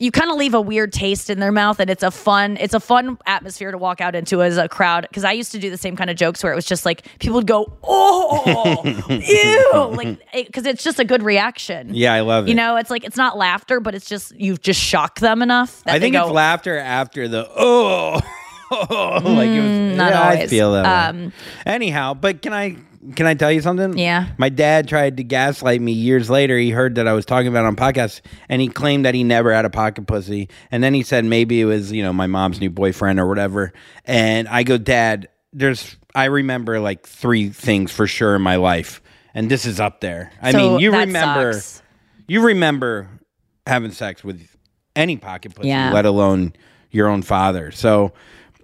you 0.00 0.10
kind 0.10 0.30
of 0.30 0.36
leave 0.36 0.54
a 0.54 0.60
weird 0.60 0.92
taste 0.92 1.30
in 1.30 1.38
their 1.38 1.52
mouth 1.52 1.78
and 1.78 1.88
it's 1.88 2.02
a 2.02 2.10
fun 2.10 2.56
it's 2.58 2.74
a 2.74 2.80
fun 2.80 3.16
atmosphere 3.26 3.70
to 3.70 3.78
walk 3.78 4.00
out 4.00 4.14
into 4.16 4.42
as 4.42 4.56
a 4.56 4.68
crowd 4.68 5.06
because 5.08 5.22
i 5.24 5.30
used 5.32 5.52
to 5.52 5.58
do 5.58 5.70
the 5.70 5.76
same 5.78 5.94
kind 5.96 6.10
of 6.10 6.16
jokes 6.16 6.42
where 6.42 6.52
it 6.52 6.56
was 6.56 6.64
just 6.64 6.84
like 6.84 7.06
people 7.20 7.36
would 7.36 7.46
go 7.46 7.72
oh 7.84 8.82
ew 9.08 9.96
like 9.96 10.18
because 10.46 10.66
it's 10.66 10.82
just 10.82 10.98
a 10.98 11.04
good 11.04 11.22
reaction 11.22 11.94
Yeah, 11.94 12.12
I 12.12 12.20
love 12.20 12.46
it. 12.46 12.48
you 12.50 12.54
know 12.56 12.76
it's 12.76 12.90
like 12.90 13.04
it's 13.04 13.16
not 13.16 13.36
laughter 13.36 13.78
but 13.80 13.94
it's 13.94 14.08
just 14.08 14.34
you've 14.34 14.60
just 14.60 14.80
shocked 14.80 15.20
them 15.20 15.42
enough 15.42 15.82
that 15.84 15.94
I 15.94 16.00
think 16.00 16.14
go, 16.14 16.22
it's 16.24 16.32
laughter 16.32 16.76
after 16.78 17.28
the 17.28 17.48
oh. 17.56 18.20
like 18.70 18.80
it 19.50 19.60
was. 19.60 19.70
Mm, 19.70 19.94
not 19.96 20.10
yeah, 20.10 20.28
I 20.28 20.46
feel 20.48 20.72
that. 20.72 21.14
way. 21.14 21.20
Um, 21.24 21.32
Anyhow, 21.64 22.14
but 22.14 22.42
can 22.42 22.52
I 22.52 22.76
can 23.16 23.26
I 23.26 23.34
tell 23.34 23.52
you 23.52 23.60
something? 23.60 23.98
Yeah. 23.98 24.28
My 24.38 24.48
dad 24.48 24.88
tried 24.88 25.16
to 25.18 25.24
gaslight 25.24 25.80
me 25.80 25.92
years 25.92 26.30
later. 26.30 26.56
He 26.58 26.70
heard 26.70 26.94
that 26.94 27.06
I 27.06 27.12
was 27.12 27.24
talking 27.26 27.48
about 27.48 27.64
on 27.64 27.76
podcasts, 27.76 28.20
and 28.48 28.62
he 28.62 28.68
claimed 28.68 29.04
that 29.04 29.14
he 29.14 29.24
never 29.24 29.52
had 29.52 29.64
a 29.64 29.70
pocket 29.70 30.06
pussy. 30.06 30.48
And 30.70 30.82
then 30.82 30.94
he 30.94 31.02
said 31.02 31.24
maybe 31.24 31.60
it 31.60 31.64
was 31.66 31.92
you 31.92 32.02
know 32.02 32.12
my 32.12 32.26
mom's 32.26 32.60
new 32.60 32.70
boyfriend 32.70 33.20
or 33.20 33.26
whatever. 33.26 33.72
And 34.04 34.48
I 34.48 34.62
go, 34.62 34.78
Dad, 34.78 35.28
there's 35.52 35.96
I 36.14 36.26
remember 36.26 36.80
like 36.80 37.06
three 37.06 37.48
things 37.50 37.90
for 37.92 38.06
sure 38.06 38.34
in 38.36 38.42
my 38.42 38.56
life, 38.56 39.02
and 39.34 39.50
this 39.50 39.66
is 39.66 39.80
up 39.80 40.00
there. 40.00 40.32
I 40.40 40.52
So 40.52 40.58
mean, 40.58 40.80
you 40.80 40.92
remember 40.92 41.52
sucks. 41.54 41.82
you 42.26 42.40
remember 42.42 43.08
having 43.66 43.90
sex 43.92 44.22
with 44.24 44.46
any 44.96 45.16
pocket 45.16 45.54
pussy, 45.54 45.68
Yeah. 45.68 45.92
let 45.92 46.06
alone 46.06 46.52
your 46.90 47.08
own 47.08 47.22
father. 47.22 47.70
So. 47.70 48.12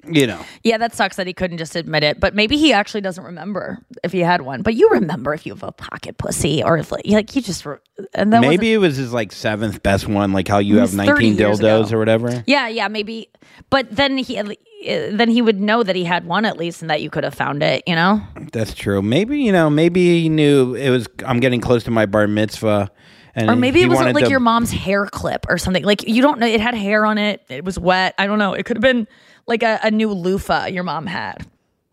You 0.09 0.26
know, 0.26 0.40
Yeah, 0.64 0.78
that 0.78 0.94
sucks 0.94 1.16
that 1.16 1.26
he 1.26 1.32
couldn't 1.32 1.59
just 1.59 1.76
admit 1.76 2.03
it. 2.03 2.20
But 2.20 2.34
maybe 2.34 2.57
he 2.57 2.72
actually 2.72 3.03
doesn't 3.03 3.22
remember 3.24 3.78
if 4.03 4.12
he 4.12 4.20
had 4.20 4.42
one. 4.42 4.62
But 4.62 4.74
you 4.74 4.88
remember 4.90 5.34
if 5.34 5.44
you 5.44 5.53
have 5.53 5.62
a 5.62 5.72
pocket 5.72 6.16
pussy 6.18 6.62
or 6.62 6.78
if 6.78 6.90
like, 6.90 7.07
like 7.07 7.36
you 7.36 7.42
just 7.42 7.66
re- 7.66 7.76
and 8.14 8.32
that 8.32 8.40
maybe 8.40 8.72
it 8.72 8.78
was 8.78 8.96
his 8.96 9.12
like 9.12 9.30
seventh 9.32 9.82
best 9.82 10.09
one, 10.09 10.32
like 10.32 10.48
how 10.48 10.59
you 10.59 10.78
have 10.78 10.94
nineteen 10.94 11.36
dildos 11.36 11.92
or 11.92 11.98
whatever. 11.98 12.42
Yeah, 12.46 12.68
yeah, 12.68 12.88
maybe. 12.88 13.28
But 13.68 13.94
then 13.94 14.16
he 14.18 14.38
uh, 14.38 14.55
then 14.82 15.28
he 15.28 15.42
would 15.42 15.61
know 15.61 15.82
that 15.82 15.94
he 15.94 16.05
had 16.05 16.24
one 16.24 16.44
at 16.46 16.57
least, 16.57 16.80
and 16.80 16.90
that 16.90 17.03
you 17.03 17.11
could 17.11 17.24
have 17.24 17.34
found 17.34 17.62
it. 17.62 17.82
You 17.86 17.94
know? 17.94 18.22
That's 18.53 18.72
true. 18.74 19.03
Maybe 19.03 19.40
you 19.40 19.53
know, 19.53 19.68
maybe 19.68 20.22
he 20.22 20.28
knew 20.28 20.74
it 20.74 20.90
was. 20.90 21.07
I'm 21.26 21.40
getting 21.40 21.61
close 21.61 21.84
to 21.84 21.90
my 21.90 22.07
bar 22.07 22.26
mitzvah, 22.26 22.90
and 23.34 23.51
Or 23.51 23.57
maybe 23.57 23.82
it 23.82 23.88
was 23.88 23.96
wanted 23.96 24.14
like 24.14 24.24
to- 24.24 24.30
your 24.30 24.40
mom's 24.40 24.70
hair 24.70 25.05
clip 25.07 25.44
or 25.48 25.59
something. 25.59 25.84
Like 25.84 26.09
you 26.09 26.22
don't 26.22 26.38
know. 26.40 26.46
It 26.46 26.61
had 26.61 26.74
hair 26.74 27.05
on 27.05 27.18
it. 27.18 27.44
It 27.51 27.64
was 27.64 27.78
wet. 27.78 28.14
I 28.18 28.26
don't 28.26 28.38
know. 28.38 28.55
It 28.55 28.64
could 28.64 28.78
have 28.78 28.82
been 28.82 29.07
like 29.47 29.62
a, 29.62 29.80
a 29.82 29.91
new 29.91 30.12
loofah 30.12 30.66
your 30.66 30.84
mom 30.84 31.07
had. 31.07 31.47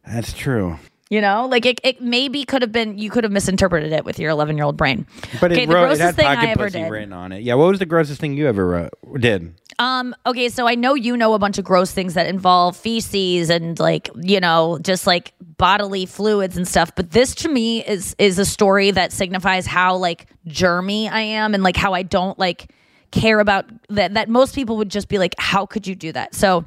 That's 0.05 0.33
true. 0.33 0.77
You 1.09 1.21
know, 1.21 1.47
like 1.47 1.65
it, 1.65 1.79
it 1.83 2.01
maybe 2.01 2.43
could 2.43 2.61
have 2.61 2.73
been. 2.73 2.97
You 2.97 3.09
could 3.09 3.23
have 3.23 3.31
misinterpreted 3.31 3.93
it 3.93 4.03
with 4.03 4.19
your 4.19 4.29
11 4.29 4.57
year 4.57 4.65
old 4.65 4.75
brain. 4.75 5.07
But 5.39 5.53
okay, 5.53 5.63
it, 5.63 5.67
the 5.67 5.73
wrote, 5.73 5.83
it 5.83 5.87
grossest 5.87 6.01
had 6.01 6.15
thing 6.15 6.25
pocket 6.25 6.47
I 6.47 6.51
ever 6.51 6.65
pussy 6.65 6.79
did. 6.79 6.91
written 6.91 7.13
on 7.13 7.31
it. 7.31 7.43
Yeah. 7.43 7.53
What 7.53 7.69
was 7.69 7.79
the 7.79 7.85
grossest 7.85 8.19
thing 8.19 8.35
you 8.35 8.47
ever 8.47 8.67
wrote, 8.67 8.89
did? 9.21 9.53
Um, 9.79 10.15
okay, 10.25 10.49
so 10.49 10.67
I 10.67 10.75
know 10.75 10.95
you 10.95 11.15
know 11.15 11.33
a 11.33 11.39
bunch 11.39 11.59
of 11.59 11.63
gross 11.63 11.91
things 11.91 12.15
that 12.15 12.25
involve 12.25 12.75
feces 12.75 13.49
and 13.51 13.79
like, 13.79 14.09
you 14.15 14.39
know, 14.39 14.79
just 14.81 15.05
like 15.05 15.33
bodily 15.57 16.07
fluids 16.07 16.57
and 16.57 16.67
stuff, 16.67 16.93
but 16.95 17.11
this 17.11 17.35
to 17.35 17.49
me 17.49 17.85
is 17.85 18.15
is 18.17 18.39
a 18.39 18.45
story 18.45 18.91
that 18.91 19.11
signifies 19.13 19.67
how 19.67 19.95
like 19.95 20.25
germy 20.47 21.09
I 21.09 21.21
am 21.21 21.53
and 21.53 21.63
like 21.63 21.75
how 21.75 21.93
I 21.93 22.01
don't 22.03 22.37
like 22.39 22.71
care 23.11 23.39
about 23.39 23.65
that 23.89 24.15
that 24.15 24.29
most 24.29 24.55
people 24.55 24.77
would 24.77 24.89
just 24.89 25.07
be 25.09 25.19
like 25.19 25.35
how 25.37 25.65
could 25.67 25.85
you 25.85 25.95
do 25.95 26.11
that? 26.11 26.33
So 26.33 26.65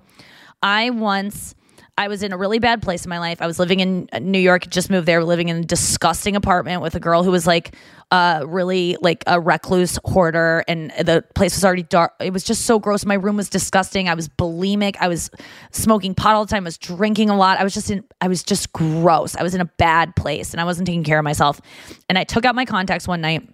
I 0.62 0.90
once 0.90 1.54
I 2.00 2.08
was 2.08 2.22
in 2.22 2.32
a 2.32 2.38
really 2.38 2.58
bad 2.58 2.80
place 2.80 3.04
in 3.04 3.10
my 3.10 3.18
life. 3.18 3.42
I 3.42 3.46
was 3.46 3.58
living 3.58 3.80
in 3.80 4.08
New 4.22 4.38
York, 4.38 4.66
just 4.68 4.88
moved 4.88 5.06
there, 5.06 5.22
living 5.22 5.50
in 5.50 5.58
a 5.58 5.64
disgusting 5.64 6.34
apartment 6.34 6.80
with 6.80 6.94
a 6.94 7.00
girl 7.00 7.22
who 7.22 7.30
was 7.30 7.46
like 7.46 7.74
uh 8.10 8.42
really 8.48 8.96
like 9.02 9.22
a 9.26 9.38
recluse 9.38 9.98
hoarder 10.04 10.64
and 10.66 10.90
the 10.98 11.22
place 11.34 11.54
was 11.54 11.64
already 11.64 11.82
dark. 11.82 12.14
It 12.18 12.32
was 12.32 12.42
just 12.42 12.64
so 12.64 12.78
gross. 12.78 13.04
My 13.04 13.14
room 13.14 13.36
was 13.36 13.50
disgusting. 13.50 14.08
I 14.08 14.14
was 14.14 14.30
bulimic. 14.30 14.96
I 14.98 15.08
was 15.08 15.30
smoking 15.72 16.14
pot 16.14 16.34
all 16.34 16.46
the 16.46 16.50
time. 16.50 16.64
I 16.64 16.68
was 16.68 16.78
drinking 16.78 17.28
a 17.28 17.36
lot. 17.36 17.58
I 17.58 17.64
was 17.64 17.74
just 17.74 17.90
in 17.90 18.02
I 18.22 18.28
was 18.28 18.42
just 18.42 18.72
gross. 18.72 19.36
I 19.36 19.42
was 19.42 19.54
in 19.54 19.60
a 19.60 19.66
bad 19.66 20.16
place 20.16 20.52
and 20.52 20.60
I 20.60 20.64
wasn't 20.64 20.86
taking 20.86 21.04
care 21.04 21.18
of 21.18 21.24
myself. 21.24 21.60
And 22.08 22.16
I 22.16 22.24
took 22.24 22.46
out 22.46 22.54
my 22.54 22.64
contacts 22.64 23.06
one 23.06 23.20
night 23.20 23.46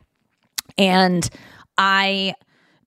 and 0.78 1.28
I 1.76 2.34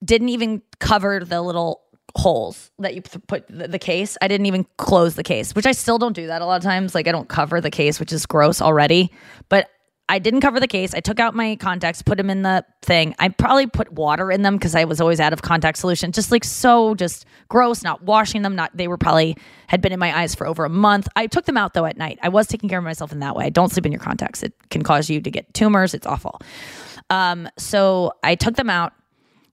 didn't 0.02 0.30
even 0.30 0.62
cover 0.78 1.20
the 1.22 1.42
little 1.42 1.82
holes 2.16 2.70
that 2.78 2.94
you 2.94 3.02
put 3.02 3.46
the, 3.48 3.78
case. 3.78 4.16
I 4.20 4.28
didn't 4.28 4.46
even 4.46 4.66
close 4.76 5.14
the 5.14 5.22
case, 5.22 5.54
which 5.54 5.66
I 5.66 5.72
still 5.72 5.98
don't 5.98 6.12
do 6.12 6.26
that 6.26 6.42
a 6.42 6.46
lot 6.46 6.56
of 6.56 6.62
times. 6.62 6.94
Like 6.94 7.08
I 7.08 7.12
don't 7.12 7.28
cover 7.28 7.60
the 7.60 7.70
case, 7.70 7.98
which 7.98 8.12
is 8.12 8.26
gross 8.26 8.60
already. 8.60 9.12
But 9.48 9.70
I 10.10 10.18
didn't 10.18 10.40
cover 10.40 10.58
the 10.58 10.66
case. 10.66 10.92
I 10.92 10.98
took 10.98 11.20
out 11.20 11.36
my 11.36 11.54
contacts, 11.54 12.02
put 12.02 12.18
them 12.18 12.30
in 12.30 12.42
the 12.42 12.64
thing. 12.82 13.14
I 13.20 13.28
probably 13.28 13.68
put 13.68 13.92
water 13.92 14.32
in 14.32 14.42
them 14.42 14.56
because 14.56 14.74
I 14.74 14.84
was 14.84 15.00
always 15.00 15.20
out 15.20 15.32
of 15.32 15.42
contact 15.42 15.78
solution. 15.78 16.10
Just 16.10 16.32
like 16.32 16.42
so, 16.42 16.96
just 16.96 17.26
gross. 17.48 17.84
Not 17.84 18.02
washing 18.02 18.42
them. 18.42 18.56
Not 18.56 18.76
they 18.76 18.88
were 18.88 18.98
probably 18.98 19.36
had 19.68 19.80
been 19.80 19.92
in 19.92 20.00
my 20.00 20.18
eyes 20.18 20.34
for 20.34 20.48
over 20.48 20.64
a 20.64 20.68
month. 20.68 21.06
I 21.14 21.28
took 21.28 21.44
them 21.44 21.56
out 21.56 21.74
though 21.74 21.84
at 21.84 21.96
night. 21.96 22.18
I 22.22 22.28
was 22.28 22.48
taking 22.48 22.68
care 22.68 22.78
of 22.78 22.84
myself 22.84 23.12
in 23.12 23.20
that 23.20 23.36
way. 23.36 23.50
Don't 23.50 23.70
sleep 23.70 23.86
in 23.86 23.92
your 23.92 24.00
contacts. 24.00 24.42
It 24.42 24.52
can 24.70 24.82
cause 24.82 25.08
you 25.08 25.20
to 25.20 25.30
get 25.30 25.54
tumors. 25.54 25.94
It's 25.94 26.06
awful. 26.06 26.40
Um, 27.08 27.48
so 27.56 28.12
I 28.24 28.34
took 28.34 28.56
them 28.56 28.68
out. 28.68 28.92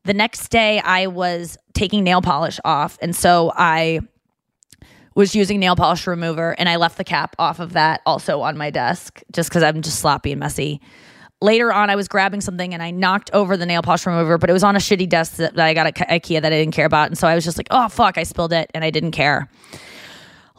The 0.08 0.14
next 0.14 0.48
day, 0.48 0.80
I 0.80 1.08
was 1.08 1.58
taking 1.74 2.06
nail 2.06 2.22
polish 2.22 2.62
off, 2.64 2.98
and 3.02 3.14
so 3.14 3.52
I 3.54 4.00
was 5.16 5.36
using 5.36 5.60
nail 5.60 5.76
polish 5.76 6.08
remover, 6.08 6.56
and 6.58 6.70
I 6.70 6.78
left 6.78 6.98
the 6.98 7.04
cap 7.04 7.36
off 7.38 7.60
of 7.60 7.74
that 7.74 8.04
also 8.06 8.40
on 8.40 8.58
my 8.58 8.70
desk, 8.70 9.22
just 9.34 9.50
because 9.50 9.64
I'm 9.64 9.82
just 9.82 10.00
sloppy 10.00 10.32
and 10.32 10.40
messy. 10.40 10.80
Later 11.42 11.74
on, 11.74 11.90
I 11.90 11.98
was 11.98 12.08
grabbing 12.08 12.40
something 12.40 12.74
and 12.74 12.82
I 12.82 12.92
knocked 12.92 13.32
over 13.34 13.58
the 13.58 13.66
nail 13.66 13.82
polish 13.82 14.06
remover, 14.06 14.38
but 14.38 14.50
it 14.50 14.54
was 14.54 14.64
on 14.64 14.78
a 14.78 14.80
shitty 14.80 15.10
desk 15.10 15.36
that, 15.36 15.56
that 15.56 15.66
I 15.66 15.74
got 15.74 15.88
at 15.88 15.96
IKEA 15.96 16.42
that 16.42 16.54
I 16.54 16.58
didn't 16.58 16.74
care 16.74 16.86
about, 16.86 17.08
and 17.10 17.18
so 17.18 17.28
I 17.28 17.36
was 17.36 17.44
just 17.44 17.58
like, 17.58 17.68
"Oh 17.70 17.90
fuck!" 17.90 18.18
I 18.18 18.24
spilled 18.24 18.54
it, 18.54 18.72
and 18.74 18.86
I 18.86 18.92
didn't 18.92 19.12
care. 19.12 19.50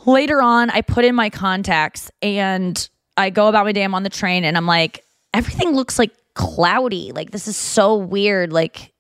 Later 0.05 0.43
on, 0.43 0.69
I 0.69 0.83
put 0.83 1.07
in 1.07 1.15
my 1.15 1.31
contacts 1.31 2.11
and 2.21 2.87
I 3.17 3.31
go 3.31 3.49
about 3.49 3.65
my 3.65 3.73
day. 3.73 3.83
I'm 3.83 3.95
on 3.95 4.03
the 4.03 4.11
train 4.11 4.45
and 4.45 4.59
I'm 4.59 4.67
like, 4.67 5.05
everything 5.33 5.75
looks 5.75 5.99
like 5.99 6.13
cloudy. 6.35 7.13
Like 7.13 7.31
this 7.31 7.49
is 7.49 7.57
so 7.57 7.97
weird. 7.97 8.53
Like, 8.53 8.93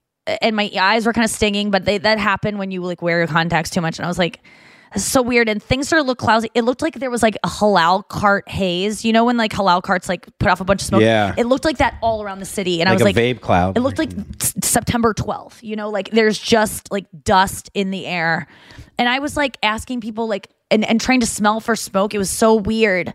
and 0.42 0.54
my 0.56 0.70
eyes 0.78 1.06
were 1.06 1.12
kind 1.12 1.24
of 1.24 1.30
stinging, 1.30 1.70
but 1.70 1.84
they, 1.84 1.98
that 1.98 2.18
happened 2.18 2.58
when 2.58 2.70
you 2.70 2.82
like 2.82 3.02
wear 3.02 3.18
your 3.18 3.26
contacts 3.26 3.70
too 3.70 3.80
much. 3.80 3.98
And 3.98 4.04
I 4.04 4.08
was 4.08 4.18
like, 4.18 4.40
so 4.96 5.20
weird. 5.22 5.48
And 5.48 5.62
things 5.62 5.86
started 5.86 6.04
to 6.04 6.06
look 6.06 6.18
cloudy. 6.18 6.50
It 6.54 6.62
looked 6.62 6.82
like 6.82 6.94
there 6.94 7.10
was 7.10 7.22
like 7.22 7.36
a 7.44 7.48
halal 7.48 8.06
cart 8.08 8.48
haze. 8.48 9.04
You 9.04 9.12
know 9.12 9.24
when 9.24 9.36
like 9.36 9.52
halal 9.52 9.82
carts 9.82 10.08
like 10.08 10.26
put 10.38 10.48
off 10.48 10.60
a 10.60 10.64
bunch 10.64 10.82
of 10.82 10.86
smoke. 10.86 11.02
Yeah. 11.02 11.34
It 11.36 11.46
looked 11.46 11.64
like 11.64 11.78
that 11.78 11.98
all 12.00 12.22
around 12.22 12.38
the 12.38 12.46
city. 12.46 12.80
And 12.80 12.88
I 12.88 12.92
was 12.92 13.02
a 13.02 13.04
like, 13.04 13.16
vape 13.16 13.40
cloud. 13.40 13.76
It 13.76 13.80
looked 13.80 13.98
like 13.98 14.10
s- 14.40 14.54
September 14.62 15.12
12th. 15.12 15.62
You 15.62 15.76
know, 15.76 15.90
like 15.90 16.10
there's 16.10 16.38
just 16.38 16.90
like 16.90 17.06
dust 17.24 17.70
in 17.74 17.90
the 17.90 18.06
air. 18.06 18.46
And 18.98 19.08
I 19.08 19.18
was 19.18 19.36
like 19.36 19.58
asking 19.62 20.00
people 20.00 20.26
like 20.26 20.48
and, 20.70 20.84
and 20.84 21.00
trying 21.00 21.20
to 21.20 21.26
smell 21.26 21.60
for 21.60 21.76
smoke. 21.76 22.14
It 22.14 22.18
was 22.18 22.30
so 22.30 22.54
weird. 22.54 23.12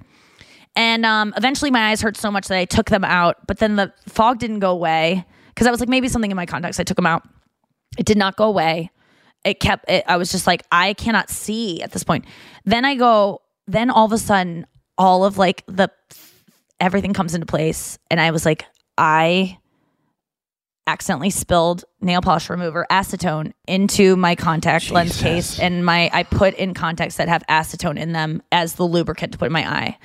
And 0.76 1.06
um, 1.06 1.34
eventually 1.38 1.72
my 1.72 1.90
eyes 1.90 2.02
hurt 2.02 2.18
so 2.18 2.32
much 2.32 2.48
that 2.48 2.58
I 2.58 2.66
took 2.66 2.90
them 2.90 3.04
out. 3.04 3.46
But 3.48 3.60
then 3.60 3.76
the 3.76 3.94
fog 4.08 4.40
didn't 4.40 4.60
go 4.60 4.72
away 4.72 5.26
because 5.54 5.68
I 5.68 5.72
was 5.72 5.80
like, 5.80 5.90
maybe 5.90 6.08
something 6.08 6.32
in 6.32 6.36
my 6.36 6.46
contacts. 6.46 6.80
I 6.80 6.84
took 6.84 6.96
them 6.96 7.06
out. 7.06 7.28
It 7.98 8.06
did 8.06 8.18
not 8.18 8.36
go 8.36 8.46
away. 8.46 8.90
It 9.46 9.60
kept, 9.60 9.90
it, 9.90 10.04
I 10.08 10.18
was 10.18 10.32
just 10.32 10.48
like, 10.48 10.64
I 10.72 10.94
cannot 10.94 11.30
see 11.30 11.82
at 11.82 11.92
this 11.92 12.04
point. 12.04 12.26
Then 12.66 12.86
I 12.86 12.96
go, 12.96 13.42
then 13.68 13.90
all 13.90 14.06
of 14.06 14.12
a 14.12 14.18
sudden, 14.18 14.66
all 14.98 15.26
of 15.26 15.38
like 15.38 15.64
the, 15.68 15.90
everything 16.80 17.14
comes 17.14 17.36
into 17.36 17.46
place. 17.46 18.00
And 18.10 18.20
I 18.20 18.32
was 18.32 18.46
like, 18.46 18.66
I 18.98 19.60
accidentally 20.88 21.30
spilled 21.30 21.86
nail 22.02 22.22
polish 22.22 22.50
remover 22.50 22.86
acetone 22.92 23.54
into 23.68 24.16
my 24.16 24.36
contact 24.36 24.92
lens 24.92 25.22
case 25.22 25.58
and 25.58 25.86
my 25.86 26.10
I 26.12 26.24
put 26.24 26.54
in 26.56 26.74
contacts 26.74 27.16
that 27.18 27.30
have 27.30 27.42
acetone 27.48 27.98
in 27.98 28.12
them 28.12 28.44
as 28.52 28.74
the 28.74 28.84
lubricant 28.84 29.32
to 29.32 29.38
put 29.38 29.46
in 29.46 29.54
my 29.54 29.66
eye. 29.66 29.98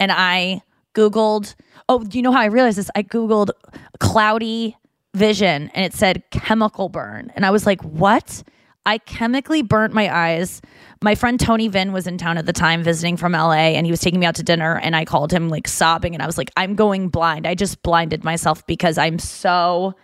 And 0.00 0.10
I 0.10 0.62
googled 0.94 1.54
oh, 1.88 2.02
do 2.02 2.18
you 2.18 2.22
know 2.22 2.32
how 2.32 2.40
I 2.40 2.46
realized 2.46 2.78
this? 2.78 2.90
I 2.94 3.02
googled 3.02 3.50
cloudy 3.98 4.76
vision 5.14 5.70
and 5.74 5.84
it 5.84 5.94
said 5.94 6.22
chemical 6.30 6.88
burn. 6.88 7.32
And 7.34 7.46
I 7.46 7.50
was 7.50 7.66
like, 7.66 7.82
"What?" 7.82 8.42
I 8.86 8.98
chemically 8.98 9.62
burnt 9.62 9.92
my 9.92 10.14
eyes. 10.14 10.62
My 11.02 11.16
friend 11.16 11.40
Tony 11.40 11.66
Vin 11.66 11.92
was 11.92 12.06
in 12.06 12.18
town 12.18 12.38
at 12.38 12.46
the 12.46 12.52
time 12.52 12.84
visiting 12.84 13.16
from 13.16 13.32
LA 13.32 13.74
and 13.74 13.84
he 13.84 13.90
was 13.90 14.00
taking 14.00 14.20
me 14.20 14.26
out 14.26 14.36
to 14.36 14.44
dinner 14.44 14.78
and 14.78 14.94
I 14.94 15.04
called 15.04 15.32
him 15.32 15.48
like 15.48 15.66
sobbing 15.66 16.14
and 16.14 16.22
I 16.22 16.26
was 16.26 16.38
like, 16.38 16.52
I'm 16.56 16.76
going 16.76 17.08
blind. 17.08 17.48
I 17.48 17.56
just 17.56 17.82
blinded 17.82 18.22
myself 18.22 18.64
because 18.66 18.96
I'm 18.96 19.18
so 19.18 19.94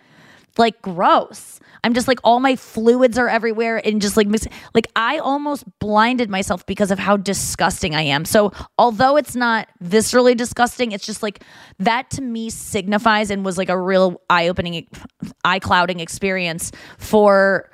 like 0.57 0.81
gross. 0.81 1.61
I'm 1.83 1.93
just 1.93 2.07
like 2.07 2.19
all 2.23 2.39
my 2.39 2.55
fluids 2.55 3.17
are 3.17 3.27
everywhere 3.27 3.85
and 3.85 4.01
just 4.01 4.15
like 4.15 4.27
mix- 4.27 4.47
like 4.73 4.87
I 4.95 5.17
almost 5.17 5.65
blinded 5.79 6.29
myself 6.29 6.65
because 6.65 6.91
of 6.91 6.99
how 6.99 7.17
disgusting 7.17 7.93
I 7.95 8.01
am. 8.03 8.25
So 8.25 8.51
although 8.77 9.17
it's 9.17 9.35
not 9.35 9.67
viscerally 9.83 10.35
disgusting, 10.35 10.91
it's 10.91 11.05
just 11.05 11.21
like 11.21 11.43
that 11.79 12.09
to 12.11 12.21
me 12.21 12.49
signifies 12.49 13.29
and 13.29 13.43
was 13.43 13.57
like 13.57 13.69
a 13.69 13.79
real 13.79 14.21
eye-opening 14.29 14.87
eye 15.43 15.59
clouding 15.59 15.99
experience 15.99 16.71
for 16.97 17.69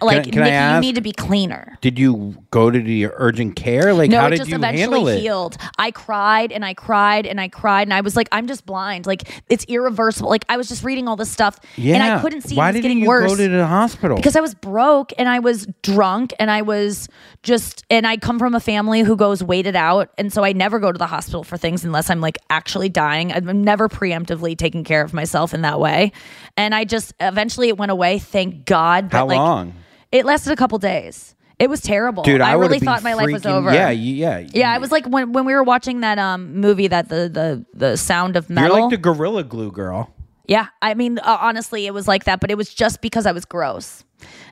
like 0.00 0.24
can 0.24 0.38
I 0.42 0.44
Nikki, 0.44 0.48
you 0.48 0.52
ask- 0.52 0.80
need 0.82 0.94
to 0.96 1.00
be 1.00 1.12
cleaner. 1.12 1.76
Did 1.80 1.98
you 1.98 2.36
go 2.50 2.70
to 2.70 2.80
the 2.80 3.06
urgent 3.06 3.56
care? 3.56 3.94
Like, 3.94 4.10
no, 4.10 4.20
how 4.20 4.26
it 4.26 4.30
did 4.30 4.36
just 4.38 4.50
you 4.50 4.56
eventually 4.56 4.80
handle 4.80 5.08
it? 5.08 5.20
healed. 5.20 5.56
I 5.78 5.90
cried 5.90 6.52
and 6.52 6.64
I 6.64 6.74
cried 6.74 7.26
and 7.26 7.40
I 7.40 7.48
cried 7.48 7.82
and 7.88 7.94
I 7.94 8.00
was 8.00 8.16
like, 8.16 8.28
I'm 8.32 8.46
just 8.46 8.66
blind. 8.66 9.06
Like 9.06 9.28
it's 9.48 9.64
irreversible. 9.68 10.28
Like 10.30 10.44
I 10.48 10.56
was 10.56 10.68
just 10.68 10.84
reading 10.84 11.08
all 11.08 11.16
this 11.16 11.30
stuff 11.30 11.58
Yeah. 11.76 11.94
and 11.94 12.02
I 12.02 12.20
couldn't 12.20 12.42
see 12.42 12.56
Why 12.56 12.66
it 12.66 12.68
was 12.68 12.74
didn't 12.74 12.82
getting 12.82 12.98
you 13.00 13.08
worse 13.08 13.30
go 13.30 13.36
to 13.36 13.48
the 13.48 13.66
hospital? 13.66 14.16
because 14.16 14.36
I 14.36 14.40
was 14.40 14.54
broke 14.54 15.12
and 15.18 15.28
I 15.28 15.38
was 15.38 15.66
drunk 15.82 16.32
and 16.38 16.50
I 16.50 16.62
was 16.62 17.08
just 17.42 17.84
and 17.90 18.06
I 18.06 18.16
come 18.16 18.38
from 18.38 18.54
a 18.54 18.60
family 18.60 19.00
who 19.02 19.16
goes 19.16 19.42
waited 19.42 19.76
out 19.76 20.10
and 20.18 20.32
so 20.32 20.44
I 20.44 20.52
never 20.52 20.78
go 20.78 20.92
to 20.92 20.98
the 20.98 21.06
hospital 21.06 21.44
for 21.44 21.56
things 21.56 21.84
unless 21.84 22.10
I'm 22.10 22.20
like 22.20 22.38
actually 22.50 22.88
dying. 22.88 23.32
I'm 23.32 23.62
never 23.62 23.88
preemptively 23.88 24.56
taking 24.56 24.84
care 24.84 25.02
of 25.02 25.12
myself 25.14 25.54
in 25.54 25.62
that 25.62 25.80
way. 25.80 26.12
And 26.56 26.74
I 26.74 26.84
just 26.84 27.14
eventually 27.20 27.68
it 27.68 27.76
went 27.78 27.92
away. 27.92 28.18
Thank 28.18 28.64
God. 28.64 29.10
But 29.10 29.16
how 29.18 29.26
like 29.26 29.36
long? 29.38 29.67
It 30.12 30.24
lasted 30.24 30.52
a 30.52 30.56
couple 30.56 30.78
days. 30.78 31.34
It 31.58 31.68
was 31.68 31.80
terrible. 31.80 32.22
Dude, 32.22 32.40
I, 32.40 32.50
I 32.50 32.52
really 32.54 32.78
thought 32.78 33.02
my 33.02 33.14
life 33.14 33.32
was 33.32 33.44
over. 33.44 33.72
Yeah, 33.72 33.90
you- 33.90 34.14
yeah. 34.14 34.38
Yeah, 34.38 34.70
I 34.72 34.78
was 34.78 34.92
like 34.92 35.06
when 35.06 35.32
when 35.32 35.44
we 35.44 35.54
were 35.54 35.64
watching 35.64 36.00
that 36.02 36.18
um 36.18 36.54
movie 36.60 36.86
that 36.88 37.08
the 37.08 37.28
the 37.28 37.64
the 37.74 37.96
Sound 37.96 38.36
of 38.36 38.48
metal. 38.48 38.76
You're 38.76 38.82
like 38.82 38.90
the 38.90 38.96
Gorilla 38.98 39.42
Glue 39.42 39.72
girl. 39.72 40.14
yeah, 40.46 40.66
I 40.80 40.94
mean 40.94 41.18
uh, 41.18 41.38
honestly, 41.40 41.86
it 41.86 41.92
was 41.94 42.06
like 42.06 42.24
that, 42.24 42.38
but 42.40 42.50
it 42.50 42.56
was 42.56 42.72
just 42.72 43.00
because 43.00 43.26
I 43.26 43.32
was 43.32 43.44
gross, 43.44 44.04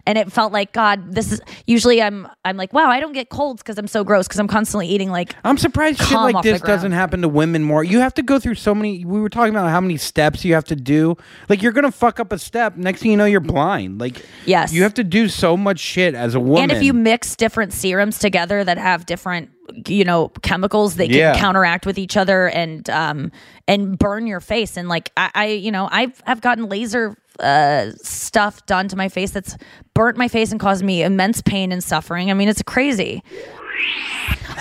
and 0.07 0.17
it 0.17 0.33
felt 0.33 0.53
like 0.53 0.73
God. 0.73 1.13
This 1.13 1.33
is 1.33 1.41
usually 1.67 2.01
I'm 2.01 2.29
I'm 2.45 2.57
like 2.57 2.73
wow, 2.73 2.89
I 2.89 3.01
don't 3.01 3.13
get 3.13 3.29
colds 3.29 3.63
because 3.63 3.77
I'm 3.79 3.89
so 3.89 4.05
gross 4.05 4.27
because 4.27 4.39
I'm 4.39 4.49
constantly 4.49 4.87
eating 4.89 5.11
like 5.11 5.35
I'm 5.45 5.59
surprised 5.59 6.01
shit 6.01 6.17
like 6.17 6.43
this 6.43 6.61
doesn't 6.63 6.93
happen 6.93 7.23
to 7.23 7.29
women 7.29 7.63
more. 7.63 7.83
You 7.85 8.01
have 8.01 8.15
to 8.15 8.23
go 8.23 8.39
through 8.39 8.55
so 8.55 8.75
many. 8.75 9.05
We 9.05 9.21
were 9.21 9.29
talking 9.29 9.53
about 9.55 9.69
how 9.71 9.81
many 9.81 9.97
steps 9.97 10.45
you 10.45 10.55
have 10.55 10.65
to 10.65 10.77
do. 10.77 11.17
Like 11.49 11.63
you're 11.63 11.73
gonna 11.73 11.93
fuck 11.93 12.21
up 12.21 12.33
a 12.33 12.39
step. 12.39 12.77
Next 12.77 13.03
thing 13.03 13.11
you 13.11 13.17
know, 13.17 13.25
you're 13.25 13.41
blind. 13.41 14.01
Like 14.01 14.25
Yes. 14.45 14.73
you 14.73 14.83
have 14.85 14.95
to 14.95 15.05
do 15.05 15.29
so 15.29 15.57
much 15.57 15.81
shit 15.81 16.15
as 16.15 16.35
a 16.35 16.41
woman. 16.41 16.65
And 16.65 16.73
if 16.73 16.83
you 16.83 16.93
mix 16.93 17.35
different 17.37 17.73
serums 17.73 18.19
together 18.19 18.63
that 18.65 18.79
have 18.79 19.07
different, 19.07 19.51
you 19.89 20.05
know, 20.05 20.29
chemicals, 20.43 20.95
they 20.97 21.09
can 21.09 21.35
counteract 21.37 21.87
with 21.87 21.99
each 21.99 22.17
other 22.17 22.49
and 22.49 22.89
um 22.91 23.33
and 23.67 23.99
burn 23.99 24.27
your 24.27 24.41
face. 24.41 24.77
And 24.77 24.89
like 24.89 25.11
I, 25.17 25.31
I 25.35 25.47
you 25.49 25.73
know, 25.73 25.89
I've 25.91 26.23
I've 26.27 26.41
gotten 26.41 26.69
laser 26.69 27.17
uh 27.41 27.93
stuff 28.03 28.65
done 28.67 28.89
to 28.89 28.97
my 28.97 29.09
face 29.09 29.31
that's 29.31 29.57
burnt 29.95 30.17
my 30.17 30.29
face 30.29 30.51
and 30.51 30.61
caused 30.61 30.85
me 30.85 31.03
immense 31.03 31.43
pain 31.43 31.73
and 31.73 31.83
suffering. 31.83 32.31
I 32.31 32.35
mean, 32.35 32.49
it's 32.49 32.63
crazy. 32.63 33.23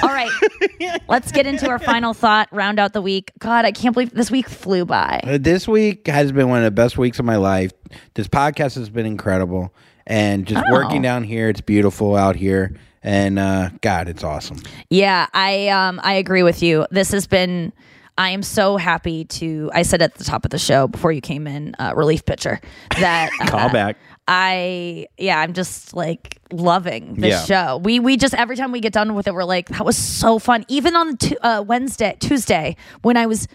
All 0.04 0.10
right, 0.10 0.30
let's 1.08 1.32
get 1.32 1.46
into 1.48 1.70
our 1.70 1.80
final 1.80 2.14
thought. 2.14 2.50
Round 2.52 2.80
out 2.80 2.92
the 2.94 3.02
week. 3.02 3.32
God, 3.40 3.64
I 3.64 3.72
can't 3.72 3.94
believe 3.94 4.12
this 4.12 4.30
week 4.30 4.50
flew 4.50 4.86
by. 4.86 5.22
Uh, 5.24 5.38
this 5.40 5.68
week 5.68 6.08
has 6.08 6.32
been 6.34 6.50
one 6.50 6.58
of 6.60 6.66
the 6.66 6.72
best 6.72 6.98
weeks 6.98 7.18
of 7.18 7.24
my 7.26 7.38
life. 7.38 7.72
This 8.16 8.28
podcast 8.28 8.76
has 8.76 8.90
been 8.90 9.06
incredible, 9.06 9.74
and 10.06 10.46
just 10.46 10.64
Oh. 10.68 10.74
working 10.74 11.02
down 11.02 11.24
here, 11.24 11.48
it's 11.50 11.62
beautiful 11.62 12.16
out 12.16 12.36
here. 12.36 12.76
And 13.04 13.38
uh, 13.40 13.70
God, 13.82 14.10
it's 14.10 14.24
awesome. 14.24 14.58
Yeah, 14.90 15.28
I 15.34 15.70
um 15.70 16.02
I 16.04 16.14
agree 16.16 16.44
with 16.44 16.62
you. 16.62 16.86
This 16.92 17.12
has 17.12 17.26
been 17.28 17.72
I 18.18 18.30
am 18.30 18.44
so 18.44 18.78
happy 18.78 19.26
to 19.26 19.70
I 19.74 19.82
said 19.84 20.02
at 20.02 20.16
the 20.16 20.24
top 20.24 20.46
of 20.46 20.52
the 20.52 20.58
show 20.60 20.88
before 20.88 21.12
you 21.12 21.22
came 21.22 21.48
in, 21.48 21.76
uh, 21.80 21.94
relief 21.96 22.26
pitcher, 22.26 22.62
that 23.00 23.30
uh, 23.42 23.48
Call 23.48 23.70
back. 23.70 23.98
I 24.28 25.08
yeah, 25.18 25.40
I'm 25.40 25.54
just 25.54 25.94
like 25.94 26.40
loving 26.52 27.16
this 27.16 27.48
Yeah. 27.50 27.72
show. 27.74 27.78
We 27.78 28.00
we 28.00 28.18
just 28.18 28.34
every 28.34 28.56
time 28.56 28.72
we 28.72 28.80
get 28.80 28.94
done 28.94 29.16
with 29.16 29.28
it, 29.28 29.34
we're 29.34 29.44
like 29.44 29.68
that 29.70 29.86
was 29.86 29.98
so 29.98 30.40
fun. 30.40 30.66
Even 30.68 30.96
on 30.96 31.18
tu- 31.18 31.38
uh, 31.42 31.64
Wednesday, 31.68 32.16
Tuesday, 32.20 32.76
when 33.02 33.18
I 33.18 33.26
was 33.26 33.48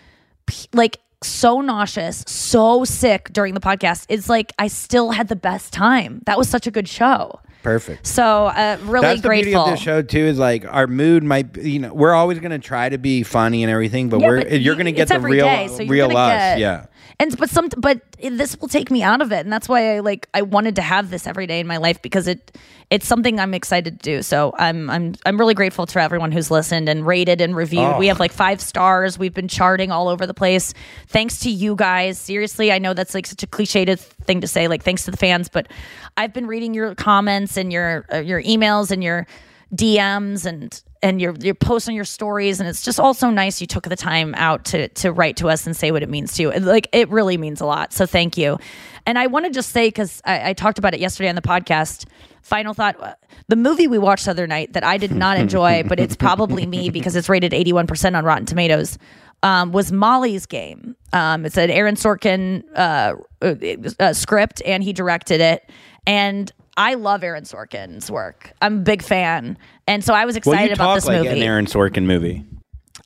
p- 0.47 0.69
like 0.75 0.99
so 1.23 1.61
nauseous, 1.61 2.25
so 2.27 2.85
sick 2.85 3.33
during 3.33 3.55
the 3.55 3.61
podcast, 3.61 4.07
it's 4.09 4.29
like 4.29 4.53
I 4.59 4.69
still 4.69 5.11
had 5.11 5.29
the 5.29 5.37
best 5.37 5.73
time. 5.73 6.23
That 6.27 6.39
was 6.39 6.49
such 6.49 6.67
a 6.67 6.71
good 6.71 6.89
show. 6.89 7.41
Perfect. 7.63 8.07
So 8.07 8.47
uh, 8.47 8.79
really 8.83 9.03
That's 9.03 9.21
the 9.21 9.29
grateful. 9.29 9.53
beauty 9.53 9.71
of 9.73 9.77
this 9.77 9.81
show 9.81 10.01
too. 10.03 10.19
Is 10.25 10.39
like 10.39 10.65
our 10.67 10.87
mood 10.87 11.23
might, 11.23 11.53
be- 11.53 11.71
you 11.73 11.79
know, 11.79 11.93
we're 11.93 12.15
always 12.15 12.39
going 12.39 12.53
to 12.53 12.59
try 12.59 12.89
to 12.89 12.97
be 12.99 13.23
funny 13.23 13.63
and 13.63 13.71
everything, 13.71 14.09
but 14.09 14.21
Yeah, 14.21 14.27
we're 14.29 14.43
but 14.45 14.61
you're 14.61 14.75
going 14.77 14.87
to 14.87 14.93
get 14.93 15.09
the 15.09 15.21
real, 15.21 15.45
day, 15.45 15.69
so 15.69 15.85
real 15.85 16.17
us. 16.17 16.31
get- 16.33 16.59
Yeah. 16.59 16.87
And 17.19 17.37
but 17.37 17.51
some 17.51 17.69
but 17.77 18.01
this 18.21 18.59
will 18.61 18.69
take 18.69 18.91
me 18.91 19.03
out 19.03 19.21
of 19.21 19.33
it, 19.33 19.41
and 19.41 19.53
that's 19.53 19.69
why 19.69 19.97
I 19.97 20.01
like 20.01 20.29
I 20.33 20.43
wanted 20.43 20.77
to 20.77 20.83
have 20.83 21.11
this 21.11 21.27
every 21.27 21.47
day 21.47 21.61
in 21.61 21.67
my 21.67 21.77
life 21.77 22.01
because 22.03 22.29
it 22.29 22.57
it's 22.91 23.07
something 23.07 23.39
I'm 23.39 23.55
excited 23.55 24.01
to 24.01 24.03
do. 24.03 24.23
So 24.23 24.55
I'm 24.59 24.91
I'm 24.91 25.15
I'm 25.25 25.39
really 25.39 25.55
grateful 25.55 25.87
to 25.87 26.01
everyone 26.01 26.33
who's 26.33 26.51
listened 26.51 26.89
and 26.89 27.07
rated 27.07 27.41
and 27.41 27.55
reviewed. 27.55 27.85
Oh. 27.85 27.99
We 27.99 28.09
have 28.09 28.19
like 28.19 28.33
five 28.33 28.61
stars. 28.61 29.19
We've 29.19 29.35
been 29.35 29.49
charting 29.49 29.91
all 29.91 30.09
over 30.09 30.27
the 30.27 30.35
place. 30.35 30.75
Thanks 31.09 31.41
to 31.41 31.51
you 31.51 31.77
guys. 31.77 32.19
Seriously, 32.19 32.73
I 32.73 32.79
know 32.79 32.95
that's 32.95 33.15
like 33.15 33.27
such 33.27 33.43
a 33.43 33.47
cliched 33.47 33.99
thing 33.99 34.41
to 34.41 34.49
say. 34.49 34.69
Like 34.69 34.83
thanks 34.83 35.05
to 35.05 35.11
the 35.11 35.17
fans, 35.17 35.49
but 35.49 35.69
I've 36.17 36.33
been 36.33 36.47
reading 36.47 36.75
your 36.75 36.95
comments 36.95 37.57
and 37.57 37.73
your 37.73 38.07
uh, 38.13 38.19
your 38.19 38.43
emails 38.43 38.91
and 38.91 39.05
your 39.05 39.27
DMs 39.75 40.47
and 40.47 40.83
and 41.03 41.21
your 41.21 41.35
your 41.41 41.55
posts 41.55 41.89
on 41.89 41.95
your 41.95 42.05
stories 42.05 42.61
and 42.61 42.69
it's 42.69 42.83
just 42.83 43.01
also 43.01 43.31
nice 43.31 43.61
you 43.61 43.67
took 43.67 43.85
the 43.85 43.97
time 43.97 44.35
out 44.37 44.65
to 44.67 44.89
to 44.89 45.13
write 45.13 45.37
to 45.37 45.49
us 45.49 45.67
and 45.67 45.77
say 45.77 45.91
what 45.91 46.03
it 46.03 46.09
means 46.09 46.35
to 46.35 46.43
you. 46.43 46.51
Like 46.53 46.89
it 46.93 47.09
really 47.09 47.37
means 47.37 47.61
a 47.61 47.67
lot. 47.67 47.93
So 47.93 48.07
thank 48.07 48.37
you. 48.37 48.59
And 49.07 49.19
I 49.19 49.27
want 49.27 49.47
to 49.47 49.51
just 49.51 49.71
say 49.71 49.89
because 49.89 50.21
I, 50.25 50.51
I 50.51 50.53
talked 50.53 50.79
about 50.79 50.95
it 50.95 51.01
yesterday 51.01 51.29
on 51.29 51.35
the 51.35 51.43
podcast. 51.43 52.07
Final 52.43 52.75
thought: 52.75 53.01
uh, 53.01 53.15
the 53.49 53.57
movie 53.57 53.87
we 53.87 53.99
watched 53.99 54.27
the 54.27 54.31
other 54.33 54.47
night 54.47 54.73
that 54.75 54.85
I 54.85 54.99
did 54.99 55.13
not 55.13 55.37
enjoy, 55.39 55.83
but 55.85 55.99
it's 55.99 56.17
probably 56.17 56.67
me 56.67 56.91
because 56.91 57.17
it's 57.17 57.29
rated 57.29 57.55
eighty 57.55 57.73
one 57.73 57.87
percent 57.87 58.17
on 58.17 58.25
Rotten 58.25 58.47
Tomatoes. 58.47 58.99
Um, 59.43 59.73
was 59.73 59.91
Molly's 59.91 60.45
Game. 60.45 60.97
Um, 61.15 61.47
it's 61.47 61.57
an 61.57 61.71
Aaron 61.71 61.95
Sorkin 61.95 62.63
uh, 62.75 63.15
uh, 63.41 63.55
uh, 63.99 64.13
script, 64.13 64.61
and 64.67 64.83
he 64.83 64.93
directed 64.93 65.41
it. 65.41 65.71
And 66.07 66.53
I 66.81 66.95
love 66.95 67.23
Aaron 67.23 67.45
Sorkin's 67.45 68.11
work. 68.11 68.53
I'm 68.63 68.79
a 68.79 68.81
big 68.81 69.03
fan, 69.03 69.59
and 69.87 70.03
so 70.03 70.15
I 70.15 70.25
was 70.25 70.35
excited 70.35 70.57
Well, 70.57 70.67
you 70.69 70.73
about 70.73 70.85
talk 70.85 70.95
this 70.97 71.05
like 71.07 71.19
movie. 71.19 71.29
an 71.41 71.43
Aaron 71.43 71.67
Sorkin 71.67 72.05
movie. 72.05 72.43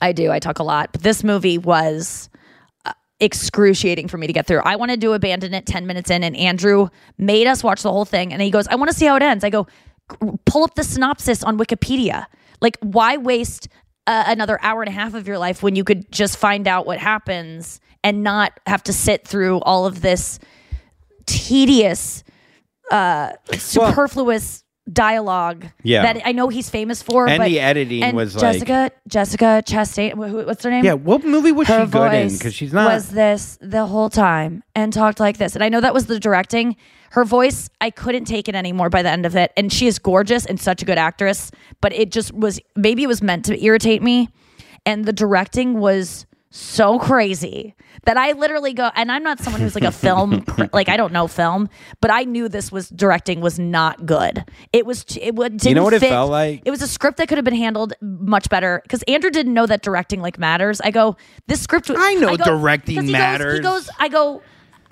I 0.01 0.13
do. 0.13 0.31
I 0.31 0.39
talk 0.39 0.61
a 0.61 0.63
lot, 0.63 0.91
but 0.93 1.03
this 1.03 1.25
movie 1.25 1.59
was 1.59 2.31
uh, 2.85 2.93
excruciating 3.19 4.07
for 4.07 4.17
me 4.17 4.29
to 4.29 4.33
get 4.33 4.47
through. 4.47 4.61
I 4.61 4.77
wanted 4.77 5.01
to 5.01 5.13
abandon 5.13 5.55
it 5.55 5.67
10 5.67 5.89
minutes 5.89 6.09
in, 6.09 6.23
and 6.23 6.37
Andrew 6.37 6.89
made 7.19 7.49
us 7.49 7.65
watch 7.65 7.83
the 7.83 7.91
whole 7.91 8.05
thing. 8.05 8.33
And 8.33 8.41
he 8.41 8.51
goes, 8.51 8.69
I 8.69 8.77
want 8.77 8.91
to 8.93 8.97
see 8.97 9.07
how 9.07 9.17
it 9.17 9.23
ends. 9.23 9.43
I 9.43 9.51
go, 9.51 9.67
pull 10.47 10.63
up 10.63 10.77
the 10.77 10.85
synopsis 10.85 11.43
on 11.43 11.59
Wikipedia. 11.59 12.27
Like, 12.61 12.77
why 12.81 13.17
waste 13.17 13.67
uh, 14.07 14.23
another 14.29 14.59
hour 14.63 14.83
and 14.83 14.89
a 14.89 14.93
half 14.93 15.15
of 15.15 15.27
your 15.27 15.39
life 15.39 15.65
when 15.65 15.75
you 15.75 15.83
could 15.83 16.13
just 16.13 16.37
find 16.37 16.69
out 16.69 16.87
what 16.87 16.99
happens 16.99 17.81
and 18.05 18.23
not 18.23 18.61
have 18.69 18.85
to 18.85 18.93
sit 18.93 19.27
through 19.27 19.59
all 19.61 19.85
of 19.85 20.01
this 20.01 20.39
tedious, 21.27 22.23
uh, 22.91 23.33
superfluous 23.57 24.63
dialogue 24.93 25.67
Yeah. 25.83 26.03
that 26.13 26.23
I 26.27 26.33
know 26.33 26.49
he's 26.49 26.69
famous 26.69 27.03
for. 27.03 27.27
And 27.27 27.39
but, 27.39 27.47
the 27.47 27.59
editing 27.59 28.03
and 28.03 28.15
was 28.17 28.35
like- 28.37 28.53
Jessica, 28.53 28.91
Jessica 29.09 29.63
Chastain. 29.67 30.13
wh- 30.13 30.29
who- 30.31 30.45
What's 30.45 30.63
her 30.63 30.71
name? 30.71 30.85
Yeah, 30.85 30.93
what 30.93 31.25
movie 31.25 31.53
was 31.53 31.69
her 31.69 31.87
she 31.87 31.91
good 31.91 32.13
in? 32.13 32.29
voice 32.29 32.39
Because 32.39 32.55
she's 32.55 32.73
not. 32.73 32.93
was 32.93 33.09
this 33.09 33.57
the 33.63 33.87
whole 33.87 34.11
time 34.11 34.63
and 34.75 34.93
talked 34.93 35.21
like 35.21 35.39
this. 35.39 35.55
And 35.55 35.65
I 35.65 35.71
know 35.71 35.81
that 35.81 35.95
was 35.95 36.05
the 36.07 36.21
directing. 36.21 36.77
Her 37.13 37.25
voice, 37.25 37.71
I 37.81 37.89
couldn't 37.91 38.27
take 38.27 38.47
it 38.47 38.55
anymore 38.55 38.91
by 38.91 39.01
the 39.03 39.09
end 39.09 39.25
of 39.25 39.35
it. 39.37 39.53
And 39.57 39.73
she 39.73 39.87
is 39.87 39.99
gorgeous 39.99 40.45
and 40.45 40.61
such 40.61 40.83
a 40.83 40.85
good 40.85 40.99
actress, 40.99 41.51
but 41.81 41.95
it 41.95 42.13
just 42.13 42.35
was 42.35 42.61
maybe 42.77 43.05
it 43.05 43.09
was 43.09 43.23
meant 43.23 43.47
to 43.47 43.65
irritate 43.65 44.03
me. 44.03 44.29
And 44.85 45.07
the 45.07 45.15
directing 45.15 45.79
was 45.81 46.27
so 46.57 47.01
crazy 47.01 47.75
that 48.05 48.17
I 48.17 48.31
literally 48.31 48.75
go, 48.75 48.89
and 48.95 49.11
I'm 49.11 49.25
not 49.25 49.41
someone 49.41 49.61
who's 49.61 49.75
like 49.75 49.83
a 49.83 49.91
film, 49.91 50.45
like 50.73 50.89
I 50.89 50.97
don't 50.97 51.13
know 51.13 51.27
film, 51.27 51.69
but 52.01 52.13
I 52.13 52.23
knew 52.23 52.49
this 52.49 52.71
was 52.71 52.89
directing 52.91 53.41
was 53.41 53.59
not 53.59 54.07
good. 54.07 54.45
It 54.73 54.87
was, 54.87 55.05
it 55.21 55.35
would, 55.35 55.57
didn't 55.57 55.75
know 55.77 55.83
what 55.83 55.95
it 55.95 56.01
felt 56.01 56.31
like? 56.31 56.63
It 56.65 56.71
was 56.71 56.81
a 56.81 56.87
script 56.87 57.17
that 57.17 57.27
could 57.27 57.39
have 57.39 57.45
been 57.45 57.57
handled 57.57 57.95
much 58.01 58.49
better 58.51 58.81
because 58.85 59.03
Andrew 59.05 59.31
didn't 59.31 59.53
know 59.53 59.67
that 59.67 59.83
directing 59.83 60.23
like 60.23 60.39
matters. 60.39 60.81
I 60.81 60.93
go, 60.93 61.17
this 61.49 61.61
script. 61.61 61.91
I 61.91 62.15
know 62.15 62.37
go- 62.37 62.45
directing 62.45 63.05
he 63.05 63.11
matters. 63.11 63.59
Goes, 63.59 63.87
he 63.87 63.89
goes, 63.89 63.97
I 63.99 64.09
go, 64.09 64.43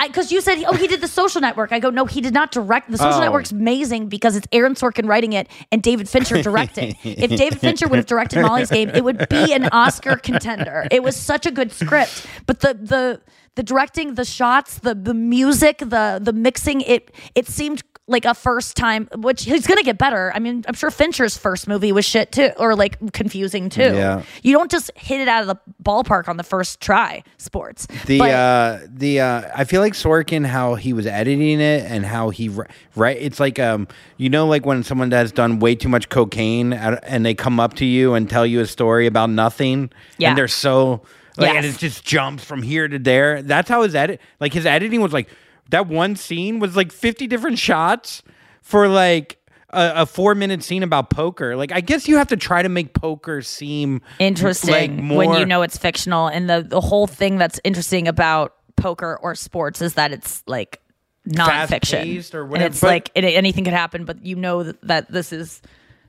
because 0.00 0.32
you 0.32 0.40
said, 0.40 0.62
oh, 0.66 0.72
he 0.74 0.86
did 0.86 1.00
the 1.00 1.08
Social 1.08 1.40
Network. 1.40 1.72
I 1.72 1.78
go, 1.78 1.90
no, 1.90 2.06
he 2.06 2.20
did 2.20 2.34
not 2.34 2.50
direct. 2.52 2.90
The 2.90 2.98
Social 2.98 3.14
Oh. 3.14 3.20
Network's 3.20 3.52
amazing 3.52 4.08
because 4.08 4.36
it's 4.36 4.46
Aaron 4.52 4.74
Sorkin 4.74 5.06
writing 5.08 5.32
it 5.32 5.48
and 5.70 5.82
David 5.82 6.08
Fincher 6.08 6.42
directing. 6.42 6.96
if 7.04 7.30
David 7.30 7.60
Fincher 7.60 7.86
would 7.88 7.96
have 7.98 8.06
directed 8.06 8.42
Molly's 8.42 8.70
Game, 8.70 8.88
it 8.90 9.04
would 9.04 9.28
be 9.28 9.52
an 9.52 9.66
Oscar 9.72 10.16
contender. 10.16 10.86
It 10.90 11.02
was 11.02 11.16
such 11.16 11.46
a 11.46 11.50
good 11.50 11.72
script, 11.72 12.26
but 12.46 12.60
the 12.60 12.74
the 12.74 13.20
the 13.54 13.62
directing, 13.62 14.14
the 14.14 14.24
shots, 14.24 14.78
the 14.78 14.94
the 14.94 15.12
music, 15.14 15.78
the 15.78 16.18
the 16.22 16.32
mixing, 16.32 16.80
it 16.80 17.12
it 17.34 17.46
seemed 17.46 17.82
like 18.08 18.24
a 18.24 18.34
first 18.34 18.76
time, 18.76 19.08
which 19.16 19.44
he's 19.44 19.66
gonna 19.66 19.82
get 19.84 19.96
better. 19.96 20.32
I 20.34 20.40
mean, 20.40 20.64
I'm 20.66 20.74
sure 20.74 20.90
Fincher's 20.90 21.36
first 21.36 21.68
movie 21.68 21.92
was 21.92 22.04
shit 22.04 22.32
too, 22.32 22.50
or 22.58 22.74
like 22.74 23.12
confusing 23.12 23.68
too. 23.68 23.94
Yeah. 23.94 24.22
You 24.42 24.52
don't 24.54 24.70
just 24.70 24.90
hit 24.96 25.20
it 25.20 25.28
out 25.28 25.42
of 25.42 25.46
the 25.46 25.56
ballpark 25.82 26.28
on 26.28 26.36
the 26.36 26.42
first 26.42 26.80
try. 26.80 27.22
Sports. 27.38 27.86
The 28.06 28.18
But- 28.18 28.30
uh 28.30 28.78
the 28.88 29.20
uh 29.20 29.42
I 29.54 29.64
feel 29.64 29.80
like 29.80 29.92
Sorkin 29.92 30.44
how 30.44 30.74
he 30.74 30.92
was 30.92 31.06
editing 31.06 31.60
it 31.60 31.84
and 31.84 32.04
how 32.04 32.30
he 32.30 32.50
right 32.96 33.16
it's 33.20 33.38
like 33.38 33.58
um 33.60 33.86
you 34.16 34.28
know 34.28 34.46
like 34.48 34.66
when 34.66 34.82
someone 34.82 35.10
has 35.12 35.30
done 35.32 35.60
way 35.60 35.74
too 35.76 35.88
much 35.88 36.08
cocaine 36.08 36.72
and 36.72 37.24
they 37.24 37.34
come 37.34 37.60
up 37.60 37.74
to 37.74 37.84
you 37.84 38.14
and 38.14 38.28
tell 38.28 38.44
you 38.44 38.60
a 38.60 38.66
story 38.66 39.06
about 39.06 39.30
nothing 39.30 39.90
Yeah. 40.18 40.30
and 40.30 40.38
they're 40.38 40.48
so 40.48 41.02
like 41.38 41.54
and 41.54 41.64
it 41.64 41.78
just 41.78 42.04
jumps 42.04 42.44
from 42.44 42.62
here 42.62 42.88
to 42.88 42.98
there 42.98 43.42
that's 43.42 43.68
how 43.68 43.82
his 43.82 43.94
edit 43.94 44.20
like 44.40 44.52
his 44.52 44.66
editing 44.66 45.00
was 45.00 45.12
like 45.12 45.28
that 45.70 45.86
one 45.86 46.16
scene 46.16 46.58
was 46.58 46.76
like 46.76 46.92
50 46.92 47.26
different 47.26 47.58
shots 47.58 48.22
for 48.60 48.88
like 48.88 49.38
a, 49.70 49.92
a 50.02 50.06
four 50.06 50.34
minute 50.34 50.62
scene 50.62 50.82
about 50.82 51.10
poker. 51.10 51.56
Like 51.56 51.72
I 51.72 51.80
guess 51.80 52.08
you 52.08 52.16
have 52.16 52.28
to 52.28 52.36
try 52.36 52.62
to 52.62 52.68
make 52.68 52.94
poker 52.94 53.42
seem 53.42 54.02
interesting 54.18 54.70
like 54.70 54.90
more 54.90 55.26
when 55.26 55.40
you 55.40 55.46
know 55.46 55.62
it's 55.62 55.78
fictional. 55.78 56.28
And 56.28 56.48
the 56.48 56.62
the 56.62 56.80
whole 56.80 57.06
thing 57.06 57.38
that's 57.38 57.60
interesting 57.64 58.08
about 58.08 58.54
poker 58.76 59.18
or 59.22 59.34
sports 59.34 59.80
is 59.82 59.94
that 59.94 60.12
it's 60.12 60.42
like 60.46 60.80
nonfiction. 61.28 62.34
Or 62.34 62.44
and 62.54 62.62
it's 62.62 62.80
but- 62.80 62.86
like 62.86 63.10
it, 63.14 63.24
anything 63.24 63.64
could 63.64 63.72
happen 63.72 64.04
but 64.04 64.24
you 64.24 64.36
know 64.36 64.64
that, 64.64 64.82
that 64.82 65.10
this 65.12 65.32
is 65.32 65.62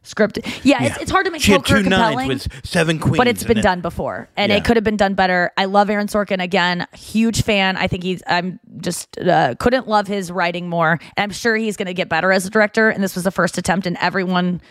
scripted. 0.04 0.46
Yeah, 0.64 0.84
It's, 0.84 0.98
it's 1.04 1.12
hard 1.12 1.26
to 1.26 1.32
make 1.32 1.42
She 1.42 1.54
poker 1.54 1.78
two 1.78 1.84
compelling. 1.84 2.28
with 2.28 2.48
seven 2.66 3.00
queens. 3.00 3.18
but 3.18 3.28
it's 3.28 3.44
been 3.44 3.60
it. 3.60 3.62
done 3.64 3.82
before 3.82 4.28
and 4.36 4.52
Yeah. 4.52 4.58
it 4.58 4.66
could 4.66 4.76
have 4.78 4.84
been 4.84 4.98
done 4.98 5.14
better 5.14 5.52
i 5.58 5.66
love 5.66 5.90
aaron 5.90 6.08
sorkin 6.08 6.42
again 6.42 6.86
huge 6.94 7.42
fan 7.44 7.78
i 7.78 7.88
think 7.88 8.04
he's 8.04 8.22
i'm 8.28 8.60
just 8.82 9.18
uh, 9.20 9.56
couldn't 9.60 9.88
love 9.88 10.08
his 10.08 10.32
writing 10.32 10.68
more 10.70 10.92
and 11.16 11.24
i'm 11.24 11.32
sure 11.32 11.56
he's 11.56 11.78
going 11.78 11.86
to 11.86 11.94
get 11.94 12.10
better 12.10 12.32
as 12.34 12.46
a 12.46 12.50
director 12.50 12.90
and 12.90 13.02
this 13.04 13.16
was 13.16 13.24
the 13.24 13.32
first 13.32 13.58
attempt 13.58 13.88
and 13.88 13.98
everyone 14.02 14.62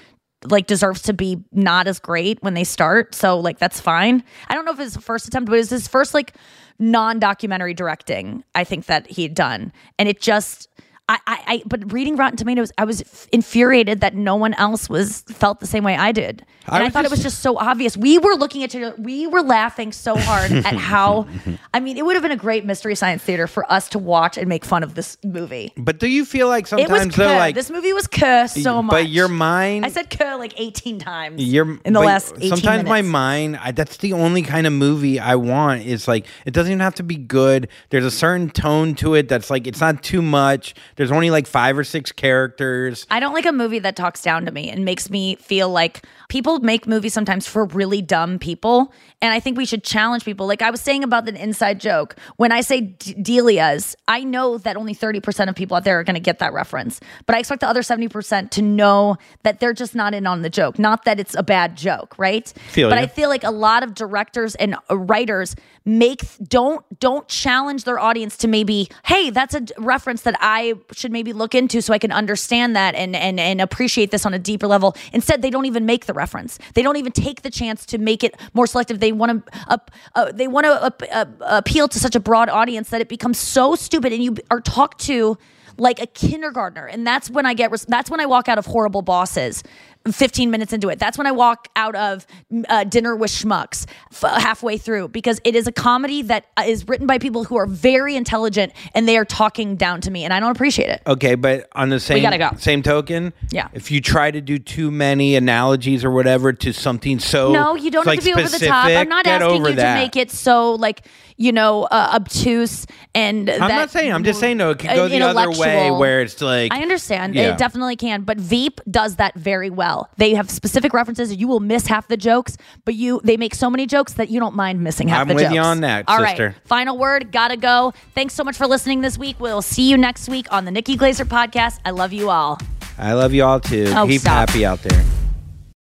like 0.50 0.66
deserves 0.66 1.00
to 1.02 1.12
be 1.14 1.42
not 1.52 1.86
as 1.86 1.98
great 1.98 2.42
when 2.42 2.52
they 2.54 2.64
start 2.64 3.14
so 3.14 3.38
like 3.40 3.58
that's 3.58 3.80
fine 3.80 4.22
i 4.48 4.54
don't 4.54 4.64
know 4.66 4.72
if 4.72 4.80
it's 4.80 4.94
his 4.94 5.02
first 5.04 5.26
attempt 5.26 5.48
but 5.48 5.58
it's 5.58 5.70
his 5.70 5.88
first 5.88 6.12
like 6.14 6.34
non-documentary 6.78 7.72
directing 7.74 8.42
i 8.54 8.64
think 8.64 8.86
that 8.86 9.06
he'd 9.06 9.34
done 9.34 9.72
and 9.98 10.08
it 10.08 10.20
just 10.20 10.68
I, 11.12 11.18
I, 11.26 11.42
I 11.54 11.62
but 11.66 11.92
reading 11.92 12.16
Rotten 12.16 12.36
Tomatoes, 12.36 12.72
I 12.78 12.84
was 12.84 13.02
f- 13.02 13.28
infuriated 13.32 14.00
that 14.00 14.14
no 14.14 14.36
one 14.36 14.54
else 14.54 14.88
was 14.88 15.22
felt 15.22 15.60
the 15.60 15.66
same 15.66 15.84
way 15.84 15.96
I 15.96 16.12
did, 16.12 16.44
and 16.66 16.82
I 16.82 16.86
I, 16.86 16.90
thought 16.90 17.04
it 17.04 17.10
was 17.10 17.20
just- 17.20 17.32
just 17.36 17.42
so 17.42 17.56
obvious. 17.58 17.96
We 17.96 18.18
were 18.18 18.34
looking 18.34 18.62
at 18.62 18.74
each 18.74 18.82
other, 18.82 18.94
we 18.98 19.26
were 19.26 19.42
laughing 19.42 19.92
so 19.92 20.16
hard 20.16 20.50
at 20.68 20.74
how. 20.74 21.26
I 21.74 21.80
mean, 21.80 21.96
it 21.96 22.04
would 22.04 22.14
have 22.16 22.22
been 22.22 22.32
a 22.32 22.36
great 22.36 22.64
mystery 22.64 22.94
science 22.94 23.22
theater 23.22 23.46
for 23.46 23.70
us 23.70 23.88
to 23.90 23.98
watch 23.98 24.36
and 24.38 24.48
make 24.48 24.64
fun 24.64 24.82
of 24.82 24.94
this 24.94 25.18
movie. 25.22 25.72
But 25.76 25.98
do 25.98 26.08
you 26.08 26.24
feel 26.24 26.48
like 26.48 26.66
sometimes 26.66 27.14
though, 27.14 27.26
like 27.26 27.54
this 27.54 27.70
movie 27.70 27.92
was 27.92 28.06
cur 28.06 28.46
so 28.48 28.82
much. 28.82 28.90
But 28.92 29.08
your 29.08 29.28
mind, 29.28 29.84
I 29.84 29.88
said 29.90 30.08
cur 30.10 30.36
like 30.36 30.58
eighteen 30.58 30.98
times. 30.98 31.42
Your 31.44 31.78
in 31.84 31.92
the 31.92 32.00
last 32.00 32.34
18 32.36 32.48
sometimes 32.48 32.88
my 32.88 33.02
mind 33.02 33.56
I, 33.56 33.72
that's 33.72 33.98
the 33.98 34.12
only 34.12 34.42
kind 34.42 34.66
of 34.66 34.72
movie 34.72 35.18
I 35.20 35.34
want 35.36 35.82
is 35.82 36.08
like 36.08 36.26
it 36.46 36.52
doesn't 36.52 36.70
even 36.70 36.80
have 36.80 36.94
to 36.96 37.02
be 37.02 37.16
good 37.16 37.68
there's 37.90 38.04
a 38.04 38.10
certain 38.10 38.50
tone 38.50 38.94
to 38.96 39.14
it 39.14 39.28
that's 39.28 39.50
like 39.50 39.66
it's 39.66 39.80
not 39.80 40.02
too 40.02 40.22
much 40.22 40.74
there's 40.96 41.01
only 41.10 41.30
like 41.30 41.46
five 41.46 41.76
or 41.76 41.84
six 41.84 42.12
characters 42.12 43.06
I 43.10 43.20
don't 43.20 43.32
like 43.32 43.46
a 43.46 43.52
movie 43.52 43.78
that 43.80 43.96
talks 43.96 44.22
down 44.22 44.44
to 44.46 44.52
me 44.52 44.70
and 44.70 44.84
makes 44.84 45.10
me 45.10 45.36
feel 45.36 45.68
like 45.68 46.04
people 46.28 46.60
make 46.60 46.86
movies 46.86 47.12
sometimes 47.12 47.46
for 47.46 47.66
really 47.66 48.00
dumb 48.00 48.38
people. 48.38 48.92
And 49.20 49.34
I 49.34 49.40
think 49.40 49.56
we 49.58 49.66
should 49.66 49.84
challenge 49.84 50.24
people. 50.24 50.46
Like 50.46 50.62
I 50.62 50.70
was 50.70 50.80
saying 50.80 51.04
about 51.04 51.26
the 51.26 51.34
inside 51.40 51.78
joke, 51.78 52.16
when 52.36 52.52
I 52.52 52.62
say 52.62 52.80
D- 52.80 53.14
D'Elia's, 53.14 53.94
I 54.08 54.24
know 54.24 54.58
that 54.58 54.76
only 54.76 54.94
30% 54.94 55.48
of 55.48 55.54
people 55.54 55.76
out 55.76 55.84
there 55.84 56.00
are 56.00 56.04
going 56.04 56.14
to 56.14 56.20
get 56.20 56.38
that 56.38 56.52
reference. 56.52 57.00
But 57.26 57.36
I 57.36 57.40
expect 57.40 57.60
the 57.60 57.68
other 57.68 57.82
70% 57.82 58.50
to 58.50 58.62
know 58.62 59.16
that 59.42 59.60
they're 59.60 59.74
just 59.74 59.94
not 59.94 60.14
in 60.14 60.26
on 60.26 60.42
the 60.42 60.50
joke, 60.50 60.78
not 60.78 61.04
that 61.04 61.20
it's 61.20 61.34
a 61.34 61.42
bad 61.42 61.76
joke, 61.76 62.14
right? 62.18 62.48
Feel 62.70 62.88
but 62.88 62.96
ya. 62.96 63.02
I 63.02 63.06
feel 63.06 63.28
like 63.28 63.44
a 63.44 63.50
lot 63.50 63.82
of 63.82 63.94
directors 63.94 64.54
and 64.54 64.76
uh, 64.90 64.96
writers 64.96 65.54
make 65.84 66.22
don't 66.42 66.84
don't 67.00 67.26
challenge 67.28 67.84
their 67.84 67.98
audience 67.98 68.36
to 68.36 68.46
maybe 68.46 68.88
hey 69.04 69.30
that's 69.30 69.52
a 69.52 69.60
d- 69.60 69.74
reference 69.78 70.22
that 70.22 70.36
i 70.40 70.74
should 70.92 71.12
maybe 71.12 71.32
look 71.32 71.54
into 71.54 71.80
so 71.80 71.92
i 71.92 71.98
can 71.98 72.12
understand 72.12 72.76
that 72.76 72.94
and 72.94 73.14
and 73.16 73.38
and 73.40 73.60
appreciate 73.60 74.10
this 74.10 74.26
on 74.26 74.34
a 74.34 74.38
deeper 74.38 74.66
level. 74.66 74.96
Instead 75.12 75.42
they 75.42 75.50
don't 75.50 75.66
even 75.66 75.86
make 75.86 76.06
the 76.06 76.12
reference. 76.12 76.58
They 76.74 76.82
don't 76.82 76.96
even 76.96 77.12
take 77.12 77.42
the 77.42 77.50
chance 77.50 77.86
to 77.86 77.98
make 77.98 78.22
it 78.24 78.34
more 78.54 78.66
selective. 78.66 79.00
They 79.00 79.12
want 79.12 79.46
to 79.46 79.52
uh, 79.68 79.78
uh, 80.14 80.32
they 80.32 80.48
want 80.48 80.66
to 80.66 81.16
uh, 81.16 81.24
appeal 81.40 81.88
to 81.88 81.98
such 81.98 82.14
a 82.14 82.20
broad 82.20 82.48
audience 82.48 82.90
that 82.90 83.00
it 83.00 83.08
becomes 83.08 83.38
so 83.38 83.74
stupid. 83.74 84.12
And 84.12 84.22
you 84.22 84.36
are 84.50 84.60
talked 84.60 85.00
to 85.02 85.38
like 85.78 86.00
a 86.00 86.06
kindergartner. 86.06 86.86
And 86.86 87.06
that's 87.06 87.30
when 87.30 87.46
i 87.46 87.54
get 87.54 87.70
res- 87.70 87.86
that's 87.86 88.10
when 88.10 88.20
i 88.20 88.26
walk 88.26 88.48
out 88.48 88.58
of 88.58 88.66
horrible 88.66 89.02
bosses 89.02 89.62
15 90.10 90.50
minutes 90.50 90.72
into 90.72 90.88
it 90.88 90.98
that's 90.98 91.16
when 91.16 91.26
i 91.26 91.30
walk 91.30 91.68
out 91.76 91.94
of 91.94 92.26
uh, 92.68 92.84
dinner 92.84 93.14
with 93.14 93.30
schmucks 93.30 93.86
f- 94.10 94.40
halfway 94.42 94.76
through 94.76 95.08
because 95.08 95.40
it 95.44 95.54
is 95.54 95.66
a 95.66 95.72
comedy 95.72 96.22
that 96.22 96.46
uh, 96.56 96.74
written 96.86 97.06
by 97.06 97.18
people 97.18 97.44
who 97.44 97.56
are 97.56 97.66
very 97.66 98.16
intelligent 98.16 98.72
and 98.94 99.06
they 99.06 99.16
are 99.16 99.24
talking 99.24 99.76
down 99.76 100.00
to 100.00 100.10
me 100.10 100.24
and 100.24 100.32
i 100.32 100.40
don't 100.40 100.50
appreciate 100.50 100.88
it 100.88 101.02
okay 101.06 101.34
but 101.34 101.68
on 101.72 101.88
the 101.88 102.00
same 102.00 102.22
go. 102.38 102.50
same 102.58 102.82
token 102.82 103.32
Yeah. 103.50 103.68
if 103.72 103.90
you 103.90 104.00
try 104.00 104.30
to 104.30 104.40
do 104.40 104.58
too 104.58 104.90
many 104.90 105.36
analogies 105.36 106.04
or 106.04 106.10
whatever 106.10 106.52
to 106.52 106.72
something 106.72 107.18
so 107.18 107.52
no 107.52 107.74
you 107.74 107.90
don't 107.90 108.06
like, 108.06 108.18
have 108.18 108.24
to 108.24 108.34
be 108.34 108.40
over 108.40 108.48
the 108.58 108.66
top 108.66 108.86
i'm 108.86 109.08
not 109.08 109.26
asking 109.26 109.64
you 109.64 109.74
that. 109.74 109.94
to 109.94 110.00
make 110.00 110.16
it 110.16 110.30
so 110.30 110.74
like 110.74 111.06
you 111.36 111.52
know 111.52 111.84
uh, 111.84 112.12
obtuse 112.14 112.86
and 113.14 113.50
I'm 113.50 113.68
not 113.68 113.90
saying 113.90 114.12
I'm 114.12 114.24
just 114.24 114.40
saying 114.40 114.56
no 114.56 114.70
it 114.70 114.78
could 114.78 114.90
go 114.90 115.04
uh, 115.04 115.08
the 115.08 115.20
other 115.20 115.50
way 115.58 115.90
where 115.90 116.20
it's 116.22 116.40
like 116.40 116.72
I 116.72 116.82
understand. 116.82 117.34
Yeah. 117.34 117.52
It 117.52 117.58
definitely 117.58 117.96
can. 117.96 118.22
But 118.22 118.38
Veep 118.38 118.80
does 118.90 119.16
that 119.16 119.34
very 119.34 119.70
well. 119.70 119.91
They 120.16 120.34
have 120.34 120.50
specific 120.50 120.92
references. 120.92 121.34
You 121.34 121.48
will 121.48 121.60
miss 121.60 121.86
half 121.86 122.08
the 122.08 122.16
jokes, 122.16 122.56
but 122.84 122.94
you 122.94 123.20
they 123.24 123.36
make 123.36 123.54
so 123.54 123.70
many 123.70 123.86
jokes 123.86 124.14
that 124.14 124.28
you 124.30 124.40
don't 124.40 124.54
mind 124.54 124.82
missing 124.82 125.08
half 125.08 125.22
I'm 125.22 125.28
the 125.28 125.34
with 125.34 125.44
jokes. 125.44 125.54
you 125.54 125.60
on 125.60 125.80
that, 125.82 126.04
All 126.08 126.18
right. 126.18 126.30
sister. 126.30 126.54
Final 126.64 126.98
word. 126.98 127.32
Gotta 127.32 127.56
go. 127.56 127.92
Thanks 128.14 128.34
so 128.34 128.44
much 128.44 128.56
for 128.56 128.66
listening 128.66 129.00
this 129.00 129.16
week. 129.18 129.36
We'll 129.40 129.62
see 129.62 129.88
you 129.90 129.96
next 129.96 130.28
week 130.28 130.46
on 130.52 130.64
the 130.64 130.70
Nikki 130.70 130.96
Glaser 130.96 131.24
podcast. 131.24 131.78
I 131.84 131.90
love 131.90 132.12
you 132.12 132.30
all. 132.30 132.58
I 132.98 133.14
love 133.14 133.32
you 133.32 133.44
all 133.44 133.60
too 133.60 133.86
Oh, 133.96 134.06
keep 134.06 134.20
stop. 134.20 134.48
happy 134.48 134.64
out 134.66 134.82
there 134.82 135.02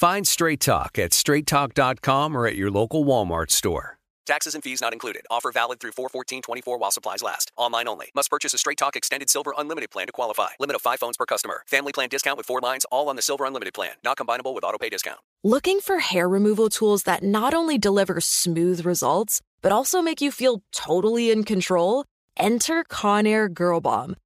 Find 0.00 0.26
Straight 0.26 0.60
Talk 0.60 0.98
at 0.98 1.10
straighttalk.com 1.10 2.34
or 2.34 2.46
at 2.46 2.56
your 2.56 2.70
local 2.70 3.04
Walmart 3.04 3.50
store. 3.50 3.98
Taxes 4.26 4.54
and 4.54 4.64
fees 4.64 4.80
not 4.80 4.94
included. 4.94 5.26
Offer 5.30 5.52
valid 5.52 5.78
through 5.78 5.92
41424 5.92 6.78
while 6.78 6.90
supplies 6.90 7.22
last. 7.22 7.52
Online 7.58 7.86
only. 7.86 8.06
Must 8.14 8.30
purchase 8.30 8.54
a 8.54 8.56
Straight 8.56 8.78
Talk 8.78 8.96
Extended 8.96 9.28
Silver 9.28 9.52
Unlimited 9.58 9.90
plan 9.90 10.06
to 10.06 10.12
qualify. 10.12 10.52
Limit 10.58 10.76
of 10.76 10.80
5 10.80 10.98
phones 11.00 11.18
per 11.18 11.26
customer. 11.26 11.64
Family 11.66 11.92
plan 11.92 12.08
discount 12.08 12.38
with 12.38 12.46
4 12.46 12.60
lines 12.62 12.86
all 12.90 13.10
on 13.10 13.16
the 13.16 13.20
Silver 13.20 13.44
Unlimited 13.44 13.74
plan. 13.74 13.92
Not 14.02 14.16
combinable 14.16 14.54
with 14.54 14.64
auto 14.64 14.78
pay 14.78 14.88
discount. 14.88 15.18
Looking 15.44 15.80
for 15.80 15.98
hair 15.98 16.30
removal 16.30 16.70
tools 16.70 17.02
that 17.02 17.22
not 17.22 17.52
only 17.52 17.76
deliver 17.76 18.22
smooth 18.22 18.86
results, 18.86 19.42
but 19.60 19.70
also 19.70 20.00
make 20.00 20.22
you 20.22 20.30
feel 20.30 20.62
totally 20.72 21.30
in 21.30 21.44
control? 21.44 22.06
Enter 22.38 22.84
Conair 22.84 23.52
Girl 23.52 23.82
Bomb. 23.82 24.16